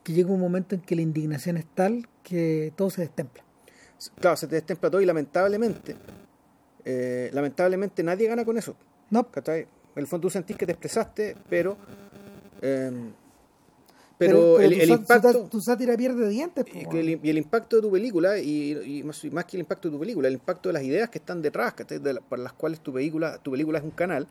que 0.05 0.13
llega 0.13 0.31
un 0.31 0.41
momento 0.41 0.75
en 0.75 0.83
que 0.83 0.95
la 0.95 1.03
indignación 1.03 1.57
es 1.57 1.67
tal 1.75 2.07
que 2.23 2.73
todo 2.77 2.91
se 2.91 3.01
destempla. 3.03 3.43
Claro, 4.21 4.37
se 4.37 4.47
te 4.47 4.57
destempla 4.57 4.91
todo 4.91 5.01
y 5.01 5.07
lamentablemente, 5.07 5.97
eh, 6.85 7.31
lamentablemente 7.33 8.03
nadie 8.03 8.29
gana 8.29 8.45
con 8.45 8.59
eso. 8.59 8.77
No, 9.09 9.31
¿cachai? 9.31 9.63
En 9.63 9.69
el 10.03 10.07
fondo 10.07 10.27
tú 10.27 10.31
sentís 10.31 10.57
que 10.57 10.67
te 10.67 10.73
expresaste, 10.73 11.37
pero... 11.49 11.79
eh, 12.61 13.11
pero, 14.19 14.59
el, 14.61 14.91
impacto... 14.91 15.45
Tu, 15.49 15.61
sátira 15.61 15.97
pierde 15.97 16.29
dientes. 16.29 16.65
Y, 16.73 16.87
que 16.87 17.01
el, 17.01 17.21
y 17.23 17.31
el 17.31 17.39
impacto 17.39 17.77
de 17.77 17.83
tu 17.83 17.91
película, 17.91 18.39
y, 18.39 18.73
y 18.73 19.03
más, 19.03 19.23
y 19.25 19.31
más 19.31 19.45
que 19.45 19.57
el 19.57 19.61
impacto 19.61 19.89
de 19.89 19.95
tu 19.95 20.01
película, 20.01 20.29
el 20.29 20.35
impacto 20.35 20.69
de 20.69 20.73
las 20.73 20.83
ideas 20.83 21.11
que 21.11 21.19
están 21.19 21.43
detrás, 21.43 21.75
¿cachai? 21.75 21.99
De 21.99 22.15
la- 22.15 22.21
para 22.21 22.43
las 22.43 22.55
cuales 22.55 22.81
tu 22.81 22.93
película, 22.93 23.39
tu 23.39 23.51
película 23.51 23.79
es 23.79 23.85
un 23.85 23.91
canal, 23.91 24.27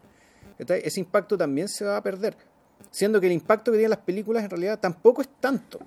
ese 0.58 1.00
impacto 1.00 1.38
también 1.38 1.68
se 1.68 1.86
va 1.86 1.98
a 1.98 2.04
perder. 2.04 2.36
Siendo 2.90 3.20
que 3.20 3.28
el 3.28 3.34
impacto 3.34 3.72
que 3.72 3.78
tienen 3.78 3.92
las 3.92 4.00
películas 4.00 4.44
en 4.44 4.50
realidad 4.50 4.80
tampoco 4.80 5.22
es 5.22 5.30
tanto. 5.40 5.80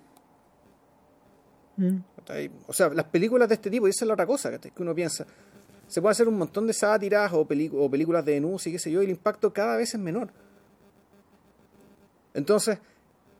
Mm. 1.76 1.96
O 2.66 2.72
sea, 2.72 2.90
las 2.90 3.06
películas 3.06 3.48
de 3.48 3.54
este 3.54 3.70
tipo, 3.70 3.86
y 3.86 3.90
esa 3.90 4.04
es 4.04 4.08
la 4.08 4.14
otra 4.14 4.26
cosa 4.26 4.58
que 4.58 4.82
uno 4.82 4.94
piensa. 4.94 5.26
Se 5.86 6.02
puede 6.02 6.12
hacer 6.12 6.28
un 6.28 6.36
montón 6.36 6.66
de 6.66 6.74
sátiras 6.74 7.32
o, 7.32 7.40
o 7.40 7.46
películas 7.90 8.24
de 8.24 8.32
denuncia 8.32 8.68
y 8.68 8.72
qué 8.74 8.78
sé 8.78 8.90
yo, 8.90 9.00
y 9.00 9.06
el 9.06 9.10
impacto 9.10 9.52
cada 9.52 9.76
vez 9.76 9.94
es 9.94 10.00
menor. 10.00 10.30
Entonces, 12.34 12.78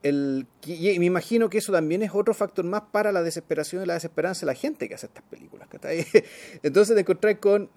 el, 0.03 0.47
y 0.65 0.99
me 0.99 1.07
imagino 1.07 1.51
que 1.51 1.59
eso 1.59 1.73
también 1.73 2.03
es 2.03 2.11
otro 2.15 2.35
factor 2.35 2.65
más 2.65 2.83
para 2.93 3.13
la 3.13 3.23
desesperación 3.23 3.83
y 3.83 3.87
la 3.87 3.95
desesperanza 3.95 4.41
de 4.41 4.47
la 4.47 4.55
gente 4.55 4.89
que 4.89 4.95
hace 4.95 5.07
estas 5.07 5.25
películas. 5.25 5.69
Entonces 6.63 6.95
te 6.95 7.01
encontrás 7.01 7.37
con 7.39 7.69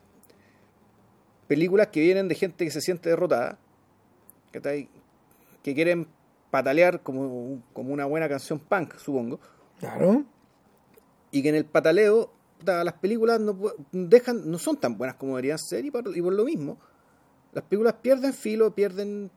películas 1.48 1.88
que 1.88 2.00
vienen 2.00 2.28
de 2.28 2.36
gente 2.36 2.64
que 2.64 2.72
se 2.72 2.82
siente 2.82 3.10
derrotada, 3.10 3.58
que 4.52 5.74
quieren 5.74 6.08
patalear 6.50 7.02
como, 7.02 7.62
como 7.74 7.94
una 7.94 8.06
buena 8.06 8.30
canción 8.30 8.60
punk, 8.60 8.98
supongo, 8.98 9.40
Claro. 9.80 10.26
y 11.32 11.42
que 11.42 11.50
en 11.50 11.56
el 11.56 11.66
pataleo 11.66 12.32
las 12.64 12.94
películas 12.94 13.40
no, 13.40 13.58
dejan, 13.92 14.50
no 14.50 14.60
son 14.60 14.78
tan 14.78 14.98
buenas 14.98 15.16
como 15.16 15.32
deberían 15.32 15.58
ser 15.58 15.84
y 15.86 15.90
por, 15.92 16.16
y 16.16 16.22
por 16.22 16.34
lo 16.34 16.46
mismo 16.46 16.78
las 17.54 17.64
películas 17.64 17.96
pierden 18.02 18.34
filo, 18.34 18.74
pierden, 18.76 19.32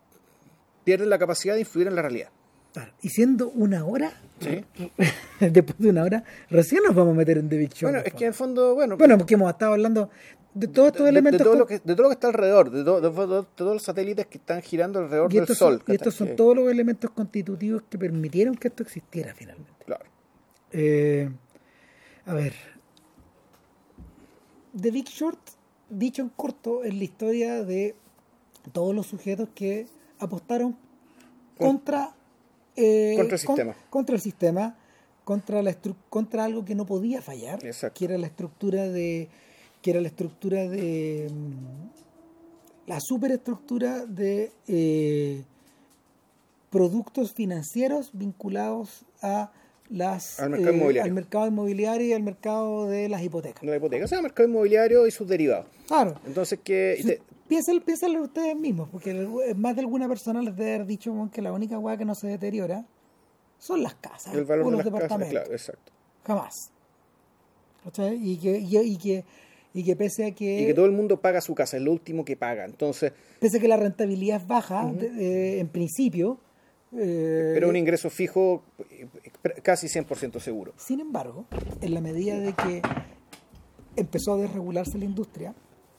pierden 0.85 1.09
la 1.09 1.19
capacidad 1.19 1.55
de 1.55 1.61
influir 1.61 1.89
en 1.89 1.97
la 1.97 2.03
realidad. 2.03 2.31
Claro. 2.75 2.93
Y 3.03 3.09
siendo 3.09 3.49
una 3.51 3.85
hora, 3.87 4.13
Sí. 4.41 4.63
después 5.41 5.79
de 5.79 5.89
una 5.91 6.03
hora, 6.03 6.25
recién 6.51 6.83
nos 6.85 6.95
vamos 6.95 7.15
a 7.15 7.17
meter 7.17 7.39
en 7.39 7.49
The 7.49 7.57
Big 7.57 7.73
Short. 7.73 7.93
Bueno, 7.95 8.05
es 8.07 8.13
que 8.15 8.25
en 8.25 8.29
el 8.29 8.35
fondo, 8.35 8.75
bueno, 8.75 8.97
Bueno, 8.99 9.17
porque 9.17 9.35
hemos 9.35 9.49
estado 9.51 9.73
hablando 9.73 10.11
de 10.55 10.67
todos 10.69 10.89
estos 10.89 11.01
de, 11.01 11.05
de 11.07 11.11
elementos. 11.11 11.43
todo 11.43 11.55
lo 11.57 11.67
que, 11.67 11.79
de 11.79 11.95
todo 11.95 12.03
lo 12.03 12.09
que 12.09 12.15
está 12.15 12.27
alrededor, 12.27 12.71
de, 12.71 12.85
to- 12.85 13.01
de- 13.01 13.11
de- 13.11 13.27
de 13.43 13.47
todos 13.55 13.73
los 13.75 13.83
satélites 13.83 14.27
que 14.27 14.39
están 14.39 14.61
girando 14.61 14.99
alrededor 14.99 15.33
del 15.33 15.47
Sol. 15.47 15.57
son, 15.79 15.83
y 15.87 15.95
estos 15.97 16.15
son 16.15 16.35
todos 16.37 16.57
los 16.57 16.69
elementos 16.71 17.11
constitutivos 17.13 17.83
que 17.89 17.97
permitieron 17.97 18.55
que 18.57 18.69
esto 18.69 18.83
existiera 18.83 19.33
finalmente. 19.35 19.71
Claro. 19.87 20.05
Eh, 20.73 21.31
a 22.27 22.35
ver. 22.35 22.55
The 24.81 24.91
Big 24.91 25.07
Short, 25.09 25.39
dicho 25.89 26.23
en 26.23 26.29
corto, 26.31 26.83
es 26.83 26.93
la 26.95 27.05
historia 27.05 27.63
de 27.63 27.95
todos 28.73 28.95
los 28.95 29.07
sujetos 29.07 29.49
que 29.55 29.87
apostaron 30.19 30.77
contra, 31.57 32.15
eh, 32.77 33.15
Contra 33.17 33.37
el 33.37 33.45
con- 33.45 33.57
sistema. 33.57 33.77
contra 33.91 34.15
el 34.17 34.21
sistema, 34.21 34.77
contra 35.25 35.63
la 35.63 35.75
contra 36.11 36.45
algo 36.45 36.65
que 36.65 36.75
no 36.75 36.85
podía 36.87 37.23
fallar, 37.23 37.65
Exacto. 37.65 37.99
que 37.99 38.05
era 38.07 38.19
la 38.19 38.27
estructura 38.27 38.89
de 38.89 39.29
que 39.83 39.91
era 39.91 40.01
la 40.01 40.09
estructura 40.09 40.69
de 40.69 41.31
mm, 41.33 42.89
la 42.89 42.99
superestructura 43.01 44.07
de 44.07 44.51
eh, 44.69 45.43
productos 46.71 47.33
financieros 47.33 48.11
vinculados 48.13 49.05
a 49.23 49.53
las 49.91 50.41
Al 50.41 50.51
mercado 50.51 50.71
eh, 50.73 50.77
inmobiliario. 50.77 51.11
al 51.11 51.15
mercado 51.15 51.47
inmobiliario 51.47 52.07
y 52.09 52.13
al 52.15 52.23
mercado 52.23 52.87
de 52.89 53.09
las 53.09 53.23
hipotecas. 53.23 53.63
No 53.63 53.73
o 53.73 54.09
sea, 54.09 54.19
el 54.19 54.23
mercado 54.23 54.49
inmobiliario 54.49 55.07
y 55.07 55.11
sus 55.11 55.29
derivados. 55.29 55.67
Claro. 55.87 56.19
Entonces, 56.27 56.59
que 56.65 56.99
Si- 57.01 57.34
Piénsalo, 57.49 57.85
piénsalo 57.85 58.23
ustedes 58.23 58.57
mismos, 58.57 58.89
porque 58.91 59.11
el- 59.11 59.55
más 59.57 59.75
de 59.77 59.83
alguna 59.83 60.09
persona 60.09 60.41
les 60.41 60.57
debe 60.57 60.75
haber 60.77 60.87
dicho 60.87 61.29
que 61.33 61.43
la 61.43 61.53
única 61.53 61.79
hueá 61.79 61.97
que 61.97 62.05
no 62.05 62.15
se 62.15 62.27
deteriora 62.29 62.87
son 63.59 63.83
las 63.83 63.95
casas 63.95 64.35
el 64.35 64.45
valor 64.45 64.67
o 64.67 64.71
de 64.71 64.77
los 64.77 64.85
las 64.85 64.93
casas, 64.95 65.01
departamentos. 65.03 65.31
claro, 65.31 65.53
exacto. 65.53 65.93
Jamás. 66.25 66.55
¿Cachai? 67.85 68.17
Y 68.17 68.39
que, 68.39 68.59
y, 68.59 68.77
y 68.79 68.97
que, 68.97 69.25
y 69.75 69.85
que 69.85 69.95
pese 69.97 70.27
a 70.27 70.31
que, 70.35 70.63
Y 70.63 70.67
que 70.67 70.75
todo 70.75 70.87
el 70.87 70.93
mundo 70.93 71.21
paga 71.21 71.41
su 71.43 71.55
casa, 71.55 71.77
es 71.77 71.83
lo 71.83 71.93
último 71.93 72.25
que 72.25 72.37
paga. 72.37 72.65
Entonces, 72.65 73.13
pese 73.41 73.59
a 73.59 73.61
que 73.61 73.69
la 73.69 73.77
rentabilidad 73.77 74.41
es 74.41 74.47
baja, 74.47 74.91
de- 74.91 75.07
eh, 75.57 75.61
en 75.61 75.69
principio, 75.69 76.39
eh, 76.97 77.51
pero 77.55 77.69
un 77.69 77.77
ingreso 77.77 78.09
fijo 78.09 78.63
eh, 78.91 79.07
casi 79.63 79.87
100% 79.89 80.41
seguro. 80.41 80.73
Sin 80.79 81.01
embargo, 81.01 81.45
en 81.83 81.93
la 81.93 82.01
medida 82.01 82.39
de 82.39 82.55
que 82.55 82.81
empezó 83.97 84.35
a 84.35 84.37
desregularse 84.39 84.97
la 84.99 85.05
industria, 85.05 85.55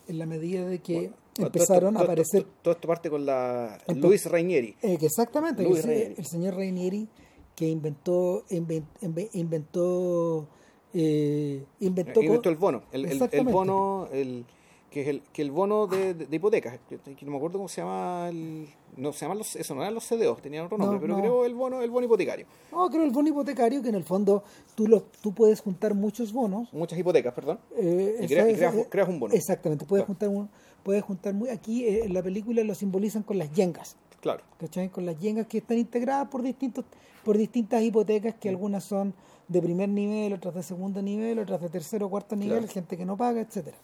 en 0.08 0.18
la 0.20 0.26
medida 0.26 0.66
de 0.66 0.80
que 0.80 1.12
empezaron 1.38 1.98
a 1.98 2.02
aparecer... 2.02 2.44
Todo, 2.44 2.54
todo 2.62 2.74
esto 2.74 2.88
parte 2.88 3.10
con 3.10 3.26
la 3.26 3.78
Luis 3.96 4.26
Rainieri. 4.30 4.76
eh, 4.82 4.98
que 4.98 5.06
exactamente, 5.08 5.64
Luis 5.64 5.80
el, 5.80 5.86
Rainieri. 5.86 6.16
el 6.18 6.26
señor 6.26 6.56
Rainieri 6.56 7.08
que 7.56 7.68
inventó 7.68 8.44
inven- 8.50 8.86
inve- 9.02 9.30
inventó 9.34 10.48
eh, 10.94 11.64
inventó, 11.82 12.22
Inventó 12.22 12.50
el 12.50 12.56
bono. 12.56 12.84
El, 12.92 13.06
el- 13.06 13.44
bono, 13.46 14.08
el, 14.14 14.46
que 14.90 15.02
es 15.02 15.08
el, 15.10 15.22
que 15.34 15.42
el 15.42 15.52
bono 15.52 15.88
de, 15.88 16.14
de, 16.14 16.26
de 16.26 16.36
hipotecas, 16.38 16.80
que, 16.88 16.98
que 16.98 17.26
no 17.26 17.32
me 17.32 17.38
acuerdo 17.38 17.58
cómo 17.58 17.68
se 17.68 17.82
llama 17.82 18.30
el, 18.30 18.68
no 18.96 19.12
se 19.12 19.22
llaman 19.26 19.40
los, 19.40 19.58
eso 19.58 19.76
no 19.76 19.82
eran 19.82 19.94
los 19.94 20.06
CDOs, 20.08 20.42
tenían 20.42 20.66
otro 20.66 20.78
nombre, 20.78 20.96
No, 20.96 21.02
pero 21.02 21.14
no. 21.16 21.20
creo 21.22 21.46
el 21.46 21.54
bono, 21.54 21.82
el 21.82 21.90
bono 21.92 22.06
hipotecario. 22.06 22.46
No, 22.72 22.90
creo 22.90 23.04
el 23.04 23.12
bono 23.12 23.28
hipotecario, 23.28 23.82
que 23.82 23.90
en 23.90 23.96
el 23.96 24.06
fondo 24.06 24.44
tú, 24.74 24.88
lo, 24.88 25.02
tú 25.22 25.34
puedes 25.34 25.60
juntar 25.60 25.94
muchos 25.94 26.32
bonos. 26.32 26.72
Muchas 26.72 26.98
hipotecas, 26.98 27.34
perdón. 27.34 27.60
eh, 27.78 28.16
Y 28.22 28.26
esa- 28.34 28.88
creas- 28.90 29.10
un 29.10 29.20
bono. 29.20 29.34
Exactamente, 29.34 29.86
puedes 29.86 30.06
Claro. 30.06 30.18
juntar 30.18 30.30
un, 30.30 30.50
puedes 30.86 31.04
juntar 31.04 31.34
muy, 31.34 31.50
aquí 31.50 31.84
eh, 31.84 32.06
en 32.06 32.14
la 32.14 32.22
película 32.22 32.64
lo 32.64 32.76
simbolizan 32.76 33.24
con 33.24 33.40
las 33.40 33.52
yengas. 33.52 33.98
Claro. 34.22 34.44
¿cachai? 34.60 34.90
Con 34.90 35.06
las 35.06 35.20
yengas 35.20 35.48
que 35.48 35.58
están 35.58 35.78
integradas 35.78 36.30
por 36.30 36.42
distintos 36.42 36.86
por 37.24 37.38
distintas 37.38 37.82
hipotecas 37.82 38.36
que 38.36 38.50
algunas 38.50 38.84
son 38.84 39.14
de 39.48 39.60
primer 39.62 39.90
nivel, 39.90 40.34
otras 40.34 40.54
de 40.54 40.62
segundo 40.64 41.02
nivel, 41.02 41.40
otras 41.40 41.60
de 41.60 41.70
tercero 41.70 42.06
o 42.06 42.10
cuarto 42.10 42.36
nivel, 42.36 42.60
Claro. 42.60 42.72
gente 42.74 42.98
que 42.98 43.06
no 43.06 43.18
paga, 43.18 43.42
etcétera. 43.42 43.78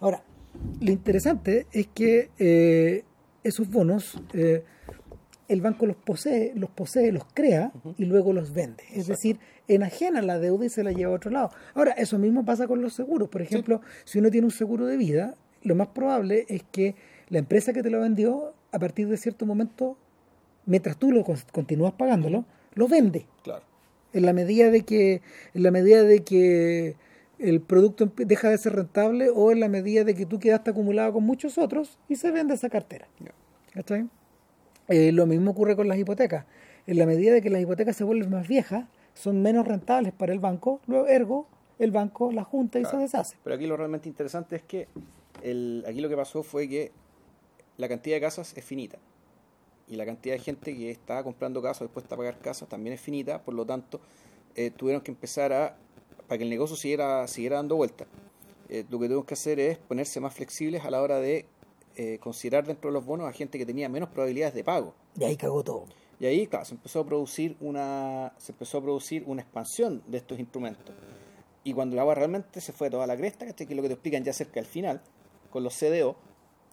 Ahora, 0.00 0.24
lo 0.80 0.90
interesante 0.90 1.66
es 1.72 1.86
que 1.94 2.30
eh, 2.38 3.04
esos 3.44 3.70
bonos 3.70 4.20
eh, 4.32 4.64
el 5.46 5.60
banco 5.60 5.86
los 5.86 5.96
posee, 5.96 6.52
los 6.56 6.70
posee, 6.70 7.12
los 7.12 7.24
crea 7.32 7.72
y 7.96 8.04
luego 8.06 8.32
los 8.32 8.52
vende. 8.52 8.82
Es 8.90 9.08
Exacto. 9.08 9.12
decir, 9.12 9.38
enajena 9.68 10.20
la 10.22 10.38
deuda 10.40 10.66
y 10.66 10.68
se 10.68 10.82
la 10.82 10.90
lleva 10.92 11.12
a 11.12 11.16
otro 11.16 11.30
lado. 11.30 11.50
Ahora, 11.74 11.92
eso 11.92 12.18
mismo 12.18 12.44
pasa 12.44 12.66
con 12.66 12.82
los 12.82 12.92
seguros. 12.94 13.28
Por 13.28 13.42
ejemplo, 13.42 13.80
si 14.04 14.18
uno 14.18 14.30
tiene 14.30 14.46
un 14.46 14.52
seguro 14.52 14.86
de 14.86 14.96
vida, 14.96 15.34
lo 15.62 15.74
más 15.74 15.88
probable 15.88 16.46
es 16.48 16.62
que 16.72 16.94
la 17.28 17.38
empresa 17.38 17.72
que 17.72 17.82
te 17.82 17.90
lo 17.90 18.00
vendió, 18.00 18.54
a 18.72 18.78
partir 18.78 19.08
de 19.08 19.16
cierto 19.16 19.46
momento, 19.46 19.96
mientras 20.66 20.96
tú 20.96 21.12
lo 21.12 21.24
con- 21.24 21.36
continúas 21.52 21.92
pagándolo, 21.92 22.44
lo 22.74 22.88
vende. 22.88 23.26
Claro. 23.42 23.62
En 24.12 24.26
la 24.26 24.32
medida 24.32 24.70
de 24.70 24.82
que, 24.82 25.22
en 25.54 25.62
la 25.62 25.70
medida 25.70 26.02
de 26.02 26.22
que 26.24 26.96
el 27.38 27.60
producto 27.60 28.10
deja 28.16 28.50
de 28.50 28.58
ser 28.58 28.74
rentable 28.74 29.30
o 29.30 29.50
en 29.52 29.60
la 29.60 29.68
medida 29.68 30.04
de 30.04 30.14
que 30.14 30.26
tú 30.26 30.38
quedaste 30.38 30.70
acumulado 30.70 31.12
con 31.14 31.24
muchos 31.24 31.56
otros 31.58 31.98
y 32.08 32.16
se 32.16 32.30
vende 32.30 32.54
esa 32.54 32.68
cartera. 32.68 33.06
¿Cachai? 33.72 34.08
Eh, 34.88 35.12
lo 35.12 35.26
mismo 35.26 35.52
ocurre 35.52 35.76
con 35.76 35.86
las 35.88 35.96
hipotecas. 35.98 36.44
En 36.86 36.98
la 36.98 37.06
medida 37.06 37.32
de 37.32 37.40
que 37.40 37.50
las 37.50 37.62
hipotecas 37.62 37.96
se 37.96 38.04
vuelven 38.04 38.30
más 38.30 38.48
viejas, 38.48 38.86
son 39.14 39.40
menos 39.42 39.66
rentables 39.66 40.12
para 40.12 40.32
el 40.32 40.38
banco, 40.40 40.80
luego 40.86 41.06
ergo 41.06 41.46
el 41.78 41.92
banco 41.92 42.32
la 42.32 42.44
junta 42.44 42.78
y 42.78 42.82
Claro. 42.82 42.98
se 42.98 43.02
deshace. 43.04 43.36
Pero 43.44 43.56
aquí 43.56 43.66
lo 43.66 43.76
realmente 43.76 44.08
interesante 44.08 44.56
es 44.56 44.62
que 44.62 44.88
el, 45.42 45.84
aquí 45.86 46.00
lo 46.00 46.08
que 46.08 46.16
pasó 46.16 46.42
fue 46.42 46.68
que 46.68 46.92
la 47.76 47.88
cantidad 47.88 48.16
de 48.16 48.20
casas 48.20 48.52
es 48.56 48.64
finita. 48.64 48.98
Y 49.88 49.96
la 49.96 50.06
cantidad 50.06 50.34
de 50.34 50.40
gente 50.40 50.76
que 50.76 50.90
está 50.90 51.22
comprando 51.24 51.60
casas 51.60 51.82
o 51.82 51.84
dispuesta 51.84 52.14
a 52.14 52.18
pagar 52.18 52.38
casas 52.38 52.68
también 52.68 52.94
es 52.94 53.00
finita. 53.00 53.42
Por 53.42 53.54
lo 53.54 53.66
tanto, 53.66 54.00
eh, 54.54 54.70
tuvieron 54.70 55.02
que 55.02 55.10
empezar 55.10 55.52
a, 55.52 55.76
para 56.28 56.38
que 56.38 56.44
el 56.44 56.50
negocio 56.50 56.76
siguiera, 56.76 57.26
siguiera 57.26 57.56
dando 57.56 57.76
vueltas, 57.76 58.06
eh, 58.68 58.84
lo 58.88 58.98
que 58.98 59.06
tuvieron 59.06 59.24
que 59.24 59.34
hacer 59.34 59.58
es 59.58 59.78
ponerse 59.78 60.20
más 60.20 60.32
flexibles 60.32 60.84
a 60.84 60.90
la 60.90 61.02
hora 61.02 61.18
de 61.18 61.46
eh, 61.96 62.18
considerar 62.20 62.66
dentro 62.66 62.90
de 62.90 62.94
los 62.94 63.04
bonos 63.04 63.28
a 63.28 63.32
gente 63.32 63.58
que 63.58 63.66
tenía 63.66 63.88
menos 63.88 64.10
probabilidades 64.10 64.54
de 64.54 64.62
pago. 64.62 64.94
Y 65.18 65.24
ahí 65.24 65.36
cagó 65.36 65.64
todo. 65.64 65.86
Y 66.20 66.26
ahí, 66.26 66.46
claro, 66.46 66.64
se 66.64 66.74
empezó 66.74 67.00
a 67.00 67.06
producir 67.06 67.56
una, 67.60 68.32
se 68.38 68.52
empezó 68.52 68.78
a 68.78 68.82
producir 68.82 69.24
una 69.26 69.42
expansión 69.42 70.02
de 70.06 70.18
estos 70.18 70.38
instrumentos. 70.38 70.94
Y 71.64 71.72
cuando 71.72 71.96
la 71.96 72.02
agua 72.02 72.14
realmente 72.14 72.60
se 72.60 72.72
fue 72.72 72.90
toda 72.90 73.06
la 73.06 73.16
cresta, 73.16 73.52
que 73.52 73.64
es 73.64 73.70
lo 73.70 73.82
que 73.82 73.88
te 73.88 73.94
explican 73.94 74.22
ya 74.22 74.32
cerca 74.32 74.60
al 74.60 74.66
final, 74.66 75.00
con 75.50 75.62
los 75.64 75.74
CDO, 75.78 76.16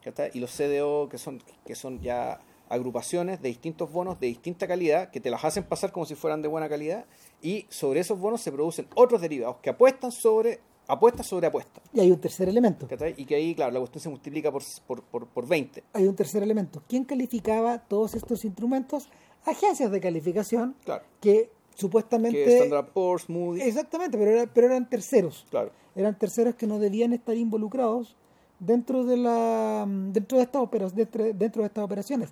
¿cachai? 0.04 0.32
y 0.34 0.40
los 0.40 0.52
CDO 0.56 1.10
que 1.10 1.18
son, 1.18 1.42
que 1.66 1.76
son 1.76 2.00
ya 2.02 2.40
agrupaciones 2.70 3.42
de 3.42 3.48
distintos 3.50 3.92
bonos 3.92 4.20
de 4.20 4.28
distinta 4.28 4.68
calidad, 4.68 5.10
que 5.10 5.20
te 5.22 5.30
las 5.30 5.44
hacen 5.46 5.64
pasar 5.64 5.92
como 5.92 6.06
si 6.06 6.16
fueran 6.16 6.42
de 6.42 6.48
buena 6.48 6.68
calidad, 6.70 7.06
y 7.42 7.66
sobre 7.70 8.02
esos 8.02 8.20
bonos 8.20 8.42
se 8.42 8.52
producen 8.52 8.88
otros 8.96 9.22
derivados 9.22 9.58
que 9.62 9.70
apuestan 9.70 10.12
sobre 10.12 10.60
apuestas 10.90 11.28
sobre 11.28 11.48
apuestas. 11.48 11.84
Y 11.94 12.00
hay 12.00 12.12
un 12.12 12.20
tercer 12.20 12.48
elemento. 12.48 12.88
¿cachai? 12.88 13.14
Y 13.18 13.26
que 13.26 13.36
ahí, 13.36 13.54
claro, 13.56 13.72
la 13.74 13.80
cuestión 13.80 14.02
se 14.02 14.10
multiplica 14.10 14.52
por, 14.52 14.62
por, 14.86 15.02
por, 15.04 15.28
por 15.28 15.48
20. 15.48 15.84
Hay 15.94 16.06
un 16.08 16.16
tercer 16.16 16.44
elemento. 16.44 16.82
¿Quién 16.88 17.04
calificaba 17.04 17.80
todos 17.80 18.16
estos 18.16 18.46
instrumentos? 18.46 19.10
Agencias 19.46 19.92
de 19.92 20.00
calificación 20.00 20.76
Claro. 20.86 21.04
que 21.22 21.50
supuestamente... 21.76 22.44
Que 22.44 22.58
Standard 22.60 22.88
Poor's, 22.94 23.30
Moody, 23.30 23.62
Exactamente, 23.62 24.18
pero, 24.18 24.32
era- 24.32 24.54
pero 24.54 24.68
eran 24.68 24.90
terceros. 24.90 25.46
claro. 25.50 25.72
eran 25.96 26.18
terceros 26.18 26.56
que 26.56 26.68
no 26.68 26.80
debían 26.80 27.12
estar 27.14 27.36
involucrados 27.36 28.16
dentro 28.60 29.04
de 29.06 29.18
la 29.18 29.86
dentro 29.88 30.38
de 30.38 30.44
estas 30.44 30.62
opera- 30.62 30.90
dentro, 30.90 31.24
dentro 31.34 31.62
de 31.62 31.68
estas 31.68 31.84
operaciones 31.84 32.30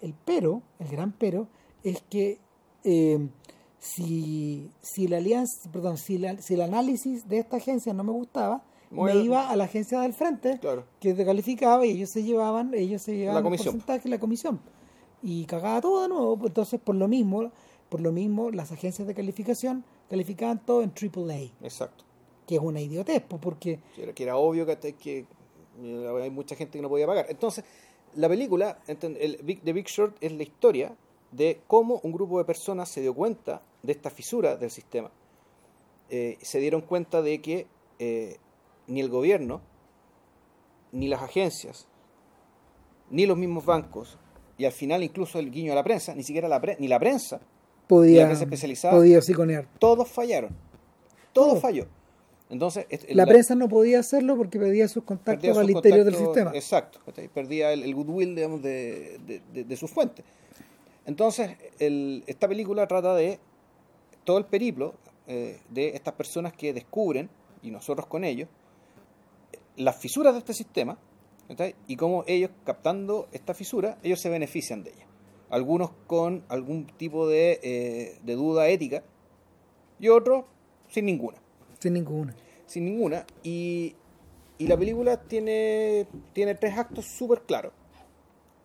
el 0.00 0.14
pero 0.24 0.62
el 0.78 0.88
gran 0.88 1.12
pero 1.12 1.46
es 1.84 2.02
que 2.10 2.38
eh, 2.84 3.28
si 3.78 4.70
si 4.80 5.08
la 5.08 5.16
alianza 5.18 5.70
perdón 5.72 5.96
si, 5.96 6.18
la- 6.18 6.40
si 6.40 6.54
el 6.54 6.62
análisis 6.62 7.28
de 7.28 7.38
esta 7.38 7.56
agencia 7.56 7.92
no 7.92 8.04
me 8.04 8.12
gustaba 8.12 8.62
me 8.90 9.14
iba 9.16 9.48
a 9.48 9.54
la 9.54 9.64
agencia 9.64 10.00
del 10.00 10.12
frente 10.12 10.58
Claro. 10.58 10.84
que 10.98 11.14
te 11.14 11.24
calificaba 11.24 11.86
y 11.86 11.90
ellos 11.92 12.10
se 12.10 12.22
llevaban 12.24 12.74
ellos 12.74 13.02
se 13.02 13.16
llevaban 13.16 13.36
La 13.36 13.42
comisión. 13.42 13.74
porcentaje 13.74 14.08
la 14.08 14.18
comisión 14.18 14.60
y 15.22 15.44
cagaba 15.46 15.80
todo 15.80 16.02
de 16.02 16.08
nuevo 16.08 16.36
pues 16.36 16.50
entonces 16.50 16.80
por 16.80 16.96
lo 16.96 17.06
mismo 17.08 17.50
por 17.88 18.00
lo 18.00 18.10
mismo 18.12 18.50
las 18.50 18.72
agencias 18.72 19.06
de 19.06 19.14
calificación 19.14 19.84
calificaban 20.08 20.58
todo 20.64 20.82
en 20.82 20.90
AAA 20.92 21.52
Exacto. 21.62 22.04
que 22.46 22.56
es 22.56 22.60
una 22.60 22.80
idiotez, 22.80 23.22
pues, 23.28 23.40
porque 23.40 23.78
que 23.94 24.02
era, 24.02 24.12
que 24.12 24.22
era 24.24 24.36
obvio 24.36 24.66
que, 24.66 24.76
que 24.94 25.24
hay 26.22 26.30
mucha 26.30 26.54
gente 26.56 26.78
que 26.78 26.82
no 26.82 26.88
podía 26.88 27.06
pagar. 27.06 27.26
Entonces, 27.28 27.64
la 28.14 28.28
película, 28.28 28.78
el 28.86 29.38
Big, 29.42 29.62
The 29.62 29.72
Big 29.72 29.86
Short, 29.86 30.16
es 30.20 30.32
la 30.32 30.42
historia 30.42 30.94
de 31.32 31.60
cómo 31.66 32.00
un 32.02 32.12
grupo 32.12 32.38
de 32.38 32.44
personas 32.44 32.88
se 32.88 33.00
dio 33.00 33.14
cuenta 33.14 33.62
de 33.82 33.92
esta 33.92 34.10
fisura 34.10 34.56
del 34.56 34.70
sistema. 34.70 35.10
Eh, 36.10 36.36
se 36.42 36.58
dieron 36.58 36.80
cuenta 36.80 37.22
de 37.22 37.40
que 37.40 37.66
eh, 38.00 38.36
ni 38.88 39.00
el 39.00 39.08
gobierno, 39.08 39.60
ni 40.92 41.06
las 41.06 41.22
agencias, 41.22 41.86
ni 43.10 43.26
los 43.26 43.36
mismos 43.38 43.64
bancos, 43.64 44.18
y 44.58 44.64
al 44.64 44.72
final 44.72 45.02
incluso 45.04 45.38
el 45.38 45.50
guiño 45.50 45.72
a 45.72 45.76
la 45.76 45.84
prensa, 45.84 46.14
ni 46.14 46.22
siquiera 46.24 46.48
la 46.48 46.60
pre- 46.60 46.76
ni 46.80 46.88
la 46.88 46.98
prensa, 46.98 47.36
Y 47.36 47.40
la 47.40 47.86
podía, 47.88 48.24
prensa 48.26 48.44
especializada. 48.44 48.94
podía 48.96 49.22
psiconear. 49.22 49.68
todos 49.78 50.08
fallaron. 50.08 50.50
Todo 51.32 51.50
Todo. 51.50 51.60
falló. 51.60 51.86
Entonces, 52.50 52.86
es- 52.90 53.14
La 53.14 53.24
prensa 53.26 53.54
no 53.54 53.68
podía 53.68 54.00
hacerlo 54.00 54.36
porque 54.36 54.58
pedía 54.58 54.88
sus 54.88 55.04
contactos 55.04 55.40
perdía 55.56 55.60
al 55.60 55.70
interior 55.70 56.04
del 56.04 56.14
sistema. 56.26 56.50
Exacto, 56.54 57.00
perdía 57.32 57.72
el, 57.72 57.84
el 57.84 57.94
goodwill 57.94 58.34
digamos, 58.34 58.60
de, 58.62 59.18
de, 59.26 59.40
de, 59.52 59.64
de 59.64 59.76
sus 59.76 59.90
fuentes. 59.90 60.24
Entonces, 61.06 61.52
el- 61.78 62.24
esta 62.26 62.48
película 62.48 62.86
trata 62.86 63.14
de 63.14 63.38
todo 64.24 64.38
el 64.38 64.44
periplo 64.44 64.94
eh, 65.28 65.60
de 65.70 65.88
estas 65.90 66.14
personas 66.14 66.52
que 66.52 66.72
descubren, 66.72 67.30
y 67.62 67.70
nosotros 67.70 68.06
con 68.06 68.24
ellos, 68.24 68.48
las 69.76 69.96
fisuras 69.96 70.32
de 70.34 70.40
este 70.40 70.54
sistema 70.54 70.98
y 71.88 71.96
cómo 71.96 72.24
ellos, 72.26 72.50
captando 72.64 73.28
esta 73.32 73.54
fisura, 73.54 73.98
ellos 74.02 74.20
se 74.20 74.28
benefician 74.28 74.82
de 74.84 74.90
ella. 74.90 75.06
Algunos 75.50 75.90
con 76.06 76.44
algún 76.48 76.86
tipo 76.86 77.26
de, 77.28 77.58
eh, 77.62 78.18
de 78.22 78.34
duda 78.34 78.68
ética 78.68 79.02
y 79.98 80.08
otros 80.08 80.44
sin 80.88 81.06
ninguna 81.06 81.38
Sin 81.80 81.94
ninguna. 81.94 82.34
sin 82.66 82.84
ninguna. 82.84 83.26
Y, 83.42 83.96
y 84.58 84.66
la 84.68 84.76
película 84.76 85.16
tiene, 85.16 86.06
tiene 86.32 86.54
tres 86.54 86.76
actos 86.78 87.06
súper 87.06 87.42
claros, 87.42 87.72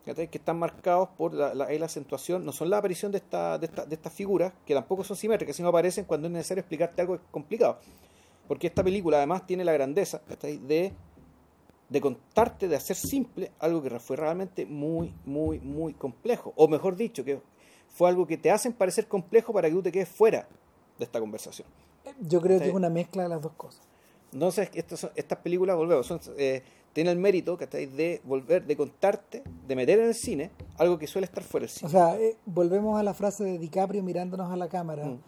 que 0.04 0.38
están 0.38 0.60
marcados 0.60 1.10
por 1.18 1.34
la, 1.34 1.56
la, 1.56 1.72
la 1.72 1.86
acentuación, 1.86 2.46
no 2.46 2.52
son 2.52 2.70
la 2.70 2.78
aparición 2.78 3.12
de, 3.12 3.18
esta, 3.18 3.58
de, 3.58 3.66
esta- 3.66 3.86
de 3.86 3.96
estas 3.96 4.14
figuras, 4.14 4.54
que 4.66 4.74
tampoco 4.76 5.04
son 5.04 5.18
simétricas, 5.18 5.56
sino 5.56 5.70
aparecen 5.70 6.06
cuando 6.06 6.28
es 6.28 6.34
necesario 6.34 6.60
explicarte 6.62 7.02
algo 7.02 7.20
complicado. 7.32 7.80
Porque 8.48 8.68
esta 8.68 8.84
película 8.84 9.18
además 9.18 9.48
tiene 9.48 9.66
la 9.66 9.74
grandeza 9.74 10.22
de, 10.40 10.94
de 11.90 12.02
contarte, 12.02 12.68
de 12.68 12.76
hacer 12.76 12.96
simple 12.96 13.52
algo 13.60 13.82
que 13.82 14.00
fue 14.00 14.18
realmente 14.18 14.66
muy, 14.68 15.12
muy, 15.26 15.60
muy 15.60 15.94
complejo. 15.94 16.54
O 16.56 16.68
mejor 16.68 16.96
dicho, 16.96 17.24
que 17.24 17.40
fue 17.90 18.08
algo 18.10 18.28
que 18.28 18.38
te 18.38 18.52
hacen 18.52 18.74
parecer 18.74 19.08
complejo 19.08 19.52
para 19.54 19.68
que 19.70 19.74
tú 19.74 19.82
te 19.82 19.92
quedes 19.92 20.10
fuera 20.10 20.48
de 21.00 21.06
esta 21.06 21.20
conversación. 21.20 21.68
Yo 22.22 22.42
creo 22.42 22.60
que 22.60 22.68
es 22.70 22.74
una 22.74 22.90
mezcla 22.90 23.24
de 23.24 23.30
las 23.30 23.42
dos 23.42 23.54
cosas. 23.54 23.82
Entonces, 24.34 24.70
estas, 24.74 25.10
estas 25.16 25.38
películas, 25.40 25.76
volvemos, 25.78 26.06
son, 26.06 26.20
eh, 26.38 26.62
tienen 26.94 27.12
el 27.12 27.20
mérito 27.20 27.58
¿cachai? 27.58 27.86
de 27.86 28.22
volver, 28.26 28.66
de 28.66 28.76
contarte, 28.76 29.44
de 29.68 29.76
meter 29.76 30.00
en 30.00 30.08
el 30.08 30.16
cine 30.16 30.52
algo 30.78 30.98
que 30.98 31.08
suele 31.08 31.26
estar 31.26 31.44
fuera 31.44 31.66
del 31.66 31.70
cine. 31.70 31.88
O 31.88 31.92
sea, 31.92 32.20
eh, 32.20 32.36
volvemos 32.46 33.00
a 33.00 33.04
la 33.04 33.14
frase 33.14 33.44
de 33.44 33.58
DiCaprio 33.60 34.04
mirándonos 34.04 34.52
a 34.52 34.56
la 34.58 34.68
cámara. 34.68 35.06
Mm. 35.06 35.20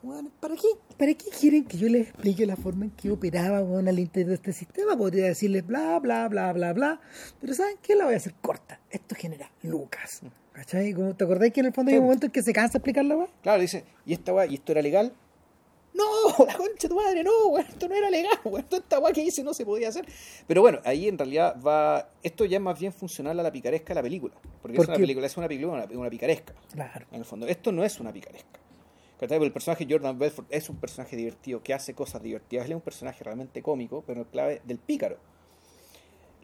Bueno, 0.00 0.30
¿para, 0.38 0.54
qué, 0.54 0.68
¿Para 0.96 1.12
qué 1.14 1.28
quieren 1.28 1.64
que 1.64 1.76
yo 1.76 1.88
les 1.88 2.08
explique 2.08 2.46
la 2.46 2.54
forma 2.56 2.84
en 2.84 2.92
que 2.92 3.10
operaba 3.10 3.60
bueno, 3.62 3.90
al 3.90 3.98
interior 3.98 4.28
de 4.28 4.34
este 4.36 4.52
sistema? 4.52 4.96
Podría 4.96 5.26
decirles 5.26 5.66
bla, 5.66 5.98
bla, 5.98 6.28
bla, 6.28 6.52
bla, 6.52 6.72
bla. 6.72 7.00
Pero 7.40 7.52
¿saben 7.52 7.76
qué? 7.82 7.96
La 7.96 8.04
voy 8.04 8.14
a 8.14 8.18
hacer 8.18 8.34
corta. 8.40 8.78
Esto 8.90 9.16
genera 9.16 9.50
lucas. 9.62 10.20
¿Cachai? 10.52 10.92
Como, 10.94 11.14
¿Te 11.16 11.24
acordás 11.24 11.50
que 11.52 11.60
en 11.60 11.66
el 11.66 11.72
fondo 11.72 11.90
hay 11.90 11.96
Sí. 11.96 11.98
un 11.98 12.04
momento 12.04 12.26
en 12.26 12.32
que 12.32 12.42
se 12.42 12.52
cansa 12.52 12.74
de 12.74 12.78
explicarla? 12.78 13.16
weón? 13.16 13.28
Claro, 13.42 13.60
dice, 13.60 13.84
¿y 14.06 14.12
esta 14.12 14.32
weá, 14.32 14.46
y 14.46 14.54
esto 14.54 14.70
era 14.72 14.82
legal? 14.82 15.12
No, 15.98 16.46
la 16.46 16.54
concha 16.56 16.82
de 16.82 16.88
tu 16.88 16.94
madre, 16.94 17.24
no, 17.24 17.48
weón, 17.48 17.66
esto 17.68 17.88
no 17.88 17.94
era 17.94 18.08
legal, 18.10 18.38
weón, 18.44 18.64
toda 18.64 18.80
esta 18.82 18.98
weá 19.00 19.12
que 19.12 19.22
hice 19.22 19.42
no 19.42 19.52
se 19.52 19.64
podía 19.64 19.88
hacer. 19.88 20.06
Pero 20.46 20.60
bueno, 20.62 20.78
ahí 20.84 21.08
en 21.08 21.18
realidad 21.18 21.56
va, 21.60 22.08
esto 22.22 22.44
ya 22.44 22.58
es 22.58 22.62
más 22.62 22.78
bien 22.78 22.92
funcional 22.92 23.38
a 23.40 23.42
la 23.42 23.50
picaresca 23.52 23.88
de 23.88 23.94
la 23.96 24.02
película. 24.02 24.34
Porque 24.62 24.76
¿Por 24.76 24.84
es 24.84 24.88
una 24.88 24.98
película, 24.98 25.26
es 25.26 25.36
una 25.36 25.48
película, 25.48 25.84
una, 25.84 25.98
una 25.98 26.10
picaresca, 26.10 26.54
Claro. 26.72 27.06
en 27.10 27.18
el 27.18 27.24
fondo. 27.24 27.46
Esto 27.46 27.72
no 27.72 27.84
es 27.84 27.98
una 28.00 28.12
picaresca. 28.12 28.60
El 29.20 29.52
personaje 29.52 29.86
Jordan 29.88 30.16
Belfort 30.16 30.46
es 30.50 30.70
un 30.70 30.76
personaje 30.76 31.16
divertido, 31.16 31.60
que 31.62 31.74
hace 31.74 31.92
cosas 31.92 32.22
divertidas. 32.22 32.66
Él 32.66 32.72
es 32.72 32.76
un 32.76 32.82
personaje 32.82 33.24
realmente 33.24 33.62
cómico, 33.62 34.04
pero 34.06 34.20
en 34.20 34.26
clave 34.26 34.62
del 34.64 34.78
pícaro. 34.78 35.16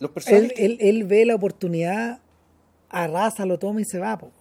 los 0.00 0.10
personajes... 0.10 0.52
Él, 0.56 0.78
él, 0.80 0.88
él 0.96 1.04
ve 1.04 1.24
la 1.24 1.36
oportunidad, 1.36 2.20
arrasa, 2.88 3.46
lo 3.46 3.58
toma 3.60 3.80
y 3.80 3.84
se 3.84 4.00
va. 4.00 4.18
po. 4.18 4.32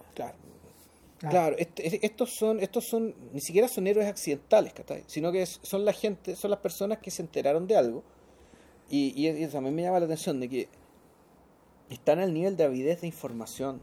Claro. 1.24 1.28
Ah. 1.28 1.30
Claro, 1.30 1.56
est- 1.58 1.80
est- 1.80 2.04
estos 2.04 2.30
son, 2.38 2.60
estos 2.60 2.84
son, 2.86 3.14
ni 3.32 3.40
siquiera 3.40 3.68
son 3.68 3.86
héroes 3.86 4.06
accidentales, 4.08 4.72
¿cachai? 4.72 5.04
sino 5.06 5.32
que 5.32 5.44
son 5.46 5.84
la 5.84 5.92
gente, 5.92 6.36
son 6.36 6.50
las 6.50 6.60
personas 6.60 6.98
que 6.98 7.10
se 7.10 7.22
enteraron 7.22 7.66
de 7.66 7.76
algo 7.76 8.02
y, 8.90 9.12
y, 9.16 9.28
y 9.28 9.46
también 9.46 9.74
me 9.74 9.82
llama 9.82 10.00
la 10.00 10.06
atención 10.06 10.38
de 10.40 10.48
que 10.48 10.68
están 11.90 12.18
al 12.18 12.32
nivel 12.34 12.56
de 12.56 12.64
avidez 12.64 13.00
de 13.00 13.06
información, 13.06 13.80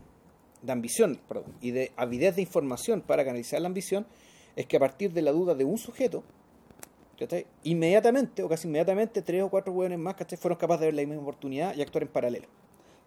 de 0.61 0.71
ambición, 0.71 1.19
perdón, 1.27 1.53
y 1.61 1.71
de 1.71 1.91
avidez 1.95 2.35
de 2.35 2.41
información 2.43 3.01
para 3.01 3.23
canalizar 3.25 3.61
la 3.61 3.67
ambición, 3.67 4.05
es 4.55 4.65
que 4.67 4.77
a 4.77 4.79
partir 4.79 5.11
de 5.13 5.21
la 5.21 5.31
duda 5.31 5.55
de 5.55 5.63
un 5.65 5.77
sujeto, 5.77 6.23
¿cachai? 7.17 7.45
inmediatamente 7.63 8.43
o 8.43 8.49
casi 8.49 8.67
inmediatamente 8.67 9.21
tres 9.21 9.41
o 9.43 9.49
cuatro 9.49 9.73
hueones 9.73 9.97
más 9.99 10.15
¿cachai? 10.15 10.37
fueron 10.37 10.57
capaces 10.59 10.81
de 10.81 10.85
ver 10.87 10.95
la 10.95 11.05
misma 11.05 11.21
oportunidad 11.23 11.75
y 11.75 11.81
actuar 11.81 12.03
en 12.03 12.09
paralelo. 12.09 12.47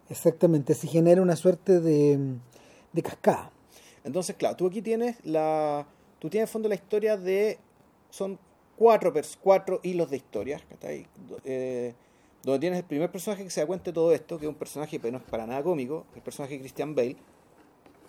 Exactamente, 0.09 0.73
se 0.73 0.87
genera 0.87 1.21
una 1.21 1.35
suerte 1.35 1.79
de, 1.79 2.19
de 2.93 3.01
cascada. 3.01 3.51
Entonces, 4.05 4.35
claro, 4.37 4.55
tú 4.55 4.67
aquí 4.67 4.81
tienes 4.81 5.17
la. 5.25 5.85
Tú 6.19 6.29
tienes 6.29 6.49
en 6.49 6.53
fondo 6.53 6.69
la 6.69 6.75
historia 6.75 7.17
de. 7.17 7.57
Son 8.09 8.39
cuatro, 8.77 9.11
cuatro 9.41 9.79
hilos 9.83 10.09
de 10.09 10.17
historias, 10.17 10.61
¿cachai? 10.69 11.07
Eh, 11.43 11.93
donde 12.43 12.59
tienes 12.59 12.79
el 12.79 12.85
primer 12.85 13.11
personaje 13.11 13.43
que 13.43 13.49
se 13.49 13.59
da 13.61 13.67
cuenta 13.67 13.85
de 13.85 13.93
todo 13.93 14.13
esto, 14.13 14.37
que 14.37 14.45
es 14.45 14.49
un 14.49 14.55
personaje 14.55 14.99
que 14.99 15.11
no 15.11 15.17
es 15.17 15.23
para 15.23 15.47
nada 15.47 15.63
cómico, 15.63 16.05
el 16.15 16.21
personaje 16.21 16.53
de 16.53 16.59
Christian 16.59 16.93
Bale, 16.93 17.15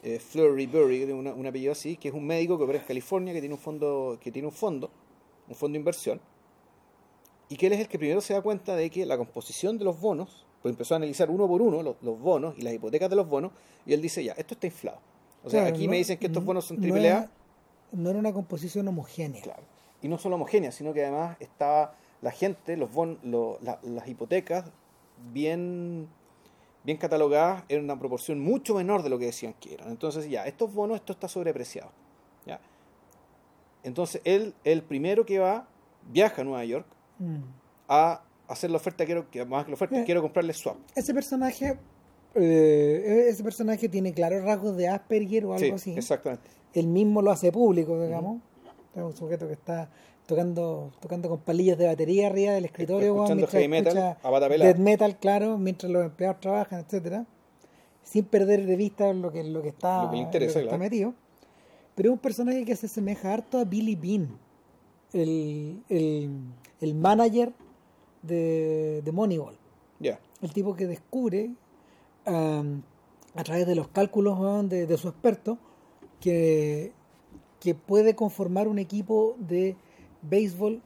eh, 0.02 0.18
Flurry 0.18 0.66
Burry, 0.66 1.04
una- 1.04 1.32
un 1.32 1.46
apellido 1.46 1.72
así, 1.72 1.96
que 1.96 2.08
es 2.08 2.14
un 2.14 2.26
médico 2.26 2.58
que 2.58 2.64
opera 2.64 2.78
en 2.80 2.84
California, 2.84 3.32
que 3.32 3.40
tiene 3.40 3.54
un 3.54 3.60
fondo, 3.60 4.18
que 4.20 4.30
tiene 4.30 4.46
un 4.46 4.52
fondo, 4.52 4.90
un 5.48 5.54
fondo 5.54 5.72
de 5.72 5.78
inversión, 5.78 6.20
y 7.48 7.56
que 7.56 7.68
él 7.68 7.72
es 7.72 7.80
el 7.80 7.88
que 7.88 7.98
primero 7.98 8.20
se 8.20 8.34
da 8.34 8.42
cuenta 8.42 8.76
de 8.76 8.90
que 8.90 9.06
la 9.06 9.16
composición 9.16 9.78
de 9.78 9.84
los 9.86 9.98
bonos, 9.98 10.44
pues 10.60 10.72
empezó 10.72 10.94
a 10.94 10.96
analizar 10.98 11.30
uno 11.30 11.48
por 11.48 11.62
uno 11.62 11.82
los, 11.82 11.96
los 12.02 12.20
bonos 12.20 12.54
y 12.58 12.62
las 12.62 12.74
hipotecas 12.74 13.08
de 13.08 13.16
los 13.16 13.26
bonos, 13.28 13.52
y 13.86 13.94
él 13.94 14.02
dice, 14.02 14.22
ya, 14.22 14.32
esto 14.32 14.52
está 14.54 14.66
inflado. 14.66 14.98
O 15.46 15.50
sea, 15.50 15.60
Claro, 15.62 15.74
aquí 15.76 15.84
no- 15.86 15.90
me 15.92 15.96
dicen 15.98 16.18
que 16.18 16.26
estos 16.26 16.42
no- 16.42 16.46
bonos 16.46 16.64
son 16.66 16.76
no 16.76 16.82
triple 16.82 17.08
A, 17.10 17.18
era- 17.18 17.30
No 17.92 18.10
era 18.10 18.18
una 18.18 18.32
composición 18.32 18.86
homogénea. 18.88 19.40
Claro. 19.42 19.62
Y 20.02 20.08
no 20.08 20.18
solo 20.18 20.34
homogénea, 20.34 20.72
sino 20.72 20.92
que 20.92 21.02
además 21.04 21.36
estaba 21.40 21.94
la 22.20 22.30
gente, 22.32 22.76
los 22.76 22.92
bon, 22.92 23.18
lo- 23.22 23.58
la- 23.62 23.78
las 23.82 24.08
hipotecas 24.08 24.64
bien, 25.32 26.08
bien 26.84 26.98
catalogadas 26.98 27.64
en 27.68 27.84
una 27.84 27.98
proporción 27.98 28.40
mucho 28.40 28.74
menor 28.74 29.02
de 29.02 29.08
lo 29.10 29.18
que 29.18 29.26
decían 29.26 29.54
que 29.60 29.74
eran. 29.74 29.88
Entonces, 29.88 30.28
ya, 30.28 30.46
estos 30.46 30.74
bonos, 30.74 30.96
esto 30.96 31.12
está 31.12 31.28
sobrepreciado. 31.28 31.90
¿ya? 32.44 32.60
Entonces, 33.82 34.20
él, 34.24 34.54
el 34.64 34.82
primero 34.82 35.24
que 35.24 35.38
va, 35.38 35.68
viaja 36.10 36.42
a 36.42 36.44
Nueva 36.44 36.64
York 36.64 36.86
Mm. 37.18 37.36
a 37.88 38.22
hacer 38.48 38.70
la 38.70 38.76
oferta, 38.76 39.04
quiero, 39.06 39.30
que 39.30 39.44
más 39.44 39.64
que 39.64 39.70
la 39.70 39.74
oferta, 39.74 40.00
Eh. 40.00 40.04
quiero 40.04 40.22
comprarle 40.22 40.52
swap. 40.52 40.76
Ese 40.94 41.14
personaje, 41.14 41.78
eh, 42.36 43.26
ese 43.28 43.42
personaje 43.42 43.88
tiene 43.88 44.12
claros 44.12 44.42
rasgos 44.44 44.76
de 44.76 44.88
Asperger 44.88 45.44
o 45.46 45.52
algo 45.54 45.64
Sí, 45.78 45.90
así. 45.90 45.98
exactamente. 45.98 46.48
Él 46.74 46.86
mismo 46.88 47.22
lo 47.22 47.30
hace 47.30 47.50
público, 47.52 48.00
digamos. 48.02 48.40
Es 48.94 49.02
un 49.02 49.14
sujeto 49.16 49.46
que 49.46 49.54
está 49.54 49.88
tocando 50.26 50.92
tocando 51.00 51.28
con 51.28 51.38
palillas 51.38 51.78
de 51.78 51.86
batería 51.86 52.26
arriba 52.26 52.52
del 52.52 52.64
escritorio, 52.64 53.14
Escuchando 53.14 53.46
heavy 53.46 53.68
metal, 53.68 53.96
escucha 53.96 54.18
a 54.22 54.48
death 54.58 54.78
metal, 54.78 55.16
claro, 55.18 55.56
mientras 55.58 55.90
los 55.92 56.04
empleados 56.04 56.40
trabajan, 56.40 56.80
etcétera, 56.80 57.26
sin 58.02 58.24
perder 58.24 58.66
de 58.66 58.76
vista 58.76 59.12
lo 59.12 59.30
que 59.30 59.44
lo 59.44 59.62
que 59.62 59.68
está, 59.68 60.04
Lo 60.04 60.10
que 60.10 60.16
le 60.16 60.22
interesa, 60.22 60.54
lo 60.58 60.64
que 60.64 60.66
está 60.66 60.78
metido. 60.78 61.14
Pero 61.94 62.08
es 62.10 62.12
un 62.14 62.18
personaje 62.18 62.64
que 62.64 62.74
se 62.76 62.86
asemeja 62.86 63.32
harto 63.32 63.58
a 63.58 63.64
Billy 63.64 63.94
Bean, 63.94 64.36
el, 65.12 65.80
el, 65.88 66.30
el 66.80 66.94
manager 66.94 67.52
de, 68.22 69.02
de 69.04 69.12
Moneyball 69.12 69.56
Ya. 70.00 70.18
el 70.42 70.52
tipo 70.52 70.74
que 70.74 70.86
descubre 70.86 71.50
am, 72.26 72.82
a 73.34 73.44
través 73.44 73.66
de 73.66 73.74
los 73.74 73.88
cálculos 73.88 74.38
de, 74.68 74.86
de 74.86 74.96
su 74.98 75.08
experto 75.08 75.58
que, 76.20 76.92
que 77.60 77.74
puede 77.74 78.14
conformar 78.14 78.68
un 78.68 78.78
equipo 78.78 79.36
de 79.38 79.76
béisbol 80.22 80.80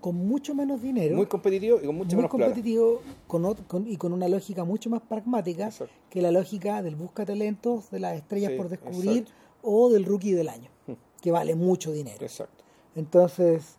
con 0.00 0.14
mucho 0.16 0.54
menos 0.54 0.80
dinero, 0.80 1.16
Muy 1.16 1.26
competitivo 1.26 1.78
y 1.82 1.84
con 1.86 1.96
mucha 1.96 2.16
muy 2.16 2.22
menos 2.22 2.30
competitivo 2.30 3.00
con 3.26 3.42
ot- 3.42 3.66
con- 3.66 3.86
y 3.86 3.98
con 3.98 4.14
una 4.14 4.26
lógica 4.26 4.64
mucho 4.64 4.88
más 4.88 5.02
pragmática 5.02 5.66
Exacto. 5.66 5.92
que 6.08 6.22
la 6.22 6.30
lógica 6.30 6.80
del 6.82 6.96
busca 6.96 7.26
talentos, 7.26 7.90
de 7.90 8.00
las 8.00 8.16
estrellas 8.16 8.52
Sí, 8.52 8.56
por 8.56 8.70
descubrir 8.70 9.22
exacto. 9.24 9.34
o 9.62 9.90
del 9.90 10.06
rookie 10.06 10.32
del 10.32 10.48
año, 10.48 10.70
Hmm. 10.86 10.92
que 11.20 11.30
vale 11.30 11.54
mucho 11.54 11.92
dinero. 11.92 12.24
Exacto. 12.24 12.64
Entonces, 12.94 13.76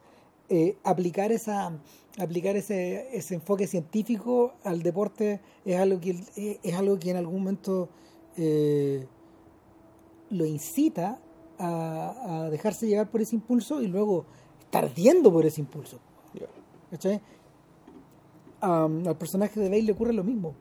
eh, 0.50 0.78
aplicar 0.84 1.32
esa 1.32 1.72
aplicar 2.18 2.56
ese, 2.56 3.16
ese 3.16 3.36
enfoque 3.36 3.68
científico 3.68 4.54
al 4.64 4.82
deporte 4.82 5.40
es 5.66 5.78
algo 5.78 6.00
que 6.00 6.60
es 6.64 6.76
algo 6.76 6.98
que 6.98 7.12
en 7.12 7.18
algún 7.18 7.40
momento 7.40 7.90
eh, 8.36 9.06
lo 10.30 10.46
incita 10.46 11.20
a, 11.60 12.44
a 12.46 12.50
dejarse 12.50 12.88
llevar 12.88 13.10
por 13.10 13.22
ese 13.22 13.36
impulso 13.36 13.82
y 13.82 13.88
luego 13.88 14.26
estar 14.62 14.86
ardiendo 14.86 15.32
por 15.32 15.46
ese 15.46 15.62
impulso. 15.62 16.00
Am, 18.60 19.08
al 19.08 19.18
personaje 19.18 19.60
de 19.60 19.70
Bale 19.70 19.84
le 19.84 19.92
ocurre 19.92 20.14
lo 20.14 20.24
mismo. 20.24 20.56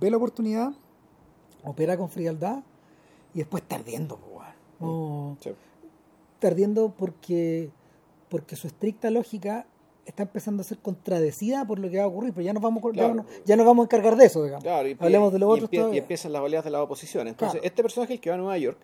Ve 0.00 0.10
la 0.10 0.16
oportunidad, 0.16 0.72
opera 1.62 1.96
con 1.96 2.08
frialdad 2.08 2.62
y 3.34 3.38
después 3.38 3.62
está 3.62 3.76
ardiendo. 3.76 4.18
Sí. 5.40 5.50
está 6.34 6.48
ardiendo 6.48 6.94
porque, 6.96 7.70
porque 8.28 8.56
su 8.56 8.68
estricta 8.68 9.10
lógica 9.10 9.66
está 10.08 10.22
empezando 10.24 10.62
a 10.62 10.64
ser 10.64 10.78
contradecida 10.78 11.66
por 11.66 11.78
lo 11.78 11.88
que 11.90 11.98
va 11.98 12.04
a 12.04 12.06
ocurrir, 12.06 12.32
pero 12.32 12.44
ya 12.44 12.52
nos 12.52 12.62
vamos, 12.62 12.82
a- 12.84 13.24
ya 13.44 13.56
nos 13.56 13.66
vamos 13.66 13.84
a 13.84 13.86
encargar 13.86 14.16
de 14.16 14.24
eso, 14.26 14.42
digamos. 14.42 14.64
Claro, 14.64 14.88
y, 14.88 14.96
Hablemos 14.98 15.32
de 15.32 15.38
lo 15.38 15.56
y 15.56 15.60
otro 15.60 15.94
y 15.94 15.98
empiezan 15.98 16.32
las 16.32 16.42
oleadas 16.42 16.64
de 16.64 16.70
la 16.70 16.82
oposición. 16.82 17.28
Entonces, 17.28 17.60
Claro. 17.60 17.66
este 17.66 17.82
personaje 17.82 18.14
es 18.14 18.18
el 18.18 18.20
que 18.22 18.30
va 18.30 18.34
a 18.36 18.38
Nueva 18.38 18.58
York 18.58 18.78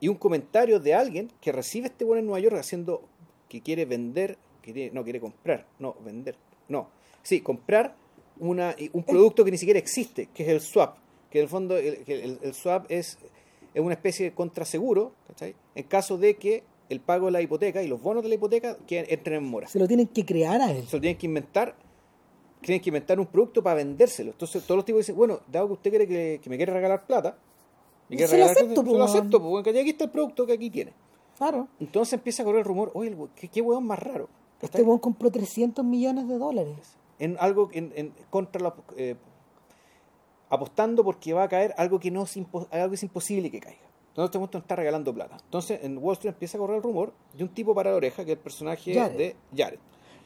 y 0.00 0.08
un 0.08 0.14
comentario 0.16 0.80
de 0.80 0.94
alguien 0.94 1.30
que 1.40 1.52
recibe 1.52 1.88
este 1.88 2.04
bueno 2.04 2.20
en 2.20 2.26
Nueva 2.26 2.40
York 2.40 2.56
haciendo 2.58 3.02
que 3.48 3.60
quiere 3.60 3.84
vender, 3.84 4.38
que 4.62 4.72
tiene- 4.72 4.92
no 4.92 5.04
quiere 5.04 5.20
comprar, 5.20 5.66
no, 5.78 5.96
vender, 6.04 6.36
no. 6.68 6.88
Sí, 7.22 7.40
comprar 7.40 7.94
una, 8.38 8.74
un 8.92 9.02
producto 9.02 9.44
que 9.44 9.50
ni 9.50 9.58
siquiera 9.58 9.78
existe, 9.78 10.28
que 10.32 10.44
es 10.44 10.48
el 10.48 10.60
swap. 10.60 10.96
Que 11.30 11.38
en 11.38 11.42
el 11.44 11.48
fondo 11.48 11.76
el, 11.76 12.04
que 12.04 12.22
el- 12.24 12.38
el 12.42 12.54
swap 12.54 12.86
es, 12.90 13.18
es 13.74 13.82
una 13.82 13.92
especie 13.94 14.26
de 14.26 14.34
contraseguro, 14.34 15.12
¿cachai? 15.28 15.54
En 15.74 15.84
caso 15.84 16.16
de 16.18 16.36
que 16.36 16.62
el 16.90 17.00
pago 17.00 17.26
de 17.26 17.32
la 17.32 17.40
hipoteca 17.40 17.82
y 17.82 17.88
los 17.88 18.02
bonos 18.02 18.22
de 18.22 18.28
la 18.28 18.34
hipoteca 18.34 18.76
que 18.86 19.06
entren 19.08 19.42
en 19.42 19.48
mora 19.50 19.66
Se 19.68 19.78
lo 19.78 19.88
tienen 19.88 20.08
que 20.08 20.26
crear 20.26 20.60
a 20.60 20.70
él. 20.70 20.86
se 20.86 20.96
lo 20.96 21.00
tienen 21.00 21.16
que 21.18 21.26
inventar 21.26 21.74
tienen 22.60 22.82
que 22.82 22.90
inventar 22.90 23.18
un 23.18 23.26
producto 23.26 23.62
para 23.62 23.76
vendérselo 23.76 24.32
entonces 24.32 24.62
todos 24.64 24.76
los 24.76 24.84
tipos 24.84 24.98
dicen 25.00 25.16
bueno 25.16 25.40
dado 25.50 25.68
que 25.68 25.72
usted 25.72 25.90
quiere 25.90 26.06
que, 26.06 26.40
que 26.42 26.50
me 26.50 26.56
quiere 26.58 26.72
regalar 26.74 27.06
plata 27.06 27.38
me 28.10 28.16
quiere 28.16 28.30
Se 28.30 28.36
lo 28.36 28.44
acepto, 28.44 28.66
plata, 28.66 28.80
se 28.82 28.86
lo 28.86 28.92
weón. 28.98 29.08
acepto 29.08 29.40
pues 29.40 29.50
bueno, 29.64 29.80
aquí 29.80 29.88
está 29.90 30.04
el 30.04 30.10
producto 30.10 30.44
que 30.46 30.52
aquí 30.52 30.68
tiene 30.68 30.92
Claro. 31.38 31.68
entonces 31.80 32.12
empieza 32.12 32.42
a 32.42 32.44
correr 32.44 32.58
el 32.58 32.64
rumor 32.66 32.90
oye 32.92 33.16
qué, 33.34 33.48
qué 33.48 33.62
hueón 33.62 33.86
más 33.86 33.98
raro 33.98 34.28
Este 34.60 34.82
weón 34.82 34.98
compró 34.98 35.30
300 35.30 35.82
millones 35.84 36.28
de 36.28 36.36
dólares. 36.36 36.76
en 37.18 37.36
algo 37.40 37.70
en, 37.72 37.92
en- 37.96 38.12
contra 38.28 38.60
la 38.60 38.74
eh, 38.98 39.14
apostando 40.48 41.04
porque 41.04 41.32
va 41.32 41.44
a 41.44 41.48
caer 41.48 41.74
algo 41.78 42.00
que 42.00 42.10
no 42.10 42.24
es 42.24 42.36
algo 42.36 42.88
que 42.90 42.94
es 42.96 43.02
imposible 43.02 43.50
que 43.50 43.60
caiga 43.60 43.88
entonces 44.22 44.28
este 44.30 44.38
momento 44.38 44.58
está 44.58 44.76
regalando 44.76 45.14
plata 45.14 45.36
entonces 45.44 45.80
en 45.82 45.98
Wall 45.98 46.12
Street 46.14 46.34
empieza 46.34 46.56
a 46.56 46.60
correr 46.60 46.76
el 46.76 46.82
rumor 46.82 47.12
de 47.34 47.42
un 47.44 47.50
tipo 47.50 47.74
para 47.74 47.90
la 47.90 47.96
oreja 47.96 48.24
que 48.24 48.32
es 48.32 48.36
el 48.38 48.42
personaje 48.42 48.94
Jared. 48.94 49.16
de 49.16 49.36
Jared 49.56 49.78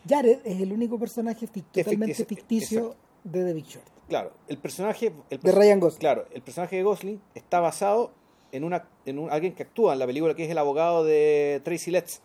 Jared 0.09 0.39
es 0.45 0.61
el 0.61 0.73
único 0.73 0.99
personaje 0.99 1.47
fic- 1.47 1.65
Que 1.73 1.83
totalmente 1.85 2.25
ficticio- 2.27 2.95
de 3.25 3.43
The 3.43 3.53
Big 3.55 3.65
Short. 3.65 3.87
Claro, 4.07 4.33
el 4.49 4.59
personaje. 4.59 5.15
El 5.31 5.41
De 5.41 5.51
Ryan 5.51 5.81
Gosling. 5.81 5.99
Claro, 6.01 6.27
el 6.31 6.43
personaje 6.43 6.77
de 6.77 6.83
Gosling 6.83 7.23
está 7.35 7.59
basado 7.61 8.11
en 8.53 8.65
una 8.65 8.87
en 9.07 9.19
un, 9.19 9.31
alguien 9.33 9.55
que 9.55 9.62
actúa 9.62 9.95
en 9.95 9.99
la 10.01 10.07
película 10.07 10.35
que 10.35 10.45
es 10.45 10.51
el 10.51 10.59
abogado 10.59 11.05
de 11.05 11.62
Tracy 11.65 11.91
Letts, 11.91 12.21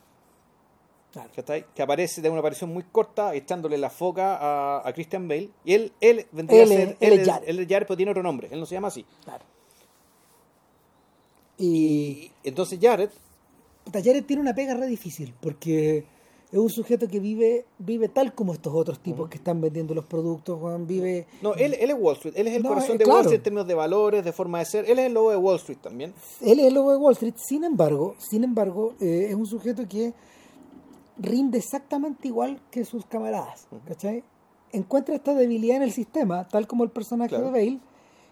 Claro. 1.14 1.30
¿cachai? 1.34 1.66
que 1.74 1.82
aparece 1.82 2.22
de 2.22 2.30
una 2.30 2.40
aparición 2.40 2.72
muy 2.74 2.84
corta 2.84 3.34
echándole 3.34 3.78
la 3.78 3.90
foca 3.90 4.36
a, 4.36 4.88
a 4.88 4.92
Christian 4.94 5.28
Bale. 5.30 5.50
Y 5.64 5.74
él, 5.74 5.94
él 6.02 6.28
vendría 6.34 6.64
Él 6.64 6.72
a 6.72 6.76
ser. 6.76 6.98
él 7.00 7.14
es- 7.14 7.28
Jared. 7.30 7.50
él 7.50 7.60
es 7.62 7.68
Jared, 7.68 7.88
pero 7.88 7.96
tiene 7.98 8.12
otro 8.12 8.24
nombre. 8.24 8.50
Él 8.52 8.60
no 8.60 8.66
se 8.66 8.76
llama 8.76 8.90
así. 8.90 9.06
Claro. 9.24 9.46
Y 11.60 12.32
entonces 12.44 12.80
Jared. 12.82 13.10
Jared 13.92 14.24
tiene 14.26 14.42
una 14.42 14.54
pega 14.56 14.74
re 14.76 14.88
difícil 14.88 15.34
porque 15.42 16.06
es 16.52 16.58
un 16.58 16.70
sujeto 16.70 17.08
que 17.08 17.20
vive 17.20 17.66
vive 17.80 18.08
tal 18.08 18.34
como 18.34 18.54
estos 18.54 18.74
otros 18.74 19.00
tipos 19.00 19.30
que 19.30 19.38
están 19.38 19.62
vendiendo 19.62 19.94
los 19.94 20.06
productos, 20.06 20.60
weón, 20.62 20.88
vive 20.88 21.28
No, 21.42 21.54
él, 21.56 21.74
él 21.80 21.90
es 21.92 21.96
Wall 22.00 22.16
Street. 22.16 22.34
Él 22.38 22.48
es 22.48 22.56
el 22.56 22.64
No, 22.64 22.70
corazón 22.70 22.96
eh, 22.96 22.98
de 23.00 23.06
Wall. 23.06 23.20
Street 23.22 23.38
en 23.38 23.44
términos 23.44 23.68
de 23.68 23.74
valores, 23.76 24.24
de 24.26 24.32
forma 24.32 24.60
de 24.60 24.66
ser. 24.66 24.90
Él 24.90 25.00
es 25.00 25.06
el 25.08 25.14
lobo 25.14 25.32
de 25.32 25.38
Wall 25.38 25.58
Street 25.58 25.80
también. 25.82 26.14
él 26.42 26.60
es 26.60 26.66
el 26.68 26.74
lobo 26.74 26.92
de 26.92 26.98
Wall 26.98 27.14
Street, 27.14 27.36
sin 27.38 27.64
embargo, 27.64 28.16
sin 28.20 28.44
embargo, 28.44 28.94
eh, 29.02 29.28
es 29.30 29.36
un 29.36 29.46
sujeto 29.46 29.88
que 29.88 30.14
rinde 31.18 31.58
exactamente 31.58 32.28
igual 32.30 32.62
que 32.72 32.86
sus 32.86 33.06
camaradas, 33.06 33.68
¿cachai? 33.86 34.24
Encuentra 34.72 35.16
esta 35.16 35.34
debilidad 35.34 35.78
en 35.78 35.84
el 35.84 35.92
sistema, 35.92 36.48
tal 36.48 36.68
como 36.68 36.84
el 36.84 36.92
personaje 36.92 37.30
Claro. 37.30 37.46
de 37.46 37.52
Bale, 37.52 37.80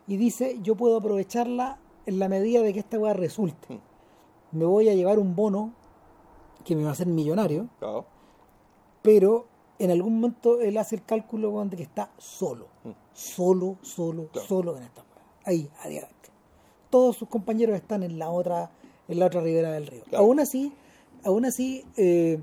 y 0.07 0.17
dice, 0.17 0.59
yo 0.63 0.75
puedo 0.75 0.97
aprovecharla 0.97 1.79
en 2.07 2.17
la 2.19 2.27
medida 2.29 2.61
de 2.61 2.73
que 2.73 2.79
esta 2.79 2.97
weá 2.97 3.13
resulte. 3.13 3.75
Mm. 3.75 4.57
Me 4.57 4.65
voy 4.65 4.89
a 4.89 4.95
llevar 4.95 5.19
un 5.19 5.35
bono 5.35 5.73
que 6.65 6.75
me 6.75 6.83
va 6.83 6.89
a 6.89 6.93
hacer 6.93 7.07
millonario, 7.07 7.67
Claro. 7.79 8.05
pero 9.01 9.45
en 9.79 9.91
algún 9.91 10.15
momento 10.15 10.59
él 10.61 10.77
hace 10.77 10.95
el 10.95 11.03
cálculo 11.05 11.51
weón, 11.51 11.69
de 11.69 11.77
que 11.77 11.83
está 11.83 12.09
solo. 12.17 12.67
Solo, 13.13 13.77
solo, 13.81 14.27
Claro. 14.31 14.47
solo 14.47 14.77
en 14.77 14.83
esta 14.83 15.01
weá. 15.01 15.23
Ahí, 15.45 15.69
adentro. 15.83 16.31
Todos 16.89 17.15
sus 17.17 17.27
compañeros 17.29 17.75
están 17.75 18.03
en 18.03 18.17
la 18.17 18.29
otra, 18.29 18.71
en 19.07 19.19
la 19.19 19.25
otra 19.27 19.41
ribera 19.41 19.71
del 19.71 19.87
río. 19.87 20.03
Claro. 20.09 20.23
Aún 20.25 20.39
así, 20.39 20.73
aún 21.23 21.45
así, 21.45 21.85
eh, 21.97 22.41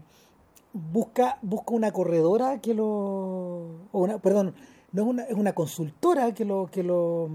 busca, 0.73 1.39
busca 1.43 1.73
una 1.75 1.93
corredora 1.93 2.61
que 2.61 2.75
lo. 2.75 2.87
o 2.87 3.99
una, 4.01 4.19
perdón, 4.19 4.55
no 4.93 5.03
es 5.03 5.09
una, 5.09 5.23
es 5.25 5.35
una 5.35 5.53
consultora 5.55 6.33
que 6.35 6.45
lo, 6.45 6.67
que 6.71 6.83
lo, 6.83 7.29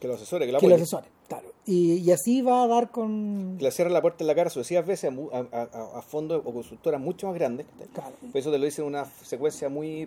Que 0.00 0.08
lo 0.08 0.14
asesore, 0.14 0.46
que 0.46 0.52
lo 0.52 0.58
que 0.60 0.68
lo 0.68 0.74
asesore. 0.76 1.08
Claro. 1.28 1.52
Y, 1.66 1.94
y 1.96 2.10
así 2.10 2.40
va 2.40 2.62
a 2.62 2.66
dar 2.66 2.90
con. 2.90 3.58
Le 3.60 3.70
cierra 3.70 3.90
la 3.90 4.00
puerta 4.00 4.24
en 4.24 4.28
la 4.28 4.34
cara 4.34 4.48
sucesivas 4.48 4.86
veces 4.86 5.12
a, 5.12 5.38
a, 5.38 5.98
a- 5.98 6.02
fondos 6.02 6.40
o 6.42 6.52
consultoras 6.54 6.98
mucho 7.00 7.26
más 7.26 7.34
grandes. 7.36 7.66
Claro. 7.92 8.12
Por 8.32 8.36
eso 8.38 8.50
te 8.50 8.58
lo 8.58 8.64
dicen 8.64 8.84
en 8.84 8.88
una 8.88 9.04
secuencia 9.22 9.68
muy. 9.68 10.06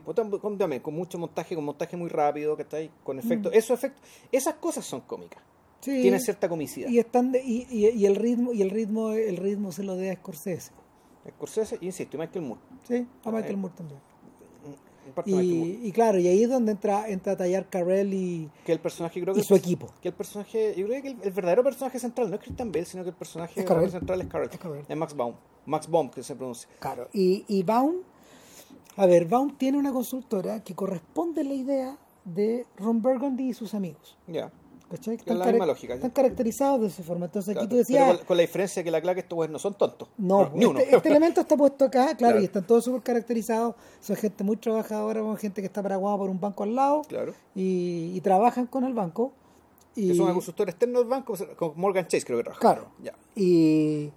con, 0.82 0.94
mucho 0.96 1.20
montaje, 1.20 1.54
con 1.54 1.64
montaje 1.64 1.96
muy 1.96 2.10
rápido, 2.10 2.56
que 2.58 2.64
está 2.64 2.78
ahí, 2.78 2.90
con 3.04 3.20
efectos. 3.20 3.54
Esos 3.54 3.78
efectos, 3.78 4.02
esas 4.32 4.56
cosas 4.56 4.84
son 4.86 5.02
cómicas. 5.02 5.40
Mm. 5.42 5.84
Sí. 5.84 6.02
Tienen 6.02 6.20
cierta 6.20 6.50
comicidad. 6.50 6.90
y 6.90 6.98
están 7.00 7.32
de- 7.32 7.44
y, 7.44 7.68
y- 7.70 7.90
y 7.90 8.06
el 8.08 8.16
ritmo 8.16 8.52
y 8.54 8.62
el 8.64 8.70
ritmo 8.72 9.12
el 9.12 9.38
ritmo 9.38 9.72
se 9.72 9.84
lo 9.84 9.96
dé 9.96 10.12
a 10.12 10.16
Scorsese 10.16 10.72
Scorsese, 11.36 11.78
y 11.82 11.86
insisto, 11.88 12.18
y 12.18 12.20
Michael 12.20 12.46
Moore. 12.46 12.62
sí 12.88 13.06
a 13.26 13.32
Michael 13.32 13.54
Eh, 13.54 13.58
Moore 13.58 13.76
también 13.78 14.00
En 14.00 14.10
parte 14.12 14.40
Michael 14.44 14.70
Moore. 14.70 14.82
Y, 15.26 15.80
y 15.84 15.92
claro 15.92 16.20
y 16.20 16.28
ahí 16.28 16.44
es 16.44 16.50
donde 16.50 16.72
entra 16.74 17.10
entra 17.10 17.34
a 17.34 17.38
tallar 17.38 17.68
Carell 17.70 18.14
y, 18.14 18.50
Que 18.66 18.72
el 18.72 18.80
personaje, 18.80 19.22
creo 19.22 19.34
que. 19.34 19.40
y 19.42 19.44
su 19.44 19.56
equipo 19.56 19.88
Que 20.02 20.10
el 20.10 20.14
personaje, 20.14 20.74
yo 20.78 20.86
creo 20.88 21.02
que 21.02 21.08
el, 21.10 21.18
el 21.22 21.32
verdadero 21.32 21.64
personaje 21.64 22.00
central 22.00 22.30
no 22.30 22.36
es 22.36 22.42
Christian 22.42 22.72
Bale, 22.72 22.86
sino 22.86 23.04
que 23.04 23.10
el 23.10 23.16
personaje 23.16 23.60
Es 23.62 23.92
central 23.92 24.22
es 24.22 24.28
Carell. 24.28 24.50
Es 24.52 24.58
Carell. 24.60 24.86
Es 24.88 24.98
Max 24.98 25.16
Baum. 25.16 25.36
Max 25.66 25.88
Baum, 25.90 26.10
que 26.10 26.24
se 26.24 26.36
pronuncia. 26.36 26.70
claro 26.80 27.08
y, 27.14 27.44
y 27.48 27.64
Baum 27.64 27.96
a 28.98 29.06
ver 29.06 29.26
Baum 29.26 29.56
tiene 29.58 29.78
una 29.78 29.92
consultora 29.92 30.64
que 30.64 30.76
corresponde 30.76 31.42
a 31.42 31.44
la 31.46 31.54
idea 31.54 31.98
de 32.26 32.66
Ron 32.78 33.02
Burgundy 33.02 33.50
y 33.50 33.54
sus 33.54 33.74
amigos 33.74 34.18
Ya. 34.28 34.52
¿Cachai? 34.92 35.16
Es 35.26 35.36
la 35.36 35.46
misma 35.48 35.66
lógica, 35.66 35.94
están 35.96 36.12
caracterizados 36.12 36.82
de 36.82 36.88
esa 36.88 37.02
forma 37.04 37.26
entonces 37.26 37.56
aquí 37.58 37.68
tú 37.68 37.78
decías 37.78 38.04
pero 38.06 38.18
con, 38.20 38.28
con 38.28 38.38
la 38.38 38.42
diferencia 38.42 38.84
que 38.84 38.92
la 38.92 39.02
clave 39.02 39.22
estos 39.22 39.36
güeyes 39.36 39.52
no 39.52 39.58
son 39.60 39.74
tontos. 39.74 40.08
No, 40.18 40.52
ni 40.54 40.66
uno. 40.66 40.80
este, 40.80 40.96
este 40.96 41.10
elemento 41.10 41.42
está 41.42 41.58
puesto 41.58 41.86
acá, 41.86 42.06
claro, 42.08 42.18
Claro. 42.18 42.42
y 42.42 42.46
están 42.46 42.68
todos 42.68 42.84
súper 42.84 43.02
caracterizados. 43.02 43.76
Son 44.02 44.16
gente 44.16 44.44
muy 44.44 44.58
trabajadora, 44.58 45.22
son 45.22 45.38
gente 45.38 45.62
que 45.62 45.68
está 45.68 45.82
paraguada 45.82 46.18
por 46.18 46.30
un 46.30 46.40
banco 46.40 46.64
al 46.64 46.76
lado 46.76 47.02
Claro. 47.08 47.34
y, 47.56 48.12
y 48.14 48.22
trabajan 48.22 48.68
con 48.68 48.84
el 48.84 48.94
banco. 48.94 49.32
Y, 49.96 50.10
Que 50.10 50.16
son 50.16 50.28
un 50.28 50.34
consultor 50.34 50.70
externo 50.70 51.00
del 51.00 51.08
banco, 51.10 51.34
con 51.58 51.74
Morgan 51.76 52.08
Chase 52.08 52.26
creo 52.26 52.38
que 52.38 52.44
trabaja. 52.44 52.62
Claro. 52.62 52.88
Ya. 53.04 53.14
Y, 53.36 54.10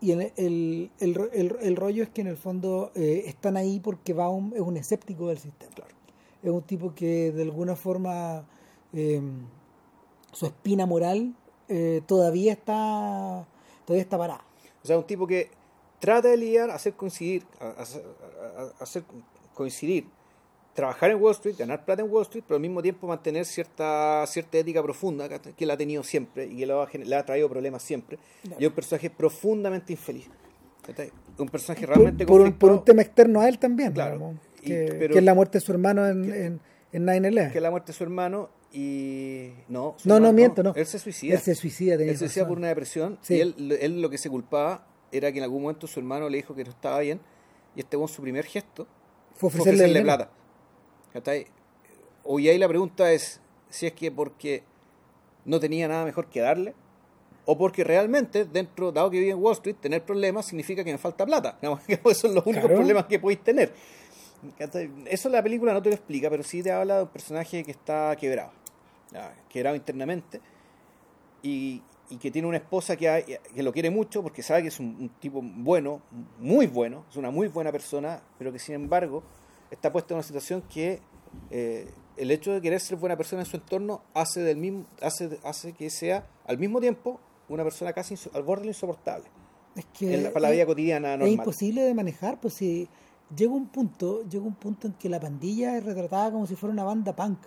y 0.00 0.10
el, 0.12 0.32
el, 0.36 0.90
el, 0.98 1.14
ro- 1.14 1.30
el- 1.32 1.56
el 1.62 1.76
rollo 1.76 2.02
es 2.02 2.08
que 2.08 2.20
en 2.22 2.26
el 2.26 2.36
fondo 2.36 2.90
eh, 2.96 3.22
están 3.26 3.56
ahí 3.56 3.78
porque 3.80 4.12
Baum 4.12 4.52
es 4.54 4.60
un 4.60 4.76
escéptico 4.76 5.28
del 5.28 5.38
sistema. 5.38 5.72
Claro. 5.74 5.94
Es 6.42 6.50
un 6.50 6.62
tipo 6.62 6.94
que 6.94 7.30
de 7.32 7.42
alguna 7.42 7.76
forma 7.76 8.44
eh, 8.92 9.20
su 10.34 10.46
espina 10.46 10.84
moral 10.86 11.34
eh, 11.68 12.02
todavía 12.06 12.52
está 12.52 13.46
todavía 13.86 14.02
está 14.02 14.18
parada. 14.18 14.44
O 14.82 14.86
sea, 14.86 14.98
un 14.98 15.04
tipo 15.06 15.26
que 15.26 15.50
trata 15.98 16.28
de 16.28 16.36
lidiar, 16.36 16.70
hacer 16.70 16.92
coincidir, 16.94 17.44
hacer 18.80 19.04
coincidir, 19.54 20.06
trabajar 20.74 21.10
en 21.10 21.20
Wall 21.22 21.32
Street, 21.32 21.54
ganar 21.58 21.84
plata 21.84 22.02
en 22.02 22.10
Wall 22.10 22.22
Street, 22.22 22.44
pero 22.46 22.56
al 22.56 22.60
mismo 22.60 22.82
tiempo 22.82 23.06
mantener 23.06 23.44
cierta 23.46 24.24
cierta 24.26 24.58
ética 24.58 24.82
profunda 24.82 25.28
que, 25.28 25.64
él 25.64 25.70
ha 25.70 25.76
tenido 25.76 26.02
siempre 26.02 26.46
y 26.46 26.56
que 26.58 26.66
le 26.66 26.72
ha, 26.72 26.86
le 26.92 27.16
ha 27.16 27.24
traído 27.24 27.48
problemas 27.48 27.82
siempre. 27.82 28.18
Claro. 28.42 28.56
Y 28.60 28.64
es 28.64 28.68
un 28.68 28.74
personaje 28.74 29.10
profundamente 29.10 29.92
infeliz. 29.92 30.28
Un 31.38 31.48
personaje 31.48 31.86
realmente 31.86 32.26
por 32.26 32.40
un, 32.42 32.52
por 32.52 32.70
un 32.70 32.84
tema 32.84 33.00
externo 33.02 33.40
a 33.40 33.48
él 33.48 33.58
también, 33.58 33.92
Claro. 33.92 34.16
digamos, 34.16 34.36
Y- 34.62 34.66
que, 34.66 34.96
pero- 34.98 35.12
que 35.14 35.18
es 35.18 35.24
la 35.24 35.34
muerte 35.34 35.58
de 35.58 35.64
su 35.64 35.72
hermano 35.72 36.06
en, 36.06 36.24
en, 36.32 36.60
en 36.92 37.06
9-11. 37.06 37.52
que 37.52 37.58
es 37.58 37.62
la 37.62 37.70
muerte 37.70 37.92
de 37.92 37.96
su 37.98 38.04
hermano 38.04 38.50
y 38.76 39.52
no, 39.68 39.96
No, 40.04 40.18
no, 40.18 40.32
miento, 40.32 40.62
no. 40.62 40.74
Él 40.74 40.84
se 40.86 40.98
suicida. 40.98 41.34
Él 41.34 41.40
se 41.40 41.54
suicida, 41.54 41.94
Él 41.94 42.10
se 42.10 42.18
suicida 42.26 42.46
por 42.48 42.58
una 42.58 42.68
depresión 42.68 43.18
Sí. 43.22 43.34
y 43.36 43.40
él, 43.40 43.78
él 43.80 44.02
lo 44.02 44.10
que 44.10 44.18
se 44.18 44.28
culpaba 44.28 44.86
era 45.12 45.30
que 45.30 45.38
en 45.38 45.44
algún 45.44 45.62
momento 45.62 45.86
su 45.86 46.00
hermano 46.00 46.28
le 46.28 46.38
dijo 46.38 46.54
que 46.54 46.64
no 46.64 46.70
estaba 46.70 46.98
bien 46.98 47.20
y 47.76 47.80
este 47.80 47.96
con 47.96 48.08
su 48.08 48.20
primer 48.20 48.44
gesto 48.44 48.86
Fue 49.36 49.48
fue 49.50 49.60
ofrecerle, 49.60 50.02
plata. 50.02 50.28
¿Cachai? 51.12 51.46
Hoy 52.24 52.48
ahí 52.48 52.58
la 52.58 52.66
pregunta 52.68 53.12
es 53.12 53.40
si 53.68 53.86
es 53.86 53.92
que 53.92 54.10
porque 54.10 54.64
no 55.44 55.60
tenía 55.60 55.86
nada 55.86 56.04
mejor 56.04 56.26
que 56.26 56.40
darle 56.40 56.74
o 57.44 57.56
porque 57.58 57.84
realmente 57.84 58.44
dentro, 58.44 58.90
dado 58.90 59.10
que 59.10 59.18
vive 59.20 59.32
en 59.32 59.38
Wall 59.38 59.52
Street, 59.52 59.76
tener 59.80 60.02
problemas 60.04 60.46
significa 60.46 60.82
que 60.82 60.90
me 60.90 60.98
falta 60.98 61.24
plata. 61.26 61.58
Esos 61.88 62.16
son 62.18 62.34
los 62.34 62.44
únicos 62.46 62.64
Claro. 62.64 62.76
problemas 62.76 63.04
que 63.06 63.18
podéis 63.20 63.44
tener. 63.44 63.72
Eso 65.06 65.28
la 65.28 65.42
película 65.42 65.72
no 65.72 65.80
te 65.82 65.88
lo 65.90 65.94
explica, 65.94 66.28
pero 66.28 66.42
sí 66.42 66.62
te 66.62 66.70
habla 66.72 66.96
de 66.98 67.02
un 67.04 67.08
personaje 67.08 67.62
que 67.64 67.70
está 67.70 68.14
quebrado, 68.16 68.50
quebrado 69.48 69.76
internamente 69.76 70.40
y, 71.42 71.82
y 72.10 72.16
que 72.16 72.30
tiene 72.30 72.48
una 72.48 72.56
esposa 72.58 72.96
que, 72.96 73.08
hay- 73.08 73.24
que 73.54 73.62
lo 73.62 73.72
quiere 73.72 73.90
mucho 73.90 74.22
porque 74.22 74.42
sabe 74.42 74.62
que 74.62 74.68
es 74.68 74.80
un, 74.80 74.96
un 75.00 75.08
tipo 75.20 75.40
bueno, 75.42 76.02
muy 76.38 76.66
bueno, 76.66 77.04
es 77.10 77.16
una 77.16 77.30
muy 77.30 77.48
buena 77.48 77.70
persona, 77.72 78.22
pero 78.38 78.52
que 78.52 78.58
sin 78.58 78.74
embargo 78.74 79.22
está 79.70 79.92
puesta 79.92 80.14
en 80.14 80.16
una 80.16 80.22
situación 80.22 80.62
que 80.62 81.00
eh, 81.50 81.90
el 82.16 82.30
hecho 82.30 82.52
de 82.52 82.60
querer 82.60 82.80
ser 82.80 82.96
buena 82.96 83.16
persona 83.16 83.42
en 83.42 83.46
su 83.46 83.56
entorno 83.56 84.02
hace 84.14 84.40
del 84.40 84.56
mismo 84.56 84.84
hace, 85.02 85.38
hace 85.42 85.72
que 85.72 85.90
sea 85.90 86.26
al 86.46 86.58
mismo 86.58 86.80
tiempo 86.80 87.20
una 87.48 87.64
persona 87.64 87.92
casi 87.92 88.14
al 88.32 88.42
borde 88.42 88.60
de 88.62 88.66
lo 88.66 88.70
insoportable 88.70 89.26
Es 89.74 89.84
que 89.86 90.14
en 90.14 90.22
la- 90.24 90.30
para 90.30 90.42
la 90.42 90.48
es- 90.50 90.54
vida 90.56 90.66
cotidiana 90.66 91.14
es 91.14 91.20
imposible 91.32 91.82
de 91.82 91.94
manejar, 91.94 92.40
pues 92.40 92.54
si 92.54 92.88
llega 93.34 93.52
un 93.52 93.66
punto, 93.66 94.22
llega 94.28 94.44
un 94.44 94.54
punto 94.54 94.86
en 94.86 94.92
que 94.94 95.08
la 95.08 95.18
pandilla 95.18 95.76
es 95.76 95.84
retratada 95.84 96.30
como 96.30 96.46
si 96.46 96.54
fuera 96.54 96.72
una 96.72 96.84
banda 96.84 97.14
punk. 97.16 97.38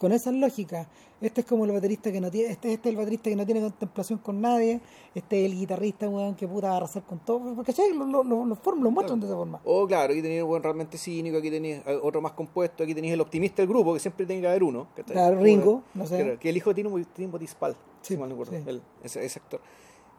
Sí. 0.00 0.06
Con 0.06 0.12
esa 0.12 0.32
lógica, 0.32 0.88
este 1.20 1.42
es 1.42 1.46
como 1.46 1.66
el 1.66 1.72
baterista 1.72 2.10
que 2.10 2.20
no 2.20 2.30
tiene, 2.30 2.52
este, 2.52 2.72
este 2.72 2.88
es 2.88 2.92
el 2.92 2.96
baterista 2.96 3.28
que 3.28 3.36
no 3.36 3.44
tiene 3.44 3.60
contemplación 3.60 4.18
con 4.20 4.40
nadie, 4.40 4.80
este 5.14 5.44
es 5.44 5.52
el 5.52 5.58
guitarrista 5.58 6.08
weón, 6.08 6.34
que 6.34 6.48
puta 6.48 6.68
va 6.68 6.74
a 6.74 6.76
arrasar 6.78 7.02
con 7.02 7.18
todo, 7.18 7.54
porque 7.54 7.72
¿cachai? 7.72 7.92
Lo, 7.92 8.06
lo, 8.06 8.24
lo, 8.24 8.46
lo 8.46 8.56
form- 8.56 8.80
lo 8.82 8.90
muestran 8.90 9.20
de 9.20 9.26
esa 9.26 9.36
forma. 9.36 9.60
O 9.64 9.86
claro, 9.86 10.12
aquí 10.12 10.22
tenéis 10.22 10.42
un 10.42 10.48
buen 10.48 10.62
realmente 10.62 10.96
cínico, 10.96 11.36
aquí 11.36 11.50
tenéis 11.50 11.82
eh, 11.86 11.98
otro 12.02 12.22
más 12.22 12.32
compuesto, 12.32 12.82
aquí 12.82 12.94
tenéis 12.94 13.12
el 13.12 13.20
optimista 13.20 13.60
del 13.60 13.68
grupo, 13.68 13.92
que 13.92 14.00
siempre 14.00 14.24
tiene 14.24 14.40
que 14.40 14.48
haber 14.48 14.62
uno. 14.62 14.88
¿cachai? 14.96 15.12
Claro, 15.12 15.40
Ringo, 15.40 15.82
no 15.94 16.06
sé. 16.06 16.38
Que 16.40 16.48
el 16.48 16.56
hijo 16.56 16.70
de 16.72 16.82
Tino, 16.82 17.04
Tino 17.14 17.38
Dispal, 17.38 17.76
Sí, 18.00 18.14
si 18.14 18.16
mal 18.18 18.30
no 18.30 18.36
recuerdo, 18.36 18.52
sí. 18.64 18.70
él, 18.70 18.82
ese, 19.04 19.22
ese 19.24 19.38
actor. 19.38 19.60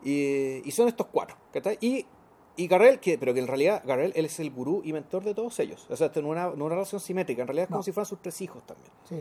Y, 0.04 0.62
y 0.68 0.72
son 0.72 0.88
estos 0.88 1.08
cuatro, 1.08 1.36
¿cachai? 1.52 1.78
Y, 1.82 2.06
y 2.56 2.68
Garrel, 2.68 3.00
que, 3.00 3.18
pero 3.18 3.34
que 3.34 3.40
en 3.40 3.48
realidad 3.48 3.82
Garrel 3.86 4.12
él 4.16 4.26
es 4.26 4.40
el 4.40 4.52
gurú 4.52 4.82
y 4.84 4.94
mentor 4.94 5.24
de 5.24 5.34
todos 5.34 5.60
ellos. 5.60 5.88
O 5.90 5.96
sea, 5.96 6.08
esto 6.08 6.22
no 6.22 6.28
es 6.28 6.32
una, 6.34 6.56
no 6.56 6.66
una 6.66 6.76
relación 6.76 7.00
simétrica, 7.02 7.42
en 7.42 7.48
realidad 7.48 7.64
es 7.64 7.68
como 7.70 7.80
No. 7.80 7.84
si 7.84 7.92
fueran 7.92 8.06
sus 8.08 8.22
tres 8.22 8.40
hijos 8.42 8.62
también. 8.66 8.92
Sí. 9.10 9.16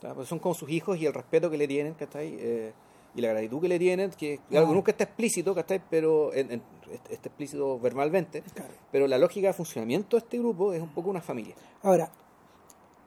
¿Tá? 0.00 0.14
Pues 0.14 0.28
son 0.28 0.38
como 0.38 0.54
sus 0.54 0.68
hijos 0.70 0.98
y 0.98 1.06
el 1.06 1.14
respeto 1.14 1.50
que 1.50 1.58
le 1.58 1.68
tienen, 1.68 1.94
¿cachai? 1.94 2.36
Eh, 2.38 2.72
y 3.14 3.20
la 3.20 3.28
gratitud 3.30 3.60
que 3.60 3.68
le 3.68 3.78
tienen, 3.78 4.10
que 4.10 4.40
Ah. 4.52 4.58
algo 4.58 4.72
nunca 4.74 4.92
está 4.92 5.04
explícito, 5.04 5.54
¿cachai? 5.54 5.82
Pero 5.90 6.32
en- 6.32 6.52
en- 6.52 6.62
está 7.10 7.28
explícito 7.28 7.78
verbalmente. 7.80 8.42
Claro. 8.54 8.72
Pero 8.92 9.06
la 9.06 9.18
lógica 9.18 9.48
de 9.48 9.52
funcionamiento 9.52 10.16
de 10.16 10.22
este 10.22 10.38
grupo 10.38 10.72
es 10.72 10.80
un 10.80 10.90
poco 10.94 11.10
una 11.10 11.20
familia. 11.20 11.54
Ahora, 11.82 12.10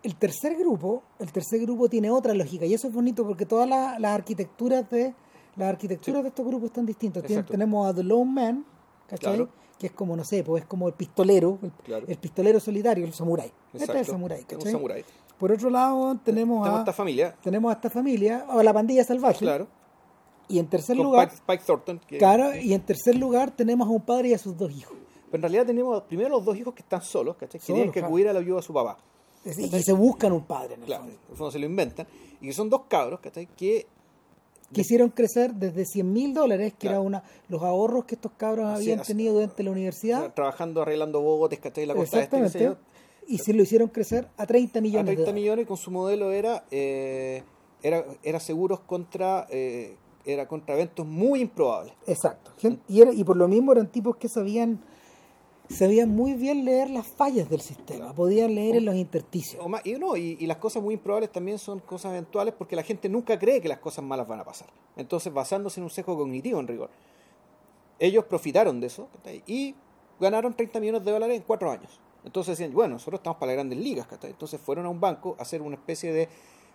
el 0.04 0.16
tercer 0.16 0.56
grupo, 0.58 1.04
el 1.20 1.32
tercer 1.32 1.62
grupo 1.62 1.88
tiene 1.90 2.12
otra 2.12 2.34
lógica 2.34 2.66
y 2.66 2.74
eso 2.74 2.88
es 2.88 2.94
bonito 2.94 3.26
porque 3.26 3.46
todas 3.46 3.68
la- 3.70 3.98
las 4.00 4.12
arquitecturas 4.14 4.90
de 4.90 5.14
las 5.56 5.70
arquitecturas 5.70 6.20
Sí. 6.20 6.24
de 6.24 6.28
estos 6.30 6.46
grupos 6.46 6.66
están 6.66 6.86
distintas. 6.86 7.24
Tien- 7.24 7.46
tenemos 7.46 7.88
a 7.88 7.94
The 7.94 8.04
Lone 8.04 8.32
Man, 8.32 8.66
¿cachai? 9.08 9.36
Claro. 9.38 9.50
Que 9.80 9.88
es 9.88 9.94
como, 9.94 10.16
no 10.16 10.24
sé, 10.24 10.44
pues 10.44 10.64
es 10.64 10.68
como 10.68 10.88
el 10.88 10.94
pistolero, 10.94 11.60
el, 11.62 11.72
Claro. 11.84 12.06
el 12.08 12.18
pistolero 12.18 12.60
solitario, 12.60 13.06
el 13.06 13.14
samurái. 13.14 13.52
Este 13.74 13.84
es 13.86 13.90
el 14.00 14.06
samurái, 14.06 14.40
Un 14.42 14.46
¿cachai? 14.46 14.72
samurái. 14.72 15.06
Por 15.44 15.52
otro 15.52 15.70
lado, 15.70 16.18
tenemos 16.24 16.62
Tenemos 16.64 16.78
a, 16.78 16.80
esta 16.80 16.94
familia, 16.94 17.36
tenemos 17.44 17.70
a 17.70 17.74
esta 17.74 17.90
familia, 17.90 18.46
o 18.48 18.60
a 18.60 18.64
la 18.64 18.72
pandilla 18.72 19.04
salvaje. 19.04 19.40
claro, 19.40 19.68
Y 20.48 20.58
en 20.58 20.68
tercer 20.68 20.96
con 20.96 21.06
lugar, 21.08 21.30
Thornton. 21.66 22.00
Que, 22.08 22.18
claro, 22.18 22.56
y 22.56 22.74
en 22.74 22.80
tercer 22.80 23.18
lugar 23.18 23.52
tenemos 23.52 23.86
a 23.90 23.92
un 23.92 24.00
padre 24.04 24.30
y 24.30 24.34
a 24.34 24.38
sus 24.38 24.56
dos 24.56 24.72
hijos. 24.72 24.96
Pero 25.26 25.36
en 25.36 25.42
realidad 25.42 25.66
tenemos 25.66 26.02
primero 26.04 26.30
los 26.30 26.46
dos 26.46 26.56
hijos 26.58 26.74
que 26.74 26.82
están 26.82 27.02
solos, 27.02 27.36
¿cachai? 27.36 27.60
Que 27.60 27.66
Solos, 27.66 27.76
tienen 27.78 27.92
que 27.92 28.00
claro. 28.00 28.08
acudir 28.08 28.30
a 28.30 28.34
la 28.34 28.40
ayuda 28.40 28.56
de 28.56 28.62
su 28.62 28.74
papá. 28.74 28.98
Es- 29.44 29.60
Y 29.60 29.84
se 29.84 29.92
buscan 29.92 30.32
un 30.32 30.46
padre 30.46 30.76
en 30.76 30.80
el 30.80 30.86
Claro, 30.86 31.04
fondo. 31.04 31.18
en 31.26 31.32
el 31.32 31.36
fondo 31.38 31.52
se 31.52 31.60
lo 31.60 31.66
inventan. 31.66 32.08
Y 32.40 32.48
que 32.48 32.54
son 32.54 32.70
dos 32.70 32.84
cabros, 32.88 33.20
¿cachai? 33.20 33.48
Que 33.48 33.86
quisieron 34.72 35.10
crecer 35.10 35.54
desde 35.56 35.84
100 35.84 36.14
mil 36.14 36.34
dólares, 36.34 36.72
que 36.72 36.88
Claro. 36.88 37.00
era 37.00 37.02
una 37.02 37.24
los 37.50 37.62
ahorros 37.64 38.06
que 38.06 38.16
estos 38.16 38.32
cabros 38.38 38.66
habían 38.68 39.02
tenido 39.02 39.34
durante 39.34 39.62
la 39.62 39.72
universidad. 39.72 40.34
trabajando 40.34 40.84
arreglando 40.84 41.20
botes, 41.20 41.60
¿cachai? 41.60 41.86
La 41.86 41.96
costa 41.96 42.22
este, 42.22 42.38
Exactamente. 42.38 42.64
yo, 42.82 42.93
Y 43.28 43.38
se 43.40 43.54
lo 43.54 43.64
hicieron 43.64 43.90
crecer 43.90 44.28
a 44.38 44.46
30 44.46 44.82
millones 44.82 45.02
a 45.04 45.06
30 45.06 45.12
de 45.12 45.26
dólares. 45.26 45.42
millones 45.42 45.68
con 45.68 45.78
su 45.78 45.92
modelo 45.92 46.32
era 46.32 46.66
eh, 46.72 47.44
era, 47.82 48.06
era 48.24 48.40
seguros 48.40 48.80
contra 48.82 49.46
eh, 49.50 49.96
era 50.26 50.48
contra 50.48 50.76
eventos 50.76 51.06
muy 51.06 51.42
improbables. 51.42 51.94
Exacto. 52.08 52.52
Y, 52.88 53.02
era- 53.02 53.14
y 53.14 53.24
por 53.24 53.36
lo 53.38 53.48
mismo 53.48 53.72
eran 53.74 53.88
tipos 53.92 54.16
que 54.18 54.30
sabían 54.30 54.80
sabían 55.70 56.10
muy 56.10 56.34
bien 56.34 56.66
leer 56.66 56.90
las 56.90 57.08
fallas 57.08 57.50
del 57.50 57.62
sistema, 57.62 58.14
podían 58.14 58.54
leer 58.54 58.76
en 58.76 58.86
los 58.86 58.96
intersticios. 58.96 59.66
Más- 59.68 59.84
y, 59.86 59.94
no, 59.94 60.16
y, 60.18 60.38
y 60.40 60.46
las 60.46 60.58
cosas 60.58 60.84
muy 60.84 60.94
improbables 60.96 61.32
también 61.32 61.58
son 61.58 61.80
cosas 61.80 62.12
eventuales 62.12 62.54
porque 62.58 62.76
la 62.76 62.84
gente 62.84 63.10
nunca 63.10 63.40
cree 63.40 63.60
que 63.62 63.68
las 63.70 63.80
cosas 63.80 64.04
malas 64.04 64.28
van 64.28 64.40
a 64.42 64.44
pasar. 64.44 64.68
Entonces, 64.98 65.34
basándose 65.34 65.80
en 65.80 65.86
un 65.86 65.90
sesgo 65.90 66.16
cognitivo 66.18 66.60
en 66.60 66.68
rigor, 66.68 66.90
ellos 68.00 68.26
profitaron 68.26 68.80
de 68.82 68.88
eso 68.88 69.08
y 69.48 69.74
ganaron 70.20 70.54
30 70.54 70.80
millones 70.80 71.04
de 71.06 71.12
dólares 71.12 71.38
en 71.38 71.44
cuatro 71.44 71.72
años. 71.72 72.00
Entonces 72.26 72.58
decían, 72.58 72.74
bueno, 72.74 72.94
nosotros 72.94 73.20
estamos 73.20 73.38
para 73.38 73.52
las 73.52 73.56
grandes 73.58 73.80
ligas, 73.80 74.08
¿cachai? 74.08 74.32
Entonces 74.32 74.60
fueron 74.60 74.86
a 74.86 74.90
un 74.90 75.00
banco 75.00 75.36
a 75.38 75.42
hacer 75.42 75.62
una 75.62 75.76
especie 75.76 76.14
de 76.14 76.30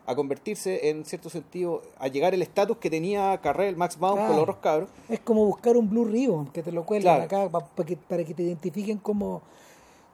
a 0.09 0.15
convertirse 0.15 0.89
en 0.89 1.05
cierto 1.05 1.29
sentido, 1.29 1.83
a 1.99 2.09
llegar 2.09 2.33
el 2.33 2.41
estatus 2.41 2.79
que 2.79 2.89
tenía 2.89 3.39
Carrel, 3.43 3.77
Max 3.77 3.99
Baum 3.99 4.19
con 4.19 4.31
los 4.31 4.39
otros 4.39 4.57
cabros. 4.57 4.89
Es 5.07 5.21
como 5.21 5.45
buscar 5.45 5.77
un 5.77 5.91
Blue 5.91 6.07
Ribbon, 6.07 6.47
que 6.47 6.63
te 6.63 6.73
lo 6.73 6.87
cuelgan 6.87 7.21
acá 7.21 7.51
para 7.51 7.87
que, 7.87 7.95
para 7.99 8.25
que 8.25 8.33
te 8.33 8.43
identifiquen 8.43 8.97
como, 8.97 9.43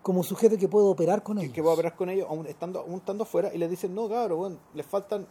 como 0.03 0.25
sujeto 0.25 0.59
que 0.59 0.67
puede 0.67 0.89
operar 0.89 1.23
con 1.23 1.39
ellos. 1.39 1.53
Que 1.53 1.63
puede 1.63 1.75
operar 1.75 1.95
con 1.95 2.11
ellos, 2.11 2.27
aún 2.29 2.45
estando, 2.49 2.81
aún 2.81 2.97
estando 2.97 3.23
afuera, 3.23 3.53
y 3.55 3.59
les 3.59 3.71
dicen, 3.71 3.95
no, 3.95 4.09
cabrón, 4.09 4.39
bueno, 4.39 4.57
les 4.75 4.85
faltan 4.85 5.29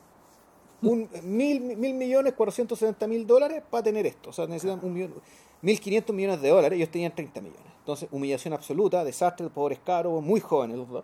un, 0.82 1.10
mil, 1.24 1.60
mil 1.60 1.94
millones, 1.94 2.32
470 2.32 3.06
mil 3.06 3.28
dólares 3.28 3.64
para 3.70 3.84
tener 3.84 4.06
esto. 4.06 4.30
O 4.30 4.34
sea, 4.34 4.48
necesitan 4.48 4.80
un 4.82 4.94
millón, 4.94 5.14
1.500 5.62 6.14
millones 6.14 6.42
de 6.42 6.48
dólares, 6.48 6.78
ellos 6.78 6.90
tenían 6.90 7.14
30 7.14 7.42
millones. 7.42 7.73
Entonces, 7.84 8.08
humillación 8.12 8.54
absoluta, 8.54 9.04
desastre, 9.04 9.50
pobres 9.50 9.80
caros, 9.86 10.24
muy 10.24 10.40
jóvenes 10.40 10.78
los 10.78 10.88
dos. 10.88 11.04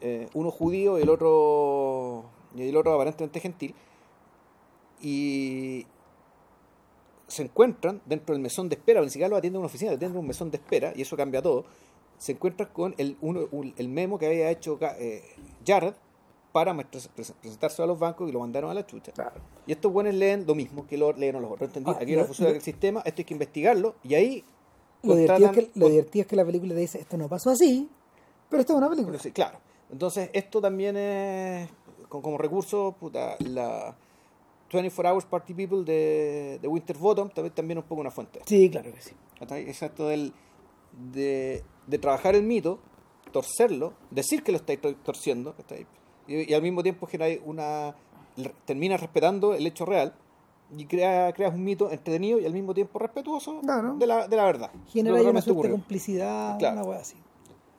Eh, 0.00 0.28
uno 0.32 0.52
judío 0.52 0.96
y 0.98 1.02
el 1.02 1.10
otro 1.10 2.24
y 2.54 2.68
el 2.68 2.76
otro 2.76 2.92
aparentemente 2.94 3.40
gentil, 3.40 3.74
y 5.00 5.86
se 7.26 7.42
encuentran 7.42 8.00
dentro 8.04 8.34
del 8.34 8.42
mesón 8.42 8.68
de 8.68 8.74
espera, 8.74 9.00
ni 9.00 9.08
siquiera 9.08 9.28
lo 9.28 9.36
atiende 9.36 9.58
una 9.58 9.66
oficina, 9.66 9.92
atiende 9.92 10.18
un 10.18 10.26
mesón 10.26 10.50
de 10.50 10.58
espera, 10.58 10.92
y 10.94 11.02
eso 11.02 11.16
cambia 11.16 11.40
todo, 11.40 11.64
se 12.18 12.32
encuentran 12.32 12.68
con 12.72 12.94
el, 12.98 13.16
uno, 13.20 13.48
el 13.76 13.88
memo 13.88 14.18
que 14.18 14.26
había 14.26 14.50
hecho 14.50 14.78
eh, 14.98 15.24
Jared 15.66 15.94
para 16.52 16.76
presentarse 16.76 17.82
a 17.82 17.86
los 17.86 17.98
bancos 17.98 18.28
y 18.28 18.32
lo 18.32 18.40
mandaron 18.40 18.70
a 18.70 18.74
la 18.74 18.86
chucha. 18.86 19.12
Y 19.66 19.72
estos 19.72 19.90
buenos 19.90 20.14
leen 20.14 20.46
lo 20.46 20.54
mismo 20.54 20.86
que 20.86 20.98
lo 20.98 21.12
leen 21.14 21.40
los 21.40 21.50
otros. 21.50 21.70
¿Entendí? 21.70 21.90
Ah, 21.90 21.98
Aquí 22.00 22.14
no 22.14 22.24
funciona 22.24 22.50
el 22.50 22.60
sistema, 22.60 23.00
esto 23.06 23.22
hay 23.22 23.24
que 23.24 23.34
investigarlo, 23.34 23.94
y 24.04 24.14
ahí... 24.14 24.44
Lo 25.02 25.16
divertido, 25.16 25.50
es 25.50 25.56
que, 25.56 25.70
lo 25.74 25.88
divertido 25.88 26.22
es 26.22 26.26
que 26.28 26.36
la 26.36 26.44
película 26.44 26.74
dice, 26.74 27.00
esto 27.00 27.16
no 27.16 27.28
pasó 27.28 27.50
así, 27.50 27.88
pero 28.48 28.60
esto 28.60 28.74
es 28.74 28.78
una 28.78 28.88
película. 28.88 29.18
Sí, 29.18 29.32
claro. 29.32 29.58
Entonces, 29.90 30.30
esto 30.32 30.60
también 30.60 30.96
es 30.96 31.68
como 32.08 32.38
recurso, 32.38 32.94
puta, 32.98 33.36
la 33.40 33.96
24 34.72 35.12
Hours 35.12 35.26
Party 35.26 35.54
People 35.54 35.84
de, 35.84 36.58
de 36.60 36.68
Winterbottom 36.68 37.28
también, 37.30 37.54
también 37.54 37.78
un 37.78 37.84
poco 37.84 38.00
una 38.00 38.10
fuente. 38.10 38.40
Sí, 38.46 38.70
claro 38.70 38.92
que 38.92 39.00
sí. 39.00 39.12
Exacto, 39.40 40.06
del, 40.06 40.32
de, 41.12 41.62
de 41.86 41.98
trabajar 41.98 42.34
el 42.34 42.42
mito, 42.42 42.78
torcerlo, 43.32 43.92
decir 44.10 44.42
que 44.42 44.52
lo 44.52 44.58
estáis 44.58 44.80
torciendo, 45.02 45.54
y, 46.26 46.50
y, 46.50 46.54
al 46.54 46.62
mismo 46.62 46.82
tiempo 46.82 47.06
generar 47.06 47.38
una 47.44 47.94
termina 48.64 48.96
respetando 48.96 49.54
el 49.54 49.66
hecho 49.66 49.84
real 49.84 50.14
y 50.76 50.86
crea, 50.86 51.32
creas 51.32 51.54
un 51.54 51.64
mito 51.64 51.90
entretenido 51.90 52.40
y 52.40 52.46
al 52.46 52.52
mismo 52.52 52.72
tiempo 52.74 52.98
respetuoso 52.98 53.60
de, 53.98 54.06
la, 54.06 54.26
de 54.26 54.36
la 54.36 54.44
verdad. 54.44 54.70
Genera 54.88 55.22
una 55.22 55.42
suerte 55.42 55.68
de 55.68 55.70
complicidad, 55.70 56.56
una 56.60 56.82
wea 56.82 57.00
así. 57.00 57.16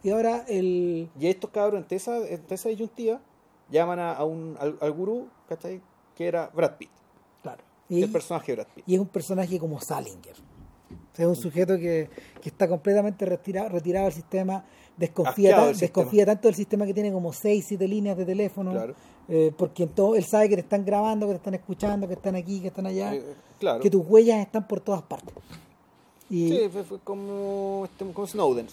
Y 0.03 0.09
ahora 0.09 0.43
el... 0.47 1.09
Y 1.17 1.27
estos 1.27 1.49
cabros, 1.49 1.81
entre 1.81 1.97
esa, 1.97 2.17
entre 2.27 2.55
esa 2.55 2.69
disyuntiva, 2.69 3.21
llaman 3.69 3.99
a, 3.99 4.23
un, 4.25 4.57
al, 4.59 4.91
gurú, 4.91 5.29
¿cachai? 5.47 5.81
Que 6.15 6.27
era 6.27 6.51
Brad 6.53 6.75
Pitt. 6.77 6.89
Claro. 7.41 7.63
Y, 7.87 8.03
el 8.03 8.11
personaje 8.11 8.51
de 8.51 8.55
Brad 8.57 8.67
Pitt. 8.75 8.83
Y 8.87 8.95
es 8.95 8.99
un 8.99 9.07
personaje 9.07 9.57
como 9.57 9.79
Salinger. 9.79 10.35
es 11.17 11.25
un 11.25 11.35
sujeto 11.35 11.77
que, 11.77 12.09
que, 12.41 12.49
está 12.49 12.67
completamente 12.67 13.25
retirado, 13.25 13.69
retirado 13.69 14.05
del 14.05 14.13
sistema, 14.13 14.65
desconfía, 14.97 15.73
desconfía 15.73 16.25
tanto 16.25 16.47
del 16.47 16.55
sistema 16.55 16.85
que 16.85 16.93
tiene 16.93 17.11
como 17.11 17.33
6, 17.33 17.65
7 17.67 17.87
líneas 17.87 18.17
de 18.17 18.25
teléfono, 18.25 18.71
claro. 18.71 18.95
eh, 19.27 19.51
porque 19.57 19.89
él 20.15 20.23
sabe 20.23 20.49
que 20.49 20.55
te 20.55 20.61
están 20.61 20.85
grabando, 20.85 21.25
que 21.27 21.33
te 21.33 21.37
están 21.37 21.53
escuchando, 21.55 22.07
que 22.07 22.13
están 22.13 22.35
aquí, 22.35 22.59
que 22.61 22.67
están 22.67 22.85
allá, 22.85 23.13
eh, 23.13 23.23
claro. 23.59 23.81
que 23.81 23.89
tus 23.89 24.05
huellas 24.05 24.39
están 24.39 24.67
por 24.67 24.79
todas 24.79 25.01
partes. 25.01 25.33
Y... 26.29 26.49
Sí, 26.49 26.69
fue, 26.69 26.99
como, 27.03 27.85
este, 27.85 28.11
como 28.11 28.27
Snowden, 28.27 28.67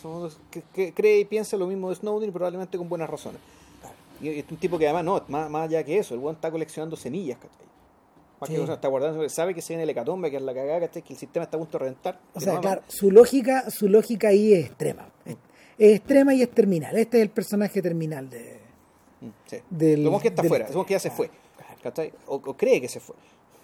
que, 0.51 0.63
que, 0.73 0.95
cree 0.95 1.21
y 1.21 1.25
piensa 1.25 1.57
lo 1.57 1.67
mismo 1.67 1.91
de 1.91 1.97
Snowden 1.97 2.29
y 2.29 2.33
probablemente 2.33 2.79
con 2.79 2.89
buenas 2.89 3.11
razones. 3.11 3.41
Y 4.23 4.29
es 4.29 4.45
un 4.51 4.59
tipo 4.59 4.79
que 4.79 4.87
además, 4.87 5.05
no, 5.05 5.23
más, 5.29 5.51
más 5.51 5.65
allá 5.65 5.83
que 5.83 5.99
eso, 5.99 6.15
el 6.15 6.21
buen 6.21 6.37
está 6.37 6.51
coleccionando 6.51 6.97
semillas, 6.97 7.39
¿cachai? 7.39 7.71
Más 8.41 8.49
que 8.49 8.73
está 8.73 8.89
guardando, 8.89 9.29
sabe 9.29 9.55
que 9.55 9.61
se 9.61 9.75
viene 9.75 9.83
el 9.83 9.91
hecatombe, 9.91 10.31
que 10.31 10.39
es 10.39 10.43
la 10.43 10.55
cagada. 10.55 10.89
Que 10.89 11.01
el 11.13 11.17
sistema 11.17 11.45
está 11.45 11.59
a 11.59 11.61
punto 11.61 11.73
de 11.79 11.85
reventar. 11.85 12.19
O 12.33 12.41
sea, 12.41 12.59
claro, 12.59 12.81
su 12.89 13.11
lógica, 13.11 13.71
su 13.71 13.87
lógica 13.87 14.29
ahí 14.29 14.55
es 14.55 14.67
extrema. 14.67 15.09
Es, 15.27 15.37
extrema 15.89 16.35
y 16.35 16.43
es 16.43 16.51
terminal. 16.51 16.97
Este 16.97 17.19
es 17.19 17.23
el 17.23 17.31
personaje 17.31 17.81
terminal 17.83 18.29
de. 18.29 18.61
Mm, 19.21 19.29
sí. 19.47 19.57
Del, 19.71 20.19
que 20.21 20.29
está 20.29 20.45
fuera, 20.45 20.67
que 20.67 20.93
ya 20.93 20.99
se 20.99 21.11
fue. 21.11 21.31
¿cachai? 21.83 22.13
O, 22.27 22.41
cree 22.41 22.81
que 22.81 22.89
se 22.89 23.01
fue. 23.01 23.17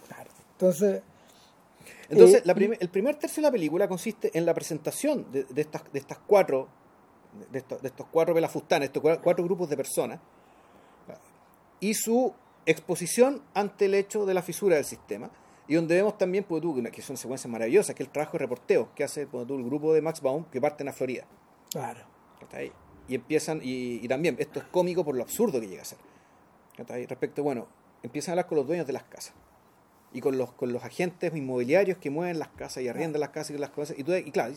Claro. 0.09 0.31
Entonces. 0.53 1.03
Entonces, 2.09 2.43
eh, 2.47 2.79
el 2.81 2.89
primer 2.89 3.17
tercio 3.17 3.41
de 3.43 3.49
la 3.49 3.53
película 3.53 3.89
consiste 3.89 4.31
en 4.33 4.47
la 4.47 4.55
presentación 4.55 5.27
de, 5.33 5.45
de 5.45 5.61
estas, 5.61 5.83
de 5.93 5.99
estas 5.99 6.19
cuatro, 6.25 6.69
de 7.51 7.59
estos, 7.59 7.83
de 7.83 7.89
estos 7.89 8.07
cuatro 8.11 8.33
pelafustanes, 8.33 8.91
estos 8.91 9.19
cuatro 9.21 9.45
grupos 9.45 9.69
de 9.69 9.77
personas, 9.77 10.21
y 11.81 11.95
su 11.95 12.33
exposición 12.65 13.43
ante 13.55 13.87
el 13.87 13.95
hecho 13.95 14.25
de 14.25 14.35
la 14.35 14.43
fisura 14.43 14.77
del 14.77 14.85
sistema. 14.85 15.31
Y 15.69 15.75
donde 15.75 15.97
vemos 15.97 16.17
también, 16.17 16.45
pues, 16.45 16.63
tú, 16.63 16.81
que 16.93 17.03
son 17.03 17.17
secuencias 17.17 17.51
maravillosas, 17.51 17.95
que 17.95 18.05
el 18.05 18.09
trabajo 18.09 18.35
de 18.35 18.39
reporteo 18.39 18.89
que 18.95 19.03
hace 19.03 19.27
pues, 19.27 19.49
tú, 19.49 19.57
el 19.57 19.65
grupo 19.65 19.93
de 19.93 20.01
Max 20.01 20.21
Baum 20.21 20.45
que 20.45 20.61
parten 20.61 20.89
a 20.89 20.93
Florida. 20.93 21.25
Claro. 21.77 22.01
Y 23.09 23.15
empiezan, 23.15 23.61
y, 23.63 24.07
también, 24.09 24.37
esto 24.39 24.59
es 24.59 24.65
cómico 24.67 25.05
por 25.05 25.15
lo 25.15 25.23
absurdo 25.23 25.61
que 25.61 25.69
llega 25.69 25.83
a 25.83 25.85
ser. 25.85 25.99
Respecto, 27.09 27.43
bueno, 27.43 27.67
empiezan 28.03 28.31
a 28.31 28.33
hablar 28.33 28.47
con 28.47 28.57
los 28.57 28.67
dueños 28.67 28.87
de 28.87 28.93
las 28.93 29.05
casas 29.05 29.35
y 30.13 30.21
con 30.21 30.39
los, 30.39 30.53
con 30.53 30.73
los 30.73 30.83
agentes 30.83 31.35
inmobiliarios 31.35 31.99
que 31.99 32.11
mueven 32.11 32.39
las 32.39 32.49
casas 32.49 32.83
y 32.83 32.89
arriendan 32.89 33.21
las 33.21 33.31
casas 33.31 33.57
y 33.57 33.59
las 33.59 33.71
cosas. 33.71 33.99
Y, 33.99 34.05
tú, 34.05 34.13
y 34.13 34.31
claro, 34.31 34.55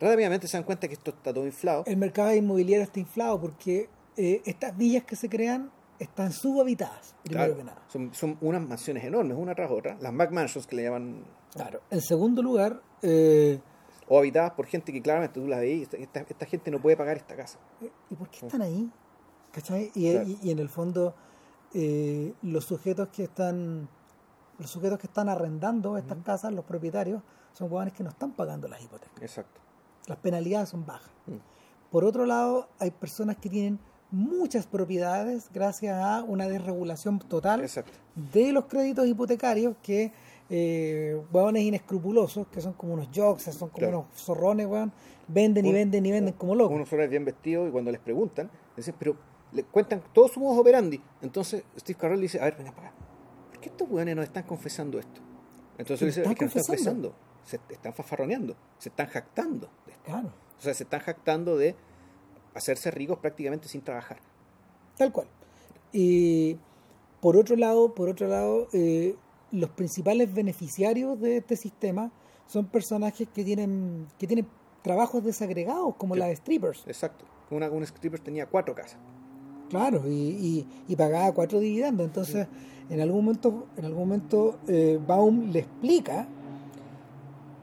rápidamente 0.00 0.46
se 0.46 0.56
dan 0.56 0.64
cuenta 0.64 0.88
que 0.88 0.94
esto 0.94 1.10
está 1.10 1.32
todo 1.32 1.46
inflado. 1.46 1.84
El 1.86 1.96
mercado 1.96 2.34
inmobiliario 2.34 2.84
está 2.84 3.00
inflado 3.00 3.40
porque 3.40 3.88
eh, 4.16 4.42
estas 4.44 4.76
villas 4.76 5.04
que 5.04 5.16
se 5.16 5.28
crean 5.28 5.70
están 5.98 6.32
subhabitadas, 6.32 7.14
primero 7.22 7.56
que 7.56 7.64
nada. 7.64 7.82
Son, 7.88 8.12
son, 8.14 8.38
unas 8.40 8.62
mansiones 8.62 9.04
enormes, 9.04 9.36
una 9.36 9.54
tras 9.54 9.70
otra, 9.70 9.96
las 10.00 10.12
Mac 10.12 10.30
Mansions 10.30 10.66
que 10.66 10.76
le 10.76 10.84
llaman. 10.84 11.24
Claro. 11.52 11.80
En 11.90 12.00
segundo 12.00 12.42
lugar. 12.42 12.80
Eh, 13.02 13.60
o 14.12 14.18
habitadas 14.18 14.52
por 14.52 14.66
gente 14.66 14.92
que 14.92 15.00
claramente 15.00 15.40
tú 15.40 15.46
las 15.46 15.60
veis, 15.60 15.88
esta, 15.90 16.20
esta, 16.20 16.44
gente 16.44 16.70
no 16.70 16.82
puede 16.82 16.98
pagar 16.98 17.16
esta 17.16 17.34
casa. 17.34 17.58
¿Y 18.10 18.14
por 18.14 18.28
qué 18.28 18.44
están 18.44 18.60
ahí? 18.60 18.90
¿Cachai? 19.52 19.90
Y, 19.94 20.08
y, 20.42 20.50
en 20.50 20.58
el 20.58 20.68
fondo, 20.68 21.14
eh, 21.72 22.34
los 22.42 22.66
sujetos 22.66 23.08
que 23.08 23.24
están. 23.24 23.88
Los 24.58 24.70
sujetos 24.70 24.98
que 24.98 25.06
están 25.06 25.30
arrendando 25.30 25.96
estas 25.96 26.18
casas, 26.18 26.52
los 26.52 26.66
propietarios, 26.66 27.22
son 27.54 27.70
jóvenes 27.70 27.94
que 27.94 28.04
no 28.04 28.10
están 28.10 28.32
pagando 28.32 28.68
las 28.68 28.82
hipotecas. 28.82 29.22
Exacto. 29.22 29.62
Las 30.06 30.18
penalidades 30.18 30.68
son 30.68 30.84
bajas. 30.84 31.10
Mm. 31.26 31.36
Por 31.90 32.04
otro 32.04 32.26
lado, 32.26 32.68
hay 32.78 32.90
personas 32.90 33.38
que 33.38 33.48
tienen 33.48 33.78
muchas 34.10 34.66
propiedades 34.66 35.48
gracias 35.54 35.96
a 35.96 36.22
una 36.22 36.48
desregulación 36.48 37.18
total 37.18 37.66
de 38.14 38.52
los 38.52 38.66
créditos 38.66 39.06
hipotecarios 39.06 39.74
que 39.82 40.12
eh, 40.54 41.18
inescrupulosos, 41.60 42.46
que 42.48 42.60
son 42.60 42.74
como 42.74 42.92
unos 42.92 43.08
jokes, 43.14 43.50
son 43.52 43.70
como 43.70 43.88
unos 43.88 44.06
zorrones, 44.14 44.68
venden 45.26 45.64
y 45.64 45.72
venden 45.72 46.04
y 46.04 46.12
venden 46.12 46.34
como 46.34 46.54
locos. 46.54 46.74
Unos 46.74 46.88
zorrones 46.88 47.10
bien 47.10 47.24
vestidos 47.24 47.68
y 47.68 47.72
cuando 47.72 47.90
les 47.90 48.00
preguntan, 48.00 48.50
dicen, 48.76 48.94
pero 48.98 49.16
le 49.52 49.64
cuentan 49.64 50.02
todos 50.12 50.32
su 50.32 50.40
modo 50.40 50.60
operandi. 50.60 51.00
Entonces 51.22 51.64
Steve 51.78 51.98
Carell 51.98 52.20
dice, 52.20 52.38
a 52.38 52.44
ver, 52.44 52.56
ven 52.56 52.68
acá, 52.68 52.92
¿por 53.50 53.60
qué 53.60 53.70
estos 53.70 53.88
weones 53.90 54.14
nos 54.14 54.26
están 54.26 54.42
confesando 54.42 54.98
esto? 54.98 55.22
Entonces 55.78 56.08
dice, 56.08 56.20
es 56.20 56.34
que 56.36 56.44
no 56.44 56.48
están 56.48 56.62
confesando, 56.64 57.14
se 57.44 57.58
están 57.70 57.94
fafarroneando, 57.94 58.54
se 58.78 58.90
están 58.90 59.06
jactando. 59.06 59.70
Claro. 60.04 60.32
O 60.58 60.62
sea, 60.62 60.74
se 60.74 60.84
están 60.84 61.00
jactando 61.00 61.56
de 61.56 61.74
hacerse 62.54 62.90
ricos 62.90 63.18
prácticamente 63.18 63.68
sin 63.68 63.80
trabajar. 63.80 64.18
Tal 64.98 65.12
cual. 65.12 65.28
Y 65.92 66.58
por 67.20 67.38
otro 67.38 67.56
lado, 67.56 67.94
por 67.94 68.10
otro 68.10 68.28
lado, 68.28 68.68
eh, 68.74 69.16
los 69.52 69.70
principales 69.70 70.32
beneficiarios 70.32 71.20
de 71.20 71.38
este 71.38 71.56
sistema 71.56 72.10
son 72.46 72.66
personajes 72.66 73.28
que 73.32 73.44
tienen, 73.44 74.06
que 74.18 74.26
tienen 74.26 74.46
trabajos 74.82 75.24
desagregados, 75.24 75.94
como 75.96 76.16
las 76.16 76.36
strippers. 76.38 76.84
Exacto. 76.86 77.24
Una, 77.50 77.70
un 77.70 77.82
stripper 77.82 78.20
tenía 78.20 78.46
cuatro 78.46 78.74
casas. 78.74 78.98
Claro, 79.70 80.02
y, 80.06 80.66
y, 80.86 80.96
pagaba 80.96 81.32
cuatro 81.32 81.60
dividendos. 81.60 82.06
Entonces, 82.06 82.46
en 82.90 83.00
algún 83.00 83.24
momento, 83.24 83.68
en 83.76 83.84
algún 83.86 84.00
momento 84.00 84.58
eh, 84.68 84.98
Baum 85.06 85.50
le 85.50 85.60
explica 85.60 86.26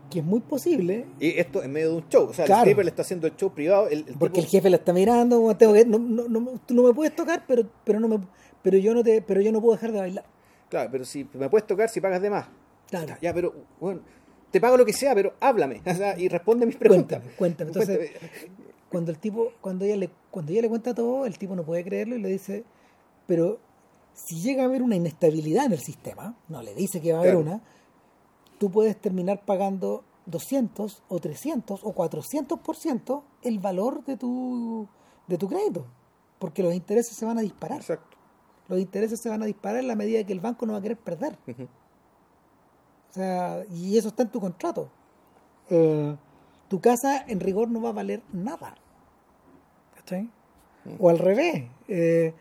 que 0.10 0.20
es 0.20 0.26
muy 0.26 0.40
posible. 0.40 1.06
Y 1.20 1.38
esto 1.40 1.62
en 1.62 1.72
medio 1.72 1.92
de 1.92 1.96
un 1.98 2.10
show. 2.10 2.30
O 2.30 2.34
sea, 2.34 2.46
el 2.46 2.66
jefe 2.66 2.84
le 2.84 2.90
está 2.90 3.04
haciendo 3.04 3.28
el 3.28 3.36
show 3.36 3.52
privado. 3.52 3.88
El, 3.90 4.06
porque 4.18 4.40
el 4.40 4.48
jefe 4.48 4.70
le 4.70 4.78
está 4.78 4.92
mirando, 4.92 5.56
tengo 5.56 5.74
que, 5.74 5.86
no, 5.86 6.00
no, 6.00 6.28
no, 6.28 6.60
tú 6.66 6.74
no 6.74 6.84
me 6.84 6.94
puedes 6.94 7.16
tocar, 7.16 7.44
pero, 7.48 7.64
pero, 7.84 8.00
no 8.00 8.08
me, 8.08 8.20
pero, 8.64 8.78
yo 8.78 8.96
no 8.96 9.04
te, 9.04 9.22
pero 9.22 9.42
yo 9.42 9.52
no 9.52 9.62
puedo 9.62 9.76
dejar 9.76 9.92
de 9.92 10.00
bailar. 10.00 10.26
Claro, 10.70 10.90
pero 10.92 11.06
si 11.06 11.28
me 11.34 11.50
puedes 11.50 11.68
tocar 11.68 11.90
si 11.90 12.00
pagas 12.00 12.22
de 12.22 12.30
más. 12.30 12.48
Claro. 12.90 13.16
Ya, 13.22 13.34
pero 13.34 13.54
bueno, 13.80 14.02
te 14.52 14.62
pago 14.62 14.78
lo 14.78 14.86
que 14.86 14.94
sea, 14.94 15.14
pero 15.14 15.34
háblame 15.40 15.82
o 15.86 15.94
sea, 15.94 16.18
y 16.18 16.28
responde 16.28 16.66
mis 16.66 16.78
preguntas. 16.78 17.22
Cuéntame, 17.38 17.70
cuéntame. 17.70 17.70
Entonces, 17.70 18.12
cuando 18.90 19.12
el 19.12 19.20
tipo, 19.20 19.52
cuando 19.62 19.86
ella 19.86 19.98
le, 19.98 20.10
cuando 20.32 20.52
ella 20.52 20.64
le 20.64 20.70
cuenta 20.70 20.94
todo, 20.94 21.26
el 21.26 21.38
tipo 21.38 21.56
no 21.56 21.64
puede 21.64 21.84
creerlo 21.84 22.16
y 22.16 22.22
le 22.22 22.30
dice, 22.30 22.64
pero 23.28 23.60
si 24.14 24.42
llega 24.42 24.64
a 24.64 24.66
haber 24.66 24.82
una 24.82 24.96
inestabilidad 24.96 25.66
en 25.66 25.74
el 25.74 25.80
sistema, 25.80 26.36
no 26.48 26.62
le 26.62 26.74
dice 26.74 27.02
que 27.02 27.14
va 27.14 27.20
a 27.20 27.22
haber 27.22 27.36
una, 27.36 27.62
tú 28.58 28.70
puedes 28.72 28.98
terminar 28.98 29.46
pagando 29.46 30.04
200 30.26 31.04
o 31.08 31.20
300 31.20 31.84
o 31.84 31.94
400% 31.94 33.24
el 33.44 33.60
valor 33.60 34.04
de 34.06 34.18
tu 34.18 34.88
de 35.28 35.38
tu 35.38 35.48
crédito, 35.48 35.86
porque 36.40 36.64
los 36.64 36.74
intereses 36.74 37.16
se 37.16 37.26
van 37.26 37.38
a 37.38 37.42
disparar. 37.42 37.80
Exacto. 37.80 38.09
Los 38.70 38.80
intereses 38.80 39.20
se 39.20 39.30
van 39.30 39.42
a 39.42 39.46
disparar 39.46 39.80
en 39.80 39.88
la 39.88 39.96
medida 39.96 40.24
que 40.24 40.34
el 40.34 40.40
banco 40.40 40.66
no 40.66 40.74
va 40.74 40.80
a 40.80 40.82
querer 40.82 40.98
perder. 40.98 41.38
O 43.10 43.14
sea, 43.14 43.64
y 43.74 43.98
eso 43.98 44.10
está 44.10 44.24
en 44.24 44.30
tu 44.30 44.40
contrato. 44.40 44.90
Eh, 45.70 46.16
tu 46.68 46.80
casa 46.80 47.26
en 47.28 47.40
rigor 47.40 47.70
no 47.70 47.82
va 47.82 47.90
a 47.90 47.94
valer 47.94 48.22
nada. 48.32 48.76
¿Cachai? 49.96 50.30
O 51.00 51.10
al 51.10 51.18
revés. 51.18 51.66
eh, 51.88 52.34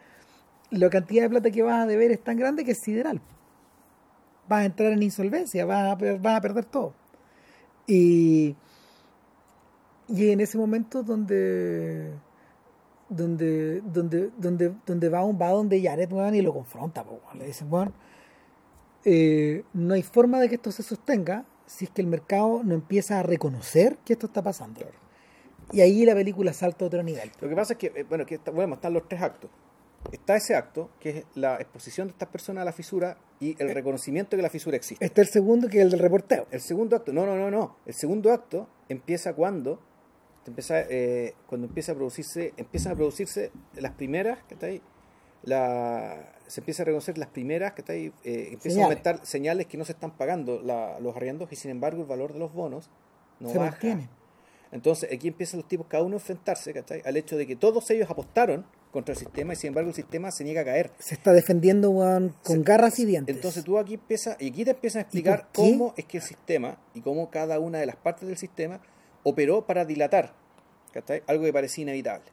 la 0.71 0.91
cantidad 0.91 1.23
de 1.23 1.31
plata 1.31 1.51
que 1.51 1.63
vas 1.63 1.83
a 1.83 1.87
deber 1.87 2.11
es 2.11 2.23
tan 2.23 2.37
grande 2.37 2.65
que 2.65 2.73
es 2.73 2.79
sideral. 2.79 3.21
Vas 4.49 4.61
a 4.61 4.65
entrar 4.67 4.93
en 4.93 5.03
insolvencia, 5.03 5.65
vas 5.65 5.93
a, 5.93 5.95
vas 6.17 6.37
a 6.37 6.41
perder 6.41 6.67
todo. 6.67 6.93
Y, 7.87 8.55
y 10.09 10.31
en 10.31 10.41
ese 10.41 10.59
momento 10.59 11.03
donde 11.03 12.13
donde 13.09 13.80
donde 13.80 14.30
donde 14.36 14.72
donde 14.86 15.09
va 15.09 15.24
un 15.24 15.40
va 15.40 15.51
donde 15.51 15.82
Jared 15.82 16.12
weón, 16.12 16.35
y 16.35 16.43
lo 16.43 16.52
confronta 16.52 17.05
po, 17.05 17.20
le 17.35 17.47
dicen 17.47 17.68
bueno 17.70 17.93
no 19.72 19.94
hay 19.94 20.02
forma 20.02 20.40
de 20.40 20.48
que 20.48 20.56
esto 20.56 20.70
se 20.72 20.82
sostenga 20.82 21.44
si 21.66 21.85
es 21.86 21.90
que 21.90 22.02
el 22.02 22.09
mercado 22.09 22.62
no 22.64 22.74
empieza 22.74 23.18
a 23.18 23.22
reconocer 23.22 23.97
que 24.05 24.12
esto 24.14 24.26
está 24.26 24.43
pasando 24.43 24.80
Claro. 24.80 24.97
y 25.72 25.80
ahí 25.80 26.05
la 26.05 26.14
película 26.14 26.52
salta 26.52 26.85
a 26.85 26.89
otro 26.89 27.02
nivel 27.02 27.30
Lo 27.40 27.48
que 27.48 27.55
pasa 27.55 27.74
es 27.74 27.78
que, 27.78 27.86
eh, 27.94 28.05
bueno, 28.09 28.26
que 28.26 28.36
está- 28.36 28.51
bueno, 28.51 28.74
están 28.74 28.93
los 28.94 29.09
tres 29.09 29.20
actos. 29.22 29.51
Está 30.12 30.36
ese 30.36 30.55
acto, 30.55 30.90
que 31.01 31.10
es 31.10 31.24
la 31.35 31.56
exposición 31.56 32.06
de 32.06 32.12
estas 32.12 32.28
personas 32.28 32.62
a 32.62 32.64
la 32.64 32.72
fisura 32.72 33.18
y 33.40 33.51
Eh. 33.51 33.56
el 33.59 33.74
reconocimiento 33.74 34.30
de 34.30 34.39
que 34.39 34.43
la 34.43 34.48
fisura 34.51 34.76
existe. 34.76 35.05
está 35.05 35.20
el 35.20 35.26
segundo 35.28 35.68
que 35.68 35.78
es 35.78 35.85
el 35.85 35.90
del 35.90 36.01
reporteo 36.01 36.47
El 36.51 36.60
segundo 36.60 36.97
acto, 36.97 37.12
no, 37.12 37.26
no, 37.26 37.36
no, 37.36 37.51
no. 37.51 37.76
El 37.85 37.94
segundo 37.94 38.32
acto 38.32 38.68
empieza 38.89 39.35
cuando 39.35 39.80
empieza, 40.49 40.81
eh, 40.81 41.35
cuando 41.47 41.66
empieza 41.66 41.93
a 41.93 41.95
producirse, 41.95 42.53
empiezan 42.57 42.93
a 42.93 42.97
producirse 42.97 43.51
las 43.75 43.93
primeras, 43.93 44.43
que 44.45 44.55
está 44.55 44.66
ahí, 44.66 44.83
la, 45.43 46.33
se 46.47 46.61
empieza 46.61 46.83
a 46.83 46.87
reconocer 46.87 47.16
las 47.19 47.29
primeras, 47.29 47.73
que 47.73 47.83
está 47.83 47.93
ahí, 47.93 48.12
eh, 48.25 48.49
empiezan 48.53 48.73
Señales. 48.73 48.79
a 48.81 48.85
aumentar 48.85 49.27
señales 49.27 49.66
que 49.66 49.77
no 49.79 49.85
se 49.85 49.93
están 49.93 50.11
pagando 50.16 50.61
la- 50.62 50.99
los 51.01 51.16
arriendos 51.16 51.51
y 51.53 51.57
sin 51.57 51.70
embargo 51.70 52.03
el 52.03 52.09
valor 52.09 52.33
de 52.33 52.39
los 52.39 52.53
bonos 52.53 52.91
no 53.41 53.49
se 53.51 53.59
baja. 53.59 53.70
mantiene 53.73 54.09
Entonces 54.73 55.11
aquí 55.12 55.29
empiezan 55.29 55.61
los 55.61 55.69
tipos 55.69 55.87
cada 55.87 56.03
uno 56.03 56.16
a 56.16 56.19
enfrentarse 56.19 56.75
al 57.05 57.16
hecho 57.16 57.37
de 57.39 57.47
que 57.47 57.57
todos 57.57 57.89
ellos 57.91 58.11
apostaron 58.11 58.66
contra 58.91 59.12
el 59.15 59.19
sistema 59.19 59.53
y 59.53 59.57
sin 59.57 59.69
embargo 59.69 59.89
el 59.91 59.95
sistema 59.95 60.31
se 60.31 60.45
niega 60.45 60.62
a 60.62 60.65
caer. 60.65 60.91
se 60.99 61.15
está 61.15 61.33
defendiendo 61.33 61.91
con 61.93 62.35
Se- 62.43 62.62
garras 62.62 62.99
y 62.99 63.05
dientes 63.07 63.35
Entonces 63.37 63.65
tú 63.65 63.79
aquí 63.79 63.95
empiezas, 63.95 64.37
y 64.41 64.49
aquí 64.51 64.65
te 64.65 64.73
empiezan 64.73 65.01
a 65.01 65.03
explicar 65.03 65.49
cómo 65.55 65.95
es 65.97 66.05
que 66.05 66.19
el 66.19 66.23
sistema 66.23 66.79
y 66.95 67.01
cómo 67.01 67.31
cada 67.31 67.59
una 67.61 67.79
de 67.79 67.87
las 67.87 67.97
partes 67.97 68.27
del 68.29 68.37
sistema 68.37 68.81
operó 69.29 69.67
para 69.67 69.85
dilatar 69.85 70.35
¿cachai? 70.93 71.23
algo 71.27 71.45
que 71.45 71.53
parecía 71.53 71.83
inevitable. 71.83 72.27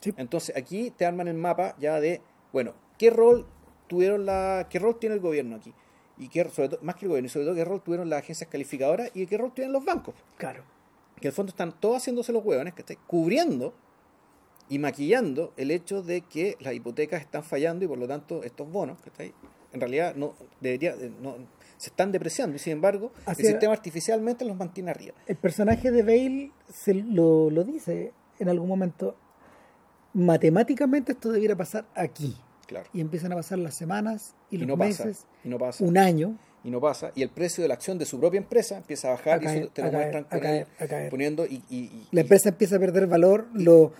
Sí. 0.00 0.14
Entonces 0.16 0.56
aquí 0.56 0.90
te 0.90 1.04
arman 1.04 1.28
el 1.28 1.34
mapa 1.34 1.74
ya 1.78 2.00
de, 2.00 2.20
bueno, 2.52 2.74
qué 2.98 3.10
rol 3.10 3.46
tuvieron 3.88 4.26
la, 4.26 4.66
qué 4.70 4.78
rol 4.78 4.98
tiene 4.98 5.16
el 5.16 5.20
gobierno 5.20 5.56
aquí 5.56 5.74
y 6.16 6.28
qué, 6.28 6.48
sobre 6.48 6.70
todo, 6.70 6.80
más 6.82 6.96
que 6.96 7.06
el 7.06 7.10
gobierno 7.10 7.26
y 7.26 7.30
sobre 7.30 7.46
todo 7.46 7.54
qué 7.54 7.64
rol 7.64 7.82
tuvieron 7.82 8.08
las 8.10 8.20
agencias 8.20 8.48
calificadoras 8.50 9.10
y 9.14 9.26
qué 9.26 9.38
rol 9.38 9.52
tienen 9.52 9.72
los 9.72 9.84
bancos 9.84 10.14
claro 10.36 10.62
que 11.18 11.28
al 11.28 11.34
fondo 11.34 11.50
están 11.50 11.72
todos 11.78 11.98
haciéndose 11.98 12.32
los 12.32 12.44
hueones, 12.44 12.74
que 12.74 12.96
cubriendo 13.06 13.74
y 14.68 14.78
maquillando 14.78 15.52
el 15.56 15.70
hecho 15.70 16.02
de 16.02 16.22
que 16.22 16.56
las 16.60 16.74
hipotecas 16.74 17.20
están 17.20 17.42
fallando 17.42 17.84
y 17.84 17.88
por 17.88 17.98
lo 17.98 18.06
tanto 18.06 18.42
estos 18.42 18.70
bonos, 18.70 19.00
que 19.00 19.32
en 19.72 19.80
realidad 19.80 20.14
no 20.14 20.34
debería 20.60 20.92
eh, 20.92 21.10
no, 21.22 21.36
se 21.76 21.90
están 21.90 22.10
depreciando 22.12 22.56
y 22.56 22.58
sin 22.58 22.72
embargo 22.74 23.12
Así 23.26 23.42
el 23.42 23.46
era. 23.48 23.54
sistema 23.56 23.72
artificialmente 23.72 24.44
los 24.44 24.56
mantiene 24.56 24.90
arriba. 24.90 25.14
el 25.26 25.36
personaje 25.36 25.90
de 25.90 26.02
Bale 26.02 26.50
se 26.72 26.94
lo, 26.94 27.50
lo 27.50 27.64
dice 27.64 28.12
en 28.38 28.48
algún 28.48 28.68
momento 28.68 29.16
matemáticamente 30.14 31.12
esto 31.12 31.30
debiera 31.32 31.56
pasar 31.56 31.86
aquí 31.94 32.36
Claro. 32.66 32.86
y 32.92 33.00
empiezan 33.00 33.32
a 33.32 33.36
pasar 33.36 33.58
las 33.58 33.74
semanas 33.74 34.34
y 34.50 34.56
Y 34.56 34.58
los 34.58 34.68
no 34.68 34.76
pasa, 34.76 35.04
meses 35.06 35.26
y 35.42 35.48
no 35.48 35.58
pasa, 35.58 35.82
un 35.84 35.96
año 35.96 36.36
y 36.64 36.70
no 36.70 36.80
pasa, 36.80 37.12
y 37.14 37.22
el 37.22 37.30
precio 37.30 37.62
de 37.62 37.68
la 37.68 37.74
acción 37.74 37.96
de 37.98 38.04
su 38.04 38.18
propia 38.20 38.36
empresa 38.38 38.76
empieza 38.76 39.08
a 39.08 39.12
bajar 39.12 39.38
A 39.38 39.42
y 39.42 39.46
eso 39.46 39.54
caer, 39.54 39.68
te 39.70 39.82
lo 39.82 39.90
caer, 39.90 39.94
muestran 40.12 40.24
caer, 40.40 40.66
caer. 40.88 41.10
poniendo 41.10 41.46
y, 41.46 41.62
y- 41.70 41.76
y- 41.78 42.08
la 42.10 42.20
empresa 42.22 42.50
empieza 42.50 42.76
a 42.76 42.78
perder 42.78 43.06
valor 43.06 43.46
lo 43.54 43.92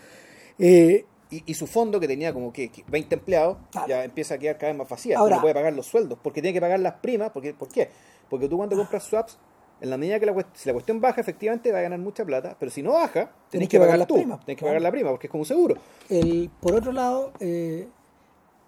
eh, 0.58 1.06
y- 1.30 1.42
y 1.46 1.55
su 1.55 1.66
fondo 1.66 2.00
que 2.00 2.09
tenía 2.09 2.32
como 2.32 2.52
que 2.52 2.70
que 2.70 2.84
20 2.88 3.14
empleados 3.16 3.59
Claro. 3.70 3.88
ya 3.88 4.05
empieza 4.05 4.34
a 4.34 4.38
quedar 4.38 4.56
cada 4.59 4.72
vez 4.72 4.78
más 4.78 4.88
vacía, 4.88 5.18
Ahora- 5.18 5.36
no 5.36 5.42
puede 5.42 5.55
pagar 5.55 5.72
los 5.74 5.86
sueldos 5.86 6.18
porque 6.22 6.40
tiene 6.42 6.55
que 6.55 6.60
pagar 6.60 6.80
las 6.80 6.94
primas, 6.94 7.30
porque 7.30 7.52
¿por 7.55 7.68
qué? 7.68 7.88
Porque 8.30 8.48
tú 8.48 8.56
cuando 8.56 8.76
compras 8.76 9.05
swaps 9.05 9.38
en 9.80 9.90
la 9.90 9.96
medida 9.96 10.18
que 10.18 10.26
la, 10.26 10.46
si 10.55 10.68
la 10.68 10.72
cuestión 10.72 11.00
baja, 11.00 11.20
efectivamente 11.20 11.70
va 11.70 11.78
a 11.78 11.82
ganar 11.82 11.98
mucha 12.00 12.24
plata, 12.24 12.56
pero 12.59 12.70
si 12.70 12.82
no 12.82 12.92
baja, 12.94 13.30
tenés 13.50 13.68
que, 13.68 13.72
que 13.72 13.78
pagar 13.78 13.90
pagar 13.90 13.98
las 14.00 14.09
tú, 14.09 14.14
primas, 14.14 14.40
tenés 14.40 14.56
que 14.56 14.60
claro. 14.60 14.70
pagar 14.70 14.82
la 14.82 14.90
prima, 14.90 15.10
porque 15.10 15.26
es 15.26 15.30
como 15.30 15.42
un 15.42 15.46
seguro. 15.46 15.76
el, 16.09 16.50
por 16.60 16.74
otro 16.74 16.92
lado 16.92 17.32
eh, 17.40 17.86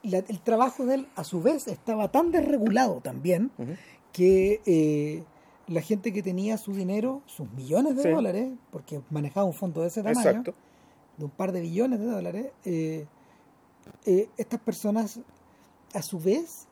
la- 0.03 0.19
el 0.19 0.41
trabajo 0.41 0.87
de 0.87 0.95
él 0.95 1.07
a 1.17 1.25
su 1.25 1.43
vez 1.43 1.67
estaba 1.69 2.11
tan 2.11 2.31
desregulado 2.31 3.01
también 3.03 3.51
que 4.13 4.61
eh, 4.67 5.25
la 5.67 5.81
gente 5.83 6.13
que 6.13 6.23
tenía 6.23 6.59
su 6.59 6.73
dinero, 6.75 7.23
sus 7.27 7.51
millones 7.53 7.97
de 7.97 8.03
Sí. 8.05 8.09
dólares, 8.11 8.49
porque 8.71 9.01
manejaba 9.11 9.47
un 9.47 9.53
fondo 9.55 9.83
de 9.83 9.89
ese 9.89 10.03
tamaño, 10.03 10.21
Exacto. 10.29 10.55
De 11.21 11.25
un 11.27 11.31
par 11.31 11.53
de 11.53 11.61
billones 11.61 12.01
de 12.01 12.07
dólares, 12.07 12.47
eh, 12.65 13.07
eh, 14.07 14.29
estas 14.37 14.61
personas 14.61 15.21
a 15.95 16.03
su 16.03 16.19
vez 16.19 16.67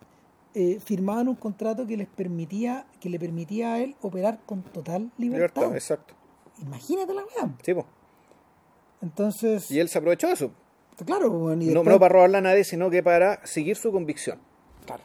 eh, 0.55 0.81
firmaban 0.81 1.29
un 1.29 1.35
contrato 1.37 1.87
que 1.87 1.97
les 1.97 2.09
permitía, 2.09 2.87
que 3.01 3.09
le 3.09 3.19
permitía 3.19 3.75
a 3.75 3.81
él 3.81 3.95
operar 4.01 4.41
con 4.47 4.62
total 4.62 5.12
libertad. 5.19 5.62
Libertad, 5.62 5.75
exacto. 5.77 6.15
Imagínate 6.61 7.15
la 7.15 7.23
weá. 7.23 7.55
Sí, 7.62 7.75
po. 7.75 7.87
Entonces, 9.01 9.70
Y 9.70 9.79
él 9.79 9.89
se 9.89 9.99
aprovechó 9.99 10.27
de 10.27 10.33
eso. 10.33 10.51
claro, 11.05 11.31
bueno, 11.31 11.62
y 11.62 11.66
No, 11.66 11.75
después- 11.75 11.95
no 11.95 12.01
para 12.01 12.12
robarle 12.15 12.39
a 12.39 12.41
nadie, 12.41 12.65
sino 12.65 12.91
que 12.91 13.03
para 13.03 13.45
seguir 13.47 13.77
su 13.77 13.93
convicción. 13.93 14.39
claro. 14.87 15.03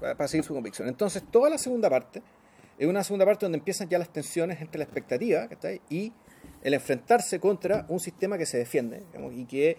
Para, 0.00 0.28
seguir 0.28 0.44
su 0.44 0.54
convicción. 0.54 0.86
Entonces, 0.86 1.24
toda 1.32 1.50
la 1.50 1.58
segunda 1.58 1.90
parte 1.90 2.22
es 2.78 2.86
una 2.88 3.02
segunda 3.02 3.24
parte 3.26 3.44
donde 3.44 3.58
empiezan 3.58 3.88
ya 3.88 3.98
las 3.98 4.08
tensiones 4.08 4.60
entre 4.60 4.78
la 4.78 4.84
expectativa 4.84 5.48
y 5.90 6.12
el 6.62 6.74
enfrentarse 6.74 7.38
contra 7.40 7.86
un 7.88 8.00
sistema 8.00 8.36
que 8.38 8.46
se 8.46 8.58
defiende 8.58 9.02
digamos, 9.12 9.32
y 9.34 9.44
que 9.44 9.76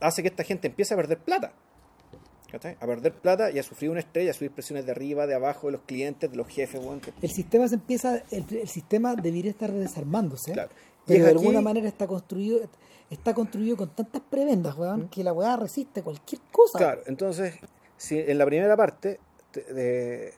hace 0.00 0.22
que 0.22 0.28
esta 0.28 0.44
gente 0.44 0.68
empiece 0.68 0.94
a 0.94 0.96
perder 0.96 1.18
plata. 1.18 1.52
A 2.52 2.86
perder 2.86 3.12
plata 3.14 3.52
y 3.52 3.60
a 3.60 3.62
sufrir 3.62 3.90
un 3.90 3.98
estrés, 3.98 4.24
y 4.26 4.28
a 4.28 4.32
subir 4.32 4.50
presiones 4.50 4.84
de 4.84 4.90
arriba, 4.90 5.26
de 5.28 5.34
abajo, 5.36 5.68
de 5.68 5.72
los 5.74 5.82
clientes, 5.82 6.28
de 6.30 6.36
los 6.36 6.48
jefes. 6.48 6.80
que- 7.00 7.12
El 7.22 7.30
sistema 7.30 7.68
se 7.68 7.76
empieza, 7.76 8.24
el, 8.32 8.44
el 8.50 8.68
sistema 8.68 9.14
debería 9.14 9.52
estar 9.52 9.70
desarmándose, 9.70 10.52
Claro. 10.52 10.70
Y 11.06 11.12
pero 11.14 11.24
de 11.26 11.30
aquí- 11.30 11.38
alguna 11.38 11.60
manera 11.60 11.86
está 11.86 12.08
construido, 12.08 12.60
está 13.08 13.34
construido 13.34 13.76
con 13.76 13.94
tantas 13.94 14.20
prebendas, 14.22 14.76
¿Mm? 14.76 14.80
weón, 14.80 15.08
que 15.08 15.22
la 15.22 15.32
weá 15.32 15.56
resiste 15.56 16.02
cualquier 16.02 16.40
cosa. 16.50 16.76
Claro, 16.78 17.02
entonces, 17.06 17.54
si 17.96 18.18
en 18.18 18.36
la 18.38 18.46
primera 18.46 18.76
parte, 18.76 19.20
te- 19.52 19.72
de- 19.72 20.34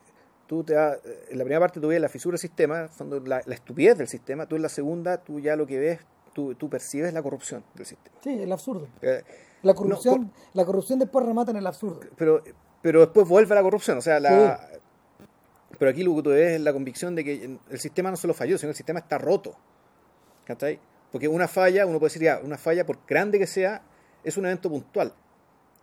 tú 0.53 0.63
te 0.63 0.75
en 0.75 1.39
la 1.39 1.45
primera 1.45 1.61
parte 1.61 1.81
tú 1.81 1.89
ves 1.89 1.99
la 1.99 2.11
fisura 2.11 2.35
del 2.35 2.39
sistema, 2.41 2.87
la, 3.25 3.41
la 3.47 3.55
estupidez 3.55 3.97
del 3.97 4.07
sistema, 4.07 4.45
tú 4.45 4.57
en 4.57 4.61
la 4.61 4.69
segunda, 4.69 5.17
tú 5.17 5.41
ya 5.41 5.57
lo 5.57 5.67
que 5.67 5.79
ves, 5.79 6.01
tú, 6.35 6.55
tú 6.57 6.69
percibes 6.69 7.15
la 7.15 7.23
corrupción 7.23 7.65
del 7.75 7.87
sistema. 7.87 8.15
Sí, 8.23 8.43
el 8.43 8.53
absurdo. 8.53 8.87
Eh, 9.01 9.23
La 9.63 9.73
corrupción, 9.73 10.21
No, 10.25 10.31
la 10.53 10.67
corrupción 10.67 10.99
después 10.99 11.25
remata 11.25 11.53
en 11.53 11.57
el 11.57 11.67
absurdo. 11.67 12.01
pero, 12.19 12.45
pero 12.83 13.01
después 13.01 13.27
vuelve 13.27 13.55
la 13.55 13.63
corrupción, 13.63 13.97
o 13.97 14.03
sea, 14.03 14.21
la... 14.21 14.61
Pero 15.79 15.91
aquí 15.91 16.03
lo 16.03 16.15
que 16.17 16.23
tú 16.23 16.31
ves 16.31 16.57
es 16.57 16.61
la 16.61 16.75
convicción 16.75 17.15
de 17.15 17.25
que 17.25 17.59
el 17.71 17.81
sistema 17.81 18.11
no 18.11 18.19
solo 18.19 18.35
falló, 18.35 18.59
sino 18.59 18.69
que 18.69 18.73
el 18.73 18.77
sistema 18.77 18.99
está 19.01 19.17
roto. 19.17 19.57
¿Cachai? 20.45 20.79
Porque 21.11 21.29
una 21.29 21.49
falla, 21.49 21.87
uno 21.87 21.99
puede 21.99 22.11
decir 22.11 22.23
ya, 22.25 22.41
una 22.45 22.59
falla, 22.59 22.85
por 22.85 22.99
grande 23.07 23.39
que 23.39 23.47
sea, 23.47 23.81
es 24.23 24.37
un 24.37 24.45
evento 24.45 24.69
puntual. 24.69 25.15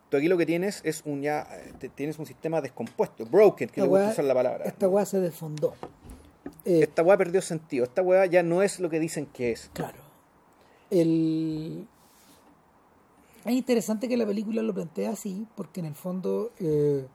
Tú 0.10 0.18
aquí 0.18 0.28
lo 0.28 0.38
que 0.38 0.46
tienes 0.46 0.82
es 0.84 1.04
un 1.06 1.22
ya, 1.22 1.48
te- 1.80 1.90
tienes 1.90 2.18
un 2.18 2.26
sistema 2.26 2.62
descompuesto, 2.62 3.26
broken, 3.26 3.70
que 3.70 3.82
le 3.82 3.88
gusta 3.88 4.06
weá- 4.08 4.12
usar 4.12 4.26
la 4.26 4.34
palabra. 4.34 4.66
Esta 4.66 4.88
weá 4.90 5.06
se 5.06 5.20
desfondó. 5.20 5.76
Eh, 6.66 6.80
Esta 6.84 7.04
weá 7.04 7.16
perdió 7.18 7.42
sentido, 7.42 7.84
esta 7.86 8.02
weá 8.02 8.26
ya 8.26 8.42
no 8.44 8.62
es 8.64 8.80
lo 8.80 8.90
que 8.90 9.00
dicen 9.00 9.28
que 9.28 9.52
es. 9.52 9.70
Claro. 9.74 10.00
El... 10.90 11.88
Es 13.46 13.54
interesante 13.54 14.08
que 14.10 14.18
la 14.18 14.26
película 14.26 14.62
lo 14.62 14.74
plantea 14.74 15.12
así, 15.12 15.46
porque 15.56 15.80
en 15.80 15.86
el 15.86 15.96
fondo 15.96 16.52
eh, 16.60 17.06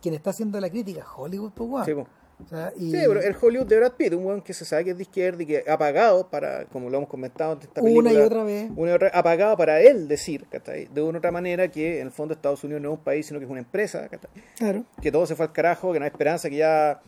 quien 0.00 0.14
está 0.14 0.30
haciendo 0.30 0.58
la 0.60 0.70
crítica 0.70 1.00
es 1.00 1.06
Hollywood, 1.14 1.50
pues. 1.52 1.84
Sí, 1.86 1.94
po. 1.94 2.06
O 2.44 2.48
sea, 2.48 2.72
y 2.76 2.90
Sí, 2.90 2.98
pero 3.06 3.20
el 3.22 3.34
Hollywood 3.40 3.66
de 3.66 3.76
Brad 3.78 3.92
Pitt, 3.92 4.12
un 4.14 4.24
weón 4.26 4.42
que 4.42 4.52
se 4.52 4.64
sabe 4.64 4.84
que 4.84 4.90
es 4.90 4.96
de 4.96 5.02
izquierda 5.02 5.42
y 5.42 5.46
que 5.46 5.64
ha 5.66 5.78
pagado 5.78 6.28
para, 6.28 6.64
como 6.66 6.90
lo 6.90 6.98
hemos 6.98 7.08
comentado 7.08 7.58
esta 7.60 7.80
película, 7.80 8.10
una 8.10 8.18
y 8.18 8.22
otra 8.22 8.44
vez. 8.44 8.70
una 8.76 8.90
y 8.90 8.94
otra- 8.94 9.10
ha 9.14 9.22
pagado 9.22 9.56
para 9.56 9.80
él 9.80 10.06
decir, 10.08 10.44
¿cachai? 10.50 10.86
De 10.92 11.00
una 11.02 11.16
u 11.16 11.18
otra 11.18 11.30
manera 11.32 11.68
que 11.68 12.00
en 12.00 12.06
el 12.08 12.12
fondo 12.12 12.34
Estados 12.34 12.62
Unidos 12.64 12.82
no 12.82 12.92
es 12.92 12.98
un 12.98 13.04
país, 13.04 13.26
sino 13.26 13.38
que 13.40 13.44
es 13.46 13.50
una 13.50 13.60
empresa, 13.60 14.08
¿cachai? 14.08 14.30
Claro. 14.58 14.84
que 15.00 15.10
todo 15.10 15.26
se 15.26 15.34
fue 15.34 15.46
al 15.46 15.52
carajo, 15.52 15.92
que 15.92 15.98
no 15.98 16.04
hay 16.04 16.10
esperanza, 16.10 16.48
que 16.50 16.56
ya... 16.56 17.00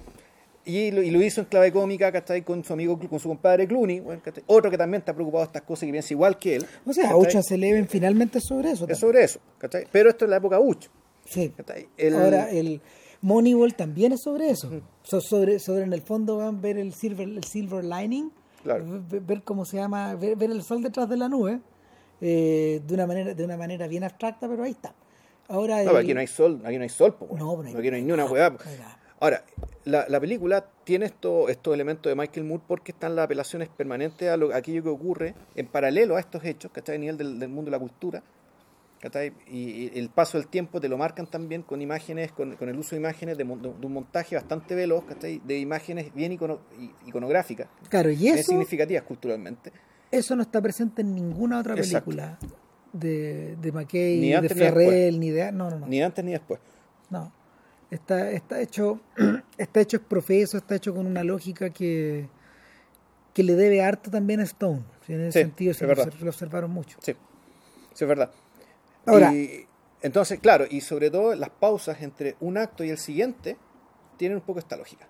Y 0.68 0.90
lo, 0.90 1.00
y 1.00 1.12
lo 1.12 1.22
hizo 1.22 1.40
en 1.42 1.46
clave 1.46 1.70
cómica, 1.70 2.10
¿cachai? 2.10 2.42
Con 2.42 2.64
su 2.64 2.72
amigo, 2.72 2.98
con 2.98 3.20
su 3.20 3.28
compadre 3.28 3.68
Clooney. 3.68 4.02
Otro 4.46 4.68
que 4.68 4.76
también 4.76 4.98
está 5.00 5.14
preocupado 5.14 5.44
de 5.44 5.46
estas 5.46 5.62
cosas 5.62 5.84
y 5.84 5.86
que 5.86 5.92
piensa 5.92 6.12
igual 6.12 6.36
que 6.40 6.56
él. 6.56 6.66
O 6.84 6.92
sea, 6.92 7.04
¿cachai? 7.04 7.20
Ocean's 7.20 7.50
Eleven 7.52 7.86
finalmente 7.86 8.40
sobre 8.40 8.72
eso. 8.72 8.84
Es 8.88 8.98
sobre 8.98 9.22
eso, 9.22 9.38
¿cachai? 9.58 9.84
Pero 9.92 10.10
esto 10.10 10.24
es 10.24 10.30
la 10.30 10.38
época 10.38 10.58
Ucho, 10.58 10.90
Sí. 11.24 11.52
Ahora, 12.12 12.50
el 12.50 12.80
Moneyball 13.30 13.74
también 13.74 14.12
es 14.12 14.22
sobre 14.22 14.50
eso. 14.50 14.70
So- 15.02 15.20
sobre, 15.20 15.58
sobre 15.58 15.82
en 15.82 15.92
el 15.92 16.00
fondo 16.02 16.36
van 16.36 16.56
a 16.58 16.60
ver 16.60 16.78
el 16.78 16.92
silver, 16.94 17.28
el 17.28 17.42
silver 17.42 17.84
lining, 17.84 18.30
Claro. 18.62 18.84
ver, 19.10 19.20
ver 19.20 19.42
cómo 19.42 19.64
se 19.64 19.78
llama, 19.78 20.14
ver, 20.14 20.36
ver 20.36 20.52
el 20.52 20.62
sol 20.62 20.80
detrás 20.80 21.08
de 21.08 21.16
la 21.16 21.28
nube. 21.28 21.60
eh, 22.22 22.80
de 22.86 22.94
una 22.94 23.06
manera 23.06 23.34
de 23.34 23.44
una 23.44 23.58
manera 23.58 23.86
bien 23.88 24.02
abstracta, 24.02 24.48
pero 24.48 24.62
ahí 24.62 24.70
está. 24.70 24.94
Ahora 25.48 25.82
No, 25.84 25.90
el- 25.90 25.96
aquí 25.98 26.14
no 26.14 26.20
hay 26.20 26.26
sol, 26.26 26.62
aquí 26.64 26.76
no 26.78 26.82
hay 26.84 26.88
sol, 26.88 27.14
po. 27.14 27.26
No, 27.36 27.56
no 27.56 27.68
hay- 27.68 27.74
aquí 27.76 27.90
no 27.90 27.96
hay 27.96 28.02
ni 28.02 28.10
una 28.12 28.26
po. 28.26 28.36
nada. 28.36 28.56
Ahora, 29.20 29.44
la, 29.84 30.06
la 30.08 30.18
película 30.20 30.64
tiene 30.84 31.04
esto, 31.06 31.48
estos 31.50 31.74
elementos 31.74 32.08
de 32.10 32.14
Michael 32.16 32.46
Moore 32.46 32.62
porque 32.66 32.92
están 32.92 33.16
las 33.16 33.24
apelaciones 33.26 33.68
permanentes 33.68 34.30
a, 34.30 34.36
lo, 34.38 34.50
a 34.52 34.56
aquello 34.56 34.82
que 34.82 34.88
ocurre 34.88 35.34
en 35.56 35.66
paralelo 35.66 36.16
a 36.16 36.20
estos 36.20 36.42
hechos, 36.44 36.70
que 36.72 36.80
está 36.80 36.92
a 36.92 36.96
nivel 36.98 37.18
del, 37.18 37.38
del 37.38 37.48
mundo 37.50 37.70
de 37.70 37.76
la 37.76 37.80
cultura. 37.80 38.22
Y, 39.48 39.98
el 39.98 40.08
paso 40.08 40.38
del 40.38 40.48
tiempo 40.48 40.80
te 40.80 40.88
lo 40.88 40.98
marcan 40.98 41.26
también 41.26 41.62
con 41.62 41.80
imágenes, 41.82 42.32
con, 42.32 42.56
con 42.56 42.68
el 42.68 42.76
uso 42.78 42.90
de 42.96 43.00
imágenes, 43.00 43.36
de, 43.38 43.44
mon- 43.44 43.60
de 43.62 43.68
un 43.68 43.92
montaje 43.92 44.34
bastante 44.34 44.74
veloz, 44.74 45.04
de 45.20 45.58
imágenes 45.58 46.12
bien 46.14 46.32
icono- 46.32 46.58
iconográficas, 47.06 47.68
Claro, 47.88 48.10
y 48.10 48.16
bien 48.16 48.38
eso, 48.38 48.50
significativas 48.52 49.02
culturalmente. 49.04 49.70
eso 50.10 50.34
no 50.34 50.42
está 50.42 50.60
presente 50.60 51.02
en 51.02 51.14
ninguna 51.14 51.60
otra 51.60 51.74
Exacto. 51.74 52.06
película 52.10 52.38
de, 52.92 53.56
de 53.56 53.72
McKay, 53.72 54.18
Ni 54.20 54.28
de 54.30 54.36
antes 54.36 54.56
ni 54.56 54.62
Ferrell, 54.62 55.20
ni 55.20 55.30
de... 55.30 55.52
No, 55.52 55.70
no, 55.70 55.78
no. 55.80 55.86
Ni 55.86 56.02
antes 56.02 56.24
ni 56.24 56.32
después. 56.32 56.58
No. 57.10 57.30
Está, 57.90 58.30
está 58.32 58.60
hecho, 58.60 59.00
está 59.58 59.80
hecho 59.80 60.02
profeso, 60.02 60.56
está 60.56 60.74
hecho 60.74 60.94
con 60.94 61.06
una 61.06 61.22
lógica 61.22 61.70
que, 61.70 62.28
que 63.34 63.42
le 63.44 63.54
debe 63.54 63.82
harto 63.82 64.10
también 64.10 64.40
a 64.40 64.44
Stone. 64.44 64.82
En 65.06 65.20
ese 65.20 65.38
Sí, 65.40 65.44
sentido 65.44 65.74
se 65.74 65.86
lo 65.86 66.28
observaron 66.30 66.70
mucho. 66.72 66.98
Sí, 67.00 67.12
sí 67.92 68.04
es 68.04 68.08
verdad. 68.08 68.32
Ahora- 69.06 69.32
Y, 69.32 69.66
entonces, 70.02 70.38
claro, 70.40 70.66
y 70.68 70.80
sobre 70.82 71.10
todo 71.10 71.34
las 71.34 71.50
pausas 71.50 72.02
entre 72.02 72.36
un 72.40 72.58
acto 72.58 72.84
y 72.84 72.90
el 72.90 72.98
siguiente 72.98 73.56
tienen 74.16 74.36
un 74.38 74.42
poco 74.44 74.58
esta 74.58 74.76
lógica. 74.76 75.08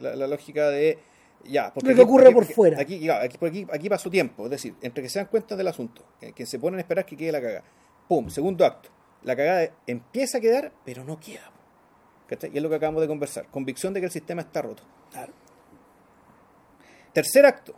La, 0.00 0.16
la 0.16 0.26
lógica 0.26 0.68
de 0.70 0.98
ya, 1.44 1.72
porque 1.74 1.90
Lo 1.90 1.96
que 1.96 2.02
ocurre 2.02 2.24
por 2.26 2.34
porque 2.34 2.54
fuera. 2.54 2.80
Aquí, 2.80 3.08
aquí, 3.10 3.36
aquí, 3.44 3.66
aquí 3.72 3.88
pasó 3.88 4.08
tiempo, 4.10 4.44
es 4.44 4.50
decir, 4.50 4.74
entre 4.80 5.02
que 5.02 5.08
se 5.08 5.18
dan 5.18 5.26
cuenta 5.28 5.56
del 5.56 5.66
asunto, 5.68 6.04
que, 6.20 6.32
que 6.32 6.46
se 6.46 6.58
ponen 6.58 6.78
a 6.78 6.82
esperar 6.82 7.04
que 7.04 7.16
quede 7.16 7.32
la 7.32 7.40
cagada. 7.40 7.64
Pum, 8.08 8.28
segundo 8.30 8.64
acto. 8.64 8.90
La 9.22 9.34
cagada 9.36 9.68
empieza 9.86 10.38
a 10.38 10.40
quedar, 10.40 10.72
pero 10.84 11.04
no 11.04 11.18
queda. 11.18 11.50
¿cachai? 12.28 12.50
Y 12.52 12.56
es 12.56 12.62
lo 12.62 12.68
que 12.70 12.76
acabamos 12.76 13.02
de 13.02 13.08
conversar. 13.08 13.46
Convicción 13.48 13.92
de 13.92 14.00
que 14.00 14.06
el 14.06 14.12
sistema 14.12 14.42
está 14.42 14.62
roto. 14.62 14.82
Claro. 15.10 15.32
Tercer 17.12 17.44
acto. 17.44 17.74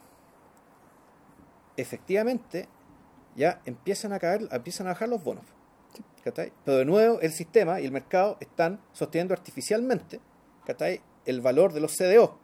Efectivamente, 1.76 2.68
ya 3.34 3.60
empiezan 3.64 4.12
a 4.12 4.18
caer, 4.18 4.48
empiezan 4.52 4.86
a 4.86 4.90
bajar 4.90 5.08
los 5.08 5.22
bonos. 5.24 5.44
¿Cachai? 6.22 6.52
Pero 6.64 6.78
de 6.78 6.84
nuevo, 6.84 7.20
el 7.20 7.32
sistema 7.32 7.80
y 7.80 7.84
el 7.84 7.92
mercado 7.92 8.36
están 8.40 8.80
sosteniendo 8.92 9.34
artificialmente 9.34 10.20
¿cachai? 10.66 11.00
el 11.26 11.40
valor 11.40 11.72
de 11.72 11.80
los 11.80 11.92
CDO. 11.96 12.38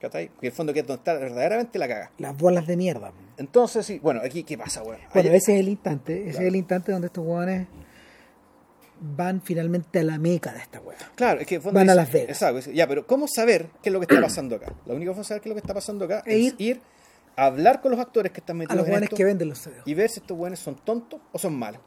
¿cachai? 0.00 0.28
Que 0.28 0.46
en 0.46 0.50
el 0.50 0.52
fondo 0.52 0.72
que 0.72 0.80
es 0.80 0.86
donde 0.86 1.00
está 1.00 1.14
verdaderamente 1.14 1.78
la 1.78 1.86
caga. 1.88 2.10
Las 2.18 2.36
bolas 2.36 2.66
de 2.66 2.76
mierda. 2.76 3.12
Entonces, 3.36 3.84
sí, 3.84 3.98
bueno, 3.98 4.20
aquí, 4.24 4.44
¿qué 4.44 4.56
pasa, 4.56 4.82
weón? 4.82 5.00
Bueno, 5.12 5.30
ese 5.30 5.54
es 5.54 5.60
el 5.60 5.68
instante. 5.68 6.14
Ese 6.22 6.30
Claro. 6.30 6.42
es 6.44 6.48
el 6.48 6.56
instante 6.56 6.92
donde 6.92 7.06
estos 7.08 7.24
hueones 7.26 7.66
van 9.02 9.40
finalmente 9.40 9.98
a 10.00 10.02
la 10.02 10.18
meca 10.18 10.52
de 10.52 10.58
esta 10.60 10.80
hueá. 10.80 10.96
Claro, 11.14 11.40
es 11.40 11.46
que 11.46 11.58
Van 11.58 11.88
a 11.88 11.94
Las 11.94 12.12
Vegas. 12.12 12.30
Exacto, 12.30 12.70
ya, 12.70 12.86
pero 12.86 13.06
¿cómo 13.06 13.26
saber 13.28 13.68
qué 13.82 13.88
es 13.88 13.92
lo 13.92 14.00
que 14.00 14.04
está 14.12 14.20
pasando 14.20 14.56
acá? 14.56 14.74
La 14.86 14.94
única 14.94 15.10
forma 15.10 15.22
de 15.22 15.28
saber 15.28 15.42
qué 15.42 15.48
es 15.48 15.50
lo 15.50 15.54
que 15.54 15.60
está 15.60 15.74
pasando 15.74 16.04
acá 16.04 16.22
E 16.26 16.46
es 16.48 16.54
ir 16.58 16.80
a 17.36 17.46
hablar 17.46 17.80
con 17.80 17.90
los 17.92 18.00
actores 18.00 18.32
que 18.32 18.40
están 18.40 18.56
A 18.56 18.58
metidos 18.58 18.86
los 18.86 18.96
en 18.96 19.04
esto 19.04 19.16
que 19.16 19.24
venden 19.24 19.48
los 19.48 19.58
CDs. 19.58 19.82
y 19.86 19.94
ver 19.94 20.10
si 20.10 20.20
estos 20.20 20.36
buenos 20.36 20.58
son 20.60 20.76
tontos 20.76 21.20
o 21.32 21.38
son 21.38 21.54
malos. 21.58 21.80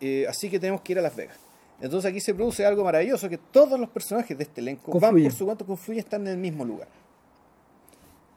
Eh, 0.00 0.26
así 0.28 0.50
que 0.50 0.58
tenemos 0.60 0.80
que 0.82 0.92
ir 0.92 0.98
a 0.98 1.02
Las 1.02 1.14
Vegas. 1.16 1.38
Entonces 1.80 2.10
aquí 2.10 2.20
se 2.20 2.34
produce 2.34 2.64
algo 2.64 2.84
maravilloso, 2.84 3.28
que 3.28 3.38
todos 3.38 3.78
los 3.78 3.88
personajes 3.90 4.36
de 4.36 4.44
este 4.44 4.60
elenco 4.60 4.98
van 4.98 5.14
por 5.22 5.32
su 5.32 5.44
cuanto 5.44 5.66
confluyen, 5.66 6.04
están 6.04 6.22
en 6.22 6.28
el 6.28 6.38
mismo 6.38 6.64
lugar. 6.64 6.88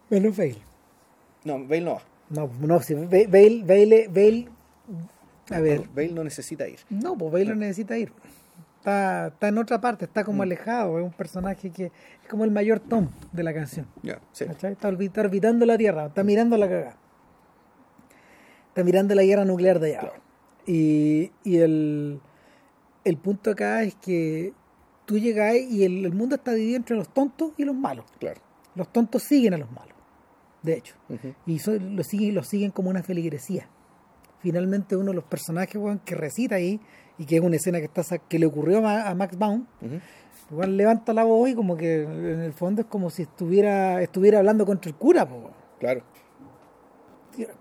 Menos 0.10 0.36
Bale. 0.36 0.58
No, 1.46 1.60
Bale 1.60 1.82
no 1.82 1.94
va. 1.96 2.02
No, 2.30 2.50
no, 2.60 2.82
si 2.82 2.94
Bale, 2.96 3.28
Bale, 3.28 3.64
Bale, 3.64 4.08
Bale- 4.10 4.48
a 5.52 5.60
ver, 5.62 5.88
Bale 5.96 6.10
no 6.12 6.24
necesita 6.24 6.68
ir. 6.68 6.80
no, 6.90 7.18
pues 7.18 7.32
Bale 7.32 7.46
no 7.46 7.56
necesita 7.56 7.98
ir. 7.98 8.12
Está, 8.78 9.28
está 9.28 9.48
en 9.50 9.58
otra 9.58 9.80
parte, 9.82 10.06
está 10.06 10.22
Mm. 10.22 10.26
como 10.26 10.44
alejado, 10.44 11.00
es 11.00 11.04
un 11.06 11.12
personaje 11.12 11.70
que 11.70 11.86
es 11.88 12.30
como 12.30 12.44
el 12.46 12.52
mayor 12.52 12.80
Tom 12.80 13.10
de 13.32 13.44
la 13.44 13.54
canción. 13.54 13.88
Ya, 14.04 14.20
sí. 14.32 14.46
Está, 14.46 14.70
orbi- 14.90 15.06
está 15.08 15.22
orbitando 15.22 15.66
la 15.66 15.78
Tierra, 15.78 16.08
está 16.08 16.24
mirando 16.24 16.58
la 16.58 16.68
cagada. 16.68 16.98
Está 18.70 18.84
mirando 18.84 19.16
la 19.16 19.24
guerra 19.24 19.46
nuclear 19.46 19.80
de 19.80 19.88
allá. 19.92 20.00
Claro. 20.02 20.29
Y, 20.72 21.32
y 21.44 21.58
el, 21.58 22.20
el 23.04 23.18
punto 23.18 23.50
acá 23.52 23.82
es 23.82 23.96
que 23.96 24.54
tú 25.06 25.18
llegas 25.18 25.56
y 25.56 25.84
el, 25.84 26.06
el 26.06 26.14
mundo 26.14 26.36
está 26.36 26.54
dividido 26.54 26.78
entre 26.78 26.96
los 26.96 27.10
tontos 27.10 27.54
y 27.58 27.64
los 27.66 27.76
malos. 27.76 28.06
Claro. 28.20 28.40
Los 28.76 28.92
tontos 28.94 29.24
siguen 29.24 29.56
a 29.56 29.58
los 29.58 29.72
malos, 29.72 29.96
de 30.62 30.74
hecho. 30.74 30.96
Y 31.48 31.58
so- 31.58 31.74
lo, 31.74 32.04
siguen, 32.04 32.36
lo 32.36 32.44
siguen 32.44 32.70
como 32.72 32.92
una 32.92 33.02
feligresía. 33.02 33.68
Finalmente 34.42 34.96
uno 34.96 35.08
de 35.10 35.16
los 35.16 35.24
personajes 35.24 35.76
que 36.06 36.14
recita 36.16 36.56
ahí, 36.56 36.80
y 37.18 37.26
que 37.26 37.38
es 37.38 37.42
una 37.42 37.56
escena 37.56 37.80
que, 37.80 37.86
está, 37.86 38.04
que 38.20 38.38
le 38.40 38.46
ocurrió 38.46 38.78
a, 38.78 38.82
Ma- 38.82 39.10
a 39.10 39.16
Max 39.16 39.38
Baum, 39.38 39.66
igual 40.52 40.78
levanta 40.78 41.14
la 41.14 41.24
voz 41.24 41.50
y 41.50 41.56
como 41.56 41.76
que 41.76 42.04
en 42.04 42.42
el 42.42 42.54
fondo 42.54 42.82
es 42.82 42.88
como 42.88 43.10
si 43.10 43.24
estuviera 43.24 44.02
estuviera 44.04 44.38
hablando 44.40 44.66
contra 44.68 44.90
el 44.90 44.96
cura, 44.96 45.28
po. 45.28 45.52
Claro. 45.80 46.04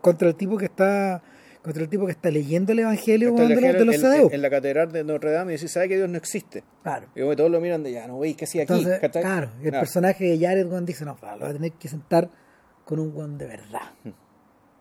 contra 0.00 0.28
el 0.28 0.34
tipo 0.36 0.56
que 0.56 0.66
está 0.66 1.22
contra 1.62 1.82
el 1.82 1.88
tipo 1.88 2.06
que 2.06 2.12
está 2.12 2.30
leyendo 2.30 2.72
el 2.72 2.78
evangelio 2.80 3.28
Está 3.30 3.42
weón, 3.42 3.54
de, 3.54 3.60
los, 3.60 3.72
de 3.78 3.84
los 3.84 3.94
en, 3.96 4.00
CDU. 4.00 4.26
en- 4.28 4.34
en 4.34 4.42
la 4.42 4.50
catedral 4.50 4.92
de 4.92 5.04
Notre 5.04 5.30
Dame 5.32 5.52
y 5.52 5.56
dice, 5.56 5.68
¿sabe 5.68 5.88
que 5.88 5.96
Dios 5.96 6.08
no 6.08 6.16
existe? 6.16 6.62
Claro. 6.82 7.08
Y 7.14 7.20
como 7.20 7.30
que 7.30 7.36
todos 7.36 7.50
lo 7.50 7.60
miran 7.60 7.82
de 7.82 7.92
ya, 7.92 8.06
no 8.06 8.18
veis 8.18 8.36
que 8.36 8.46
sí 8.46 8.60
aquí. 8.60 8.84
Claro, 9.12 9.50
y 9.62 9.66
el 9.66 9.72
personaje 9.72 10.24
de 10.24 10.38
Jared 10.38 10.66
weón, 10.66 10.86
dice, 10.86 11.04
no, 11.04 11.16
lo 11.20 11.38
voy 11.38 11.48
a 11.48 11.52
tener 11.52 11.72
que 11.72 11.88
sentar 11.88 12.30
con 12.84 12.98
un 13.00 13.14
weón 13.14 13.36
de 13.38 13.46
verdad. 13.46 13.92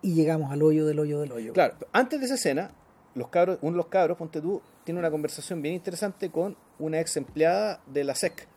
Y 0.01 0.13
llegamos 0.13 0.51
al 0.51 0.61
hoyo 0.61 0.85
del 0.85 0.99
hoyo 0.99 1.19
del 1.19 1.31
hoyo. 1.31 1.51
Hmm. 1.51 1.55
Claro, 1.55 1.73
antes 1.91 2.19
de 2.19 2.25
esa 2.27 2.35
escena, 2.35 2.71
los 3.15 3.29
cabros, 3.29 3.57
uno 3.61 3.71
de 3.71 3.77
los 3.77 3.87
cabros, 3.87 4.17
ponte 4.17 4.39
tú, 4.41 4.61
tiene 4.83 4.99
una 4.99 5.09
conversación 5.11 5.61
bien 5.61 5.73
interesante 5.73 6.29
con 6.29 6.55
una 6.79 6.99
ex 7.01 7.17
empleada 7.17 7.81
de 7.87 8.03
la 8.03 8.13
SEC, 8.15 8.47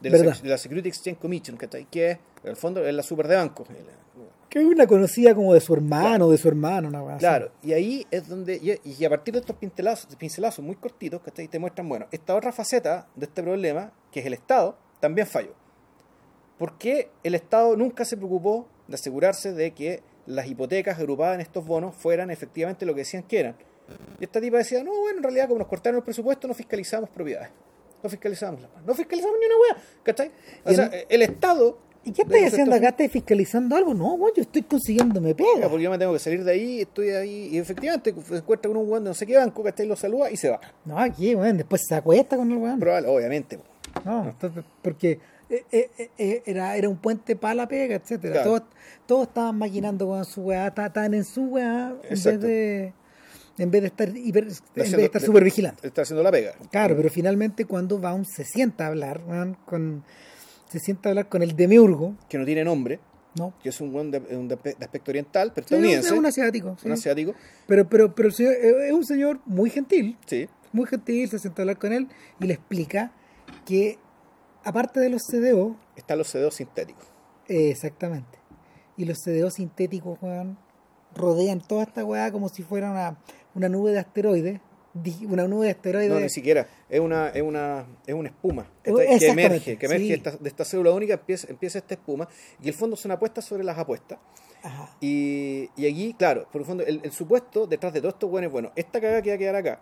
de 0.00 0.10
la, 0.10 0.18
de 0.18 0.48
la 0.48 0.58
Security 0.58 0.88
Exchange 0.88 1.18
Commission, 1.18 1.56
¿cachai? 1.56 1.86
que 1.88 2.10
es, 2.10 2.18
en 2.42 2.50
el 2.50 2.56
fondo, 2.56 2.84
es 2.84 2.92
la 2.92 3.04
super 3.04 3.28
de 3.28 3.36
banco. 3.36 3.64
Que 4.52 4.58
es 4.58 4.66
una 4.66 4.86
conocida 4.86 5.34
como 5.34 5.54
de 5.54 5.62
su 5.62 5.72
hermano, 5.72 6.28
de 6.28 6.36
su 6.36 6.46
hermano, 6.46 6.88
una 6.88 7.14
así. 7.14 7.20
Claro, 7.20 7.52
y 7.62 7.72
ahí 7.72 8.06
es 8.10 8.28
donde, 8.28 8.78
y, 8.84 9.02
a 9.02 9.08
partir 9.08 9.32
de 9.32 9.40
estos 9.40 9.56
pincelazos, 9.56 10.14
pincelazos 10.16 10.62
muy 10.62 10.76
cortitos, 10.76 11.22
¿cachai? 11.22 11.48
te 11.48 11.58
muestran, 11.58 11.88
bueno, 11.88 12.06
esta 12.10 12.36
otra 12.36 12.52
faceta 12.52 13.08
de 13.16 13.24
este 13.24 13.42
problema, 13.42 13.94
que 14.10 14.20
es 14.20 14.26
el 14.26 14.34
Estado, 14.34 14.76
también 15.00 15.26
falló. 15.26 15.54
Porque 16.58 17.08
el 17.22 17.34
Estado 17.34 17.74
nunca 17.78 18.04
se 18.04 18.18
preocupó 18.18 18.68
de 18.88 18.96
asegurarse 18.96 19.54
de 19.54 19.70
que 19.70 20.02
las 20.26 20.46
hipotecas 20.46 20.98
agrupadas 20.98 21.36
en 21.36 21.40
estos 21.40 21.64
bonos 21.64 21.94
fueran 21.94 22.30
efectivamente 22.30 22.84
lo 22.84 22.92
que 22.92 23.00
decían 23.00 23.22
que 23.22 23.40
eran. 23.40 23.56
Y 24.20 24.24
esta 24.24 24.38
tipa 24.38 24.58
decía, 24.58 24.84
no, 24.84 24.90
bueno, 25.00 25.16
en 25.16 25.22
realidad 25.22 25.46
como 25.46 25.60
nos 25.60 25.68
cortaron 25.68 25.96
el 25.96 26.04
presupuesto 26.04 26.46
no 26.46 26.52
fiscalizamos 26.52 27.08
propiedades. 27.08 27.48
No 28.02 28.10
fiscalizamos 28.10 28.60
las 28.60 28.70
No 28.84 28.92
fiscalizamos 28.92 29.34
ni 29.40 29.46
una 29.46 29.54
hueá, 29.56 29.82
¿cachai? 30.02 30.30
O 30.62 30.72
Y 30.72 30.74
sea, 30.74 30.90
el 31.08 31.22
Estado... 31.22 31.78
¿Y 32.04 32.12
qué 32.12 32.24
los 32.24 32.52
haciendo 32.52 32.74
acá? 32.74 32.88
¿Estás 32.88 33.10
fiscalizando 33.10 33.76
algo? 33.76 33.94
No, 33.94 34.14
weón, 34.14 34.32
yo 34.36 34.42
estoy 34.42 34.62
consiguiéndome 34.62 35.34
pega. 35.34 35.68
porque 35.68 35.84
yo 35.84 35.90
me 35.90 35.98
tengo 35.98 36.12
que 36.12 36.18
salir 36.18 36.42
de 36.42 36.50
ahí, 36.52 36.80
estoy 36.80 37.10
ahí, 37.10 37.48
y 37.52 37.58
efectivamente 37.58 38.14
se 38.28 38.36
encuentra 38.36 38.68
con 38.68 38.76
un 38.76 38.88
weón 38.90 39.04
de 39.04 39.10
no 39.10 39.14
sé 39.14 39.26
qué 39.26 39.36
banco, 39.36 39.62
¿cachai? 39.62 39.86
Lo 39.86 39.94
saluda 39.96 40.30
y 40.30 40.36
se 40.36 40.48
va. 40.50 40.60
No, 40.84 40.98
aquí, 40.98 41.34
weón, 41.34 41.56
después 41.56 41.82
se 41.86 41.94
acuesta 41.94 42.36
con 42.36 42.50
el 42.50 42.58
weón. 42.58 42.80
Probable, 42.80 43.08
obviamente. 43.08 43.58
po. 43.58 43.64
No, 44.04 44.24
entonces, 44.30 44.64
porque 44.82 45.20
eh, 45.50 45.64
eh, 45.70 46.10
eh, 46.18 46.42
era, 46.46 46.76
era 46.76 46.88
un 46.88 46.96
puente 46.96 47.36
para 47.36 47.54
la 47.54 47.68
pega, 47.68 47.94
etcétera. 47.96 48.32
Claro. 48.42 48.48
Todos, 48.50 48.62
todos 49.06 49.28
estaban 49.28 49.58
maquinando 49.58 50.06
con 50.08 50.24
su 50.24 50.42
weá, 50.42 50.72
ta- 50.72 50.86
estaban 50.86 51.14
en 51.14 51.24
su 51.24 51.42
weá 51.44 51.94
en 52.02 52.22
vez 52.22 52.40
de 52.40 52.92
en 53.58 53.70
vez 53.70 53.82
de 53.82 53.86
estar 53.88 54.08
hiper- 54.08 54.60
en 54.74 54.82
vez 54.82 54.90
de 54.96 55.04
estar 55.04 55.20
super 55.22 55.44
vigilando. 55.44 55.80
Está 55.84 56.02
haciendo 56.02 56.22
la 56.22 56.30
pega. 56.32 56.54
Claro, 56.70 56.96
pero 56.96 57.10
finalmente 57.10 57.66
cuando 57.66 57.98
Baum 57.98 58.24
se 58.24 58.44
sienta 58.44 58.86
a 58.86 58.88
hablar, 58.88 59.20
weón, 59.28 59.56
con 59.66 60.02
se 60.72 60.78
sienta 60.80 61.08
a 61.08 61.10
hablar 61.12 61.28
con 61.28 61.42
el 61.42 61.54
demiurgo, 61.54 62.16
Que 62.28 62.38
no 62.38 62.44
tiene 62.44 62.64
nombre, 62.64 62.98
¿no? 63.36 63.52
que 63.62 63.68
es 63.68 63.80
un 63.80 63.94
weón 63.94 64.10
de, 64.10 64.18
un 64.36 64.48
de, 64.48 64.56
de 64.56 64.76
aspecto 64.84 65.10
oriental, 65.10 65.52
pero 65.54 65.66
Sí, 65.68 65.74
es 65.74 65.78
un- 65.78 65.84
estadounidense. 65.84 66.08
es 66.08 66.18
un 66.18 66.26
asiático, 66.26 66.76
sí. 66.80 66.86
un 66.86 66.92
asiático. 66.92 67.34
Pero, 67.66 67.88
pero, 67.88 68.14
pero 68.14 68.28
el 68.28 68.34
señor- 68.34 68.52
eh, 68.54 68.88
es 68.88 68.92
un 68.92 69.04
señor 69.04 69.40
muy 69.46 69.70
gentil, 69.70 70.16
Sí. 70.26 70.48
muy 70.72 70.86
gentil, 70.86 71.28
se 71.28 71.38
sienta 71.38 71.60
a 71.60 71.64
hablar 71.64 71.78
con 71.78 71.92
él 71.92 72.08
y 72.40 72.46
le 72.46 72.54
explica 72.54 73.12
que 73.66 73.98
aparte 74.64 75.00
de 75.00 75.08
los 75.10 75.22
CDO, 75.22 75.76
Están 75.96 76.18
los 76.18 76.30
CDO 76.32 76.50
sintéticos. 76.50 77.04
Exactamente. 77.48 78.38
Y 78.96 79.04
los 79.04 79.18
CDO 79.22 79.50
sintéticos, 79.50 80.18
rodean 81.14 81.60
toda 81.60 81.82
esta 81.84 82.04
weá 82.04 82.30
como 82.32 82.48
si 82.48 82.62
fuera 82.62 82.90
una, 82.90 83.18
una 83.54 83.68
nube 83.68 83.92
de 83.92 83.98
asteroides. 83.98 84.60
Una 85.28 85.48
nube 85.48 85.66
de 85.66 85.70
asteroides. 85.72 86.10
No, 86.10 86.20
ni 86.20 86.28
siquiera. 86.28 86.66
Es 86.88 87.00
una, 87.00 87.28
es 87.30 87.42
una, 87.42 87.86
es 88.06 88.14
una 88.14 88.28
espuma 88.28 88.66
que, 88.82 88.90
está- 88.90 89.18
que 89.18 89.28
emerge, 89.28 89.76
que 89.78 89.86
emerge 89.86 90.06
sí. 90.06 90.12
esta- 90.12 90.36
de 90.36 90.48
esta 90.48 90.64
célula 90.64 90.90
única, 90.92 91.14
empieza, 91.14 91.46
empieza 91.50 91.78
esta 91.78 91.94
espuma, 91.94 92.28
y 92.62 92.68
el 92.68 92.74
fondo 92.74 92.94
son 92.96 93.10
apuestas 93.12 93.44
sobre 93.44 93.64
las 93.64 93.78
apuestas. 93.78 94.18
Ajá. 94.62 94.94
Y, 95.00 95.70
y 95.76 95.86
aquí, 95.90 96.14
claro, 96.18 96.46
por 96.52 96.60
el 96.60 96.66
fondo, 96.66 96.84
el, 96.84 97.00
el 97.02 97.10
supuesto 97.12 97.66
detrás 97.66 97.92
de 97.92 98.00
todo 98.00 98.10
esto, 98.10 98.28
bueno, 98.28 98.46
es 98.48 98.52
bueno, 98.52 98.70
esta 98.76 99.00
cagada 99.00 99.22
que 99.22 99.30
va 99.30 99.34
a 99.36 99.38
quedar 99.38 99.56
acá. 99.56 99.80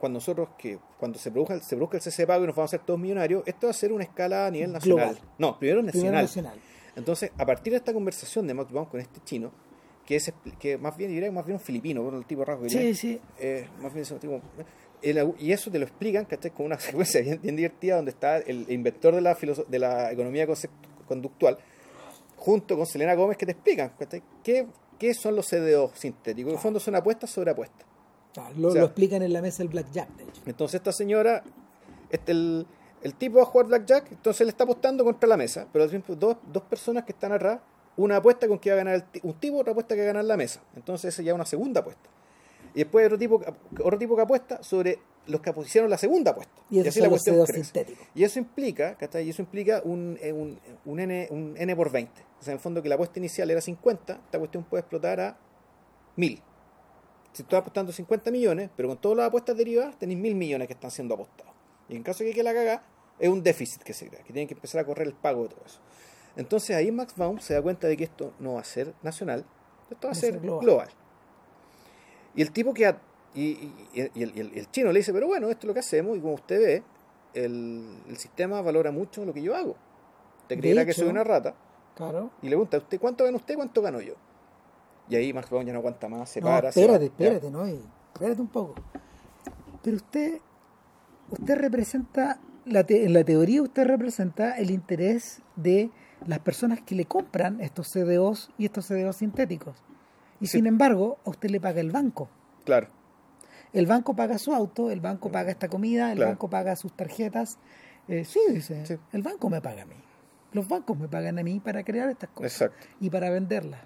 Cuando 0.00 0.16
nosotros, 0.16 0.48
que 0.58 0.78
cuando 0.98 1.18
se 1.18 1.30
produzca, 1.30 1.60
se 1.60 1.76
produzca 1.76 1.98
el 1.98 2.02
CC 2.02 2.26
pago 2.26 2.44
y 2.44 2.46
nos 2.46 2.56
vamos 2.56 2.72
a 2.72 2.76
hacer 2.76 2.86
todos 2.86 2.98
millonarios, 2.98 3.42
esto 3.44 3.66
va 3.66 3.72
a 3.72 3.74
ser 3.74 3.92
una 3.92 4.04
escala 4.04 4.46
a 4.46 4.50
nivel 4.50 4.72
nacional. 4.72 5.10
Global. 5.10 5.28
No, 5.38 5.58
primero 5.58 5.82
nacional. 5.82 6.02
Primero 6.08 6.22
nacional. 6.22 6.58
Entonces, 6.96 7.30
a 7.36 7.44
partir 7.46 7.72
de 7.74 7.76
esta 7.76 7.92
conversación 7.92 8.46
de 8.46 8.54
Baum 8.54 8.86
con 8.86 9.00
este 9.00 9.20
chino, 9.22 9.52
que 10.10 10.16
es 10.16 10.32
que 10.58 10.76
más 10.76 10.96
bien 10.96 11.08
diría 11.12 11.30
más 11.30 11.46
bien 11.46 11.54
un 11.58 11.60
filipino, 11.62 12.02
por 12.02 12.14
el 12.14 12.24
tipo 12.26 12.44
rasgo 12.44 12.64
que 12.64 12.70
Sí, 12.70 12.76
tiene. 12.78 12.94
sí. 12.94 13.20
Eh, 13.38 13.68
más 13.80 13.94
bien 13.94 14.04
tipo- 14.04 14.40
el- 15.02 15.34
y 15.38 15.52
eso 15.52 15.70
te 15.70 15.78
lo 15.78 15.84
explican, 15.84 16.24
¿cachai? 16.24 16.50
Con 16.50 16.66
una 16.66 16.78
secuencia 16.80 17.20
bien, 17.20 17.40
bien 17.40 17.54
divertida 17.54 17.94
donde 17.94 18.10
está 18.10 18.38
el 18.38 18.66
inventor 18.68 19.14
de 19.14 19.20
la, 19.20 19.34
de 19.68 19.78
la 19.78 20.10
economía 20.10 20.48
conductual 21.06 21.58
junto 22.36 22.76
con 22.76 22.86
Selena 22.86 23.14
Gómez 23.14 23.36
que 23.36 23.46
te 23.46 23.52
explican, 23.52 23.92
¿cachai? 23.96 24.20
¿Qué, 24.42 24.66
qué 24.98 25.14
son 25.14 25.36
los 25.36 25.46
CDO 25.48 25.92
sintéticos? 25.94 26.50
En 26.52 26.56
el 26.56 26.60
fondo 26.62 26.80
son 26.80 26.96
apuestas 26.96 27.30
sobre 27.30 27.52
apuestas. 27.52 27.86
Ah, 28.36 28.50
lo, 28.56 28.68
O 28.68 28.72
sea- 28.72 28.80
lo 28.80 28.86
explican 28.88 29.22
en 29.22 29.32
la 29.32 29.40
mesa 29.42 29.58
del 29.58 29.68
Blackjack, 29.68 30.08
de 30.16 30.24
hecho. 30.24 30.42
Entonces 30.44 30.74
esta 30.80 30.90
señora, 30.90 31.44
este, 32.10 32.32
el, 32.32 32.66
el 33.04 33.14
tipo 33.14 33.36
va 33.36 33.42
a 33.42 33.46
jugar 33.46 33.66
blackjack, 33.68 34.10
entonces 34.10 34.44
le 34.44 34.50
está 34.50 34.64
apostando 34.64 35.04
contra 35.04 35.28
la 35.28 35.36
mesa, 35.36 35.68
pero 35.72 35.84
al 35.84 35.90
tiempo 35.90 36.16
dos, 36.16 36.36
dos 36.52 36.64
personas 36.64 37.04
que 37.04 37.12
están 37.12 37.30
atrás, 37.30 37.60
una 37.96 38.16
apuesta 38.16 38.48
con 38.48 38.58
que 38.58 38.70
va 38.70 38.74
a 38.74 38.84
ganar 38.84 39.06
un 39.22 39.34
tipo, 39.34 39.58
otra 39.58 39.72
apuesta 39.72 39.94
que 39.94 40.00
va 40.00 40.04
a 40.04 40.12
ganar 40.12 40.24
la 40.24 40.36
mesa. 40.36 40.62
Entonces 40.76 41.14
esa 41.14 41.22
ya 41.22 41.32
es 41.32 41.34
una 41.34 41.46
segunda 41.46 41.80
apuesta. 41.80 42.08
Y 42.74 42.80
después 42.80 43.06
otro 43.06 43.18
tipo, 43.18 43.42
otro 43.82 43.98
tipo 43.98 44.16
que 44.16 44.22
apuesta 44.22 44.62
sobre 44.62 44.98
los 45.26 45.40
que 45.40 45.52
hicieron 45.64 45.90
la 45.90 45.98
segunda 45.98 46.30
apuesta. 46.30 46.62
Y 46.70 46.80
así 46.80 46.92
son 46.92 47.02
la 47.02 47.08
cuestión 47.10 47.44
crece. 47.44 47.96
Y 48.14 48.24
eso 48.24 48.38
implica, 48.38 48.96
¿cachai? 48.96 49.26
Y 49.26 49.30
eso 49.30 49.42
implica 49.42 49.82
un, 49.84 50.18
eh, 50.20 50.32
un, 50.32 50.58
un 50.84 51.00
N, 51.00 51.28
un 51.30 51.54
N 51.56 51.76
por 51.76 51.90
20. 51.90 52.12
O 52.40 52.42
sea, 52.42 52.52
en 52.52 52.56
el 52.56 52.60
fondo 52.60 52.82
que 52.82 52.88
la 52.88 52.94
apuesta 52.94 53.18
inicial 53.18 53.50
era 53.50 53.60
50, 53.60 54.12
esta 54.12 54.38
cuestión 54.38 54.64
puede 54.64 54.80
explotar 54.80 55.20
a 55.20 55.36
1000. 56.16 56.42
Si 57.32 57.42
estás 57.42 57.60
apostando 57.60 57.92
50 57.92 58.30
millones, 58.30 58.70
pero 58.76 58.88
con 58.88 58.98
todas 59.00 59.18
las 59.18 59.26
apuestas 59.28 59.56
derivadas, 59.56 59.98
tenéis 59.98 60.18
1000 60.18 60.34
millones 60.34 60.66
que 60.66 60.74
están 60.74 60.90
siendo 60.90 61.14
apostados. 61.14 61.52
Y 61.88 61.96
en 61.96 62.02
caso 62.02 62.24
de 62.24 62.32
que 62.32 62.42
la 62.42 62.54
caga, 62.54 62.82
es 63.18 63.28
un 63.28 63.42
déficit 63.42 63.82
que 63.82 63.92
se 63.92 64.08
crea, 64.08 64.22
que 64.22 64.32
tienen 64.32 64.48
que 64.48 64.54
empezar 64.54 64.80
a 64.80 64.84
correr 64.84 65.06
el 65.06 65.14
pago 65.14 65.42
de 65.44 65.50
todo 65.50 65.62
eso. 65.64 65.80
Entonces 66.40 66.74
ahí 66.74 66.90
Max 66.90 67.14
Baum 67.16 67.38
se 67.38 67.52
da 67.54 67.60
cuenta 67.62 67.86
de 67.86 67.96
que 67.96 68.04
esto 68.04 68.32
no 68.38 68.54
va 68.54 68.60
a 68.60 68.64
ser 68.64 68.94
nacional, 69.02 69.44
esto 69.90 70.08
va 70.08 70.12
a 70.12 70.14
Va 70.14 70.20
ser 70.20 70.40
global. 70.40 70.64
global. 70.64 70.88
Y 72.34 72.42
el 72.42 72.50
tipo 72.50 72.72
que... 72.72 72.86
ha- 72.86 73.00
y, 73.34 73.42
y- 73.42 73.74
y 73.94 74.00
el, 74.00 74.10
y 74.14 74.22
el- 74.40 74.56
y 74.56 74.58
el 74.58 74.70
chino 74.70 74.90
le 74.92 75.00
dice, 75.00 75.12
pero 75.12 75.26
bueno, 75.26 75.50
esto 75.50 75.60
es 75.66 75.68
lo 75.68 75.74
que 75.74 75.80
hacemos 75.80 76.16
y 76.16 76.20
como 76.20 76.34
usted 76.34 76.58
ve, 76.58 76.82
el, 77.34 77.84
el 78.08 78.16
sistema 78.16 78.60
valora 78.62 78.90
mucho 78.90 79.24
lo 79.24 79.32
que 79.34 79.42
yo 79.42 79.54
hago. 79.54 79.76
Te 80.48 80.58
creerá 80.58 80.84
que 80.84 80.92
soy 80.94 81.08
una 81.08 81.22
rata 81.24 81.54
Claro. 81.94 82.30
y 82.42 82.46
le 82.46 82.50
pregunta, 82.52 82.78
¿usted 82.78 82.98
cuánto 82.98 83.24
gana 83.24 83.36
usted? 83.36 83.54
¿Cuánto 83.56 83.82
gano 83.82 84.00
yo? 84.00 84.14
Y 85.08 85.16
ahí 85.16 85.32
Max 85.32 85.50
Baum 85.50 85.64
ya 85.64 85.72
no 85.72 85.80
aguanta 85.80 86.08
más, 86.08 86.30
se 86.30 86.40
No, 86.40 86.46
para. 86.48 86.72
se 86.72 86.80
espérate, 86.80 87.08
va, 87.10 87.14
ya. 87.18 87.24
espérate, 87.26 87.50
¿no? 87.50 87.68
Y- 87.68 87.80
espérate 88.14 88.40
un 88.40 88.48
poco. 88.48 88.74
Pero 89.82 89.96
usted, 89.96 90.40
usted 91.30 91.56
representa, 91.58 92.40
la 92.64 92.84
te- 92.84 93.04
en 93.04 93.12
la 93.12 93.24
teoría 93.24 93.62
usted 93.62 93.84
representa 93.86 94.56
el 94.58 94.70
interés 94.70 95.42
de 95.56 95.90
las 96.26 96.38
personas 96.40 96.80
que 96.82 96.94
le 96.94 97.04
compran 97.06 97.60
estos 97.60 97.88
CDOs 97.88 98.50
y 98.58 98.66
estos 98.66 98.86
CDOs 98.86 99.16
sintéticos. 99.16 99.76
Y 100.40 100.46
Sí. 100.46 100.58
sin 100.58 100.66
embargo, 100.66 101.18
a 101.24 101.30
usted 101.30 101.50
le 101.50 101.60
paga 101.60 101.80
el 101.80 101.90
banco. 101.90 102.28
Claro, 102.64 102.88
El 103.72 103.86
banco 103.86 104.14
paga 104.16 104.36
su 104.38 104.52
auto, 104.52 104.90
el 104.90 105.00
banco 105.00 105.30
paga 105.30 105.52
esta 105.52 105.68
comida, 105.68 106.10
el 106.10 106.16
Claro. 106.16 106.32
banco 106.32 106.50
paga 106.50 106.74
sus 106.74 106.92
tarjetas. 106.96 107.56
Eh, 108.08 108.24
sí, 108.24 108.40
dice, 108.50 108.84
Sí. 108.84 108.96
el 109.12 109.22
banco 109.22 109.48
me 109.48 109.60
paga 109.60 109.82
a 109.82 109.86
mí. 109.86 109.94
Los 110.52 110.66
bancos 110.66 110.98
me 110.98 111.06
pagan 111.06 111.38
a 111.38 111.42
mí 111.44 111.60
para 111.60 111.84
crear 111.84 112.08
estas 112.08 112.30
cosas 112.30 112.50
exacto. 112.52 112.86
y 113.00 113.08
para 113.10 113.30
venderlas. 113.30 113.80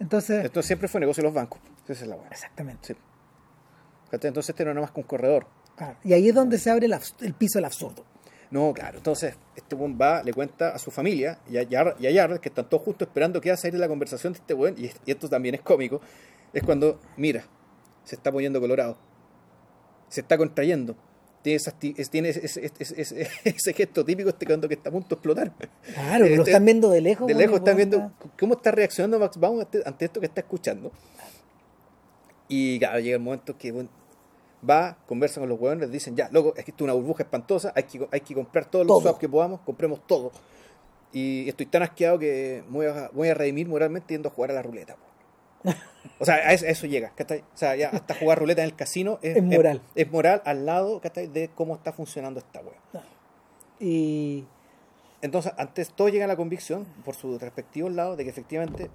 Entonces, 0.00 0.44
Esto 0.44 0.62
siempre 0.62 0.88
fue 0.88 1.00
negocio 1.00 1.22
de 1.22 1.28
los 1.28 1.34
bancos. 1.34 1.60
Esa 1.86 2.02
es 2.02 2.08
la 2.08 2.16
buena. 2.16 2.30
exactamente. 2.32 2.94
Sí. 2.94 2.96
Entonces 4.10 4.48
este 4.50 4.64
no 4.64 4.70
nada 4.74 4.82
más 4.86 4.90
que 4.90 5.00
un 5.00 5.06
corredor. 5.06 5.46
Claro, 5.76 5.96
Y 6.02 6.12
ahí 6.14 6.28
es 6.28 6.34
donde 6.34 6.58
se 6.58 6.70
abre 6.70 6.86
el, 6.86 6.94
el 7.20 7.34
piso 7.34 7.58
del 7.58 7.66
absurdo. 7.66 8.04
No, 8.50 8.72
claro. 8.72 8.96
Entonces, 8.98 9.34
este 9.56 9.74
buen 9.74 9.98
va, 10.00 10.22
le 10.22 10.32
cuenta 10.32 10.70
a 10.70 10.78
su 10.78 10.90
familia 10.90 11.38
y 11.50 11.58
a, 11.58 11.62
y 11.64 11.74
a 12.18 12.38
que 12.40 12.48
están 12.48 12.68
todos 12.68 12.82
juntos 12.82 13.06
esperando 13.08 13.40
que 13.40 13.50
va 13.50 13.54
a 13.54 13.58
salir 13.58 13.74
de 13.74 13.78
la 13.80 13.88
conversación 13.88 14.32
de 14.32 14.38
este 14.38 14.54
buen, 14.54 14.74
y, 14.78 14.86
y 15.04 15.10
esto 15.10 15.28
también 15.28 15.54
es 15.54 15.60
cómico, 15.60 16.00
es 16.52 16.62
cuando, 16.62 16.98
mira, 17.18 17.44
se 18.04 18.14
está 18.16 18.32
poniendo 18.32 18.58
colorado, 18.60 18.96
se 20.08 20.22
está 20.22 20.38
contrayendo, 20.38 20.96
tiene, 21.42 21.56
esas 21.56 21.78
ti- 21.78 21.94
es- 21.98 22.08
tiene 22.08 22.30
ese, 22.30 22.46
ese- 22.46 22.72
ese- 22.78 23.00
ese- 23.02 23.28
ese 23.44 23.72
gesto 23.74 24.02
típico 24.04 24.30
este 24.30 24.46
cuando 24.46 24.66
que 24.66 24.74
está 24.74 24.88
a 24.88 24.92
punto 24.92 25.08
de 25.10 25.14
explotar. 25.16 25.52
Claro, 25.94 26.24
que 26.24 26.30
lo 26.36 26.42
Este- 26.42 26.50
están 26.52 26.64
viendo 26.64 26.88
de 26.90 27.00
lejos. 27.02 27.26
De 27.26 27.34
lejos 27.34 27.58
están 27.58 27.76
viendo 27.76 28.12
cómo 28.40 28.54
está 28.54 28.70
reaccionando 28.70 29.18
Max 29.18 29.36
Baum 29.36 29.60
ante, 29.60 29.82
ante 29.84 30.06
esto 30.06 30.20
que 30.20 30.26
está 30.26 30.40
escuchando. 30.40 30.90
Y 32.48 32.78
claro, 32.78 32.98
llega 33.00 33.16
el 33.16 33.22
momento 33.22 33.56
que 33.58 33.72
bueno, 33.72 33.90
va, 34.68 34.96
conversa 35.06 35.40
con 35.40 35.48
los 35.48 35.58
huevones, 35.60 35.82
les 35.82 35.92
dicen, 35.92 36.16
ya, 36.16 36.28
loco, 36.32 36.54
es 36.56 36.64
que 36.64 36.70
esto 36.70 36.84
es 36.84 36.86
una 36.86 36.92
burbuja 36.94 37.22
espantosa, 37.24 37.72
hay 37.76 37.84
que, 37.84 38.08
hay 38.10 38.20
que 38.20 38.34
comprar 38.34 38.66
todos 38.66 38.86
los 38.86 38.96
Todo. 38.96 39.02
swaps 39.02 39.18
que 39.18 39.28
podamos, 39.28 39.60
compremos 39.60 40.06
todo. 40.06 40.32
Y 41.12 41.48
estoy 41.48 41.66
tan 41.66 41.82
asqueado 41.82 42.18
que 42.18 42.62
voy 42.68 42.86
a, 42.86 43.10
voy 43.12 43.28
a 43.28 43.34
redimir 43.34 43.66
moralmente 43.68 44.14
yendo 44.14 44.28
a 44.28 44.32
jugar 44.32 44.50
a 44.50 44.54
la 44.54 44.62
ruleta. 44.62 44.96
po". 44.96 45.70
O 46.20 46.24
sea, 46.24 46.34
a 46.36 46.52
eso, 46.52 46.66
a 46.66 46.68
eso 46.68 46.86
llega, 46.86 47.10
¿cachai? 47.14 47.40
O 47.40 47.56
sea, 47.56 47.74
ya 47.76 47.88
hasta 47.90 48.14
jugar 48.14 48.38
ruleta 48.38 48.62
en 48.62 48.68
el 48.68 48.76
casino 48.76 49.18
es, 49.22 49.36
Es 49.38 49.42
moral. 49.42 49.82
Es, 49.94 50.10
moral 50.10 50.42
al 50.44 50.66
lado, 50.66 51.00
¿cachai? 51.00 51.26
De 51.28 51.48
cómo 51.54 51.74
está 51.74 51.92
funcionando 51.92 52.40
esta 52.40 52.60
wea. 52.60 53.02
Y 53.80 54.44
Entonces, 55.22 55.52
antes 55.56 55.90
todo 55.92 56.08
llega 56.08 56.24
a 56.24 56.28
la 56.28 56.36
convicción, 56.36 56.86
por 57.04 57.14
sus 57.14 57.40
respectivos 57.40 57.92
lados, 57.92 58.16
de 58.16 58.24
que 58.24 58.30
efectivamente 58.30 58.90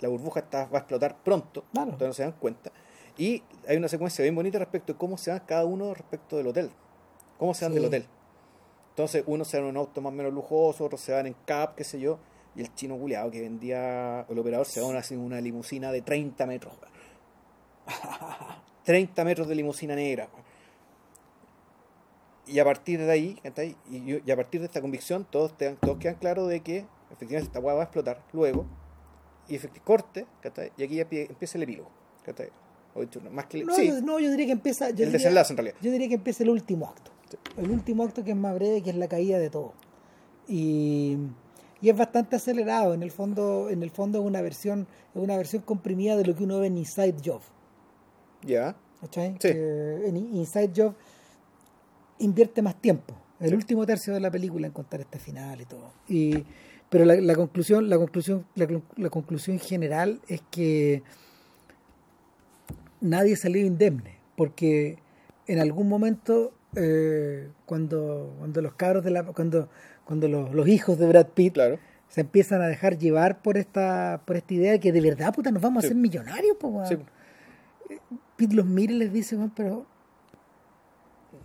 la 0.00 0.08
burbuja 0.08 0.40
está, 0.40 0.66
va 0.66 0.78
a 0.78 0.80
explotar 0.80 1.16
pronto, 1.24 1.64
Claro. 1.72 1.88
todavía 1.92 2.08
no 2.08 2.14
se 2.14 2.22
dan 2.22 2.32
cuenta. 2.32 2.70
Y 3.16 3.42
hay 3.68 3.76
una 3.76 3.88
secuencia 3.88 4.22
bien 4.22 4.34
bonita 4.34 4.58
respecto 4.58 4.92
de 4.92 4.98
cómo 4.98 5.16
se 5.16 5.30
van 5.30 5.40
cada 5.40 5.64
uno 5.64 5.94
respecto 5.94 6.36
del 6.36 6.48
hotel. 6.48 6.70
Cómo 7.38 7.54
se 7.54 7.64
van 7.64 7.74
del 7.74 7.84
hotel. 7.84 8.06
Entonces, 8.90 9.24
uno 9.26 9.44
se 9.44 9.58
va 9.58 9.64
en 9.64 9.70
un 9.70 9.76
auto 9.76 10.00
más 10.00 10.12
o 10.12 10.16
menos 10.16 10.32
lujoso, 10.32 10.84
otro 10.84 10.98
se 10.98 11.12
van 11.12 11.26
en 11.26 11.34
cap, 11.44 11.74
qué 11.74 11.84
sé 11.84 12.00
yo. 12.00 12.18
Y 12.56 12.60
el 12.60 12.72
chino 12.74 12.96
culeado 12.96 13.30
que 13.30 13.40
vendía, 13.40 14.24
el 14.28 14.38
operador 14.38 14.66
se 14.66 14.80
va 14.80 14.86
en 14.86 14.96
una, 14.96 15.24
una 15.24 15.40
limusina 15.40 15.90
de 15.90 16.02
30 16.02 16.46
metros. 16.46 16.74
30 18.84 19.24
metros 19.24 19.48
de 19.48 19.54
limusina 19.54 19.96
negra. 19.96 20.28
Y 22.46 22.58
a 22.58 22.64
partir 22.64 23.00
de 23.00 23.10
ahí, 23.10 23.40
y, 23.90 24.30
a 24.30 24.36
partir 24.36 24.60
de 24.60 24.66
esta 24.66 24.80
convicción, 24.80 25.26
todos, 25.28 25.56
te, 25.56 25.72
todos 25.76 25.98
quedan 25.98 26.16
claros 26.16 26.48
de 26.48 26.60
que 26.60 26.86
efectivamente 27.10 27.48
esta 27.48 27.58
hueá 27.58 27.74
va 27.74 27.80
a 27.80 27.84
explotar 27.84 28.22
luego. 28.32 28.66
Y 29.48 29.56
efectivamente 29.56 30.26
corte, 30.40 30.70
y 30.76 30.84
aquí 30.84 30.96
ya 30.96 31.02
empieza 31.02 31.58
el 31.58 31.64
epílogo 31.64 31.90
más 33.30 33.46
que 33.46 33.60
el, 33.60 33.66
no, 33.66 33.80
yo, 33.80 34.00
no, 34.02 34.20
yo 34.20 34.30
diría 34.30 34.46
que 34.46 34.52
empieza. 34.52 34.86
Yo 34.86 34.90
el 34.90 34.96
diría, 34.96 35.12
desenlace, 35.12 35.52
en 35.52 35.56
realidad. 35.56 35.76
Yo 35.80 35.90
diría 35.90 36.08
que 36.08 36.14
empieza 36.14 36.42
el 36.44 36.50
último 36.50 36.86
acto. 36.86 37.10
El 37.56 37.70
último 37.70 38.04
acto 38.04 38.22
que 38.22 38.30
es 38.30 38.36
más 38.36 38.54
breve, 38.54 38.82
que 38.82 38.90
es 38.90 38.96
la 38.96 39.08
caída 39.08 39.38
de 39.38 39.50
todo. 39.50 39.72
Y, 40.46 41.16
y, 41.80 41.88
es 41.88 41.96
bastante 41.96 42.36
acelerado. 42.36 42.94
En 42.94 43.02
el 43.02 43.10
fondo, 43.10 43.68
en 43.70 43.82
el 43.82 43.90
fondo 43.90 44.20
es 44.20 44.24
una 44.24 44.40
versión, 44.42 44.86
es 45.14 45.20
una 45.20 45.36
versión 45.36 45.62
comprimida 45.62 46.16
de 46.16 46.24
lo 46.24 46.36
que 46.36 46.44
uno 46.44 46.60
ve 46.60 46.68
en 46.68 46.78
Inside 46.78 47.16
Job. 47.24 47.40
Ya. 48.42 48.48
Yeah. 48.48 48.76
Okay? 49.02 49.36
En 49.42 50.16
Inside 50.16 50.72
Job 50.76 50.94
invierte 52.18 52.62
más 52.62 52.80
tiempo. 52.80 53.14
El 53.40 53.54
último 53.54 53.84
tercio 53.84 54.14
de 54.14 54.20
la 54.20 54.30
película 54.30 54.66
en 54.66 54.72
contar 54.72 55.00
este 55.00 55.18
final 55.18 55.60
y 55.60 55.64
todo. 55.64 55.92
Y, 56.08 56.44
pero 56.88 57.04
la, 57.04 57.34
conclusión, 57.34 57.90
la 57.90 57.98
conclusión, 57.98 58.46
la 58.54 59.10
conclusión 59.10 59.58
general 59.58 60.20
es 60.28 60.40
que 60.50 61.02
nadie 63.04 63.36
salió 63.36 63.64
indemne, 63.64 64.18
porque 64.36 64.98
en 65.46 65.58
algún 65.60 65.88
momento 65.88 66.52
eh, 66.74 67.48
cuando, 67.66 68.34
cuando 68.38 68.60
los 68.62 68.74
cabros 68.74 69.04
de 69.04 69.10
la, 69.10 69.22
cuando, 69.24 69.68
cuando 70.04 70.26
los, 70.28 70.52
los 70.54 70.66
hijos 70.66 70.98
de 70.98 71.06
Brad 71.06 71.28
Pitt 71.28 71.54
claro. 71.54 71.78
se 72.08 72.22
empiezan 72.22 72.62
a 72.62 72.66
dejar 72.66 72.98
llevar 72.98 73.42
por 73.42 73.56
esta, 73.58 74.22
por 74.26 74.36
esta 74.36 74.54
idea 74.54 74.72
de 74.72 74.80
que 74.80 74.90
de 74.90 75.00
verdad 75.00 75.32
puta 75.34 75.50
nos 75.52 75.62
vamos 75.62 75.82
Sí. 75.82 75.86
a 75.86 75.88
hacer 75.90 75.96
millonarios, 76.00 76.56
pues. 76.58 76.88
Sí. 76.88 76.96
Pitt 78.36 78.52
los 78.52 78.66
mira 78.66 78.92
y 78.92 78.96
les 78.98 79.12
dice, 79.12 79.36
"Weón, 79.36 79.52
pero 79.54 79.86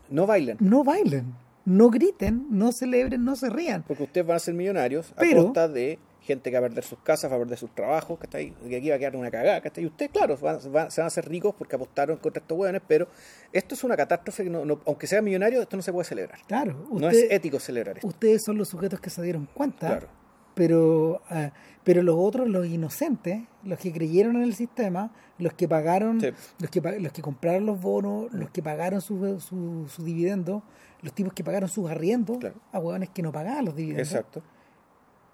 No 0.10 0.26
bailan. 0.26 0.58
no 0.60 0.84
bailen, 0.84 1.36
no 1.66 1.90
griten, 1.92 2.48
no 2.50 2.72
celebren, 2.72 3.24
no 3.24 3.36
se 3.36 3.50
rían. 3.50 3.84
Porque 3.88 4.04
ustedes 4.04 4.26
van 4.26 4.38
a 4.38 4.40
ser 4.40 4.56
millonarios 4.56 5.14
a 5.18 5.24
costa 5.36 5.68
de 5.68 6.00
gente 6.22 6.52
que 6.52 6.60
va 6.60 6.66
a 6.66 6.70
perder 6.70 6.84
sus 6.84 7.00
casas, 7.00 7.32
va 7.32 7.36
a 7.38 7.40
perder 7.40 7.58
sus 7.58 7.74
trabajos, 7.74 8.20
¿cachai? 8.20 8.52
Que 8.68 8.76
aquí 8.78 8.90
va 8.90 8.96
a 8.96 9.00
quedar 9.00 9.16
una 9.16 9.32
cagada, 9.32 9.62
¿cachai? 9.62 9.84
Y 9.84 9.88
ustedes, 9.88 10.12
claro, 10.12 10.38
van- 10.38 10.60
van- 10.72 10.92
se 10.92 11.02
van 11.02 11.06
a 11.06 11.08
hacer 11.08 11.28
ricos 11.28 11.56
porque 11.58 11.76
apostaron 11.76 12.18
contra 12.18 12.42
estos 12.42 12.58
hueones, 12.58 12.82
pero 12.88 13.08
esto 13.54 13.76
es 13.76 13.84
una 13.84 13.96
catástrofe 13.98 14.44
que, 14.44 14.50
no, 14.50 14.66
no- 14.66 14.82
aunque 14.86 15.08
sea 15.08 15.22
millonario, 15.22 15.62
esto 15.62 15.76
no 15.78 15.82
se 15.84 15.92
puede 15.94 16.06
celebrar. 16.06 16.40
Claro, 16.48 16.88
no 16.92 17.10
es 17.10 17.26
ético 17.30 17.60
celebrar 17.60 17.98
esto. 17.98 18.08
ustedes 18.08 18.44
son 18.46 18.58
los 18.58 18.68
sujetos 18.70 19.00
que 19.00 19.10
se 19.10 19.22
dieron 19.24 19.48
cuenta, 19.54 19.88
Claro. 19.88 20.08
pero, 20.56 21.22
ah, 21.30 21.52
pero 21.84 22.04
los 22.04 22.16
otros, 22.18 22.48
los 22.50 22.68
inocentes, 22.68 23.42
los 23.64 23.80
que 23.80 23.92
creyeron 23.94 24.36
en 24.36 24.44
el 24.44 24.54
sistema, 24.54 25.12
los 25.38 25.54
que 25.54 25.68
pagaron, 25.68 26.20
Sí. 26.20 26.32
los, 26.60 26.70
que, 26.70 26.82
los 27.00 27.12
que 27.14 27.22
compraron 27.22 27.66
los 27.66 27.80
bonos, 27.82 28.32
los 28.34 28.50
que 28.52 28.62
pagaron 28.62 29.00
su, 29.02 29.40
su, 29.40 29.88
su 29.88 30.04
dividendo, 30.04 30.64
los 31.02 31.14
tipos 31.14 31.34
que 31.34 31.44
pagaron 31.44 31.70
sus 31.70 31.90
arriendos, 31.90 32.38
Claro. 32.40 32.56
a 32.74 32.80
hueones 32.80 33.10
que 33.10 33.22
no 33.22 33.32
pagaban 33.32 33.64
los 33.66 33.76
dividendos, 33.76 34.10
Exacto. 34.12 34.44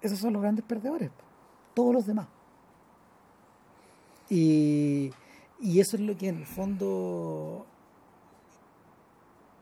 Esos 0.05 0.19
son 0.19 0.33
los 0.33 0.41
grandes 0.41 0.63
perdedores, 0.65 1.09
todos 1.73 1.93
los 1.93 2.05
demás. 2.05 2.27
Y, 4.29 5.11
y 5.59 5.79
eso 5.79 5.97
es 5.97 6.01
lo 6.01 6.17
que 6.17 6.29
en 6.29 6.37
el 6.37 6.45
fondo 6.45 7.65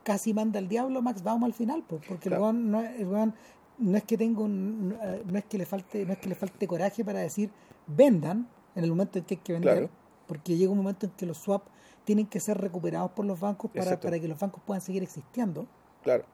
casi 0.02 0.34
manda 0.34 0.58
al 0.58 0.68
diablo 0.68 1.02
Max 1.02 1.22
Baum 1.22 1.44
al 1.44 1.52
final, 1.54 1.82
pues, 1.86 2.02
porque 2.06 2.28
el 2.28 2.32
Claro. 2.34 2.44
weón 2.44 2.70
no, 2.70 2.80
es- 2.80 3.00
el 3.00 3.32
no 3.78 3.96
es 3.96 4.04
que 4.04 4.16
tenga 4.16 4.40
un, 4.42 4.90
no, 4.90 5.38
es 5.38 5.44
que 5.46 5.58
le 5.58 5.66
falte, 5.66 6.04
no 6.06 6.12
es 6.12 6.18
que 6.18 6.28
le 6.28 6.34
falte 6.34 6.66
coraje 6.66 7.04
para 7.04 7.20
decir 7.20 7.50
vendan, 7.86 8.48
en 8.74 8.84
el 8.84 8.90
momento 8.90 9.18
en 9.18 9.24
que 9.24 9.34
hay 9.34 9.40
que 9.40 9.52
vender, 9.54 9.72
Claro. 9.74 9.90
porque 10.26 10.56
llega 10.56 10.70
un 10.70 10.78
momento 10.78 11.06
en 11.06 11.12
que 11.12 11.26
los 11.26 11.38
swaps 11.38 11.70
tienen 12.04 12.26
que 12.26 12.38
ser 12.40 12.58
recuperados 12.58 13.10
por 13.12 13.24
los 13.24 13.40
bancos 13.40 13.70
para, 13.70 13.98
para 13.98 14.18
que 14.20 14.28
los 14.28 14.38
bancos 14.38 14.62
puedan 14.64 14.80
seguir 14.80 15.02
existiendo. 15.02 15.66
Claro. 16.02 16.24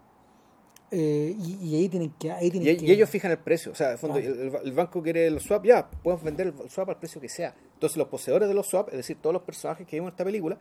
Eh, 0.90 1.36
y, 1.38 1.68
y 1.68 1.76
ahí 1.76 1.88
tienen 1.88 2.12
que... 2.18 2.32
Ahí 2.32 2.50
tienen 2.50 2.74
Y, 2.74 2.76
que 2.76 2.84
y 2.86 2.90
ellos 2.90 3.08
fijan 3.08 3.30
el 3.30 3.38
precio. 3.38 3.72
O 3.72 3.74
sea, 3.74 3.88
en 3.88 3.92
el, 3.92 3.98
fondo, 3.98 4.18
el, 4.18 4.52
el 4.64 4.72
banco 4.72 5.02
quiere 5.02 5.26
el 5.26 5.40
swap, 5.40 5.64
ya, 5.64 5.88
podemos 5.88 6.24
vender 6.24 6.48
el 6.48 6.70
swap 6.70 6.88
al 6.88 6.98
precio 6.98 7.20
que 7.20 7.28
sea. 7.28 7.54
Entonces, 7.74 7.96
los 7.96 8.08
poseedores 8.08 8.48
de 8.48 8.54
los 8.54 8.66
swap, 8.66 8.88
es 8.88 8.96
decir, 8.96 9.18
todos 9.20 9.32
los 9.32 9.42
personajes 9.42 9.86
que 9.86 9.96
vimos 9.96 10.08
en 10.08 10.14
esta 10.14 10.24
película, 10.24 10.58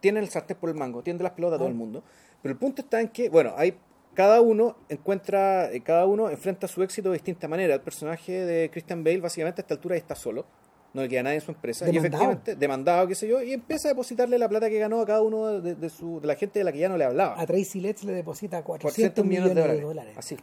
tienen 0.00 0.22
el 0.22 0.30
sartén 0.30 0.56
por 0.56 0.70
el 0.70 0.76
mango, 0.76 1.02
tienen 1.02 1.22
las 1.22 1.32
pelotas 1.32 1.56
a 1.56 1.58
todo 1.58 1.68
el 1.68 1.74
mundo. 1.74 2.02
Pero 2.42 2.52
el 2.52 2.58
punto 2.58 2.82
está 2.82 3.00
en 3.00 3.08
que, 3.08 3.28
bueno, 3.28 3.54
hay 3.56 3.74
cada 4.14 4.40
uno 4.40 4.76
encuentra, 4.88 5.72
eh, 5.72 5.80
cada 5.80 6.06
uno 6.06 6.30
enfrenta 6.30 6.68
su 6.68 6.82
éxito 6.82 7.10
de 7.10 7.14
distinta 7.14 7.48
manera. 7.48 7.74
El 7.74 7.80
personaje 7.80 8.44
de 8.44 8.70
Christian 8.70 9.02
Bale, 9.02 9.20
básicamente, 9.20 9.60
a 9.60 9.62
esta 9.62 9.74
altura 9.74 9.96
está 9.96 10.14
solo. 10.14 10.46
No 10.94 11.02
le 11.02 11.08
queda 11.08 11.22
nadie 11.24 11.36
en 11.36 11.42
su 11.42 11.50
empresa. 11.50 11.84
Y 11.84 11.92
Demandado. 11.92 12.06
efectivamente, 12.14 12.56
demandado, 12.56 13.06
qué 13.08 13.14
sé 13.16 13.28
yo, 13.28 13.42
y 13.42 13.52
empieza 13.52 13.88
a 13.88 13.90
depositarle 13.90 14.38
la 14.38 14.48
plata 14.48 14.70
que 14.70 14.78
ganó 14.78 15.00
a 15.00 15.06
cada 15.06 15.20
uno 15.22 15.60
de, 15.60 15.74
de 15.74 15.90
su, 15.90 16.20
de 16.20 16.26
la 16.28 16.36
gente 16.36 16.60
de 16.60 16.64
la 16.64 16.72
que 16.72 16.78
ya 16.78 16.88
no 16.88 16.96
le 16.96 17.04
hablaba. 17.04 17.38
a 17.40 17.44
Tracy 17.46 17.80
Letts 17.80 18.04
le 18.04 18.12
deposita 18.12 18.62
400, 18.62 19.14
400 19.14 19.24
millones, 19.26 19.50
millones 19.54 19.72
de 19.72 19.76
de 19.80 19.82
dólares. 19.86 20.14
Así, 20.16 20.36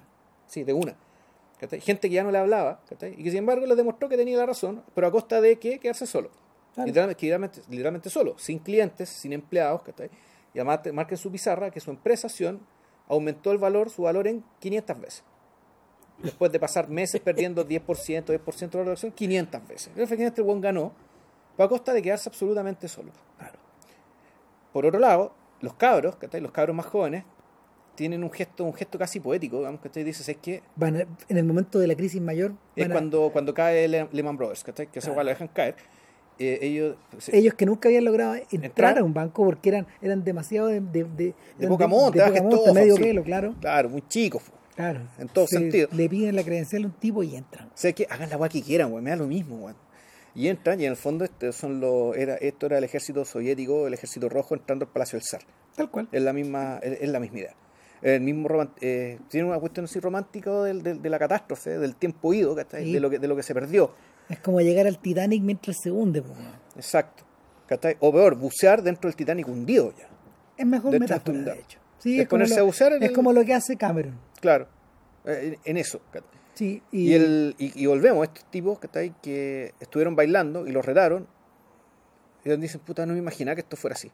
sí, 0.45 0.63
de 0.63 0.73
una. 0.73 0.95
Gente 1.79 2.09
que 2.09 2.15
ya 2.15 2.23
no 2.23 2.31
le 2.31 2.37
hablaba, 2.39 2.81
y 3.17 3.23
que 3.23 3.29
sin 3.29 3.37
embargo 3.39 3.65
le 3.65 3.75
demostró 3.75 4.09
que 4.09 4.17
tenía 4.17 4.37
la 4.37 4.45
razón, 4.47 4.83
pero 4.95 5.07
a 5.07 5.11
costa 5.11 5.39
de 5.41 5.57
que 5.57 5.79
quedarse 5.79 6.05
solo. 6.07 6.29
Claro. 6.73 6.87
Literalmente, 6.87 7.61
literalmente, 7.69 8.09
solo, 8.09 8.35
sin 8.37 8.59
clientes, 8.59 9.09
sin 9.09 9.31
empleados, 9.33 9.83
¿cachai? 9.83 10.09
y 10.53 10.59
además 10.59 10.81
te- 10.83 10.91
marca 10.91 11.13
en 11.13 11.17
su 11.17 11.31
pizarra 11.31 11.69
que 11.71 11.79
su 11.79 11.91
empresa 11.91 12.27
Sion 12.29 12.59
aumentó 13.07 13.51
el 13.51 13.57
valor, 13.57 13.89
su 13.89 14.01
valor 14.03 14.27
en 14.27 14.43
500 14.59 14.99
veces. 14.99 15.23
Después 16.23 16.51
de 16.51 16.59
pasar 16.59 16.87
meses 16.89 17.19
perdiendo 17.21 17.65
10%, 17.67 18.25
10% 18.25 18.69
de 18.71 18.77
la 18.77 18.83
relación, 18.83 19.11
500 19.11 19.67
veces. 19.67 19.91
Efectivamente 19.95 20.41
el 20.41 20.45
buen 20.47 20.61
ganó, 20.61 20.91
pero 21.57 21.65
a 21.65 21.69
costa 21.69 21.93
de 21.93 22.01
quedarse 22.01 22.29
absolutamente 22.29 22.87
solo. 22.87 23.11
Claro. 23.37 23.57
Por 24.73 24.85
otro 24.85 24.99
lado, 24.99 25.33
los 25.61 25.73
cabros, 25.73 26.15
¿cachai? 26.15 26.41
los 26.41 26.51
cabros 26.51 26.75
más 26.75 26.85
jóvenes, 26.85 27.23
tienen 27.95 28.23
un 28.23 28.31
gesto, 28.31 28.63
un 28.63 28.73
gesto 28.73 28.97
casi 28.97 29.19
poético, 29.19 29.57
digamos, 29.57 29.81
que 29.81 29.87
usted 29.89 30.05
dice, 30.05 30.29
es 30.31 30.37
que 30.37 30.63
Van 30.75 30.95
a- 30.95 31.07
en 31.27 31.37
el 31.37 31.43
momento 31.43 31.77
de 31.77 31.87
la 31.87 31.95
crisis 31.95 32.21
mayor, 32.21 32.53
es 32.75 32.87
a- 32.87 32.91
cuando, 32.91 33.29
cuando 33.31 33.53
cae 33.53 33.87
Le- 33.87 34.07
Lehman 34.11 34.37
Brothers, 34.37 34.63
¿cachai? 34.63 34.87
que 34.87 34.99
Claro. 34.99 35.11
igual 35.13 35.25
lo 35.25 35.29
dejan 35.31 35.47
caer. 35.49 35.75
eh, 36.39 36.57
ellos, 36.61 36.95
se- 37.19 37.37
ellos 37.37 37.53
que 37.53 37.67
nunca 37.67 37.87
habían 37.89 38.03
logrado 38.03 38.33
entrar, 38.33 38.63
Entrar. 38.63 38.97
a 38.97 39.03
un 39.03 39.13
banco 39.13 39.43
porque 39.45 39.69
eran 39.69 39.85
eran 40.01 40.23
demasiado 40.23 40.69
de, 40.69 40.79
de, 40.79 41.03
de, 41.03 41.35
eran 41.59 41.69
poca 41.69 41.85
monta, 41.87 42.31
de 42.31 42.41
poca 42.41 42.55
monta, 42.55 42.73
medio 42.73 42.95
pelo, 42.95 43.21
claro. 43.23 43.53
claro, 43.59 43.89
muy 43.89 44.01
chicos. 44.07 44.41
Claro. 44.75 45.01
En 45.17 45.27
todo 45.27 45.47
Se- 45.47 45.57
sentido. 45.57 45.89
Le 45.91 46.09
piden 46.09 46.35
la 46.35 46.43
credencial 46.43 46.83
a 46.83 46.87
un 46.87 46.93
tipo 46.93 47.23
y 47.23 47.35
entran. 47.35 47.67
O 47.67 47.71
sea, 47.75 47.91
que 47.93 48.07
hagan 48.09 48.29
la 48.29 48.37
weá 48.37 48.49
que 48.49 48.61
quieran, 48.61 48.91
weón, 48.91 49.03
me 49.03 49.09
da 49.11 49.15
lo 49.17 49.27
mismo, 49.27 49.57
weón. 49.57 49.75
Y 50.33 50.47
entran, 50.47 50.79
y 50.79 50.85
en 50.85 50.91
el 50.91 50.97
fondo 50.97 51.25
este 51.25 51.51
son 51.51 51.81
los, 51.81 52.15
era, 52.15 52.35
esto 52.35 52.65
era 52.67 52.77
el 52.77 52.83
ejército 52.85 53.25
soviético, 53.25 53.87
el 53.87 53.93
ejército 53.93 54.29
rojo 54.29 54.55
entrando 54.55 54.85
al 54.85 54.91
Palacio 54.91 55.19
del 55.19 55.25
Zar. 55.29 55.41
Tal 55.75 55.89
cual. 55.91 56.07
Es 56.11 56.21
la 56.21 56.31
misma, 56.33 56.79
es, 56.81 57.09
la 57.09 57.19
misma 57.19 57.39
idea. 57.39 57.55
El 58.01 58.21
mismo 58.21 58.47
eh, 58.79 59.19
tiene 59.29 59.47
una 59.47 59.59
cuestión 59.59 59.83
así 59.85 59.99
romántica 59.99 60.63
del, 60.63 60.81
del- 60.83 61.01
de 61.01 61.09
la 61.09 61.19
catástrofe, 61.19 61.77
del 61.77 61.95
tiempo 61.95 62.33
ido. 62.33 62.55
Sí. 62.71 62.93
De, 62.93 62.99
lo 62.99 63.09
que, 63.09 63.19
de 63.19 63.27
lo 63.27 63.35
que 63.35 63.43
se 63.43 63.53
perdió. 63.53 63.91
Es 64.29 64.39
como 64.39 64.61
llegar 64.61 64.87
al 64.87 64.97
Titanic 64.99 65.43
mientras 65.43 65.77
se 65.81 65.91
hunde. 65.91 66.21
po. 66.21 66.33
Exacto. 66.75 67.23
O 67.99 68.11
peor, 68.11 68.35
bucear 68.35 68.81
dentro 68.81 69.09
del 69.09 69.15
Titanic 69.15 69.47
hundido 69.47 69.93
ya. 69.97 70.07
Es 70.57 70.65
mejor 70.65 70.97
metáfora, 70.99 71.37
de 71.39 71.59
hecho. 71.59 71.79
Sí, 71.99 72.19
es 72.19 72.27
ponerse 72.27 72.55
lo, 72.55 72.61
a 72.61 72.63
bucear 72.63 72.93
en 72.93 73.03
es 73.03 73.09
el- 73.09 73.15
como 73.15 73.31
lo 73.33 73.43
que 73.45 73.53
hace 73.53 73.75
Cameron. 73.77 74.17
Claro. 74.41 74.67
Eh, 75.25 75.57
en, 75.63 75.71
en 75.71 75.77
eso. 75.77 76.01
Sí, 76.53 76.83
Y, 76.91 77.11
y, 77.11 77.13
el, 77.13 77.55
y, 77.57 77.83
y 77.83 77.85
volvemos 77.85 78.21
a 78.21 78.25
estos 78.25 78.43
tipos 78.51 78.77
¿cachai? 78.79 79.15
que 79.21 79.73
estuvieron 79.79 80.15
bailando 80.15 80.67
y 80.67 80.71
los 80.71 80.85
retaron. 80.85 81.27
Y 82.43 82.49
dicen, 82.57 82.81
puta, 82.81 83.05
no 83.05 83.13
me 83.13 83.19
imaginaba 83.19 83.55
que 83.55 83.61
esto 83.61 83.77
fuera 83.77 83.93
así. 83.93 84.11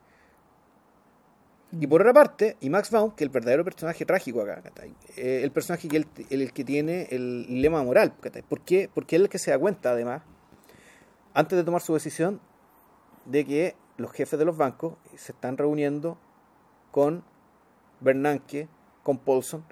Y 1.72 1.88
por 1.88 2.02
otra 2.02 2.14
parte, 2.14 2.56
y 2.62 2.70
Max 2.70 2.92
Baum, 2.92 3.12
que 3.12 3.24
es 3.24 3.28
el 3.28 3.30
verdadero 3.30 3.66
personaje 3.66 4.06
trágico 4.06 4.42
acá, 4.42 4.62
¿cachai? 4.62 4.94
Eh, 5.18 5.42
el 5.44 5.52
personaje 5.52 5.88
que 5.88 5.98
el, 5.98 6.08
el 6.30 6.54
que 6.54 6.64
tiene 6.64 7.08
el 7.12 7.62
lema 7.62 7.84
moral. 7.84 8.14
¿cachai? 8.22 8.42
¿Por 8.44 8.62
qué? 8.62 8.90
Porque 8.94 9.16
él 9.16 9.24
es 9.24 9.26
el 9.26 9.30
que 9.30 9.40
se 9.40 9.52
da 9.52 9.60
cuenta, 9.60 9.92
además, 9.92 10.22
antes 11.34 11.58
de 11.58 11.64
tomar 11.64 11.82
su 11.82 11.94
decisión, 11.94 12.40
de 13.26 13.46
que 13.46 13.76
los 13.98 14.12
jefes 14.12 14.40
de 14.40 14.46
los 14.46 14.56
bancos 14.56 14.94
se 15.16 15.32
están 15.32 15.58
reuniendo 15.58 16.18
con 16.92 17.24
Bernanke, 18.00 18.70
con 19.04 19.18
Paulson. 19.18 19.66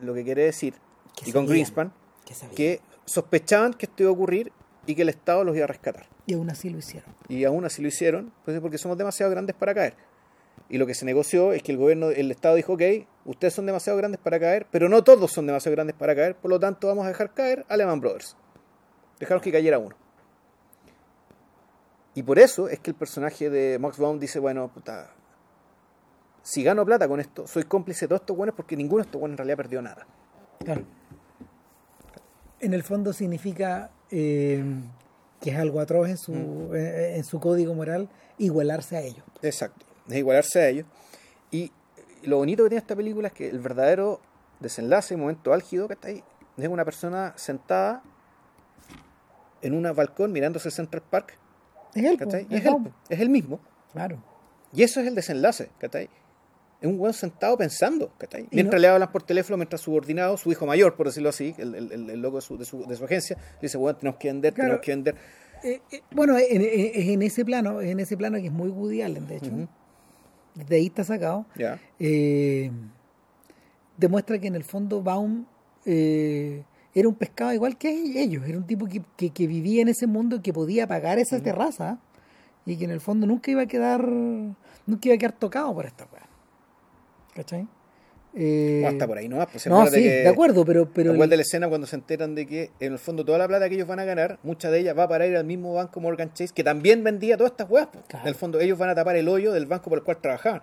Lo 0.00 0.14
que 0.14 0.24
quiere 0.24 0.44
decir, 0.44 0.74
y 1.24 1.32
con. 1.32 1.46
Greenspan, 1.46 1.92
que 2.54 2.80
sospechaban 3.04 3.74
que 3.74 3.86
esto 3.86 4.02
iba 4.02 4.10
a 4.10 4.12
ocurrir 4.12 4.52
y 4.86 4.94
que 4.94 5.02
el 5.02 5.08
Estado 5.08 5.44
los 5.44 5.56
iba 5.56 5.64
a 5.64 5.68
rescatar. 5.68 6.06
y 6.26 6.34
aún 6.34 6.50
así 6.50 6.68
lo 6.68 6.78
hicieron. 6.78 7.14
Y 7.28 7.44
aún 7.44 7.64
así 7.64 7.80
lo 7.82 7.88
hicieron, 7.88 8.32
pues 8.44 8.60
porque 8.60 8.78
somos 8.78 8.98
demasiado 8.98 9.30
grandes 9.30 9.56
para 9.56 9.74
caer. 9.74 9.94
Y 10.68 10.76
lo 10.76 10.86
que 10.86 10.94
se 10.94 11.06
negoció 11.06 11.52
es 11.52 11.62
que 11.62 11.72
el 11.72 11.78
gobierno, 11.78 12.10
el 12.10 12.30
Estado 12.30 12.54
dijo, 12.54 12.74
ok, 12.74 12.82
ustedes 13.24 13.54
son 13.54 13.64
demasiado 13.64 13.96
grandes 13.96 14.20
para 14.20 14.38
caer, 14.38 14.66
pero 14.70 14.88
no 14.88 15.02
todos 15.02 15.32
son 15.32 15.46
demasiado 15.46 15.74
grandes 15.74 15.96
para 15.96 16.14
caer, 16.14 16.36
por 16.36 16.50
lo 16.50 16.60
tanto 16.60 16.88
vamos 16.88 17.06
a 17.06 17.08
dejar 17.08 17.32
caer 17.32 17.64
a 17.68 17.76
Lehman 17.76 18.00
Brothers. 18.00 18.36
Dejaron 19.18 19.42
que 19.42 19.50
cayera 19.50 19.78
uno. 19.78 19.96
Y 22.14 22.22
por 22.22 22.38
eso 22.38 22.68
es 22.68 22.80
que 22.80 22.90
el 22.90 22.96
personaje 22.96 23.48
de 23.48 23.78
Max 23.78 23.98
Baum 23.98 24.18
dice, 24.18 24.38
bueno, 24.38 24.68
puta, 24.68 25.10
si 26.48 26.62
gano 26.62 26.82
plata 26.86 27.06
con 27.06 27.20
esto, 27.20 27.46
soy 27.46 27.64
cómplice 27.64 28.06
de 28.06 28.08
todos 28.08 28.22
estos 28.22 28.34
buenos 28.34 28.54
porque 28.56 28.74
ninguno 28.74 29.02
de 29.02 29.06
estos 29.06 29.20
buenos 29.20 29.34
en 29.34 29.38
realidad 29.38 29.56
perdió 29.58 29.82
nada. 29.82 30.06
Claro. 30.64 30.82
En 32.60 32.72
el 32.72 32.82
fondo 32.82 33.12
significa 33.12 33.90
eh, 34.10 34.64
que 35.42 35.50
es 35.50 35.56
algo 35.58 35.78
atroz 35.78 36.08
en 36.08 36.16
su, 36.16 36.32
Mm. 36.32 36.74
eh, 36.74 37.16
en 37.16 37.24
su 37.24 37.38
código 37.38 37.74
moral 37.74 38.08
igualarse 38.38 38.96
a 38.96 39.02
ellos. 39.02 39.22
Exacto, 39.42 39.84
es 40.08 40.16
igualarse 40.16 40.58
a 40.60 40.68
ellos. 40.68 40.86
Y 41.50 41.70
lo 42.22 42.38
bonito 42.38 42.62
que 42.62 42.70
tiene 42.70 42.80
esta 42.80 42.96
película 42.96 43.28
es 43.28 43.34
que 43.34 43.50
el 43.50 43.58
verdadero 43.58 44.18
desenlace, 44.60 45.18
momento 45.18 45.52
álgido 45.52 45.86
que 45.86 45.94
está 45.94 46.08
ahí, 46.08 46.24
es 46.56 46.68
una 46.68 46.86
persona 46.86 47.34
sentada 47.36 48.02
en 49.60 49.74
un 49.74 49.82
balcón 49.94 50.32
mirándose 50.32 50.68
el 50.68 50.72
Central 50.72 51.02
Park, 51.10 51.36
Es 51.94 52.04
él, 52.04 52.18
es 52.50 52.64
él, 52.64 52.92
es 53.10 53.20
el 53.20 53.28
mismo. 53.28 53.60
Claro. 53.92 54.16
Y 54.72 54.82
eso 54.82 55.00
es 55.00 55.06
el 55.06 55.14
desenlace, 55.14 55.68
¿cachai? 55.78 56.08
Es 56.80 56.86
un 56.88 56.96
buen 56.96 57.12
sentado 57.12 57.56
pensando, 57.56 58.12
¿cachai? 58.18 58.46
Mientras 58.52 58.76
no- 58.76 58.82
le 58.82 58.88
hablan 58.88 59.10
por 59.10 59.22
teléfono, 59.24 59.56
mientras 59.56 59.80
su 59.80 59.86
subordinado, 59.86 60.36
su 60.36 60.52
hijo 60.52 60.64
mayor, 60.64 60.94
por 60.94 61.06
decirlo 61.06 61.28
así, 61.30 61.54
el, 61.58 61.74
el, 61.74 62.10
el- 62.10 62.20
loco 62.22 62.36
de 62.36 62.42
su, 62.42 62.56
de, 62.56 62.64
su, 62.64 62.84
de 62.86 62.94
su 62.96 63.04
agencia, 63.04 63.36
le 63.36 63.62
dice, 63.62 63.76
bueno, 63.78 63.98
tenemos 63.98 64.18
que 64.20 64.28
vender, 64.28 64.54
Claro. 64.54 64.80
tenemos 64.80 64.84
que 64.84 64.90
vender. 64.92 65.14
Eh, 65.64 65.80
eh, 65.90 66.02
bueno, 66.12 66.38
en, 66.38 66.62
en- 66.62 66.90
es 66.94 67.08
en 67.08 67.22
ese 67.22 67.44
plano, 67.44 67.80
es 67.80 67.90
en 67.90 67.98
ese 67.98 68.16
plano 68.16 68.38
que 68.38 68.46
es 68.46 68.52
muy 68.52 68.68
Woody 68.68 69.02
Allen, 69.02 69.26
de 69.26 69.36
hecho. 69.38 69.50
De 70.54 70.76
ahí 70.76 70.86
está 70.86 71.02
sacado. 71.02 71.46
Eh, 71.98 72.70
demuestra 73.96 74.38
que 74.38 74.46
en 74.46 74.54
el 74.54 74.64
fondo 74.64 75.02
Baum 75.02 75.46
eh, 75.84 76.62
era 76.94 77.08
un 77.08 77.14
pescado 77.16 77.52
igual 77.52 77.76
que 77.76 77.90
ellos, 78.22 78.44
era 78.46 78.56
un 78.56 78.66
tipo 78.66 78.86
que, 78.86 79.02
que- 79.16 79.30
que 79.30 79.46
vivía 79.48 79.82
en 79.82 79.88
ese 79.88 80.06
mundo 80.06 80.36
y 80.36 80.40
que 80.42 80.52
podía 80.52 80.86
pagar 80.86 81.18
esa 81.18 81.40
terraza 81.40 81.98
y 82.66 82.76
que 82.76 82.84
en 82.84 82.90
el 82.92 83.00
fondo 83.00 83.26
nunca 83.26 83.50
iba 83.50 83.62
a 83.62 83.66
quedar 83.66 84.06
nunca 84.06 85.08
iba 85.08 85.14
a 85.14 85.18
quedar 85.18 85.32
tocado 85.32 85.74
por 85.74 85.86
esta 85.86 86.06
weá. 86.12 86.27
¿Cachai? 87.38 87.68
Eh, 88.34 88.80
No, 88.82 88.88
hasta 88.88 89.06
por 89.06 89.16
ahí 89.16 89.28
nomás. 89.28 89.46
Pues, 89.50 89.64
no, 89.68 89.86
sí, 89.86 90.02
que- 90.02 90.08
de 90.22 90.28
acuerdo, 90.28 90.64
pero, 90.64 90.88
pero 90.92 91.12
Igual 91.14 91.30
de 91.30 91.36
la 91.36 91.42
escena 91.42 91.68
cuando 91.68 91.86
se 91.86 91.94
enteran 91.94 92.34
de 92.34 92.46
que 92.48 92.70
en 92.80 92.92
el 92.94 92.98
fondo 92.98 93.24
toda 93.24 93.38
la 93.38 93.46
plata 93.46 93.68
que 93.68 93.76
ellos 93.76 93.86
van 93.86 94.00
a 94.00 94.04
ganar, 94.04 94.40
mucha 94.42 94.72
de 94.72 94.80
ella 94.80 94.92
va 94.92 95.06
para 95.08 95.24
ir 95.26 95.36
al 95.36 95.44
mismo 95.44 95.72
banco 95.72 96.00
Morgan 96.00 96.32
Chase, 96.34 96.52
que 96.52 96.64
también 96.64 97.04
vendía 97.04 97.36
todas 97.36 97.52
estas 97.52 97.68
po. 97.68 97.76
Claro. 98.08 98.24
En 98.24 98.28
el 98.28 98.34
fondo 98.34 98.58
ellos 98.58 98.76
van 98.76 98.90
a 98.90 98.94
tapar 98.96 99.14
el 99.14 99.28
hoyo 99.28 99.52
del 99.52 99.66
banco 99.66 99.88
por 99.88 99.98
el 100.00 100.04
cual 100.04 100.18
trabajaban. 100.20 100.62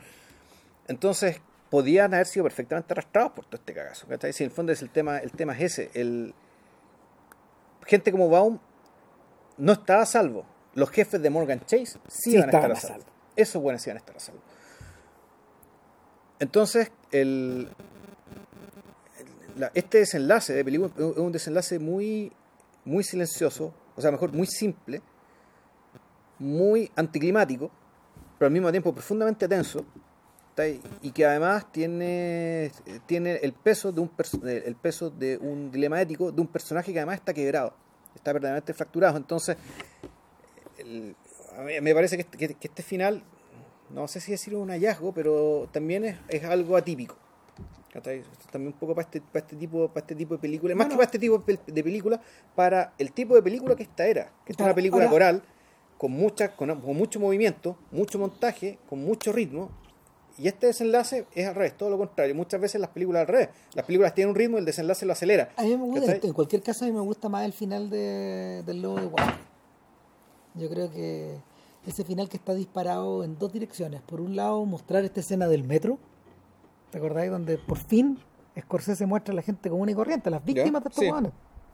Entonces 0.89 1.41
podían 1.69 2.13
haber 2.13 2.27
sido 2.27 2.43
perfectamente 2.43 2.93
arrastrados 2.93 3.31
por 3.31 3.45
todo 3.45 3.55
este 3.55 3.73
cagazo. 3.73 4.05
¿cachai? 4.07 4.33
Si 4.33 4.43
en 4.43 4.49
el 4.49 4.55
fondo 4.55 4.73
es 4.73 4.81
el 4.81 4.89
tema, 4.89 5.19
el 5.19 5.31
tema 5.31 5.53
es 5.53 5.61
ese. 5.61 5.89
El... 5.93 6.33
Gente 7.85 8.11
como 8.11 8.29
Baum 8.29 8.59
no 9.57 9.71
estaba 9.73 10.01
a 10.03 10.05
salvo. 10.05 10.45
Los 10.73 10.89
jefes 10.89 11.21
de 11.21 11.29
Morgan 11.29 11.61
Chase 11.61 11.85
sí, 11.85 11.99
Sí 12.09 12.31
iban 12.35 12.49
a 12.49 12.51
estar 12.51 12.69
a 12.69 12.73
a 12.73 12.75
salvo. 12.77 12.97
salvo. 13.03 13.11
Esos 13.35 13.61
buenos 13.61 13.81
sí 13.81 13.89
iban 13.89 13.97
a 13.97 13.99
estar 13.99 14.15
a 14.15 14.19
salvo. 14.19 14.41
Entonces, 16.39 16.91
el, 17.11 17.69
la- 19.57 19.71
este 19.73 19.99
desenlace 19.99 20.53
de 20.53 20.63
película 20.65 20.91
es 20.97 21.17
un 21.17 21.31
desenlace 21.31 21.79
muy, 21.79 22.31
muy 22.83 23.03
silencioso, 23.03 23.73
o 23.95 24.01
sea, 24.01 24.11
mejor, 24.11 24.33
muy 24.33 24.47
simple, 24.47 25.01
muy 26.39 26.91
anticlimático, 26.95 27.71
pero 28.37 28.47
al 28.47 28.53
mismo 28.53 28.69
tiempo 28.71 28.93
profundamente 28.93 29.47
tenso, 29.47 29.85
y 31.01 31.11
que 31.11 31.25
además 31.25 31.69
tiene, 31.71 32.71
tiene 33.05 33.35
el, 33.35 33.51
peso 33.51 33.91
de 33.91 33.99
un 33.99 34.09
perso- 34.09 34.41
el 34.45 34.75
peso 34.75 35.09
de 35.09 35.37
un 35.37 35.69
dilema 35.69 36.01
ético 36.01 36.31
de 36.31 36.39
un 36.39 36.47
personaje 36.47 36.93
que 36.93 36.99
además 36.99 37.15
está 37.17 37.33
quebrado, 37.33 37.73
está 38.15 38.31
verdaderamente 38.31 38.73
fracturado. 38.73 39.17
Entonces, 39.17 39.57
el- 40.77 41.15
me 41.81 41.93
parece 41.93 42.17
que 42.17 42.21
este, 42.23 42.57
este 42.61 42.83
final, 42.83 43.21
no 43.89 44.07
sé 44.07 44.19
si 44.19 44.31
decir 44.31 44.55
un 44.55 44.69
hallazgo, 44.69 45.13
pero 45.13 45.67
también 45.71 46.05
es, 46.05 46.17
es 46.29 46.43
algo 46.43 46.75
atípico. 46.77 47.15
También 48.51 48.73
un 48.73 48.79
poco 48.79 48.93
para 48.93 49.05
este, 49.05 49.21
para 49.21 49.39
este 49.45 49.55
tipo 49.55 49.87
para 49.87 50.01
este 50.01 50.15
tipo 50.15 50.33
de 50.35 50.39
películas, 50.41 50.75
más 50.75 50.87
que 50.87 50.95
para 50.95 51.05
este 51.05 51.17
tipo 51.19 51.37
de 51.37 51.45
pel- 51.57 51.65
de 51.65 51.83
películas, 51.83 52.19
para 52.53 52.93
el 52.97 53.13
tipo 53.13 53.35
de 53.35 53.41
película 53.41 53.73
que 53.75 53.83
esta 53.83 54.05
era, 54.05 54.31
que 54.45 54.51
esta 54.51 54.63
es 54.63 54.67
una 54.67 54.75
película 54.75 55.03
ahora- 55.05 55.11
coral, 55.13 55.43
con, 55.97 56.11
mucha, 56.11 56.55
con, 56.57 56.81
con 56.81 56.95
mucho 56.97 57.21
movimiento, 57.21 57.77
mucho 57.91 58.19
montaje, 58.19 58.79
con 58.89 58.99
mucho 58.99 59.31
ritmo. 59.31 59.69
Y 60.37 60.49
este 60.49 60.67
desenlace 60.67 61.25
es 61.33 61.47
al 61.47 61.55
revés, 61.55 61.77
todo 61.77 61.89
lo 61.89 61.97
contrario. 61.97 62.35
Muchas 62.35 62.59
veces 62.59 62.81
las 62.81 62.89
películas 62.89 63.21
al 63.21 63.27
revés. 63.27 63.47
Las 63.73 63.85
películas 63.85 64.13
tienen 64.13 64.31
un 64.31 64.35
ritmo 64.35 64.57
y 64.57 64.59
el 64.59 64.65
desenlace 64.65 65.05
lo 65.05 65.13
acelera. 65.13 65.51
A 65.55 65.61
mí 65.63 65.69
me 65.77 65.85
gusta, 65.85 66.15
en 66.21 66.33
cualquier 66.33 66.61
caso, 66.61 66.83
a 66.83 66.89
mí 66.89 66.93
me 66.93 66.99
gusta 66.99 67.29
más 67.29 67.45
el 67.45 67.53
final 67.53 67.89
de, 67.89 68.61
del 68.65 68.81
Lobo 68.81 68.99
de 68.99 69.05
Wall. 69.05 69.33
Yo 70.55 70.69
creo 70.69 70.91
que 70.91 71.37
ese 71.85 72.03
final 72.03 72.29
que 72.29 72.37
está 72.37 72.53
disparado 72.53 73.23
en 73.23 73.37
dos 73.37 73.51
direcciones. 73.53 74.01
Por 74.01 74.21
un 74.21 74.35
lado, 74.35 74.65
mostrar 74.65 75.03
esta 75.05 75.19
escena 75.19 75.47
del 75.47 75.63
metro. 75.63 75.97
¿Te 76.91 76.97
acordáis? 76.97 77.31
Donde 77.31 77.57
por 77.57 77.77
fin 77.77 78.17
Scorsese 78.59 79.05
muestra 79.05 79.33
a 79.33 79.35
la 79.35 79.41
gente 79.41 79.69
común 79.69 79.89
y 79.89 79.93
corriente, 79.93 80.29
a 80.29 80.31
las 80.31 80.45
víctimas 80.45 80.83
de 80.83 80.89
estos 80.89 81.03
sí. 81.03 81.11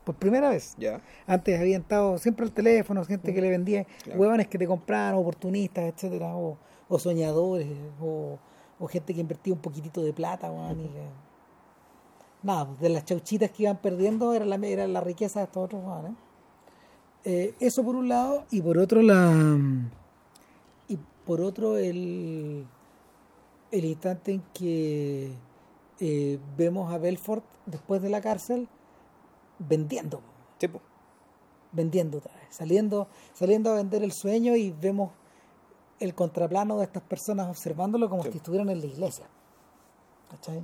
Por 0.04 0.16
primera 0.16 0.50
vez. 0.50 0.74
Ya. 0.80 1.00
Antes 1.28 1.60
habían 1.60 1.82
estado 1.84 2.18
siempre 2.18 2.44
al 2.46 2.52
teléfono, 2.52 3.06
gente 3.06 3.34
que 3.34 3.40
le 3.42 3.50
vendía 3.52 3.86
Claro. 4.04 4.20
huevones 4.20 4.48
que 4.48 4.58
te 4.58 4.66
compraban, 4.66 5.14
oportunistas, 5.14 5.84
etcétera, 5.94 6.36
o, 6.36 6.58
o 6.90 7.00
soñadores, 7.00 7.68
o, 8.02 8.40
o 8.80 8.88
gente 8.88 9.14
que 9.14 9.22
invertía 9.22 9.54
un 9.54 9.60
poquitito 9.60 10.02
de 10.02 10.12
plata, 10.12 10.52
weón, 10.52 10.80
y 10.80 10.88
que- 10.88 11.32
Nada, 12.42 12.66
pues, 12.66 12.80
de 12.80 12.90
las 12.90 13.06
chauchitas 13.06 13.52
que 13.52 13.64
iban 13.64 13.78
perdiendo 13.78 14.34
era 14.34 14.44
la, 14.46 14.56
era 14.56 14.88
la 14.88 15.02
riqueza 15.02 15.42
de 15.42 15.46
estos 15.46 15.66
otros 15.66 15.84
hueones. 15.86 16.14
Eh, 17.24 17.54
eso 17.60 17.84
por 17.84 17.96
un 17.96 18.10
lado, 18.10 18.46
y 18.50 18.60
por 18.64 18.80
otro 18.80 19.04
la 19.04 19.32
por 21.32 21.40
otro 21.40 21.78
el, 21.78 22.66
el 23.72 23.86
instante 23.86 24.34
en 24.34 24.42
que 24.54 25.32
eh, 26.02 26.38
vemos 26.58 26.92
a 26.94 26.98
Belfort 26.98 27.46
después 27.66 28.02
de 28.02 28.10
la 28.10 28.20
cárcel 28.20 28.68
vendiendo 29.58 30.20
Sí, 30.60 30.68
po. 30.68 30.82
vendiendo 31.72 32.18
otra 32.18 32.34
vez, 32.36 32.48
saliendo, 32.50 33.08
saliendo 33.32 33.72
a 33.72 33.76
vender 33.76 34.04
el 34.04 34.12
sueño 34.12 34.58
y 34.58 34.72
vemos 34.74 35.12
el 36.02 36.14
contraplano 36.16 36.78
de 36.80 36.84
estas 36.84 37.04
personas 37.04 37.48
observándolo 37.48 38.10
como 38.10 38.24
Sí. 38.24 38.32
si 38.34 38.38
estuvieran 38.40 38.70
en 38.70 38.82
la 38.82 38.88
iglesia. 38.88 39.26
¿Cachai? 40.32 40.62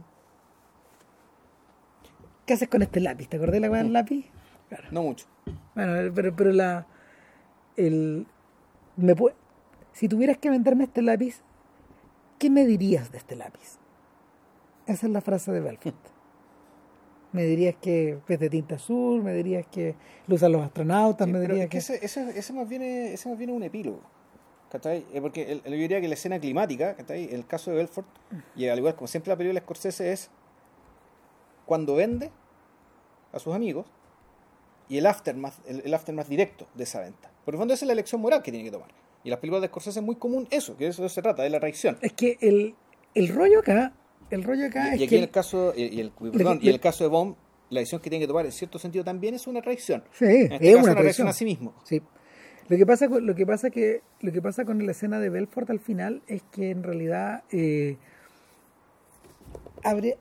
¿Qué 2.46 2.54
haces 2.56 2.68
con 2.68 2.82
este 2.82 3.00
lápiz? 3.00 3.30
¿Te 3.30 3.38
acordás 3.38 3.54
de 3.54 3.60
la 3.62 3.70
weá 3.72 3.84
del 3.84 3.94
lápiz? 3.94 4.26
Claro. 4.68 4.84
No 4.92 5.02
mucho. 5.04 5.28
Bueno, 5.76 6.12
pero, 6.14 6.36
pero 6.36 6.52
la. 6.52 6.86
El, 7.78 8.28
me 8.98 9.16
pu- 9.16 9.34
si 9.98 10.08
tuvieras 10.08 10.38
que 10.38 10.52
venderme 10.52 10.84
este 10.84 11.02
lápiz, 11.02 11.42
¿qué 12.38 12.52
me 12.52 12.66
dirías 12.68 13.12
de 13.12 13.18
este 13.18 13.36
lápiz? 13.36 13.80
Esa 14.86 15.08
es 15.08 15.12
la 15.12 15.22
frase 15.22 15.52
de 15.52 15.60
Belfort. 15.60 15.96
Me 17.32 17.44
dirías 17.46 17.76
que 17.82 18.20
es 18.28 18.40
de 18.40 18.50
tinta 18.50 18.76
azul, 18.76 19.24
me 19.24 19.34
dirías 19.34 19.66
que 19.66 19.96
lo 20.28 20.36
usan 20.36 20.52
los 20.52 20.62
astronautas, 20.62 21.26
Sí, 21.26 21.34
me 21.34 21.40
dirías 21.40 21.62
es 21.62 21.66
que. 21.66 21.70
que 21.70 21.78
ese, 21.80 22.06
ese, 22.06 22.38
ese 22.38 22.54
más 22.54 22.70
viene, 22.70 23.14
ese 23.14 23.28
más 23.28 23.40
viene 23.40 23.54
un 23.54 23.64
epílogo. 23.64 24.02
¿cachai? 24.70 25.04
Eh, 25.14 25.20
Porque 25.20 25.52
el, 25.52 25.64
yo 25.64 25.72
diría 25.72 26.00
que 26.00 26.08
la 26.08 26.14
escena 26.14 26.40
climática, 26.40 26.96
¿cachai? 26.96 27.24
en 27.30 27.34
el 27.36 27.48
caso 27.48 27.72
de 27.72 27.78
Belfort, 27.78 28.08
y 28.56 28.68
al 28.68 28.78
igual 28.78 28.94
como 28.96 29.08
siempre 29.08 29.30
la 29.30 29.36
película 29.36 29.60
de 29.60 29.66
Scorsese 29.66 30.12
es 30.12 30.30
cuando 31.66 31.96
vende 31.96 32.30
a 33.34 33.40
sus 33.40 33.56
amigos 33.56 33.88
y 34.90 35.00
el 35.00 35.08
aftermath, 35.08 35.56
el, 35.68 35.82
el 35.86 35.94
aftermath 35.96 36.28
directo 36.28 36.68
de 36.76 36.84
esa 36.84 37.02
venta. 37.02 37.32
Por 37.46 37.56
el 37.56 37.58
fondo 37.58 37.74
esa 37.74 37.84
es 37.84 37.88
la 37.88 37.94
elección 37.94 38.22
moral 38.22 38.44
que 38.44 38.52
tiene 38.52 38.64
que 38.64 38.72
tomar. 38.72 38.90
Y 39.24 39.30
las 39.30 39.40
películas 39.40 39.62
de 39.62 39.68
Scorsese 39.68 40.00
es 40.00 40.06
muy 40.06 40.16
común 40.16 40.48
eso, 40.52 40.78
que 40.78 40.86
de 40.86 40.90
eso 40.92 41.08
se 41.10 41.22
trata, 41.22 41.44
de 41.44 41.50
la 41.50 41.60
reacción. 41.60 41.98
Es 42.02 42.14
que 42.14 42.38
el, 42.42 42.76
el 43.14 43.28
rollo 43.30 43.60
acá, 43.60 43.94
el 44.30 44.44
rollo 44.44 44.68
acá 44.68 44.92
Y, 44.92 44.96
es 44.96 45.00
y 45.02 45.04
aquí 45.04 45.10
que. 45.10 45.18
en 45.18 45.24
el 45.24 45.32
caso, 45.32 45.74
y, 45.76 45.84
y 45.96 46.00
el, 46.00 46.12
perdón, 46.12 46.60
y 46.62 46.70
el 46.70 46.80
caso 46.80 47.04
de 47.04 47.10
Bomb, 47.10 47.36
la 47.70 47.80
decisión 47.82 48.02
que 48.02 48.10
tiene 48.10 48.24
que 48.24 48.28
tomar 48.28 48.46
en 48.46 48.52
cierto 48.54 48.80
sentido 48.80 49.04
también 49.04 49.34
es 49.36 49.46
una 49.48 49.62
traición. 49.62 50.04
Sí, 50.14 50.26
En 50.26 50.54
este 50.54 50.70
es 50.70 50.76
caso, 50.76 50.84
una 50.84 50.94
una 50.94 51.02
traición. 51.02 51.04
reacción 51.04 51.28
a 51.28 51.34
sí 51.34 51.46
mismo. 51.46 51.74
Sí. 51.84 52.02
Lo 52.70 52.78
que 52.78 52.86
pasa 52.86 53.08
con, 53.10 53.26
lo 53.26 53.36
que 53.36 53.46
pasa 53.46 53.70
que 53.70 54.02
lo 54.22 54.32
que 54.32 54.42
pasa 54.42 54.66
con 54.66 54.86
la 54.86 54.92
escena 54.92 55.20
de 55.20 55.30
Belfort 55.30 55.70
al 55.70 55.80
final 55.80 56.22
es 56.28 56.44
que 56.52 56.70
en 56.70 56.84
realidad 56.84 57.44
eh, 57.52 57.98
abre 59.84 60.18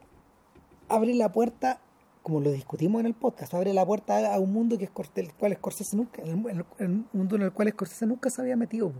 abre 0.89 1.13
la 1.13 1.31
puerta 1.31 1.81
como 2.27 2.41
lo 2.41 2.51
discutimos 2.51 2.99
en 2.99 3.05
el 3.05 3.13
podcast 3.13 3.53
abre 3.53 3.73
la 3.73 3.85
puerta 3.85 4.33
a 4.33 4.37
un 4.37 4.51
mundo 4.51 4.77
que 4.77 4.83
es 4.83 4.91
del 5.15 5.33
cual 5.33 5.53
Scorsese 5.55 5.95
nunca 5.95 6.21
el, 6.21 7.05
mundo 7.13 7.37
en 7.37 7.43
el 7.43 7.53
cual 7.53 7.69
Scorsese 7.69 8.05
nunca 8.05 8.29
se 8.29 8.41
había 8.41 8.57
metido 8.57 8.89
po. 8.89 8.99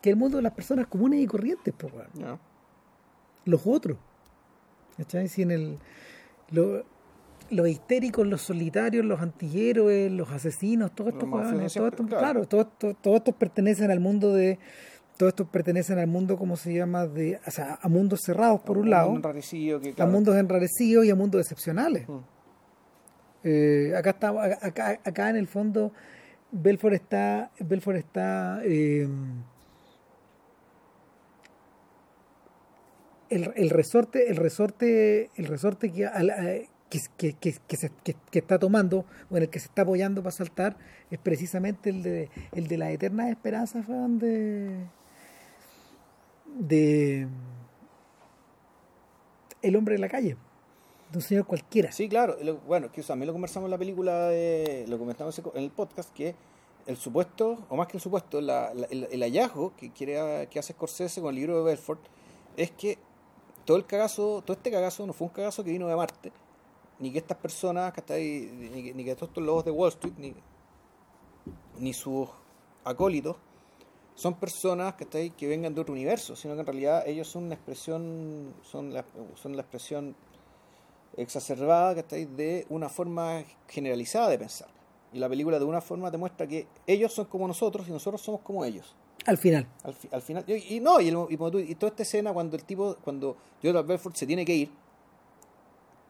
que 0.00 0.10
es 0.10 0.12
el 0.12 0.16
mundo 0.16 0.36
de 0.36 0.44
las 0.44 0.52
personas 0.52 0.86
comunes 0.86 1.20
y 1.20 1.26
corrientes 1.26 1.74
po, 1.74 1.88
¿no? 2.14 2.38
los 3.46 3.66
otros. 3.66 3.98
¿Cachai? 4.96 5.26
Si 5.26 5.42
en 5.42 5.50
el, 5.50 5.78
lo- 6.52 6.84
los 7.50 7.68
histéricos, 7.68 8.24
los 8.28 8.42
solitarios, 8.42 9.04
los 9.04 9.20
antihéroes, 9.20 10.12
los 10.12 10.30
asesinos, 10.30 10.94
todos 10.94 11.14
estos 11.14 11.28
todos 11.28 11.52
estos- 11.94 12.06
claro. 12.06 12.46
claro, 12.46 12.46
todos 12.46 12.96
todos 13.02 13.16
estos 13.16 13.34
pertenecen 13.34 13.90
al 13.90 13.98
mundo 13.98 14.32
de. 14.32 14.60
Todos 15.16 15.30
estos 15.30 15.48
pertenecen 15.48 15.98
al 15.98 16.06
mundo, 16.06 16.36
¿cómo 16.36 16.56
se 16.56 16.74
llama? 16.74 17.06
De, 17.06 17.40
o 17.44 17.50
sea, 17.50 17.78
a 17.82 17.88
mundos 17.88 18.20
cerrados 18.24 18.60
por 18.60 18.76
un 18.78 18.90
lado, 18.90 19.10
que, 19.80 19.90
a 20.02 20.06
mundos 20.06 20.36
enrarecidos 20.36 21.04
y 21.06 21.10
a 21.10 21.14
mundos 21.16 21.40
excepcionales. 21.40 22.08
Mm. 22.08 22.35
Eh, 23.48 23.92
acá 23.96 24.10
está, 24.10 24.28
acá, 24.68 25.00
acá 25.04 25.30
en 25.30 25.36
el 25.36 25.46
fondo, 25.46 25.92
Belfort 26.50 26.94
está, 26.94 27.50
Belfort 27.60 27.96
está 27.98 28.60
eh, 28.64 29.08
el, 33.30 33.52
el 33.56 33.70
resorte, 33.70 34.30
el 34.30 34.36
resorte, 34.36 35.30
el 35.36 35.46
resorte 35.46 35.92
que, 35.92 36.06
a- 36.06 36.12
que, 36.88 37.00
que, 37.34 37.54
que, 37.66 37.76
se- 37.76 37.90
que- 38.04 38.38
está 38.38 38.58
tomando 38.58 39.04
o 39.30 39.36
en 39.36 39.44
el 39.44 39.48
que 39.48 39.58
se 39.58 39.66
está 39.68 39.82
apoyando 39.82 40.22
para 40.22 40.30
saltar 40.32 40.76
es 41.10 41.18
precisamente 41.18 41.90
el 41.90 42.02
de 42.02 42.30
el 42.52 42.68
de 42.68 42.78
la 42.78 42.90
eterna 42.92 43.28
esperanza 43.30 43.82
weón, 43.88 44.18
de 44.18 44.86
de 46.58 47.26
el 49.62 49.76
hombre 49.76 49.94
de 49.94 50.00
la 50.00 50.08
calle 50.08 50.36
de 51.10 51.18
un 51.18 51.22
señor 51.22 51.46
cualquiera 51.46 51.92
Sí, 51.92 52.08
claro. 52.08 52.36
bueno, 52.66 52.90
que 52.90 53.02
también 53.02 53.28
lo 53.28 53.32
conversamos 53.32 53.66
en 53.66 53.70
la 53.70 53.78
película, 53.78 54.28
de, 54.28 54.84
lo 54.88 54.98
comentamos 54.98 55.38
en 55.38 55.62
el 55.62 55.70
podcast, 55.70 56.12
que 56.12 56.34
el 56.86 56.96
supuesto, 56.96 57.58
o 57.68 57.76
más 57.76 57.88
que 57.88 57.96
el 57.96 58.00
supuesto, 58.00 58.38
el, 58.38 59.22
hallazgo 59.22 59.74
que, 59.76 59.90
quiere, 59.90 60.48
que 60.48 60.58
hace 60.58 60.72
Scorsese 60.72 61.20
con 61.20 61.30
el 61.30 61.36
libro 61.36 61.58
de 61.58 61.64
Belfort 61.64 62.00
es 62.56 62.70
que 62.70 62.98
todo 63.64 63.76
el 63.76 63.84
cagazo, 63.84 64.42
todo 64.44 64.56
este 64.56 64.70
cagazo 64.70 65.06
no 65.06 65.12
fue 65.12 65.26
un 65.26 65.32
cagazo 65.32 65.64
que 65.64 65.70
vino 65.70 65.88
de 65.88 65.96
Marte, 65.96 66.32
ni 67.00 67.10
que 67.12 67.18
estas 67.18 67.36
personas, 67.36 67.92
que 67.92 68.00
está 68.00 68.14
ahí, 68.14 68.50
ni, 68.72 68.92
ni 68.92 69.04
que 69.04 69.14
todos 69.14 69.28
estos 69.30 69.44
lobos 69.44 69.64
de 69.64 69.72
Wall 69.72 69.90
Street, 69.90 70.14
ni, 70.16 70.34
ni 71.78 71.92
sus 71.92 72.28
acólitos, 72.84 73.36
son 74.14 74.34
personas 74.34 74.94
que, 74.94 75.04
está 75.04 75.18
ahí, 75.18 75.30
que 75.30 75.46
vengan 75.46 75.74
de 75.74 75.80
otro 75.80 75.92
universo, 75.92 76.36
sino 76.36 76.54
que 76.54 76.60
en 76.60 76.66
realidad 76.66 77.06
ellos 77.06 77.28
son 77.28 77.44
una 77.44 77.54
expresión, 77.54 78.54
son 78.62 78.94
la, 78.94 79.04
son 79.34 79.56
la 79.56 79.62
expresión 79.62 80.16
exacerbada 81.16 82.04
ahí 82.12 82.24
de 82.24 82.66
una 82.68 82.88
forma 82.88 83.42
generalizada 83.68 84.28
de 84.28 84.38
pensar. 84.38 84.68
Y 85.12 85.18
la 85.18 85.28
película 85.28 85.58
de 85.58 85.64
una 85.64 85.80
forma 85.80 86.10
te 86.10 86.16
muestra 86.18 86.46
que 86.46 86.66
ellos 86.86 87.12
son 87.12 87.26
como 87.26 87.46
nosotros 87.48 87.88
y 87.88 87.90
nosotros 87.92 88.20
somos 88.20 88.40
como 88.42 88.64
ellos. 88.64 88.94
al 89.24 89.38
final 89.38 89.66
Al, 89.82 89.94
fi- 89.94 90.08
al 90.12 90.22
final, 90.22 90.44
y, 90.46 90.76
y 90.76 90.80
no, 90.80 91.00
y, 91.00 91.08
el- 91.08 91.26
y 91.30 91.36
tú- 91.36 91.58
y 91.58 91.74
toda 91.74 91.90
esta 91.90 92.02
escena 92.02 92.32
cuando 92.32 92.56
el 92.56 92.64
tipo, 92.64 92.96
cuando 93.02 93.36
Jordan 93.62 93.86
Belfort 93.86 94.14
se 94.16 94.26
tiene 94.26 94.44
que 94.44 94.54
ir, 94.54 94.70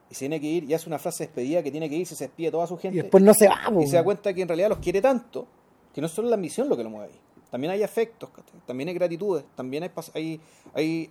y 0.09 0.13
se 0.13 0.19
tiene 0.19 0.39
que 0.39 0.47
ir 0.47 0.63
y 0.65 0.73
hace 0.73 0.87
una 0.87 0.97
frase 0.99 1.23
de 1.23 1.27
despedida 1.27 1.61
que 1.63 1.71
tiene 1.71 1.89
que 1.89 1.95
irse, 1.95 2.15
se 2.15 2.25
despide 2.25 2.47
a 2.47 2.51
toda 2.51 2.67
su 2.67 2.75
y 2.75 2.79
gente, 2.79 3.01
después 3.01 3.23
no 3.23 3.33
se 3.33 3.47
va 3.47 3.55
y 3.83 3.87
se 3.87 3.95
da 3.97 4.03
cuenta 4.03 4.33
que 4.33 4.41
en 4.41 4.47
realidad 4.47 4.69
los 4.69 4.77
quiere 4.79 5.01
tanto, 5.01 5.45
que 5.93 5.99
no 6.01 6.07
es 6.07 6.13
solo 6.13 6.29
la 6.29 6.35
ambición 6.35 6.69
lo 6.69 6.77
que 6.77 6.83
lo 6.83 6.89
mueve 6.89 7.13
ahí. 7.13 7.19
También 7.51 7.71
hay 7.71 7.83
afectos, 7.83 8.29
¿cachai? 8.29 8.59
también 8.65 8.89
hay 8.89 8.95
gratitudes, 8.95 9.43
también 9.55 9.83
hay, 9.83 9.91
hay, 10.13 10.39
hay, 10.73 11.09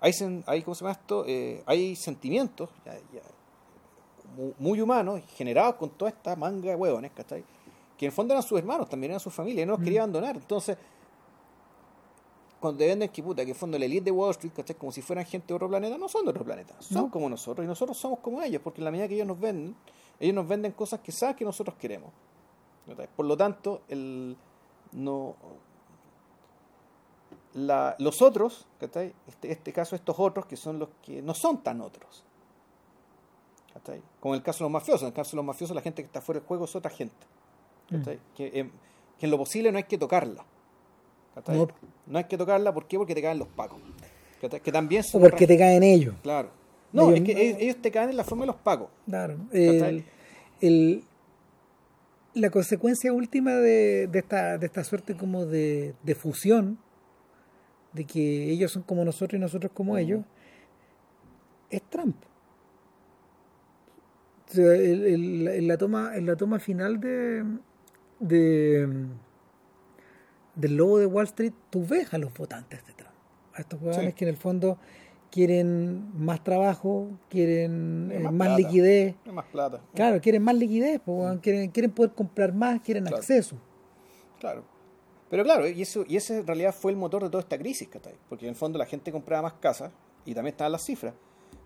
hay, 0.00 0.12
sen- 0.12 0.42
hay, 0.46 0.62
¿cómo 0.62 0.74
se 0.74 0.80
llama 0.84 0.92
esto? 0.92 1.24
Eh, 1.26 1.62
hay 1.66 1.94
sentimientos 1.96 2.70
ya- 2.84 2.94
ya 3.12 3.22
mu- 4.36 4.52
muy, 4.58 4.80
humanos, 4.80 5.20
generados 5.36 5.74
con 5.76 5.90
toda 5.90 6.10
esta 6.10 6.36
manga 6.36 6.70
de 6.70 6.76
huevones, 6.76 7.10
¿cachai? 7.12 7.44
Que 7.98 8.06
en 8.06 8.10
el 8.10 8.12
fondo 8.14 8.32
eran 8.34 8.42
sus 8.42 8.58
hermanos, 8.58 8.88
también 8.88 9.10
eran 9.12 9.20
su 9.20 9.30
familia, 9.30 9.62
y 9.62 9.66
no 9.66 9.72
los 9.72 9.80
quería 9.82 10.00
abandonar. 10.02 10.36
Entonces, 10.36 10.76
cuando 12.60 12.78
te 12.78 12.86
venden 12.86 13.08
que 13.08 13.22
puta, 13.22 13.36
que 13.42 13.50
en 13.50 13.54
el 13.54 13.54
fondo 13.54 13.78
la 13.78 13.84
elite 13.86 14.04
de 14.04 14.10
Wall 14.10 14.30
Street, 14.32 14.52
¿cachai? 14.54 14.76
Como 14.76 14.92
si 14.92 15.00
fueran 15.02 15.24
gente 15.24 15.48
de 15.48 15.54
otro 15.54 15.68
planeta, 15.68 15.96
no 15.96 16.08
son 16.08 16.24
de 16.24 16.30
otro 16.30 16.44
planeta, 16.44 16.74
son 16.80 17.04
No. 17.06 17.10
como 17.10 17.28
nosotros, 17.28 17.64
y 17.64 17.68
nosotros 17.68 17.96
somos 17.96 18.18
como 18.20 18.42
ellos, 18.42 18.60
porque 18.62 18.80
en 18.80 18.84
la 18.84 18.90
medida 18.90 19.08
que 19.08 19.14
ellos 19.14 19.26
nos 19.26 19.40
venden, 19.40 19.74
ellos 20.18 20.34
nos 20.34 20.46
venden 20.46 20.72
cosas 20.72 21.00
que 21.00 21.10
saben 21.12 21.36
que 21.36 21.44
nosotros 21.44 21.76
queremos. 21.76 22.10
¿cachai? 22.86 23.08
Por 23.14 23.24
lo 23.26 23.36
tanto, 23.36 23.82
el 23.88 24.36
no 24.92 25.36
la, 27.54 27.96
los 27.98 28.22
otros, 28.22 28.66
¿cachai? 28.78 29.12
Este, 29.26 29.50
este 29.52 29.72
caso, 29.72 29.96
estos 29.96 30.16
otros 30.18 30.46
que 30.46 30.56
son 30.56 30.78
los 30.78 30.88
que 31.02 31.20
no 31.22 31.34
son 31.34 31.62
tan 31.62 31.80
otros. 31.80 32.24
¿cachai? 33.74 34.02
Como 34.20 34.34
en 34.34 34.38
el 34.38 34.44
caso 34.44 34.58
de 34.58 34.64
los 34.64 34.72
mafiosos. 34.72 35.02
En 35.02 35.08
el 35.08 35.14
caso 35.14 35.32
de 35.32 35.36
los 35.36 35.44
mafiosos, 35.44 35.74
la 35.74 35.82
gente 35.82 36.02
que 36.02 36.06
está 36.06 36.20
fuera 36.20 36.40
del 36.40 36.46
juego 36.46 36.64
es 36.64 36.74
otra 36.76 36.90
gente. 36.90 37.26
¿cachai? 37.90 38.18
Que, 38.36 38.50
em, 38.60 38.70
que 39.18 39.26
en 39.26 39.30
lo 39.30 39.38
posible 39.38 39.70
no 39.72 39.78
hay 39.78 39.84
que 39.84 39.98
tocarla. 39.98 40.44
No. 41.48 41.68
No 42.06 42.18
hay 42.18 42.24
que 42.24 42.36
tocarla, 42.36 42.74
¿por 42.74 42.86
qué? 42.86 42.98
Porque 42.98 43.14
te 43.14 43.22
caen 43.22 43.38
los 43.38 43.48
pacos. 43.48 43.78
¿cachai? 44.40 44.60
Que 44.60 44.72
también 44.72 45.04
o 45.12 45.20
porque 45.20 45.46
te 45.46 45.56
caen 45.58 45.82
ellos 45.82 46.14
Claro. 46.22 46.50
No, 46.92 47.10
Ellos 47.10 47.20
es 47.20 47.24
que 47.24 47.42
ellos, 47.48 47.58
ellos 47.60 47.76
te 47.80 47.90
caen 47.92 48.10
en 48.10 48.16
la 48.16 48.24
forma 48.24 48.42
de 48.42 48.46
los 48.48 48.56
pacos. 48.56 48.88
Claro. 49.06 49.36
¿Cachai? 49.50 49.96
El, 49.96 50.04
el- 50.60 51.04
la 52.34 52.50
consecuencia 52.50 53.12
última 53.12 53.52
de, 53.54 54.06
de, 54.06 54.18
esta, 54.20 54.56
de 54.56 54.66
esta 54.66 54.84
suerte 54.84 55.16
como 55.16 55.46
de, 55.46 55.94
de 56.04 56.14
fusión, 56.14 56.78
de 57.92 58.04
que 58.04 58.50
ellos 58.50 58.70
son 58.72 58.82
como 58.82 59.04
nosotros 59.04 59.38
y 59.38 59.40
nosotros 59.40 59.72
como 59.74 59.96
ellos, 59.98 60.24
es 61.70 61.82
Trump. 61.82 62.16
O 64.48 64.52
sea, 64.52 64.74
el- 64.74 65.04
el- 65.06 65.48
en, 65.48 65.68
la 65.68 65.76
toma, 65.78 66.16
en 66.16 66.26
la 66.26 66.36
toma 66.36 66.58
final 66.58 67.00
de, 67.00 67.44
de 68.18 69.06
del 70.56 70.76
lobo 70.76 70.98
de 70.98 71.06
Wall 71.06 71.24
Street, 71.26 71.52
tú 71.70 71.86
ves 71.86 72.12
a 72.12 72.18
los 72.18 72.34
votantes 72.34 72.84
de 72.86 72.92
Trump. 72.92 73.14
A 73.54 73.60
estos 73.60 73.78
jugadores 73.78 74.10
Sí. 74.10 74.14
que 74.14 74.24
en 74.24 74.28
el 74.30 74.36
fondo 74.36 74.78
quieren 75.30 76.10
más 76.18 76.42
trabajo, 76.42 77.08
quieren 77.28 78.10
eh, 78.12 78.18
Más 78.18 78.32
más, 78.32 78.48
plata. 78.48 78.58
liquidez. 78.62 79.14
Más 79.32 79.46
plata. 79.46 79.80
Claro, 79.94 80.20
quieren 80.20 80.42
más 80.42 80.56
liquidez, 80.56 81.00
quieren, 81.40 81.70
quieren 81.70 81.92
poder 81.92 82.12
comprar 82.12 82.52
más, 82.52 82.80
quieren 82.80 83.04
Claro. 83.04 83.16
acceso. 83.18 83.56
Claro. 84.40 84.64
Pero 85.30 85.44
claro, 85.44 85.66
y 85.68 85.80
eso 85.80 86.04
y 86.08 86.16
ese 86.16 86.38
en 86.38 86.46
realidad 86.46 86.74
fue 86.74 86.90
el 86.90 86.98
motor 86.98 87.22
de 87.22 87.30
toda 87.30 87.40
esta 87.40 87.56
crisis, 87.56 87.88
¿cachai? 87.88 88.14
Porque 88.28 88.44
en 88.46 88.50
el 88.50 88.56
fondo 88.56 88.78
la 88.78 88.86
gente 88.86 89.12
compraba 89.12 89.42
más 89.42 89.52
casas 89.54 89.92
y 90.26 90.34
también 90.34 90.52
estaban 90.54 90.72
las 90.72 90.82
cifras. 90.84 91.14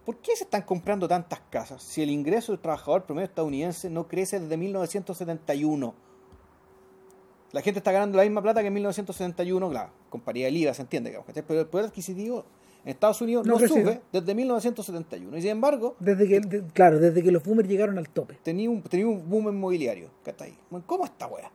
¿Por 0.04 0.18
qué 0.18 0.36
se 0.36 0.44
están 0.44 0.62
comprando 0.62 1.08
tantas 1.08 1.40
casas 1.50 1.82
si 1.82 2.02
el 2.02 2.10
ingreso 2.10 2.52
del 2.52 2.60
trabajador 2.60 3.04
promedio 3.04 3.24
estadounidense 3.26 3.88
no 3.88 4.06
crece 4.06 4.38
desde 4.38 4.56
1971? 4.58 5.94
La 7.52 7.62
gente 7.62 7.78
está 7.78 7.92
ganando 7.92 8.18
la 8.18 8.24
misma 8.24 8.42
plata 8.42 8.60
que 8.60 8.66
en 8.66 8.74
1971, 8.74 9.70
claro, 9.70 9.90
con 10.10 10.20
paridad 10.20 10.48
del 10.48 10.56
IVA, 10.58 10.74
se 10.74 10.82
entiende, 10.82 11.18
pero 11.46 11.60
el 11.60 11.66
poder 11.66 11.86
adquisitivo 11.86 12.44
en 12.84 12.90
Estados 12.90 13.22
Unidos 13.22 13.46
No 13.46 13.58
sube 13.60 14.02
desde 14.12 14.34
1971. 14.34 15.36
Y 15.38 15.40
sin 15.40 15.50
embargo, 15.52 15.96
Desde 16.00 16.28
que, 16.28 16.40
de- 16.40 16.66
claro, 16.66 16.98
desde 16.98 17.22
que 17.22 17.30
los 17.30 17.42
boomers 17.44 17.68
llegaron 17.68 17.96
al 17.96 18.08
tope. 18.10 18.38
tenía 18.42 18.68
un, 18.68 18.82
tenía 18.82 19.06
un 19.06 19.26
boom 19.28 19.48
inmobiliario. 19.48 20.10
¿cachai? 20.22 20.54
¿Cómo 20.84 21.04
esta 21.04 21.28
wea? 21.28 21.50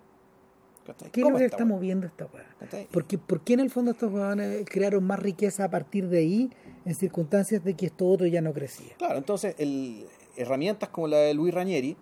¿Qué 1.11 1.21
es 1.21 1.23
¿Cómo 1.23 1.31
lo 1.31 1.37
que 1.39 1.45
está 1.45 1.65
moviendo 1.65 2.07
esta 2.07 2.25
weá? 2.25 2.45
¿Cachai? 2.59 2.87
¿Por 2.87 3.05
qué, 3.05 3.53
en 3.53 3.59
el 3.59 3.69
fondo 3.69 3.91
estos 3.91 4.11
weones 4.11 4.65
crearon 4.69 5.03
más 5.03 5.19
riqueza 5.19 5.65
a 5.65 5.69
partir 5.69 6.07
de 6.07 6.19
ahí, 6.19 6.49
en 6.85 6.95
circunstancias 6.95 7.63
de 7.63 7.75
que 7.75 7.87
esto 7.87 8.07
otro 8.07 8.27
ya 8.27 8.41
no 8.41 8.53
crecía? 8.53 8.95
Claro, 8.97 9.17
entonces 9.17 9.55
el, 9.57 10.05
herramientas 10.35 10.89
como 10.89 11.07
la 11.07 11.17
de 11.17 11.33
Luis 11.33 11.53
Ranieri, 11.53 11.95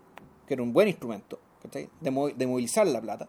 que 0.47 0.53
era 0.53 0.63
un 0.63 0.73
buen 0.73 0.87
instrumento. 0.87 1.39
De, 1.99 2.11
mo- 2.11 2.29
de 2.29 2.47
movilizar 2.47 2.87
la 2.87 3.01
plata. 3.01 3.27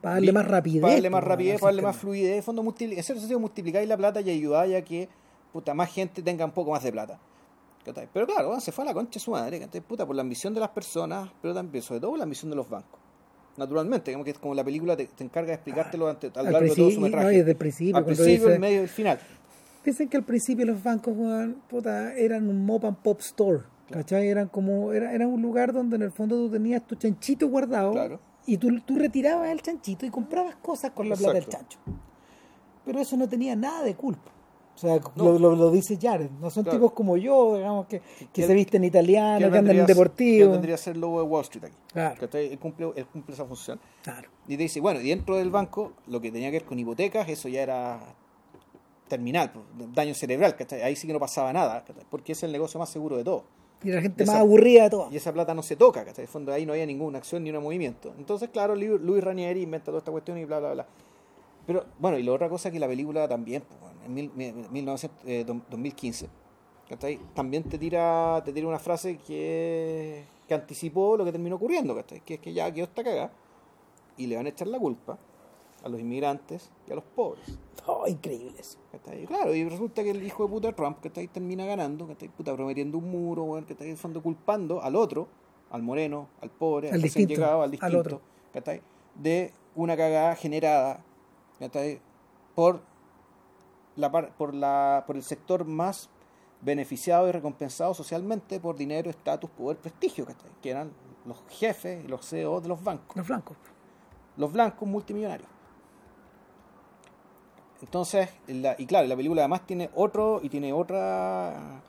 Para 0.00 0.14
darle 0.14 0.32
más 0.32 0.46
rapidez, 0.46 0.82
Para 0.82 0.94
darle 0.94 1.08
más 1.10 1.20
pues, 1.20 1.28
rapidez, 1.28 1.60
para 1.60 1.68
darle 1.68 1.82
más 1.82 1.96
fluidez. 1.96 2.36
En 2.38 2.42
fondo, 2.42 2.62
en 2.62 2.74
cierto 2.76 3.20
sentido, 3.20 3.38
multiplicáis 3.38 3.88
la 3.88 3.96
plata 3.96 4.20
y 4.20 4.30
ayudáis 4.30 4.74
a 4.74 4.82
que 4.82 5.08
puta, 5.52 5.72
más 5.72 5.90
gente 5.92 6.20
tenga 6.20 6.44
un 6.44 6.50
poco 6.50 6.72
más 6.72 6.82
de 6.82 6.90
plata. 6.90 7.20
Pero 8.12 8.26
claro, 8.26 8.58
se 8.60 8.72
fue 8.72 8.82
a 8.84 8.88
la 8.88 8.94
concha 8.94 9.14
de 9.14 9.20
su 9.20 9.30
madre. 9.30 9.66
Puta, 9.86 10.04
por 10.04 10.16
la 10.16 10.22
ambición 10.22 10.52
de 10.52 10.60
las 10.60 10.70
personas, 10.70 11.30
pero 11.40 11.54
también, 11.54 11.82
sobre 11.82 12.00
todo, 12.00 12.10
por 12.10 12.18
la 12.18 12.24
ambición 12.24 12.50
de 12.50 12.56
los 12.56 12.68
bancos. 12.68 13.00
Naturalmente, 13.56 14.10
digamos 14.10 14.24
que 14.24 14.30
es 14.30 14.38
como 14.38 14.54
la 14.54 14.64
película 14.64 14.96
te, 14.96 15.06
te 15.06 15.24
encarga 15.24 15.48
de 15.48 15.54
explicártelo 15.54 16.08
ante, 16.08 16.28
a 16.28 16.42
lo 16.42 16.46
Al 16.48 16.52
largo 16.52 16.68
de 16.70 16.74
todo 16.76 16.90
su 16.90 17.00
metraje. 17.00 17.24
no, 17.26 17.30
desde 17.32 17.50
el 17.50 17.56
principio, 17.56 17.96
Al 17.96 18.04
principio, 18.04 18.48
el 18.48 18.58
medio 18.60 18.76
y 18.80 18.82
el 18.84 18.88
final. 18.88 19.18
Dicen 19.84 20.08
que 20.08 20.16
al 20.16 20.22
principio 20.22 20.64
los 20.64 20.82
bancos 20.82 21.14
puta, 21.68 22.14
eran 22.14 22.48
un 22.48 22.64
mop 22.64 22.84
and 22.84 22.96
pop 22.98 23.20
store. 23.20 23.60
¿Cachai? 23.90 24.28
Eran 24.28 24.48
como, 24.48 24.92
era, 24.92 25.12
era 25.12 25.26
un 25.28 25.42
lugar 25.42 25.72
donde 25.72 25.96
en 25.96 26.02
el 26.02 26.12
fondo 26.12 26.36
tú 26.36 26.50
tenías 26.50 26.86
tu 26.86 26.94
chanchito 26.94 27.46
guardado 27.48 27.92
Claro. 27.92 28.20
y 28.46 28.56
tú, 28.56 28.80
tú 28.80 28.96
retirabas 28.96 29.50
el 29.50 29.60
chanchito 29.60 30.06
y 30.06 30.10
comprabas 30.10 30.56
cosas 30.56 30.92
con 30.92 31.08
la 31.10 31.16
plata 31.16 31.34
del 31.34 31.46
chancho. 31.46 31.78
Pero 32.86 33.00
eso 33.00 33.16
no 33.18 33.28
tenía 33.28 33.54
nada 33.54 33.82
de 33.82 33.94
culpa. 33.94 34.30
O 34.82 34.86
sea, 34.88 35.00
No. 35.16 35.24
lo, 35.32 35.38
lo, 35.38 35.54
lo 35.56 35.70
dice 35.70 35.96
Jared. 36.00 36.28
No 36.40 36.50
son 36.50 36.64
Claro. 36.64 36.78
tipos 36.78 36.92
como 36.92 37.16
yo, 37.16 37.56
digamos, 37.56 37.86
que, 37.86 38.00
que 38.00 38.26
¿Quién- 38.32 38.46
se 38.48 38.54
visten 38.54 38.82
italianos, 38.84 39.50
que 39.50 39.58
andan 39.58 39.78
en 39.78 39.86
deportivo. 39.86 40.38
quién 40.38 40.50
vendría 40.52 40.74
a 40.74 40.78
ser 40.78 40.96
lobo 40.96 41.20
de 41.20 41.26
Wall 41.28 41.42
Street 41.42 41.64
aquí? 41.66 41.76
Claro. 41.92 42.28
Él 42.32 42.58
cumple, 42.58 42.92
él 42.96 43.06
cumple 43.06 43.34
esa 43.34 43.44
función. 43.44 43.78
Claro. 44.02 44.28
Y 44.48 44.56
te 44.56 44.62
dice, 44.64 44.80
bueno, 44.80 45.00
y 45.00 45.08
dentro 45.08 45.36
del 45.36 45.50
banco, 45.50 45.92
lo 46.08 46.20
que 46.20 46.32
tenía 46.32 46.50
que 46.50 46.58
ver 46.58 46.64
con 46.64 46.78
hipotecas, 46.78 47.28
eso 47.28 47.48
ya 47.48 47.62
era 47.62 48.00
terminal, 49.08 49.52
pues, 49.52 49.64
daño 49.94 50.14
cerebral, 50.14 50.56
¿cachai? 50.56 50.82
Ahí 50.82 50.96
sí 50.96 51.06
que 51.06 51.12
no 51.12 51.20
pasaba 51.20 51.52
nada, 51.52 51.84
¿cachai? 51.84 52.04
Porque 52.10 52.32
es 52.32 52.42
el 52.42 52.50
negocio 52.52 52.80
más 52.80 52.88
seguro 52.88 53.16
de 53.16 53.24
todo. 53.24 53.44
Y 53.84 53.90
la 53.90 54.00
gente 54.00 54.22
Esa- 54.22 54.32
más 54.32 54.40
aburrida 54.40 54.84
de 54.84 54.90
todo. 54.90 55.08
Y 55.10 55.16
esa 55.16 55.32
plata 55.32 55.54
no 55.54 55.62
se 55.62 55.76
toca, 55.76 56.00
¿cachai? 56.04 56.22
En 56.22 56.28
el 56.28 56.32
fondo 56.32 56.52
ahí 56.52 56.64
no 56.64 56.72
había 56.72 56.86
ninguna 56.86 57.18
acción 57.18 57.42
ni 57.44 57.50
un 57.50 57.62
movimiento. 57.62 58.14
Entonces, 58.18 58.48
claro, 58.50 58.74
Lu- 58.74 58.98
Luis 58.98 59.22
Ranieri 59.22 59.62
inventa 59.62 59.86
toda 59.86 59.98
esta 59.98 60.10
cuestión 60.12 60.38
y 60.38 60.44
bla, 60.44 60.60
bla, 60.60 60.72
bla. 60.72 60.86
Pero, 61.66 61.84
bueno, 61.98 62.18
y 62.18 62.22
la 62.22 62.32
otra 62.32 62.48
cosa 62.48 62.70
que 62.70 62.78
la 62.80 62.88
película 62.88 63.28
también, 63.28 63.62
pues, 63.68 63.91
en 64.04 64.14
mil- 64.14 64.32
mil- 64.34 64.54
1900, 64.70 65.18
eh, 65.26 65.44
dos- 65.46 65.58
2015, 65.70 66.28
¿cachai? 66.88 67.18
También 67.34 67.62
te 67.64 67.78
tira, 67.78 68.42
te 68.44 68.52
tira 68.52 68.66
una 68.68 68.78
frase 68.78 69.18
que, 69.18 70.24
que 70.48 70.54
anticipó 70.54 71.16
lo 71.16 71.24
que 71.24 71.32
terminó 71.32 71.56
ocurriendo, 71.56 71.94
¿cachai? 71.94 72.20
Que 72.20 72.34
es 72.34 72.40
que 72.40 72.52
ya 72.52 72.72
quedó 72.72 72.84
esta 72.84 73.02
cagada 73.04 73.32
y 74.16 74.26
le 74.26 74.36
van 74.36 74.46
a 74.46 74.50
echar 74.50 74.68
la 74.68 74.78
culpa 74.78 75.18
a 75.84 75.88
los 75.88 76.00
inmigrantes 76.00 76.70
y 76.88 76.92
a 76.92 76.94
los 76.94 77.04
pobres. 77.04 77.58
Oh, 77.86 78.06
increíble 78.06 78.54
eso. 78.58 78.78
¿cachai? 78.92 79.24
Claro, 79.26 79.54
y 79.54 79.68
resulta 79.68 80.02
que 80.04 80.10
el 80.10 80.22
hijo 80.22 80.44
de 80.44 80.48
puta 80.50 80.72
Trump, 80.72 81.00
que 81.00 81.08
está 81.08 81.20
ahí 81.20 81.26
termina 81.28 81.64
ganando, 81.64 82.06
que 82.06 82.12
está 82.12 82.26
puta 82.28 82.54
prometiendo 82.54 82.98
un 82.98 83.10
muro, 83.10 83.60
que 83.66 83.72
está 83.72 83.84
el 83.84 83.96
fondo 83.96 84.22
culpando 84.22 84.80
al 84.82 84.94
otro, 84.94 85.26
al 85.70 85.82
moreno, 85.82 86.28
al 86.40 86.50
pobre, 86.50 86.88
Al 86.88 86.94
al 86.96 87.02
distinto, 87.02 87.34
llegado, 87.34 87.58
al 87.58 87.64
al 87.64 87.70
distinto, 87.72 87.98
otro. 87.98 88.20
¿cachai? 88.52 88.80
de 89.14 89.52
una 89.74 89.96
cagada 89.96 90.34
generada 90.36 91.02
¿cachai? 91.58 92.00
por 92.54 92.80
la 93.96 94.10
par- 94.10 94.32
por 94.36 94.54
la 94.54 95.04
por 95.06 95.16
el 95.16 95.22
sector 95.22 95.64
más 95.64 96.08
beneficiado 96.60 97.28
y 97.28 97.32
recompensado 97.32 97.92
socialmente 97.94 98.60
por 98.60 98.76
dinero, 98.76 99.10
estatus, 99.10 99.50
poder, 99.50 99.76
prestigio, 99.78 100.26
que 100.62 100.70
eran 100.70 100.92
los 101.26 101.42
jefes 101.48 102.04
y 102.04 102.08
los 102.08 102.24
CEOs 102.28 102.62
de 102.62 102.68
los 102.68 102.82
bancos 102.82 103.16
Los 103.16 103.26
blancos. 103.26 103.56
los 104.36 104.52
blancos 104.52 104.88
multimillonarios. 104.88 105.48
Entonces, 107.80 108.28
la- 108.46 108.76
y 108.78 108.86
claro, 108.86 109.08
la 109.08 109.16
película 109.16 109.42
además 109.42 109.66
tiene 109.66 109.90
otro 109.94 110.40
y 110.42 110.48
tiene 110.48 110.72
otra 110.72 111.82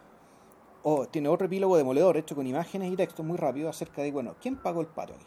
o 0.82 1.08
tiene 1.08 1.30
otro 1.30 1.46
epílogo 1.46 1.78
demoledor 1.78 2.18
hecho 2.18 2.36
con 2.36 2.46
imágenes 2.48 2.92
y 2.92 2.96
textos 2.96 3.26
muy 3.26 3.38
rápido 3.38 3.70
acerca 3.70 4.02
de, 4.02 4.12
bueno, 4.12 4.36
¿quién 4.42 4.58
pagó 4.58 4.82
el 4.82 4.88
pato 4.88 5.14
aquí? 5.14 5.26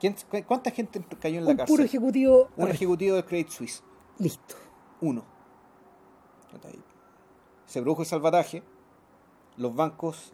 ¿Quién, 0.00 0.16
cu- 0.28 0.44
¿Cuánta 0.46 0.70
gente 0.72 1.00
cayó 1.20 1.38
en 1.38 1.44
la 1.44 1.52
Un 1.52 1.56
cárcel? 1.56 1.72
puro 1.76 1.84
ejecutivo. 1.84 2.48
Un 2.56 2.68
ejecutivo 2.68 3.16
de 3.16 3.24
Credit 3.24 3.48
Suisse, 3.48 3.82
Listo. 4.18 4.56
Uno. 5.02 5.24
¿Cachai? 6.50 6.78
Se 7.66 7.80
produjo 7.82 8.02
el 8.02 8.08
salvataje, 8.08 8.62
los 9.56 9.74
bancos 9.74 10.32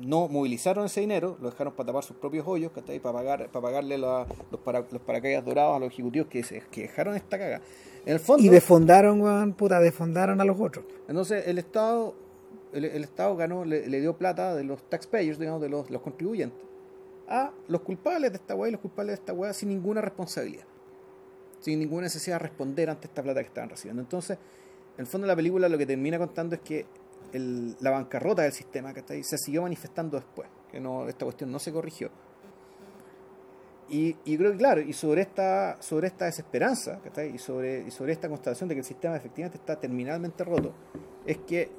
no 0.00 0.26
movilizaron 0.28 0.86
ese 0.86 1.00
dinero, 1.00 1.36
lo 1.40 1.50
dejaron 1.50 1.72
para 1.74 1.86
tapar 1.88 2.02
sus 2.02 2.16
propios 2.16 2.44
hoyos, 2.48 2.72
para 2.72 3.12
pagar, 3.12 3.48
para 3.50 3.62
pagarle 3.62 3.96
la- 3.98 4.26
los, 4.50 4.60
para, 4.62 4.80
los 4.90 5.00
paracaídas 5.02 5.44
dorados 5.44 5.76
a 5.76 5.78
los 5.78 5.88
ejecutivos 5.92 6.28
que, 6.28 6.42
se, 6.42 6.60
que 6.70 6.82
dejaron 6.82 7.14
esta 7.14 7.38
caga. 7.38 7.60
En 8.04 8.12
el 8.14 8.20
fondo, 8.20 8.42
Y 8.44 8.48
defondaron, 8.48 9.20
weón, 9.20 9.52
puta, 9.52 9.78
defondaron 9.80 10.40
a 10.40 10.44
los 10.44 10.60
otros. 10.60 10.84
entonces 11.08 11.46
el 11.46 11.58
Estado, 11.58 12.14
el, 12.72 12.84
el 12.84 13.04
Estado 13.04 13.36
ganó, 13.36 13.64
le, 13.64 13.86
le 13.88 14.00
dio 14.00 14.16
plata 14.16 14.54
de 14.54 14.64
los 14.64 14.82
taxpayers, 14.90 15.38
digamos, 15.38 15.60
de 15.60 15.68
los, 15.68 15.88
los 15.90 16.02
contribuyentes, 16.02 16.58
a 17.28 17.52
los 17.68 17.80
culpables 17.82 18.32
de 18.32 18.36
esta 18.38 18.54
weá 18.54 18.68
y 18.68 18.72
los 18.72 18.80
culpables 18.80 19.16
de 19.16 19.20
esta 19.20 19.32
weá 19.32 19.52
sin 19.52 19.68
ninguna 19.70 20.00
responsabilidad. 20.00 20.64
Sin 21.60 21.78
ninguna 21.78 22.02
necesidad 22.02 22.36
de 22.36 22.40
responder 22.40 22.90
ante 22.90 23.06
esta 23.06 23.22
plata 23.22 23.40
que 23.40 23.48
estaban 23.48 23.70
recibiendo. 23.70 24.02
Entonces, 24.02 24.38
en 24.96 25.00
el 25.00 25.06
fondo 25.06 25.26
la 25.26 25.36
película 25.36 25.68
lo 25.68 25.78
que 25.78 25.86
termina 25.86 26.18
contando 26.18 26.54
es 26.54 26.60
que 26.60 26.86
la 27.80 27.90
bancarrota 27.90 28.42
del 28.42 28.52
sistema 28.52 28.94
¿cachai? 28.94 29.22
se 29.22 29.36
siguió 29.36 29.62
manifestando 29.62 30.16
después, 30.16 30.48
que 30.70 30.80
no, 30.80 31.08
esta 31.08 31.24
cuestión 31.24 31.50
no 31.50 31.58
se 31.58 31.72
corrigió. 31.72 32.10
Y, 33.88 34.14
creo 34.36 34.50
que 34.50 34.58
claro, 34.58 34.80
y 34.80 34.92
sobre 34.92 35.22
esta, 35.22 35.80
sobre 35.80 36.08
esta 36.08 36.24
desesperanza, 36.24 36.98
¿cachai? 37.02 37.32
Y 37.32 37.38
sobre, 37.38 37.84
y 37.86 37.90
sobre 37.92 38.12
esta 38.12 38.28
constatación 38.28 38.68
de 38.68 38.74
que 38.74 38.80
el 38.80 38.84
sistema 38.84 39.14
efectivamente 39.14 39.58
está 39.58 39.78
terminalmente 39.78 40.42
roto, 40.42 40.74
es 41.24 41.38
que 41.38 41.70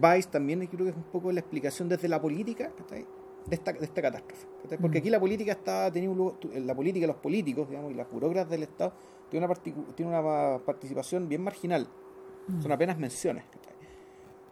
Vice 0.00 0.28
también 0.28 0.64
creo 0.66 0.84
que 0.84 0.90
es 0.90 0.96
un 0.96 1.02
poco 1.04 1.32
la 1.32 1.40
explicación 1.40 1.88
desde 1.88 2.06
la 2.06 2.20
política, 2.20 2.70
¿cachai? 2.78 3.04
De 3.46 3.56
esta, 3.56 3.72
de 3.72 3.84
esta 3.84 4.00
catástrofe. 4.02 4.46
Porque 4.80 4.98
Mm. 4.98 5.02
aquí 5.02 5.10
la 5.10 5.20
política 5.20 5.52
está 5.52 5.90
teniendo 5.92 6.12
un 6.12 6.18
lugar- 6.18 6.40
tu- 6.40 6.48
la 6.54 6.74
política, 6.74 7.06
los 7.06 7.16
políticos, 7.16 7.68
digamos, 7.68 7.90
y 7.92 7.94
las 7.94 8.10
burócratas 8.10 8.50
del 8.50 8.62
Estado 8.62 8.92
tienen 9.30 9.50
una, 9.50 9.58
tienen 9.94 10.14
una 10.14 10.58
participación 10.64 11.28
bien 11.28 11.42
marginal. 11.42 11.86
Son 12.62 12.72
apenas 12.72 12.98
menciones. 12.98 13.44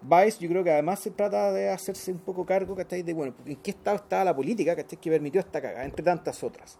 Vice 0.02 0.38
yo 0.40 0.48
creo 0.48 0.64
que 0.64 0.72
además 0.72 0.98
se 0.98 1.10
trata 1.12 1.52
de 1.52 1.68
hacerse 1.70 2.10
un 2.10 2.18
poco 2.18 2.44
cargo, 2.44 2.74
¿cachai? 2.74 3.02
De, 3.02 3.14
bueno, 3.14 3.34
¿en 3.46 3.56
qué 3.56 3.70
estado 3.70 3.96
estaba 3.96 4.24
la 4.24 4.34
política, 4.34 4.74
¿cachai? 4.74 4.98
Que 4.98 5.10
permitió 5.10 5.40
esta 5.40 5.60
cagada, 5.62 5.84
entre 5.84 6.02
tantas 6.02 6.42
otras. 6.42 6.78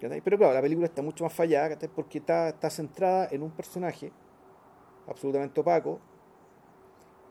¿cachai? 0.00 0.20
Pero 0.20 0.38
claro, 0.38 0.54
la 0.54 0.60
película 0.62 0.86
está 0.86 1.02
mucho 1.02 1.24
más 1.24 1.32
fallada, 1.32 1.70
¿cachai? 1.70 1.88
Porque 1.94 2.18
está, 2.18 2.48
está 2.50 2.70
centrada 2.70 3.28
en 3.30 3.42
un 3.42 3.50
personaje 3.50 4.12
absolutamente 5.08 5.60
opaco. 5.60 5.98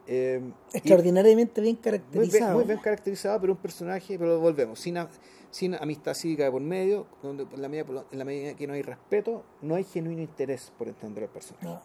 Eh, 0.07 0.41
y- 0.73 0.78
Extraordinariamente 0.78 1.61
bien 1.61 1.76
muy 1.76 1.82
bien, 1.82 1.99
caracterizado. 2.02 2.56
muy 2.56 2.64
bien 2.65 2.80
caracterizado, 2.80 3.40
pero 3.41 3.53
un 3.53 3.60
personaje, 3.60 4.18
pero 4.19 4.40
volvemos, 4.40 4.80
sin, 4.80 4.98
a- 4.98 5.10
sin 5.52 5.76
amistad 5.76 6.14
cívica 6.14 6.44
de 6.45 6.52
por 6.52 6.61
medio, 6.61 7.07
donde 7.22 7.44
en 7.44 7.61
la, 7.61 7.69
medida, 7.69 8.06
en 8.11 8.19
la 8.19 8.26
medida 8.26 8.53
que 8.56 8.68
no 8.68 8.73
hay 8.73 8.82
respeto, 8.82 9.44
no 9.61 9.76
hay 9.76 9.84
genuino 9.84 10.22
interés 10.22 10.72
por 10.78 10.88
entender 10.88 11.26
al 11.26 11.30
personaje. 11.30 11.65
No. 11.65 11.82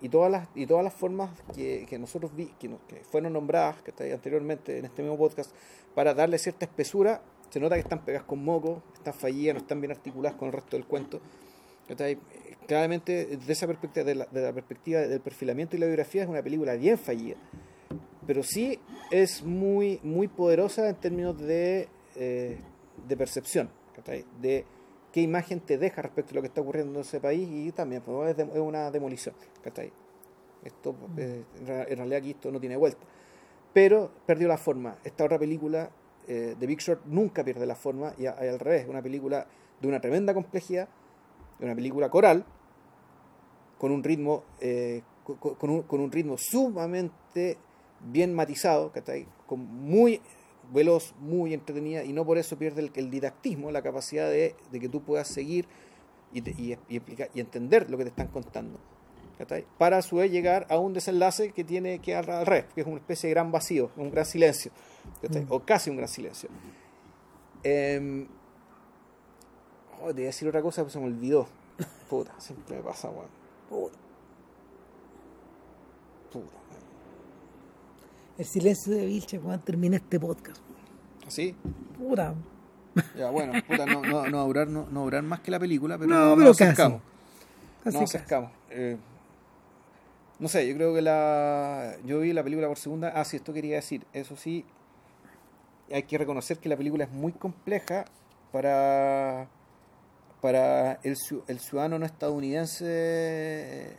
Y 0.00 0.08
todas 0.08 0.30
las, 0.30 0.48
y 0.54 0.66
todas 0.66 0.82
las 0.82 0.94
formas 0.94 1.30
que, 1.54 1.84
que 1.86 1.98
nosotros 1.98 2.34
vi, 2.34 2.46
que, 2.58 2.68
nos- 2.68 2.80
que 2.88 2.96
fueron 3.04 3.34
nombradas 3.34 3.82
¿cachai? 3.82 4.12
anteriormente 4.12 4.78
en 4.78 4.86
este 4.86 5.02
mismo 5.02 5.18
podcast 5.18 5.52
para 5.94 6.14
darle 6.14 6.38
cierta 6.38 6.64
espesura, 6.64 7.20
Se 7.50 7.60
nota 7.60 7.74
que 7.76 7.80
están 7.82 8.02
pegadas 8.04 8.26
con 8.26 8.42
moco, 8.44 8.82
están 8.94 9.12
fallidas, 9.14 9.54
no 9.54 9.60
están 9.60 9.80
bien 9.80 9.90
articuladas 9.90 10.38
con 10.38 10.48
el 10.48 10.52
resto 10.54 10.76
del 10.76 10.86
cuento. 10.86 11.20
¿cachai? 11.86 12.18
Claramente, 12.68 13.24
desde 13.38 13.52
esa 13.54 13.66
perspectiva, 13.66 14.04
de 14.04 14.14
la, 14.14 14.26
de 14.26 14.42
la 14.42 14.52
perspectiva 14.52 15.00
del 15.00 15.20
perfilamiento 15.20 15.74
y 15.74 15.78
la 15.80 15.86
biografía, 15.86 16.22
es 16.22 16.28
una 16.28 16.42
película 16.42 16.74
bien 16.74 16.98
fallida. 16.98 17.36
Pero 18.26 18.42
sí 18.42 18.78
es 19.10 19.42
muy, 19.42 19.98
muy 20.02 20.28
poderosa 20.28 20.86
en 20.86 20.94
términos 20.96 21.38
de, 21.40 21.88
eh, 22.14 22.58
de 23.08 23.16
percepción, 23.16 23.70
de 24.42 24.66
qué 25.12 25.22
imagen 25.22 25.60
te 25.60 25.78
deja 25.78 26.02
respecto 26.02 26.32
a 26.32 26.34
lo 26.34 26.40
que 26.42 26.48
está 26.48 26.60
ocurriendo 26.60 26.92
en 26.92 27.00
ese 27.00 27.20
país 27.20 27.48
y 27.50 27.72
también 27.72 28.02
pues, 28.02 28.32
es, 28.32 28.36
de- 28.36 28.42
es 28.52 28.58
una 28.60 28.90
demolición. 28.90 29.34
Esto, 30.62 30.94
eh, 31.16 31.44
en 31.60 31.66
ra- 31.66 31.84
en 31.88 31.96
realidad 31.96 32.18
aquí 32.18 32.30
esto 32.32 32.52
no 32.52 32.60
tiene 32.60 32.76
vuelta. 32.76 33.00
Pero 33.72 34.10
perdió 34.26 34.46
la 34.46 34.58
forma. 34.58 34.98
Esta 35.04 35.24
otra 35.24 35.38
película, 35.38 35.88
eh, 36.26 36.54
The 36.60 36.66
Big 36.66 36.80
Short, 36.80 37.06
nunca 37.06 37.42
pierde 37.42 37.64
la 37.64 37.74
forma 37.76 38.12
y, 38.18 38.26
a- 38.26 38.36
y 38.44 38.48
al 38.48 38.58
revés, 38.58 38.86
una 38.86 39.00
película 39.00 39.46
de 39.80 39.88
una 39.88 40.02
tremenda 40.02 40.34
complejidad, 40.34 40.86
de 41.58 41.64
una 41.64 41.74
película 41.74 42.10
coral, 42.10 42.44
con 43.78 43.92
un 43.92 44.02
ritmo, 44.02 44.44
eh, 44.60 45.02
co- 45.24 45.36
co- 45.36 45.54
con, 45.54 45.70
un, 45.70 45.82
con 45.82 46.00
un 46.00 46.10
ritmo 46.12 46.36
sumamente 46.38 47.56
bien 48.00 48.34
matizado, 48.34 48.92
¿cachai? 48.92 49.26
Con 49.46 49.60
muy 49.64 50.20
veloz, 50.72 51.14
muy 51.20 51.54
entretenida, 51.54 52.04
y 52.04 52.12
no 52.12 52.24
por 52.26 52.36
eso 52.38 52.58
pierde 52.58 52.82
el, 52.82 52.92
el 52.94 53.10
didactismo, 53.10 53.70
la 53.70 53.82
capacidad 53.82 54.28
de, 54.28 54.54
de 54.70 54.80
que 54.80 54.88
tú 54.88 55.02
puedas 55.02 55.28
seguir 55.28 55.66
y, 56.32 56.42
te- 56.42 56.50
y- 56.58 56.76
y 56.88 56.96
explicar, 56.96 57.30
y 57.34 57.40
entender 57.40 57.88
lo 57.90 57.96
que 57.96 58.04
te 58.04 58.10
están 58.10 58.28
contando. 58.28 58.78
¿cachai? 59.38 59.64
Para 59.78 59.98
a 59.98 60.02
su 60.02 60.16
vez 60.16 60.32
llegar 60.32 60.66
a 60.68 60.78
un 60.78 60.92
desenlace 60.92 61.52
que 61.52 61.62
tiene 61.62 62.00
que 62.00 62.16
al, 62.16 62.28
al 62.28 62.44
revés, 62.44 62.64
que 62.74 62.80
es 62.80 62.86
una 62.88 62.96
especie 62.96 63.28
de 63.28 63.34
gran 63.34 63.52
vacío, 63.52 63.90
un 63.96 64.10
gran 64.10 64.26
silencio, 64.26 64.72
¿cachai? 65.22 65.44
Mm. 65.44 65.52
o 65.52 65.60
casi 65.60 65.90
un 65.90 65.96
gran 65.96 66.08
silencio. 66.08 66.48
Em, 67.62 68.26
oh, 70.02 70.12
te 70.12 70.20
iba 70.22 70.26
a 70.28 70.32
decir 70.32 70.48
otra 70.48 70.60
cosa, 70.60 70.82
pero 70.82 70.90
se 70.90 70.98
me 70.98 71.06
olvidó. 71.06 71.46
Puta, 72.10 72.34
siempre 72.40 72.76
me 72.76 72.82
pasa, 72.82 73.10
weón. 73.10 73.37
Puta. 73.68 73.96
Puta. 76.32 76.46
El 78.38 78.44
silencio 78.44 78.94
de 78.94 79.06
Vilche 79.06 79.40
cuando 79.40 79.62
termine 79.64 79.96
este 79.96 80.18
podcast. 80.20 80.60
¿Así? 81.26 81.54
Puta. 81.98 82.34
Ya, 83.16 83.30
bueno, 83.30 83.52
puta, 83.66 83.86
no, 83.86 84.02
no, 84.02 84.26
no, 84.28 84.64
no, 84.66 85.10
no 85.10 85.22
más 85.22 85.40
que 85.40 85.50
la 85.50 85.58
película, 85.60 85.98
pero 85.98 86.10
No, 86.10 86.30
no, 86.30 86.36
pero 86.36 86.48
casi. 86.50 86.64
acercamos. 86.64 87.02
Casi, 87.84 87.96
Nos 87.96 88.04
casi. 88.04 88.16
acercamos. 88.16 88.50
Eh, 88.70 88.96
no 90.38 90.48
sé, 90.48 90.68
yo 90.68 90.74
creo 90.74 90.94
que 90.94 91.02
la. 91.02 91.96
Yo 92.04 92.20
vi 92.20 92.32
la 92.32 92.42
película 92.44 92.68
por 92.68 92.78
segunda. 92.78 93.12
Ah, 93.14 93.24
sí, 93.24 93.36
esto 93.36 93.52
quería 93.52 93.76
decir. 93.76 94.06
Eso 94.12 94.36
sí, 94.36 94.64
hay 95.92 96.04
que 96.04 96.16
reconocer 96.18 96.58
que 96.58 96.68
la 96.68 96.76
película 96.76 97.04
es 97.04 97.10
muy 97.10 97.32
compleja 97.32 98.04
para. 98.52 99.48
Para 100.40 101.00
el, 101.02 101.16
ciu- 101.16 101.42
el 101.48 101.58
ciudadano 101.58 101.98
no 101.98 102.06
estadounidense. 102.06 103.96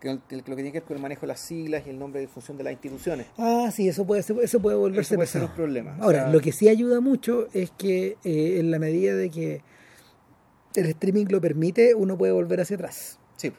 Que, 0.00 0.14
lo 0.14 0.20
que 0.24 0.54
tiene 0.54 0.70
que 0.70 0.78
ver 0.78 0.84
con 0.84 0.96
el 0.96 1.02
manejo 1.02 1.22
de 1.22 1.26
las 1.28 1.40
siglas 1.40 1.82
y 1.84 1.90
el 1.90 1.98
nombre 1.98 2.20
de 2.20 2.28
función 2.28 2.56
de 2.56 2.62
las 2.62 2.72
instituciones. 2.72 3.26
Ah, 3.36 3.68
sí, 3.74 3.88
eso 3.88 4.06
puede, 4.06 4.20
eso 4.20 4.60
puede 4.60 4.76
volverse 4.76 5.14
Eso 5.14 5.16
puede 5.16 5.26
ser 5.26 5.42
un 5.42 5.50
problema. 5.50 5.96
O 5.98 6.04
Ahora, 6.04 6.22
sea- 6.24 6.30
lo 6.32 6.40
que 6.40 6.52
sí 6.52 6.68
ayuda 6.68 7.00
mucho 7.00 7.48
es 7.52 7.72
que 7.72 8.16
eh, 8.22 8.60
en 8.60 8.70
la 8.70 8.78
medida 8.78 9.16
de 9.16 9.28
que 9.30 9.62
el 10.76 10.86
streaming 10.86 11.26
lo 11.30 11.40
permite, 11.40 11.96
uno 11.96 12.16
puede 12.16 12.32
volver 12.32 12.60
hacia 12.60 12.76
atrás. 12.76 13.18
Sí. 13.36 13.52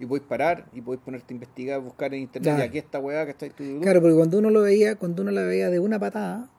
Y 0.00 0.06
podéis 0.06 0.26
parar 0.26 0.66
y 0.72 0.80
podéis 0.80 1.04
ponerte 1.04 1.32
a 1.32 1.34
investigar, 1.36 1.80
buscar 1.80 2.12
en 2.12 2.22
internet. 2.22 2.56
Y 2.58 2.62
aquí 2.62 2.78
esta 2.78 2.98
weá 2.98 3.24
que 3.24 3.30
está. 3.30 3.46
tu, 3.48 3.54
tu, 3.54 3.74
tu. 3.76 3.80
Claro, 3.80 4.00
porque 4.00 4.16
cuando 4.16 4.38
uno 4.38 4.50
lo 4.50 4.62
veía, 4.62 4.96
cuando 4.96 5.22
uno 5.22 5.30
la 5.30 5.42
veía 5.42 5.70
de 5.70 5.78
una 5.78 6.00
patada, 6.00 6.50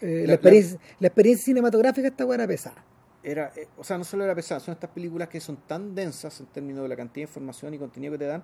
eh, 0.00 0.22
la, 0.22 0.26
La- 0.28 0.34
experiencia, 0.34 0.80
la 0.98 1.06
experiencia 1.06 1.44
cinematográfica 1.44 2.08
esta 2.08 2.24
weá 2.26 2.34
era 2.34 2.48
pesada. 2.48 2.84
Era, 3.22 3.52
eh, 3.56 3.66
o 3.76 3.84
sea, 3.84 3.98
no 3.98 4.04
solo 4.04 4.24
era 4.24 4.34
pesada, 4.34 4.60
son 4.60 4.72
estas 4.74 4.90
películas 4.90 5.28
que 5.28 5.40
son 5.40 5.56
tan 5.66 5.94
densas 5.94 6.40
en 6.40 6.46
términos 6.46 6.82
de 6.82 6.88
la 6.88 6.96
cantidad 6.96 7.26
de 7.26 7.30
información 7.30 7.74
y 7.74 7.78
contenido 7.78 8.12
que 8.12 8.18
te 8.18 8.24
dan 8.26 8.42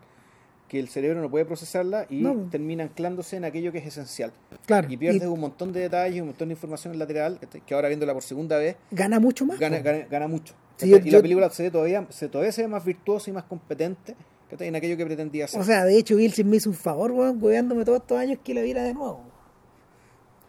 que 0.69 0.81
el 0.81 0.89
cerebro 0.89 1.21
no 1.21 1.31
puede 1.31 1.45
procesarla 1.45 2.07
y 2.11 2.23
No. 2.23 2.49
termina 2.51 2.83
anclándose 2.83 3.37
en 3.37 3.45
aquello 3.45 3.71
que 3.71 3.79
es 3.79 3.87
esencial. 3.87 4.33
Claro. 4.67 4.89
Y 4.91 4.97
pierdes 4.97 5.23
un 5.29 5.39
montón 5.39 5.73
de 5.73 5.79
detalles, 5.81 6.21
un 6.21 6.29
montón 6.29 6.49
de 6.49 6.55
información 6.55 6.99
lateral 6.99 7.39
que, 7.65 7.75
ahora 7.75 7.87
viéndola 7.89 8.13
por 8.15 8.23
segunda 8.25 8.59
vez 8.59 8.77
gana 8.91 9.21
mucho 9.21 9.47
más. 9.47 9.61
gana, 9.61 9.79
gana, 9.79 10.07
gana 10.11 10.27
mucho. 10.27 10.55
Sí, 10.77 10.91
¿cachai? 10.91 10.91
yo- 10.91 10.97
y 11.07 11.11
la 11.13 11.19
yo- 11.19 11.23
película 11.23 11.51
se 11.51 11.63
ve 11.63 11.71
todavía, 11.71 12.05
se, 12.11 12.29
todavía 12.29 12.51
se 12.53 12.63
ve 12.63 12.69
más 12.69 12.85
virtuosa 12.85 13.31
y 13.31 13.33
más 13.33 13.45
competente 13.45 14.17
en 14.59 14.75
aquello 14.77 14.97
que 14.97 15.07
pretendía 15.07 15.45
hacer. 15.47 15.61
O 15.61 15.65
sea, 15.65 15.85
de 15.85 15.97
hecho, 15.99 16.17
Vilches 16.17 16.45
me 16.45 16.57
hizo 16.57 16.69
un 16.71 16.77
favor, 16.77 17.13
weón, 17.13 17.39
todos 17.85 18.01
estos 18.01 18.19
años 18.19 18.39
que 18.45 18.53
la 18.53 18.63
viera 18.63 18.83
de 18.83 18.93
nuevo. 18.95 19.23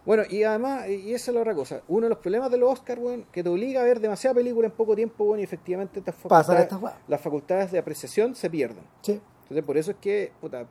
Bueno, 0.07 0.23
y 0.29 0.41
además, 0.43 0.87
y 0.89 1.13
esa 1.13 1.29
es 1.31 1.35
la 1.35 1.41
otra 1.41 1.53
cosa, 1.53 1.81
uno 1.89 2.05
de 2.05 2.09
los 2.09 2.17
problemas 2.19 2.49
de 2.49 2.57
los 2.57 2.71
Oscars, 2.71 2.99
weón, 2.99 3.25
que 3.31 3.43
te 3.43 3.49
obliga 3.49 3.81
a 3.81 3.83
ver 3.83 3.99
demasiada 3.99 4.33
película 4.33 4.65
en 4.67 4.71
poco 4.73 4.95
tiempo, 4.95 5.25
bueno, 5.25 5.41
y 5.41 5.43
efectivamente 5.43 5.99
estas 5.99 6.15
facultades- 6.15 6.69
las 7.09 7.21
facultades 7.21 7.71
de 7.73 7.77
apreciación 7.79 8.33
se 8.33 8.49
pierden. 8.49 8.83
Sí. 9.01 9.19
Entonces, 9.43 9.63
por 9.65 9.77
eso 9.77 9.91
es 9.91 9.97
que, 9.97 10.31
puta, 10.41 10.65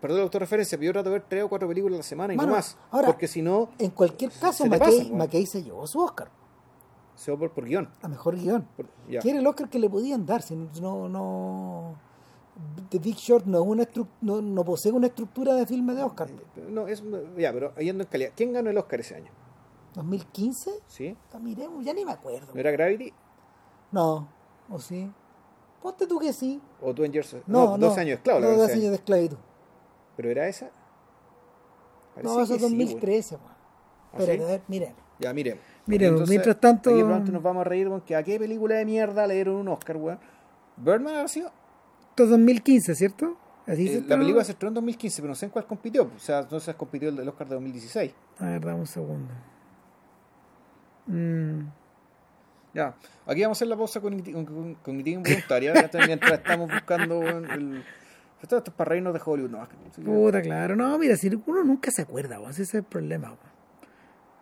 perdón 0.00 0.18
la 0.18 0.24
autorreferencia, 0.24 0.76
pero 0.78 0.86
yo 0.86 0.92
trato 0.94 1.10
de 1.10 1.18
ver 1.18 1.24
tres 1.28 1.44
o 1.44 1.48
cuatro 1.48 1.68
películas 1.68 1.94
a 1.94 1.98
la 1.98 2.02
semana 2.04 2.32
y 2.34 2.36
Mano, 2.38 2.48
no 2.50 2.56
más. 2.56 2.76
ahora- 2.90 3.06
porque 3.08 3.28
si 3.28 3.42
no, 3.42 3.68
En 3.78 3.90
cualquier 3.90 4.30
caso, 4.32 4.64
McKay, 4.66 4.98
weón. 5.06 5.18
McKay 5.18 5.44
se 5.46 5.62
llevó 5.62 5.86
su 5.86 6.00
Oscar. 6.00 6.30
se 7.16 7.30
va 7.30 7.38
por, 7.38 7.50
por 7.50 7.66
guion. 7.66 7.86
A 8.00 8.08
mejor 8.08 8.34
guion. 8.34 8.66
Por- 8.78 8.86
ya. 9.06 9.20
Que 9.20 9.28
era 9.28 9.40
el 9.40 9.46
Oscar 9.46 9.68
que 9.68 9.78
le 9.78 9.90
podían 9.90 10.24
dar. 10.24 10.40
Si 10.40 10.56
no, 10.56 11.06
no. 11.06 11.96
The 12.90 12.98
Big 12.98 13.16
Short 13.16 13.46
no, 13.46 13.62
es 13.62 13.66
una 13.66 13.88
no, 14.20 14.42
no 14.42 14.64
posee 14.64 14.92
una 14.92 15.06
estructura 15.06 15.54
de 15.54 15.66
filme 15.66 15.94
de 15.94 16.02
Oscar. 16.02 16.28
No, 16.68 16.86
es, 16.88 17.02
ya, 17.38 17.52
pero 17.52 17.74
yendo 17.76 18.02
en 18.04 18.08
calidad. 18.10 18.32
¿Quién 18.36 18.52
ganó 18.52 18.70
el 18.70 18.78
Oscar 18.78 19.00
ese 19.00 19.14
año? 19.16 19.30
¿2015? 19.94 20.70
¿Sí? 20.86 21.16
Ah, 21.32 21.38
Miremos, 21.38 21.84
ya 21.84 21.92
ni 21.94 22.04
me 22.04 22.12
acuerdo. 22.12 22.52
¿No 22.52 22.60
era 22.60 22.70
Gravity? 22.70 23.12
No, 23.92 24.28
o 24.68 24.78
sí. 24.78 25.10
Ponte 25.82 26.06
tú 26.06 26.18
que 26.18 26.32
sí. 26.32 26.60
¿O 26.82 26.92
tú 26.94 27.04
en 27.04 27.12
Jersey? 27.12 27.42
No, 27.46 27.76
no. 27.78 27.86
12 27.88 28.00
años 28.00 28.08
de 28.10 28.14
esclavo. 28.16 28.40
la 28.40 28.46
No, 28.46 28.50
ganó 28.52 28.62
12 28.62 28.72
ese 28.72 28.74
años 28.74 28.82
año. 28.84 28.90
de 28.90 28.96
esclavitud. 28.96 29.36
¿Pero 30.16 30.30
era 30.30 30.48
esa? 30.48 30.70
Parece 32.14 32.34
No, 32.34 32.40
eso 32.42 32.54
es 32.54 32.60
sí, 32.60 32.68
2013, 32.68 33.36
weón. 33.36 33.46
¿Ah, 33.48 34.14
Pero, 34.18 34.32
sí? 34.34 34.42
a 34.42 34.46
ver, 34.46 34.62
miremos. 34.68 34.96
Ya, 35.18 35.32
miremos. 35.32 35.62
Miremos, 35.86 36.28
mientras 36.28 36.60
tanto- 36.60 36.90
Aquí 36.90 37.02
pronto 37.02 37.32
nos 37.32 37.42
vamos 37.42 37.60
a 37.62 37.64
reír, 37.64 37.88
weón, 37.88 38.00
que 38.02 38.14
a 38.16 38.22
qué 38.22 38.38
película 38.38 38.74
de 38.76 38.84
mierda 38.84 39.26
le 39.26 39.34
dieron 39.34 39.56
un 39.56 39.68
Oscar, 39.68 39.96
weón. 39.96 40.18
¿Birdman 40.76 41.16
ha 41.16 41.28
sido? 41.28 41.50
Esto 42.20 42.24
es 42.34 42.38
2015, 42.38 42.94
¿cierto? 42.96 43.36
Así 43.66 43.88
Eh, 43.88 44.04
la 44.06 44.18
película 44.18 44.44
se 44.44 44.52
estrenó 44.52 44.68
en 44.68 44.74
2015, 44.74 45.22
pero 45.22 45.30
no 45.30 45.34
sé 45.34 45.46
en 45.46 45.52
cuál 45.52 45.66
compitió. 45.66 46.02
O 46.14 46.18
sea, 46.18 46.46
no 46.50 46.60
sé 46.60 46.70
si 46.72 46.76
compitió 46.76 47.08
el 47.08 47.16
del 47.16 47.26
Oscar 47.30 47.48
de 47.48 47.54
2016. 47.54 48.12
A 48.40 48.44
ver, 48.44 48.62
dame 48.62 48.80
un 48.80 48.86
segundo. 48.86 49.32
Mm, 51.06 51.60
Ya, 52.74 52.94
aquí 53.26 53.40
vamos 53.42 53.56
a 53.56 53.58
hacer 53.58 53.68
la 53.68 53.76
pausa 53.76 54.00
cogniti- 54.02 54.32
con- 54.34 54.44
con- 54.44 54.74
cognitiva 54.76 55.16
involuntaria 55.18 55.72
mientras 56.06 56.32
estamos 56.32 56.70
buscando 56.70 57.20
el... 57.26 57.82
Esto, 58.42 58.58
esto 58.58 58.70
es 58.70 58.76
para 58.76 58.90
reírnos 58.90 59.12
de 59.14 59.20
Hollywood, 59.24 59.50
no. 59.50 59.66
Puta, 60.04 60.40
claro. 60.42 60.76
No, 60.76 60.98
mira, 60.98 61.16
si 61.16 61.28
uno 61.28 61.64
nunca 61.64 61.90
se 61.90 62.02
acuerda, 62.02 62.38
weón. 62.38 62.50
Ese 62.50 62.62
es 62.64 62.74
el 62.74 62.84
problema, 62.84 63.28
weón. 63.28 63.38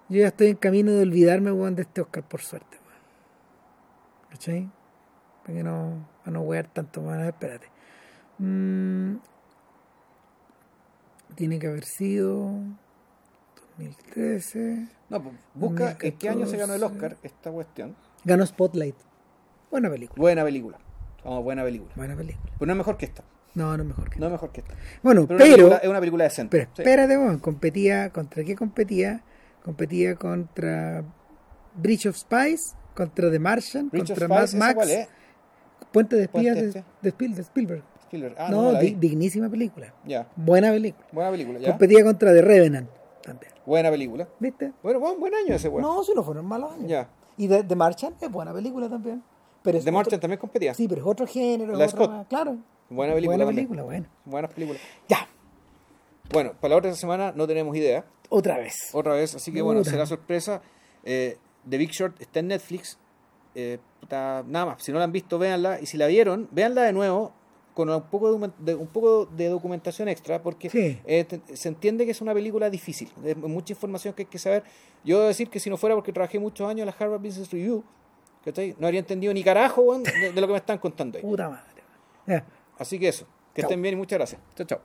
Yo 0.09 0.19
ya 0.21 0.27
estoy 0.29 0.49
en 0.49 0.57
camino 0.57 0.91
de 0.93 1.03
olvidarme, 1.03 1.51
de 1.53 1.83
este 1.83 2.01
Oscar, 2.01 2.23
por 2.25 2.41
suerte, 2.43 2.77
weón. 2.77 4.31
¿Cachai? 4.31 4.71
Para 5.45 5.55
que 5.59 5.63
no, 5.65 6.07
para 6.29 6.41
no 6.41 6.45
wear 6.45 6.67
tanto, 6.67 7.03
ver, 7.07 7.21
espérate. 7.27 7.69
Mm, 8.37 9.15
tiene 11.35 11.59
que 11.59 11.69
haber 11.69 11.85
sido 11.87 12.51
2013. 13.79 14.89
No, 15.09 15.23
pues, 15.23 15.35
busca 15.55 15.97
en 16.03 16.19
qué 16.19 16.29
año 16.29 16.47
se 16.47 16.59
ganó 16.59 16.75
el 16.75 16.81
2014. 16.81 17.15
Oscar 17.15 17.19
esta 17.23 17.51
cuestión. 17.51 17.97
Ganó 18.25 18.45
Spotlight. 18.45 18.97
Buena 19.71 19.89
película. 19.89 20.21
Buena 20.21 20.45
película. 20.45 20.79
Vamos, 21.25 21.45
buena 21.45 21.65
película. 21.65 21.93
Buena 21.97 22.15
película. 22.15 22.53
No 22.61 22.73
es 22.73 22.77
mejor 22.77 22.97
que 22.99 23.07
esta. 23.07 23.25
No, 23.55 23.75
no 23.79 23.83
es 23.83 23.89
mejor 23.89 24.11
que. 24.11 24.21
No 24.21 24.27
es 24.27 24.33
mejor 24.33 24.53
que 24.53 24.61
esta. 24.61 24.75
Bueno, 25.03 25.27
Pero, 25.27 25.39
pero. 25.39 25.47
una 25.47 25.55
película- 25.57 25.77
es 25.79 25.89
una 25.89 26.01
película 26.01 26.25
decente. 26.25 26.59
Pero 26.59 26.71
Sí. 26.77 26.83
espérate, 26.83 27.17
weón, 27.17 27.39
competía, 27.39 28.11
¿contra 28.11 28.45
qué 28.45 28.55
competía? 28.55 29.23
Competía 29.65 30.15
contra 30.17 31.05
Bridge 31.75 32.07
of 32.07 32.17
Spies, 32.17 32.75
contra 32.95 33.31
The 33.31 33.39
Martian, 33.39 33.89
Bridge 33.89 34.09
contra 34.09 34.29
Mad 34.29 34.45
¿esa 34.45 34.57
Max, 34.59 34.75
cuál 34.75 34.91
es? 34.91 35.09
Puente 35.93 36.17
de 36.17 36.29
Puente 36.29 36.51
Espías 36.51 36.75
de, 36.75 36.85
de 37.03 37.11
Spiel- 37.13 37.35
de 37.35 37.43
Spielberg. 37.43 37.83
Spielberg. 38.05 38.35
Ah, 38.39 38.49
no, 38.51 38.73
no, 38.73 38.79
di- 38.79 38.95
dignísima 38.95 39.49
película. 39.49 39.93
Ya. 40.07 40.29
Buena 40.37 40.71
película. 40.71 41.07
Buena 41.13 41.31
película, 41.31 41.59
ya. 41.59 41.69
Competía 41.71 42.03
contra 42.05 42.33
The 42.33 42.43
Revenant 42.43 42.89
también. 43.23 43.53
Buena 43.67 43.91
película. 43.91 44.27
¿Viste? 44.39 44.73
Bueno, 44.83 44.99
buen, 45.01 45.21
buen 45.21 45.35
año 45.35 45.55
ese, 45.55 45.69
weón. 45.69 45.83
No, 45.83 46.03
si 46.05 46.15
no 46.15 46.23
fueron 46.23 46.47
malos 46.47 46.73
años. 46.73 46.89
Ya. 46.89 47.09
Y 47.37 47.49
The, 47.49 47.77
Martian 47.77 48.15
es 48.21 48.31
buena 48.31 48.53
película 48.53 48.89
también. 48.89 49.23
Pero 49.63 49.79
The 49.81 49.93
Martian 49.93 50.21
también 50.21 50.39
competía. 50.41 50.73
Sí, 50.75 50.89
pero 50.89 51.03
es 51.03 51.07
otro 51.07 51.27
género. 51.27 51.73
La 51.77 51.85
otra- 51.85 51.89
Scott. 51.89 52.29
Claro. 52.29 52.57
Buena 52.91 53.13
película 53.15 53.37
Buena 53.45 53.51
película, 53.55 53.83
bueno. 53.83 54.07
Buenas 54.25 54.53
películas. 54.55 54.81
Ya, 55.09 55.29
Bueno, 56.33 56.53
para 56.61 56.71
la 56.71 56.79
otra 56.79 56.95
semana 56.95 57.33
no 57.35 57.47
tenemos 57.47 57.77
idea. 57.77 58.05
otra 58.31 58.57
vez. 58.59 58.75
Otra 58.93 59.15
vez, 59.15 59.35
así 59.35 59.53
que 59.53 59.61
bueno, 59.63 59.85
será 59.85 60.07
sorpresa. 60.07 60.63
Eh, 61.05 61.37
The 61.69 61.77
Big 61.79 61.91
Short 61.91 62.21
está 62.21 62.41
en 62.41 62.49
Netflix. 62.49 62.99
Eh, 63.61 63.79
puta, 64.01 64.45
nada 64.47 64.67
más, 64.67 64.83
si 64.85 64.93
no 64.93 64.99
la 64.99 65.05
han 65.05 65.11
visto, 65.13 65.37
véanla. 65.37 65.81
Y 65.81 65.87
si 65.87 65.97
la 65.97 66.07
vieron, 66.07 66.47
véanla 66.53 66.83
de 66.83 66.93
nuevo 66.93 67.33
con 67.75 67.91
un 67.91 68.03
poco 68.03 68.39
de, 68.59 68.75
un 68.77 68.87
poco 68.89 69.27
de 69.27 69.49
documentación 69.49 70.09
extra, 70.09 70.41
porque 70.43 70.71
Sí. 70.71 71.01
eh, 71.05 71.25
te- 71.25 71.57
se 71.57 71.69
entiende 71.69 72.05
que 72.05 72.13
es 72.13 72.21
una 72.21 72.35
película 72.35 72.71
difícil, 72.71 73.11
mucha 73.37 73.73
información 73.73 74.15
que 74.15 74.23
hay 74.23 74.27
que 74.27 74.39
saber. 74.39 74.63
Yo 75.05 75.17
debo 75.19 75.29
decir 75.29 75.49
que 75.51 75.59
si 75.61 75.71
no 75.71 75.77
fuera 75.77 75.95
porque 75.97 76.13
trabajé 76.13 76.39
muchos 76.39 76.69
años 76.69 76.81
en 76.81 76.87
la 76.87 76.95
Harvard 76.99 77.21
Business 77.21 77.51
Review, 77.53 77.83
¿cachai? 78.45 78.75
no 78.79 78.87
habría 78.87 79.01
entendido 79.01 79.33
ni 79.35 79.43
carajo 79.45 79.97
de, 79.99 80.33
de 80.33 80.41
lo 80.41 80.47
que 80.47 80.53
me 80.55 80.59
están 80.59 80.79
contando 80.79 81.19
ahí. 81.19 81.23
Puta 81.23 81.49
madre. 81.49 82.45
Así 82.79 82.99
que 82.99 83.09
eso, 83.09 83.27
que 83.55 83.61
estén 83.63 83.81
bien 83.83 83.95
y 83.95 83.97
muchas 83.97 84.19
gracias. 84.19 84.41
Chao, 84.57 84.67
chao. 84.67 84.81